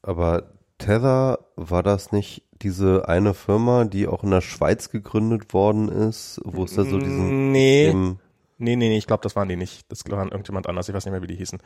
aber 0.06 0.54
Tether, 0.78 1.38
war 1.56 1.82
das 1.82 2.12
nicht 2.12 2.42
diese 2.52 3.08
eine 3.08 3.34
Firma, 3.34 3.84
die 3.84 4.06
auch 4.06 4.22
in 4.24 4.30
der 4.30 4.40
Schweiz 4.40 4.90
gegründet 4.90 5.52
worden 5.52 5.88
ist, 5.88 6.40
wo 6.44 6.64
es 6.64 6.74
da 6.74 6.84
so 6.84 6.98
diesen... 6.98 7.52
Nee, 7.52 7.92
nee, 7.92 8.16
nee, 8.58 8.76
nee, 8.76 8.96
ich 8.96 9.06
glaube, 9.06 9.22
das 9.22 9.36
waren 9.36 9.48
die 9.48 9.56
nicht. 9.56 9.90
Das 9.90 10.02
waren 10.10 10.30
irgendjemand 10.30 10.68
anders, 10.68 10.88
ich 10.88 10.94
weiß 10.94 11.04
nicht 11.04 11.12
mehr, 11.12 11.22
wie 11.22 11.28
die 11.28 11.36
hießen. 11.36 11.60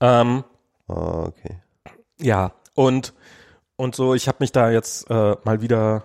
Ähm, 0.00 0.44
ah, 0.88 1.24
okay. 1.24 1.60
Ja, 2.20 2.52
und, 2.74 3.14
und 3.76 3.94
so, 3.94 4.14
ich 4.14 4.28
habe 4.28 4.38
mich 4.40 4.52
da 4.52 4.70
jetzt 4.70 5.10
äh, 5.10 5.36
mal 5.44 5.60
wieder 5.60 6.04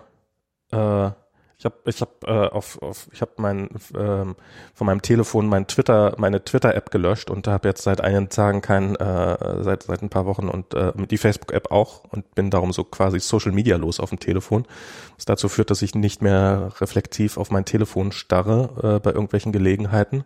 äh, 0.70 1.10
ich 1.58 1.64
habe 1.64 1.76
ich 1.86 2.00
hab, 2.00 2.24
äh, 2.24 2.48
auf, 2.48 2.80
auf 2.82 3.08
ich 3.12 3.20
habe 3.20 3.32
mein 3.36 3.68
ähm, 3.96 4.36
von 4.74 4.86
meinem 4.86 5.02
Telefon 5.02 5.46
mein 5.46 5.66
Twitter 5.66 6.14
meine 6.18 6.44
Twitter 6.44 6.74
App 6.74 6.90
gelöscht 6.90 7.30
und 7.30 7.46
habe 7.46 7.68
jetzt 7.68 7.82
seit 7.82 8.00
einigen 8.00 8.28
Tagen 8.28 8.60
kein 8.60 8.96
äh, 8.96 9.62
seit 9.62 9.84
seit 9.84 10.02
ein 10.02 10.10
paar 10.10 10.26
Wochen 10.26 10.48
und 10.48 10.74
äh, 10.74 10.92
die 11.06 11.18
Facebook 11.18 11.52
App 11.52 11.70
auch 11.70 12.04
und 12.10 12.34
bin 12.34 12.50
darum 12.50 12.72
so 12.72 12.84
quasi 12.84 13.20
Social 13.20 13.52
Media 13.52 13.76
los 13.76 14.00
auf 14.00 14.10
dem 14.10 14.20
Telefon, 14.20 14.66
was 15.16 15.24
dazu 15.24 15.48
führt, 15.48 15.70
dass 15.70 15.82
ich 15.82 15.94
nicht 15.94 16.22
mehr 16.22 16.72
reflektiv 16.80 17.38
auf 17.38 17.50
mein 17.50 17.64
Telefon 17.64 18.12
starre 18.12 18.96
äh, 18.96 19.00
bei 19.00 19.10
irgendwelchen 19.10 19.52
Gelegenheiten. 19.52 20.24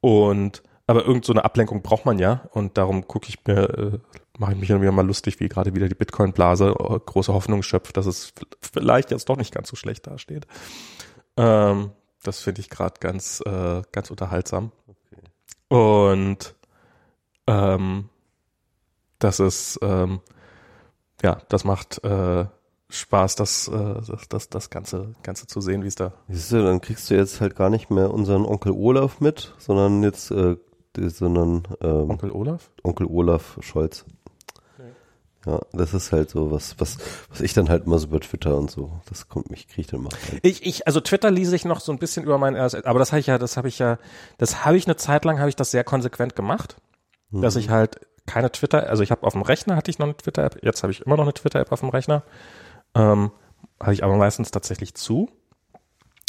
Und 0.00 0.62
aber 0.86 1.06
irgend 1.06 1.24
so 1.24 1.32
Ablenkung 1.32 1.82
braucht 1.82 2.04
man 2.04 2.18
ja 2.18 2.42
und 2.50 2.76
darum 2.76 3.06
gucke 3.06 3.28
ich 3.28 3.38
mir 3.46 3.70
äh, 3.70 3.98
mache 4.38 4.52
ich 4.52 4.58
mich 4.58 4.68
dann 4.68 4.80
wieder 4.80 4.92
mal 4.92 5.06
lustig, 5.06 5.40
wie 5.40 5.48
gerade 5.48 5.74
wieder 5.74 5.88
die 5.88 5.94
Bitcoin-Blase 5.94 6.68
äh, 6.68 6.98
große 7.04 7.32
Hoffnung 7.32 7.62
schöpft, 7.62 7.96
dass 7.96 8.06
es 8.06 8.32
vielleicht 8.60 9.10
jetzt 9.10 9.28
doch 9.28 9.36
nicht 9.36 9.54
ganz 9.54 9.68
so 9.68 9.76
schlecht 9.76 10.06
dasteht. 10.06 10.46
Ähm, 11.36 11.92
das 12.22 12.40
finde 12.40 12.60
ich 12.60 12.70
gerade 12.70 12.94
ganz, 13.00 13.42
äh, 13.44 13.82
ganz 13.92 14.10
unterhaltsam. 14.10 14.72
Okay. 14.86 15.22
Und 15.68 16.54
ähm, 17.46 18.08
das 19.18 19.40
ist, 19.40 19.78
ähm, 19.82 20.20
ja, 21.22 21.38
das 21.48 21.64
macht 21.64 22.02
äh, 22.04 22.46
Spaß, 22.88 23.36
das, 23.36 23.68
äh, 23.68 23.94
das, 24.06 24.28
das, 24.28 24.48
das 24.48 24.70
Ganze, 24.70 25.14
Ganze 25.22 25.46
zu 25.46 25.60
sehen, 25.60 25.82
wie 25.82 25.88
es 25.88 25.94
da. 25.94 26.12
Siehst 26.28 26.52
du, 26.52 26.62
dann 26.62 26.80
kriegst 26.80 27.10
du 27.10 27.14
jetzt 27.14 27.40
halt 27.40 27.56
gar 27.56 27.70
nicht 27.70 27.90
mehr 27.90 28.12
unseren 28.12 28.44
Onkel 28.44 28.72
Olaf 28.72 29.20
mit, 29.20 29.54
sondern 29.58 30.02
jetzt, 30.02 30.30
äh, 30.30 30.56
sondern 30.96 31.62
ähm, 31.80 32.10
Onkel 32.10 32.30
Olaf? 32.30 32.70
Onkel 32.82 33.06
Olaf 33.06 33.58
Scholz. 33.60 34.04
Ja, 35.44 35.60
das 35.72 35.92
ist 35.92 36.12
halt 36.12 36.30
so 36.30 36.52
was, 36.52 36.78
was, 36.78 36.98
was 37.28 37.40
ich 37.40 37.52
dann 37.52 37.68
halt 37.68 37.86
immer 37.86 37.98
so 37.98 38.06
über 38.06 38.20
Twitter 38.20 38.56
und 38.56 38.70
so, 38.70 39.00
das 39.08 39.28
kommt 39.28 39.50
mich, 39.50 39.66
kriege 39.66 39.80
ich 39.80 39.86
dann 39.88 40.02
mal. 40.02 40.10
Rein. 40.30 40.38
Ich, 40.42 40.64
ich, 40.64 40.86
also 40.86 41.00
Twitter 41.00 41.32
lese 41.32 41.56
ich 41.56 41.64
noch 41.64 41.80
so 41.80 41.90
ein 41.90 41.98
bisschen 41.98 42.22
über 42.22 42.38
mein 42.38 42.54
RSS, 42.54 42.84
aber 42.84 43.00
das 43.00 43.10
habe 43.10 43.20
ich 43.20 43.26
ja, 43.26 43.38
das 43.38 43.56
habe 43.56 43.66
ich 43.66 43.78
ja, 43.80 43.98
das 44.38 44.64
habe 44.64 44.76
ich 44.76 44.86
eine 44.86 44.96
Zeit 44.96 45.24
lang, 45.24 45.40
habe 45.40 45.48
ich 45.48 45.56
das 45.56 45.72
sehr 45.72 45.82
konsequent 45.82 46.36
gemacht, 46.36 46.76
mhm. 47.30 47.42
dass 47.42 47.56
ich 47.56 47.70
halt 47.70 48.00
keine 48.24 48.52
Twitter, 48.52 48.88
also 48.88 49.02
ich 49.02 49.10
habe 49.10 49.26
auf 49.26 49.32
dem 49.32 49.42
Rechner 49.42 49.74
hatte 49.74 49.90
ich 49.90 49.98
noch 49.98 50.06
eine 50.06 50.16
Twitter-App, 50.16 50.62
jetzt 50.62 50.84
habe 50.84 50.92
ich 50.92 51.00
immer 51.00 51.16
noch 51.16 51.24
eine 51.24 51.34
Twitter-App 51.34 51.72
auf 51.72 51.80
dem 51.80 51.88
Rechner, 51.88 52.22
ähm, 52.94 53.32
habe 53.80 53.94
ich 53.94 54.04
aber 54.04 54.16
meistens 54.16 54.52
tatsächlich 54.52 54.94
zu. 54.94 55.28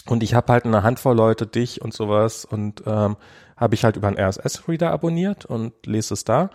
Und 0.06 0.22
ich 0.22 0.34
habe 0.34 0.52
halt 0.52 0.66
eine 0.66 0.84
Handvoll 0.84 1.16
Leute, 1.16 1.48
dich 1.48 1.82
und 1.82 1.94
sowas 1.94 2.46
und 2.46 2.84
ähm, 2.86 3.16
habe 3.64 3.76
ich 3.76 3.84
halt 3.84 3.96
über 3.96 4.08
einen 4.10 4.20
RSS-Reader 4.20 4.92
abonniert 4.92 5.46
und 5.46 5.74
lese 5.86 6.14
es 6.14 6.26
da. 6.26 6.50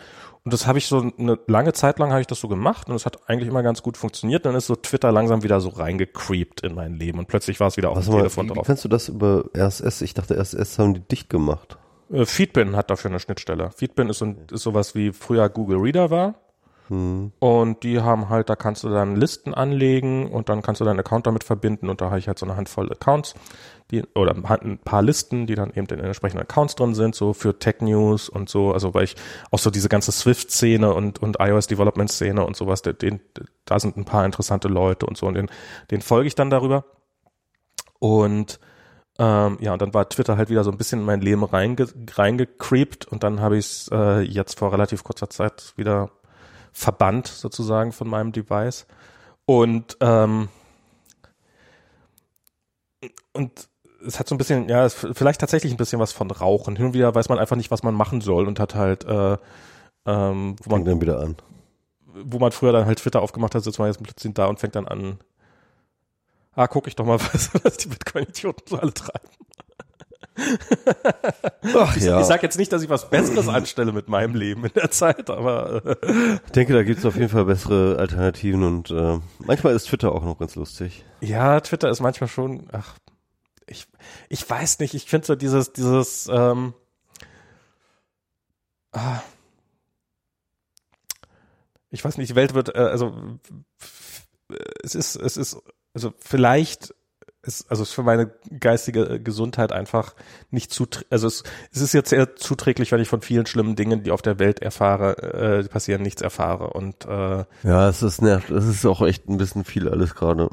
Und 0.45 0.53
das 0.53 0.67
habe 0.67 0.79
ich 0.79 0.87
so 0.87 1.11
eine 1.19 1.39
lange 1.47 1.73
Zeit 1.73 1.99
lang 1.99 2.11
habe 2.11 2.21
ich 2.21 2.27
das 2.27 2.41
so 2.41 2.49
gemacht 2.49 2.89
und 2.89 2.95
es 2.95 3.07
hat 3.07 3.29
eigentlich 3.29 3.49
immer 3.49 3.63
ganz 3.63 3.83
gut 3.83 3.97
funktioniert. 3.97 4.47
Dann 4.47 4.55
ist 4.55 4.67
so 4.67 4.77
Twitter 4.77 5.11
langsam 5.11 5.43
wieder 5.43 5.61
so 5.61 5.71
reingecreept 5.71 6.61
in 6.61 6.75
mein 6.75 6.95
Leben 6.95 7.19
und 7.19 7.29
plötzlich 7.29 7.59
war 7.61 7.69
es 7.69 7.77
wieder 7.77 7.91
auf 7.91 8.05
dem 8.05 8.15
Telefon 8.15 8.45
wie, 8.45 8.55
drauf. 8.55 8.65
Wie 8.65 8.67
kannst 8.67 8.85
du 8.85 8.89
das 8.89 9.09
über 9.09 9.45
RSS? 9.57 10.03
Ich 10.03 10.15
dachte, 10.15 10.39
RSS 10.39 10.79
haben 10.79 10.95
die 10.95 11.01
dicht 11.01 11.31
gemacht. 11.31 11.79
Äh, 12.13 12.27
Feedbin 12.27 12.77
hat 12.77 12.91
dafür 12.91 13.11
eine 13.11 13.21
Schnittstelle. 13.21 13.71
Feedbin 13.71 14.09
ist, 14.11 14.19
so, 14.19 14.35
ist 14.53 14.63
sowas 14.63 14.95
wie 14.95 15.13
früher 15.13 15.49
Google 15.49 15.79
Reader 15.79 16.11
war. 16.11 16.35
Hm. 16.89 17.33
Und 17.39 17.83
die 17.83 18.01
haben 18.01 18.29
halt, 18.29 18.49
da 18.49 18.57
kannst 18.57 18.83
du 18.85 18.89
dann 18.89 19.17
Listen 19.17 19.55
anlegen 19.55 20.31
und 20.31 20.49
dann 20.49 20.63
kannst 20.63 20.81
du 20.81 20.85
deinen 20.85 21.01
Account 21.01 21.27
damit 21.27 21.45
verbinden 21.45 21.89
und 21.89 22.01
da 22.01 22.07
habe 22.07 22.19
ich 22.19 22.29
halt 22.29 22.39
so 22.39 22.47
eine 22.47 22.57
Handvoll 22.57 22.91
Accounts, 22.91 23.35
die, 23.91 24.05
oder 24.15 24.35
ein 24.35 24.79
paar 24.79 25.03
Listen, 25.03 25.47
die 25.47 25.55
dann 25.55 25.71
eben 25.71 25.81
in 25.81 25.87
den 25.87 26.01
entsprechenden 26.01 26.43
Accounts 26.43 26.75
drin 26.75 26.95
sind, 26.95 27.15
so 27.15 27.33
für 27.33 27.59
Tech 27.59 27.77
News 27.81 28.29
und 28.29 28.49
so, 28.49 28.73
also 28.73 28.93
weil 28.95 29.05
ich 29.05 29.17
auch 29.51 29.59
so 29.59 29.71
diese 29.71 29.89
ganze 29.89 30.13
Swift-Szene 30.13 30.93
und, 30.93 31.21
und 31.21 31.39
iOS-Development-Szene 31.41 32.45
und 32.45 32.57
sowas, 32.57 32.83
den, 32.83 33.21
da 33.65 33.81
sind 33.81 33.97
ein 33.97 34.05
paar 34.05 34.25
interessante 34.25 34.69
Leute 34.69 35.07
und 35.07 35.17
so 35.17 35.27
und 35.27 35.35
den, 35.35 35.51
den 35.91 36.03
folge 36.03 36.27
ich 36.27 36.35
dann 36.35 36.51
darüber. 36.51 36.85
Und 37.99 38.61
ähm, 39.19 39.59
ja, 39.61 39.73
und 39.73 39.83
dann 39.83 39.95
war 39.95 40.09
Twitter 40.09 40.37
halt 40.37 40.51
wieder 40.51 40.63
so 40.65 40.71
ein 40.71 40.79
bisschen 40.79 41.01
in 41.01 41.07
mein 41.07 41.21
Leben 41.21 41.43
reinge 41.43 41.89
reingecreept 42.15 43.07
und 43.07 43.25
dann 43.25 43.41
habe 43.41 43.59
ich 43.59 43.67
es 43.67 43.91
äh, 43.93 44.21
jetzt 44.21 44.59
vor 44.59 44.73
relativ 44.73 45.03
kurzer 45.03 45.29
Zeit 45.29 45.73
wieder 45.77 46.11
verbannt 46.73 47.27
sozusagen 47.27 47.93
von 47.93 48.09
meinem 48.09 48.31
Device. 48.31 48.87
Und 49.45 49.97
ähm, 50.01 50.49
und 53.33 53.69
es 54.09 54.19
hat 54.19 54.29
so 54.29 54.35
ein 54.35 54.39
bisschen, 54.39 54.69
ja, 54.69 54.89
vielleicht 54.89 55.41
tatsächlich 55.41 55.73
ein 55.73 55.77
bisschen 55.77 56.01
was 56.01 56.13
von 56.13 56.31
Rauchen. 56.31 56.77
Hin 56.77 56.87
und 56.87 56.95
wieder 56.95 57.15
weiß 57.15 57.29
man 57.29 57.39
einfach 57.39 57.57
nicht, 57.57 57.71
was 57.71 57.83
man 57.83 57.95
machen 57.95 58.21
soll 58.21 58.47
und 58.47 58.59
hat 58.59 58.75
halt, 58.75 59.05
äh, 59.05 59.37
ähm, 60.07 60.57
wo 60.63 60.71
man 60.71 60.85
dann 60.85 61.01
wieder 61.01 61.21
an. 61.21 61.37
Wo 62.07 62.39
man 62.39 62.51
früher 62.51 62.73
dann 62.73 62.87
halt 62.87 62.99
Twitter 62.99 63.21
aufgemacht 63.21 63.55
hat, 63.55 63.63
sitzt 63.63 63.79
man 63.79 63.89
jetzt 63.89 64.03
plötzlich 64.03 64.35
da 64.35 64.47
und 64.47 64.59
fängt 64.59 64.75
dann 64.75 64.89
an, 64.89 65.19
ah, 66.55 66.67
guck 66.67 66.87
ich 66.89 66.97
doch 66.97 67.05
mal, 67.05 67.21
was, 67.33 67.51
was 67.63 67.77
die 67.77 67.89
Bitcoin-Idioten 67.89 68.65
so 68.67 68.79
alle 68.79 68.95
treiben. 68.95 69.29
Ach, 71.75 71.97
ich, 71.97 72.05
ja. 72.05 72.21
ich 72.21 72.27
sag 72.27 72.45
jetzt 72.45 72.59
nicht, 72.59 72.73
dass 72.73 72.83
ich 72.83 72.89
was 72.89 73.11
Besseres 73.11 73.49
anstelle 73.49 73.93
mit 73.93 74.09
meinem 74.09 74.37
Leben 74.37 74.65
in 74.65 74.73
der 74.73 74.91
Zeit, 74.91 75.31
aber 75.31 75.85
äh, 75.85 75.97
ich 76.47 76.53
denke, 76.53 76.75
da 76.75 76.85
gibt 76.85 77.01
es 77.01 77.05
auf 77.05 77.17
jeden 77.17 77.29
Fall 77.29 77.45
bessere 77.45 77.97
Alternativen 77.99 78.63
und 78.63 78.91
äh, 78.91 79.19
manchmal 79.41 79.75
ist 79.75 79.89
Twitter 79.89 80.13
auch 80.13 80.25
noch 80.25 80.39
ganz 80.39 80.55
lustig. 80.55 81.05
Ja, 81.21 81.61
Twitter 81.61 81.91
ist 81.91 82.01
manchmal 82.01 82.29
schon, 82.29 82.69
ach, 82.71 82.95
ich, 83.69 83.87
ich 84.29 84.49
weiß 84.49 84.79
nicht, 84.81 84.95
ich 84.95 85.05
finde 85.05 85.27
so 85.27 85.35
dieses, 85.35 85.73
dieses, 85.73 86.29
ähm, 86.29 86.75
ah, 88.93 89.21
ich 91.91 92.05
weiß 92.05 92.19
nicht, 92.19 92.31
die 92.31 92.37
Welt 92.37 92.55
wird, 92.55 92.75
äh, 92.75 92.79
also 92.79 93.39
es 94.83 94.95
ist, 94.95 95.17
es 95.17 95.37
ist, 95.37 95.57
also 95.95 96.13
vielleicht 96.19 96.95
ist, 97.43 97.71
also 97.71 97.83
ist 97.83 97.93
für 97.93 98.03
meine 98.03 98.31
geistige 98.59 99.21
Gesundheit 99.21 99.73
einfach 99.73 100.15
nicht 100.51 100.73
zu, 100.73 100.87
also 101.11 101.27
es, 101.27 101.45
es 101.73 101.81
ist 101.81 101.93
jetzt 101.95 102.11
sehr 102.11 102.37
zuträglich, 102.37 102.93
wenn 102.93 103.01
ich 103.01 103.09
von 103.09 103.23
vielen 103.23 103.47
schlimmen 103.47 103.77
Dingen, 103.77 104.03
die 104.03 104.11
auf 104.11 104.23
der 104.23 104.39
Welt 104.39 104.61
erfahre, 104.61 105.17
äh, 105.23 105.69
passieren, 105.69 106.03
nichts 106.03 106.21
erfahre 106.21 106.71
und 106.71 107.05
äh, 107.07 107.45
ja, 107.63 107.89
es 107.89 108.03
ist 108.03 108.23
nervt, 108.23 108.51
es 108.51 108.67
ist 108.67 108.85
auch 108.87 109.03
echt 109.03 109.29
ein 109.29 109.39
bisschen 109.39 109.65
viel 109.65 109.89
alles 109.89 110.15
gerade. 110.15 110.51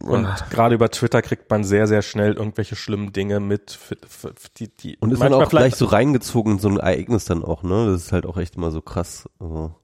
Und 0.00 0.28
gerade 0.50 0.74
über 0.74 0.90
Twitter 0.90 1.20
kriegt 1.22 1.50
man 1.50 1.64
sehr, 1.64 1.86
sehr 1.86 2.02
schnell 2.02 2.34
irgendwelche 2.34 2.76
schlimmen 2.76 3.12
Dinge 3.12 3.40
mit, 3.40 3.72
für, 3.72 3.96
für 4.06 4.32
die, 4.56 4.68
die 4.68 4.96
und 4.98 5.12
ist 5.12 5.20
dann 5.20 5.34
auch 5.34 5.48
gleich 5.48 5.74
so 5.74 5.86
reingezogen 5.86 6.52
in 6.54 6.58
so 6.58 6.68
ein 6.68 6.76
Ereignis 6.76 7.24
dann 7.24 7.42
auch, 7.42 7.62
ne? 7.62 7.86
Das 7.86 8.02
ist 8.02 8.12
halt 8.12 8.24
auch 8.26 8.36
echt 8.36 8.56
immer 8.56 8.70
so 8.70 8.80
krass. 8.80 9.28
Also. 9.40 9.74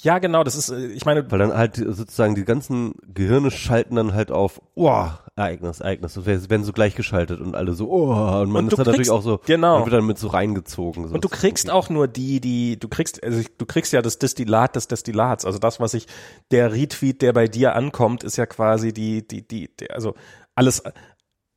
Ja, 0.00 0.18
genau, 0.18 0.44
das 0.44 0.54
ist, 0.54 0.68
äh, 0.68 0.86
ich 0.88 1.04
meine. 1.04 1.30
Weil 1.30 1.38
dann 1.38 1.54
halt 1.54 1.76
sozusagen 1.76 2.34
die 2.34 2.44
ganzen 2.44 2.94
Gehirne 3.12 3.50
schalten 3.50 3.96
dann 3.96 4.14
halt 4.14 4.30
auf, 4.30 4.60
oh, 4.74 5.08
Ereignis, 5.36 5.80
Ereignis. 5.80 6.14
Das 6.14 6.24
werden 6.26 6.64
so 6.64 6.72
gleichgeschaltet 6.72 7.40
und 7.40 7.54
alle 7.54 7.74
so, 7.74 7.90
oh, 7.90 8.40
und 8.40 8.50
man 8.50 8.64
und 8.64 8.72
ist 8.72 8.78
dann 8.78 8.86
natürlich 8.86 9.10
auch 9.10 9.20
so, 9.20 9.38
genau. 9.44 9.74
man 9.74 9.84
wird 9.84 10.00
dann 10.00 10.06
mit 10.06 10.18
so 10.18 10.28
reingezogen. 10.28 11.08
So 11.08 11.14
und 11.14 11.22
du 11.22 11.28
kriegst 11.28 11.70
auch 11.70 11.90
nur 11.90 12.08
die, 12.08 12.40
die, 12.40 12.78
du 12.78 12.88
kriegst, 12.88 13.22
also 13.22 13.42
du 13.58 13.66
kriegst 13.66 13.92
ja 13.92 14.00
das 14.00 14.18
Destillat 14.18 14.76
des 14.76 14.88
Destillats. 14.88 15.44
Also 15.44 15.58
das, 15.58 15.78
was 15.78 15.92
ich, 15.92 16.06
der 16.50 16.72
Retweet, 16.72 17.20
der 17.20 17.34
bei 17.34 17.48
dir 17.48 17.76
ankommt, 17.76 18.24
ist 18.24 18.36
ja 18.38 18.46
quasi 18.46 18.94
die, 18.94 19.28
die, 19.28 19.46
die, 19.46 19.68
die 19.78 19.90
also 19.90 20.14
alles, 20.54 20.82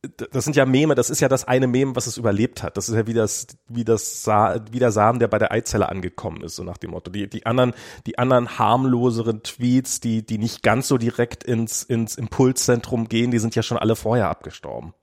das 0.01 0.45
sind 0.45 0.55
ja 0.55 0.65
Meme, 0.65 0.95
das 0.95 1.09
ist 1.09 1.19
ja 1.19 1.27
das 1.27 1.45
eine 1.45 1.67
Meme, 1.67 1.95
was 1.95 2.07
es 2.07 2.17
überlebt 2.17 2.63
hat. 2.63 2.77
Das 2.77 2.87
ist 2.87 2.95
ja 2.95 3.05
wie 3.05 3.13
das, 3.13 3.47
wie 3.67 3.83
das, 3.83 4.23
Sa 4.23 4.59
wie 4.71 4.79
der 4.79 4.91
Samen, 4.91 5.19
der 5.19 5.27
bei 5.27 5.39
der 5.39 5.51
Eizelle 5.51 5.89
angekommen 5.89 6.41
ist, 6.41 6.55
so 6.55 6.63
nach 6.63 6.77
dem 6.77 6.91
Motto. 6.91 7.11
Die, 7.11 7.29
die 7.29 7.45
anderen, 7.45 7.73
die 8.05 8.17
anderen 8.17 8.57
harmloseren 8.57 9.43
Tweets, 9.43 9.99
die, 9.99 10.25
die 10.25 10.37
nicht 10.37 10.63
ganz 10.63 10.87
so 10.87 10.97
direkt 10.97 11.43
ins, 11.43 11.83
ins 11.83 12.15
Impulszentrum 12.15 13.09
gehen, 13.09 13.31
die 13.31 13.39
sind 13.39 13.55
ja 13.55 13.63
schon 13.63 13.77
alle 13.77 13.97
vorher 13.97 14.29
abgestorben. 14.29 14.93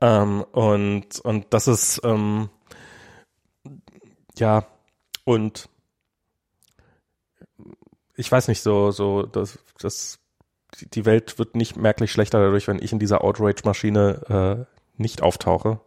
Ähm, 0.00 0.44
und, 0.50 1.20
und 1.20 1.46
das 1.50 1.68
ist, 1.68 2.00
ähm, 2.02 2.50
ja, 4.36 4.66
und 5.24 5.68
ich 8.16 8.30
weiß 8.30 8.48
nicht, 8.48 8.62
so, 8.62 8.90
so, 8.90 9.22
das, 9.22 9.60
das 9.78 10.18
die 10.86 11.04
Welt 11.04 11.38
wird 11.38 11.56
nicht 11.56 11.76
merklich 11.76 12.12
schlechter 12.12 12.40
dadurch, 12.40 12.68
wenn 12.68 12.82
ich 12.82 12.92
in 12.92 12.98
dieser 12.98 13.22
Outrage-Maschine 13.24 14.66
äh, 14.68 15.00
nicht 15.00 15.22
auftauche. 15.22 15.80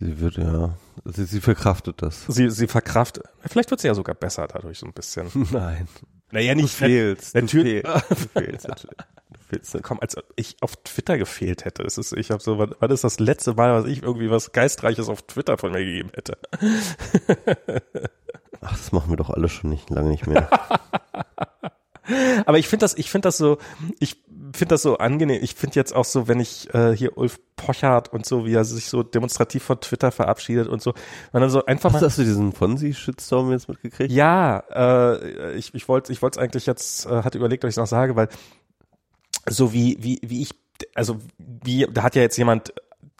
Sie 0.00 0.18
wird, 0.20 0.36
ja, 0.36 0.76
sie, 1.04 1.24
sie 1.24 1.40
verkraftet 1.40 2.02
das. 2.02 2.24
Sie, 2.26 2.50
sie 2.50 2.66
verkraftet, 2.66 3.24
vielleicht 3.46 3.70
wird 3.70 3.80
sie 3.80 3.86
ja 3.86 3.94
sogar 3.94 4.14
besser 4.14 4.48
dadurch 4.48 4.78
so 4.78 4.86
ein 4.86 4.92
bisschen. 4.92 5.30
Nein. 5.52 5.86
Naja, 6.30 6.54
nicht. 6.54 6.72
Du 6.80 6.86
fehlst. 6.86 7.34
Natürlich. 7.34 7.82
Du 7.82 8.14
fehlst. 8.14 8.68
Du 8.68 9.38
fehlst. 9.48 9.78
Komm, 9.82 10.00
als 10.00 10.16
ich 10.34 10.56
auf 10.60 10.76
Twitter 10.76 11.18
gefehlt 11.18 11.64
hätte. 11.64 11.82
Es 11.84 11.98
ist, 11.98 12.12
ich 12.14 12.30
habe 12.30 12.42
so, 12.42 12.58
was 12.58 12.90
ist 12.90 13.04
das 13.04 13.20
letzte 13.20 13.54
Mal, 13.54 13.80
was 13.80 13.88
ich 13.88 14.02
irgendwie 14.02 14.30
was 14.30 14.52
Geistreiches 14.52 15.08
auf 15.08 15.22
Twitter 15.22 15.58
von 15.58 15.72
mir 15.72 15.84
gegeben 15.84 16.10
hätte? 16.14 16.38
Ach, 18.60 18.70
das 18.70 18.92
machen 18.92 19.10
wir 19.10 19.16
doch 19.16 19.30
alle 19.30 19.48
schon 19.48 19.70
nicht, 19.70 19.90
lange 19.90 20.10
nicht 20.10 20.26
mehr. 20.26 20.48
Aber 22.46 22.58
ich 22.58 22.68
finde 22.68 22.84
das, 22.84 22.96
ich 22.96 23.10
finde 23.10 23.28
das 23.28 23.36
so, 23.36 23.58
ich 24.00 24.16
finde 24.52 24.74
das 24.74 24.82
so 24.82 24.98
angenehm. 24.98 25.40
Ich 25.42 25.54
finde 25.54 25.76
jetzt 25.76 25.94
auch 25.94 26.04
so, 26.04 26.28
wenn 26.28 26.40
ich 26.40 26.72
äh, 26.74 26.96
hier 26.96 27.16
Ulf 27.16 27.38
Pochert 27.56 28.12
und 28.12 28.26
so, 28.26 28.44
wie 28.44 28.54
er 28.54 28.64
sich 28.64 28.86
so 28.86 29.02
demonstrativ 29.02 29.62
von 29.62 29.80
Twitter 29.80 30.10
verabschiedet 30.10 30.68
und 30.68 30.82
so, 30.82 30.94
wenn 31.30 31.40
dann 31.40 31.50
so 31.50 31.64
einfach 31.64 31.92
Hast, 31.92 32.00
mal. 32.00 32.06
Hast 32.06 32.18
du 32.18 32.24
diesen 32.24 32.52
Fonsi-Shitstorm 32.52 33.52
jetzt 33.52 33.68
mitgekriegt? 33.68 34.10
Ja, 34.10 34.58
äh, 34.70 35.54
ich, 35.54 35.74
ich 35.74 35.88
wollte, 35.88 36.12
ich 36.12 36.22
wollte 36.22 36.38
es 36.38 36.42
eigentlich 36.42 36.66
jetzt, 36.66 37.06
äh, 37.06 37.22
hatte 37.22 37.38
überlegt, 37.38 37.64
ob 37.64 37.68
ich 37.68 37.74
es 37.74 37.78
noch 37.78 37.86
sage, 37.86 38.16
weil 38.16 38.28
so 39.48 39.72
wie, 39.72 39.96
wie, 40.00 40.20
wie 40.22 40.42
ich, 40.42 40.50
also 40.94 41.18
wie, 41.38 41.86
da 41.92 42.02
hat 42.02 42.16
ja 42.16 42.22
jetzt 42.22 42.36
jemand 42.36 42.72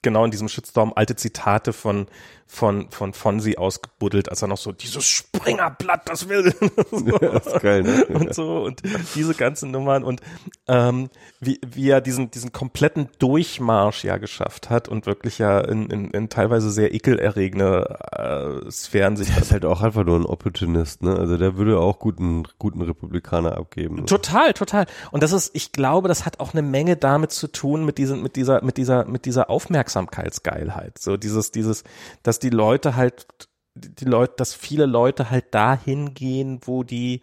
genau 0.03 0.25
in 0.25 0.31
diesem 0.33 0.49
Shitstorm 0.49 0.93
alte 0.95 1.17
Zitate 1.17 1.73
von 1.73 2.07
von 2.53 2.91
von 2.91 3.15
Fonsi 3.15 3.57
ausgebuddelt, 3.57 4.29
als 4.29 4.43
er 4.43 4.49
noch 4.49 4.59
so 4.59 4.73
dieses 4.73 5.07
Springerblatt, 5.07 6.07
das 6.07 6.29
will 6.29 6.55
so. 6.91 6.99
ja, 7.07 7.19
das 7.19 7.47
ist 7.47 7.61
geil, 7.61 7.83
ne? 7.83 8.05
und 8.09 8.35
so 8.35 8.65
und 8.65 8.83
diese 9.15 9.33
ganzen 9.35 9.71
Nummern 9.71 10.05
und 10.05 10.21
ähm, 10.69 11.09
wie 11.41 11.59
wie 11.67 11.89
er 11.89 12.03
diesen 12.03 12.31
diesen 12.31 12.53
kompletten 12.53 13.09
Durchmarsch 13.19 14.05
ja 14.05 14.19
geschafft 14.19 14.69
hat 14.69 14.87
und 14.87 15.07
wirklich 15.07 15.39
ja 15.39 15.61
in, 15.61 15.89
in, 15.89 16.11
in 16.11 16.29
teilweise 16.29 16.71
sehr 16.71 16.93
ekelerregende 16.93 17.99
äh, 18.13 18.71
Sphären 18.71 19.17
sich 19.17 19.29
der 19.29 19.39
ist 19.39 19.53
halt 19.53 19.65
auch 19.65 19.81
einfach 19.81 20.05
nur 20.05 20.19
ein 20.19 20.27
Opportunist, 20.27 21.03
ne? 21.03 21.17
Also 21.17 21.39
der 21.39 21.57
würde 21.57 21.79
auch 21.79 21.99
guten 21.99 22.43
guten 22.59 22.83
Republikaner 22.83 23.57
abgeben. 23.57 24.05
Total, 24.05 24.53
total. 24.53 24.85
Und 25.11 25.23
das 25.23 25.33
ist, 25.33 25.53
ich 25.55 25.73
glaube, 25.73 26.09
das 26.09 26.27
hat 26.27 26.39
auch 26.39 26.53
eine 26.53 26.63
Menge 26.63 26.99
damit 26.99 27.33
zu 27.33 27.49
tun 27.49 27.87
mit 27.87 27.97
diesen 27.97 28.23
mit 28.23 28.37
dieser 28.37 28.63
mit 28.63 28.77
dieser 28.77 29.07
mit 29.07 29.25
dieser 29.25 29.49
Aufmerksamkeitsgeilheit. 29.49 30.99
So 30.99 31.17
dieses 31.17 31.51
dieses 31.51 31.85
dass 32.23 32.42
die 32.43 32.51
Leute 32.51 32.97
halt, 32.97 33.27
die 33.75 34.05
Leute, 34.05 34.35
dass 34.37 34.55
viele 34.55 34.87
Leute 34.87 35.31
halt 35.31 35.55
dahin 35.55 36.15
gehen, 36.15 36.61
wo 36.65 36.83
die, 36.83 37.23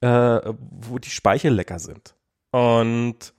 äh, 0.00 0.40
wo 0.70 0.98
die 0.98 1.10
Speichel 1.10 1.52
lecker 1.52 1.78
sind. 1.78 2.14
Und 2.50 3.34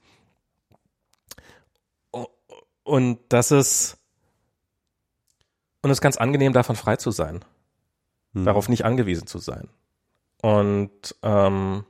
und 2.82 3.20
das 3.28 3.50
ist 3.50 3.98
und 5.82 5.90
es 5.90 5.98
ist 5.98 6.02
ganz 6.02 6.16
angenehm, 6.16 6.52
davon 6.52 6.76
frei 6.76 6.96
zu 6.96 7.10
sein. 7.10 7.44
Hm. 8.34 8.44
Darauf 8.44 8.68
nicht 8.68 8.84
angewiesen 8.84 9.26
zu 9.26 9.38
sein. 9.38 9.68
Und 10.42 11.14
ähm, 11.22 11.84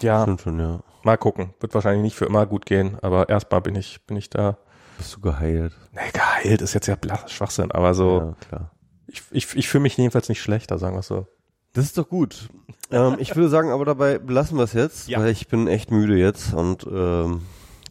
ja, 0.00 0.36
schon, 0.38 0.58
ja, 0.58 0.80
mal 1.02 1.18
gucken. 1.18 1.54
Wird 1.60 1.74
wahrscheinlich 1.74 2.02
nicht 2.02 2.16
für 2.16 2.26
immer 2.26 2.46
gut 2.46 2.66
gehen, 2.66 2.98
aber 3.02 3.28
erstmal 3.28 3.60
bin 3.60 3.76
ich, 3.76 4.04
bin 4.06 4.16
ich 4.16 4.30
da 4.30 4.58
bist 5.02 5.16
du 5.16 5.20
geheilt? 5.20 5.72
Nee, 5.90 6.12
geheilt 6.12 6.62
ist 6.62 6.74
jetzt 6.74 6.86
ja 6.86 6.96
Schwachsinn, 7.26 7.72
aber 7.72 7.92
so. 7.92 8.18
Ja, 8.18 8.36
klar. 8.48 8.70
Ich, 9.08 9.22
ich, 9.32 9.56
ich 9.56 9.68
fühle 9.68 9.82
mich 9.82 9.96
jedenfalls 9.96 10.28
nicht 10.28 10.40
schlechter, 10.40 10.78
sagen 10.78 10.94
wir 10.94 11.02
so. 11.02 11.26
Das 11.72 11.84
ist 11.84 11.98
doch 11.98 12.08
gut. 12.08 12.48
ähm, 12.92 13.16
ich 13.18 13.34
würde 13.34 13.48
sagen, 13.48 13.72
aber 13.72 13.84
dabei 13.84 14.18
belassen 14.18 14.56
wir 14.58 14.62
es 14.62 14.74
jetzt, 14.74 15.08
ja. 15.08 15.18
weil 15.18 15.30
ich 15.30 15.48
bin 15.48 15.66
echt 15.66 15.90
müde 15.90 16.16
jetzt 16.16 16.54
und 16.54 16.86
ähm, 16.86 17.42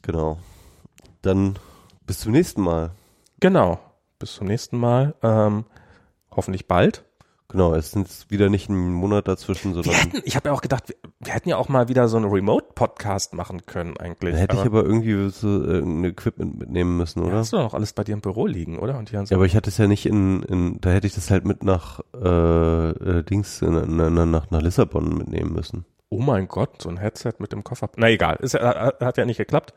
genau. 0.02 0.40
Dann 1.22 1.60
bis 2.08 2.20
zum 2.20 2.32
nächsten 2.32 2.62
Mal. 2.62 2.92
Genau. 3.42 3.80
Bis 4.18 4.36
zum 4.36 4.48
nächsten 4.48 4.78
Mal. 4.78 5.14
Ähm, 5.22 5.66
hoffentlich 6.32 6.66
bald. 6.66 7.04
Genau, 7.52 7.74
es 7.74 7.92
sind 7.92 8.08
wieder 8.30 8.50
nicht 8.50 8.70
ein 8.70 8.92
Monat 8.94 9.28
dazwischen, 9.28 9.76
Wir 9.76 9.84
sondern 9.84 10.02
hätten, 10.02 10.22
ich 10.26 10.36
habe 10.36 10.50
ja 10.50 10.54
auch 10.56 10.62
gedacht, 10.62 10.88
wir, 10.90 10.96
wir 11.20 11.34
hätten 11.34 11.50
ja 11.50 11.58
auch 11.58 11.70
mal 11.70 11.88
wieder 11.90 12.08
so 12.08 12.18
einen 12.18 12.30
Remote-Podcast 12.32 13.34
machen 13.34 13.66
können 13.66 13.98
eigentlich. 13.98 14.34
da 14.34 14.40
hätte 14.40 14.56
ich 14.58 14.66
aber 14.66 14.84
irgendwie 14.84 15.30
so 15.30 15.48
äh, 15.64 15.80
ein 15.80 16.04
Equipment 16.06 16.58
mitnehmen 16.60 16.98
müssen, 16.98 17.24
oder? 17.24 17.38
Hast 17.38 17.54
du 17.54 17.58
doch 17.58 17.74
alles 17.74 17.94
bei 17.94 18.04
dir 18.04 18.14
im 18.14 18.22
Büro 18.22 18.48
liegen, 18.48 18.80
oder? 18.80 18.98
Und 18.98 19.10
hier 19.10 19.20
haben 19.20 19.26
Ja, 19.26 19.38
aber 19.38 19.46
ich 19.46 19.56
hatte 19.56 19.70
es 19.70 19.78
ja 19.78 19.88
nicht 19.88 20.06
in, 20.06 20.44
in 20.44 20.78
da 20.82 20.92
hätte 20.92 21.08
ich 21.08 21.14
das 21.16 21.30
halt 21.30 21.46
mit 21.46 21.64
nach 21.64 22.00
äh, 22.14 22.90
äh, 22.90 23.24
Dings 23.24 23.62
in, 23.62 23.76
in, 23.76 24.00
in, 24.00 24.32
nach, 24.32 24.50
nach 24.50 24.62
Lissabon 24.62 25.18
mitnehmen 25.18 25.54
müssen. 25.54 25.86
Oh 26.10 26.20
mein 26.20 26.48
Gott, 26.50 26.82
so 26.82 26.90
ein 26.90 26.98
Headset 26.98 27.34
mit 27.40 27.54
dem 27.54 27.64
Koffer. 27.64 27.90
Na 27.96 28.10
egal, 28.10 28.36
ist, 28.42 28.54
ja- 28.54 28.94
hat 29.00 29.18
ja 29.18 29.26
nicht 29.26 29.38
geklappt. 29.38 29.74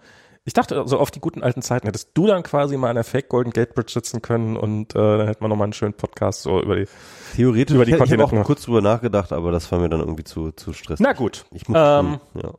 Ich 0.47 0.53
dachte, 0.53 0.83
so 0.87 0.99
auf 0.99 1.11
die 1.11 1.21
guten 1.21 1.43
alten 1.43 1.62
Zeiten 1.62 1.87
hättest 1.87 2.11
du 2.12 2.27
dann 2.27 2.43
quasi 2.43 2.77
mal 2.77 2.91
an 2.91 2.97
der 2.97 3.05
Fake 3.05 3.31
Golden 3.31 3.51
Gate 3.51 3.75
Bridge 3.75 3.93
sitzen 3.93 4.21
können 4.21 4.59
und 4.59 4.95
äh, 4.95 4.99
dann 4.99 5.27
hätten 5.27 5.43
wir 5.43 5.49
nochmal 5.49 5.65
einen 5.65 5.73
schönen 5.73 5.95
Podcast 5.95 6.43
so 6.43 6.61
über 6.61 6.77
die. 6.77 6.87
Theoretisch 7.35 7.75
Über 7.75 7.87
die 7.87 7.93
ich 7.93 7.95
habe 7.95 8.01
Kontinente 8.01 8.25
auch 8.27 8.33
noch. 8.33 8.45
kurz 8.45 8.62
drüber 8.62 8.83
nachgedacht, 8.83 9.33
aber 9.33 9.53
das 9.53 9.73
war 9.73 9.79
mir 9.79 9.89
dann 9.89 10.01
irgendwie 10.01 10.25
zu 10.25 10.53
zu 10.53 10.75
stressig. 10.75 11.03
Na 11.03 11.15
gut, 11.15 11.47
ich 11.51 11.66
muss 11.66 11.79
ähm, 11.81 12.21
ja. 12.35 12.53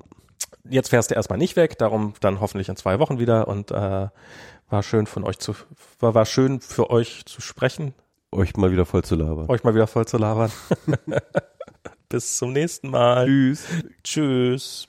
jetzt 0.68 0.90
fährst 0.90 1.12
du 1.12 1.16
erstmal 1.16 1.38
nicht 1.38 1.56
weg, 1.56 1.78
darum 1.78 2.16
dann 2.22 2.42
hoffentlich 2.42 2.70
in 2.70 2.76
zwei 2.76 2.98
Wochen 2.98 3.20
wieder 3.20 3.48
und 3.48 3.70
äh, 3.70 4.08
war 4.70 4.84
schön 4.84 5.06
von 5.06 5.24
euch 5.24 5.38
zu, 5.38 5.54
war, 6.00 6.16
war 6.16 6.26
schön 6.26 6.62
für 6.62 6.90
euch 6.90 7.24
zu 7.26 7.40
sprechen, 7.40 7.94
euch 8.32 8.58
mal 8.58 8.72
wieder 8.72 8.86
voll 8.86 9.04
zu 9.04 9.16
labern. 9.16 9.48
euch 9.48 9.64
mal 9.64 9.76
wieder 9.76 9.86
voll 9.86 10.08
zu 10.08 10.18
labern. 10.18 10.52
Bis 12.10 12.38
zum 12.38 12.52
nächsten 12.52 12.90
Mal. 12.90 13.26
Tschüss. 13.28 13.68
Tschüss. 14.04 14.88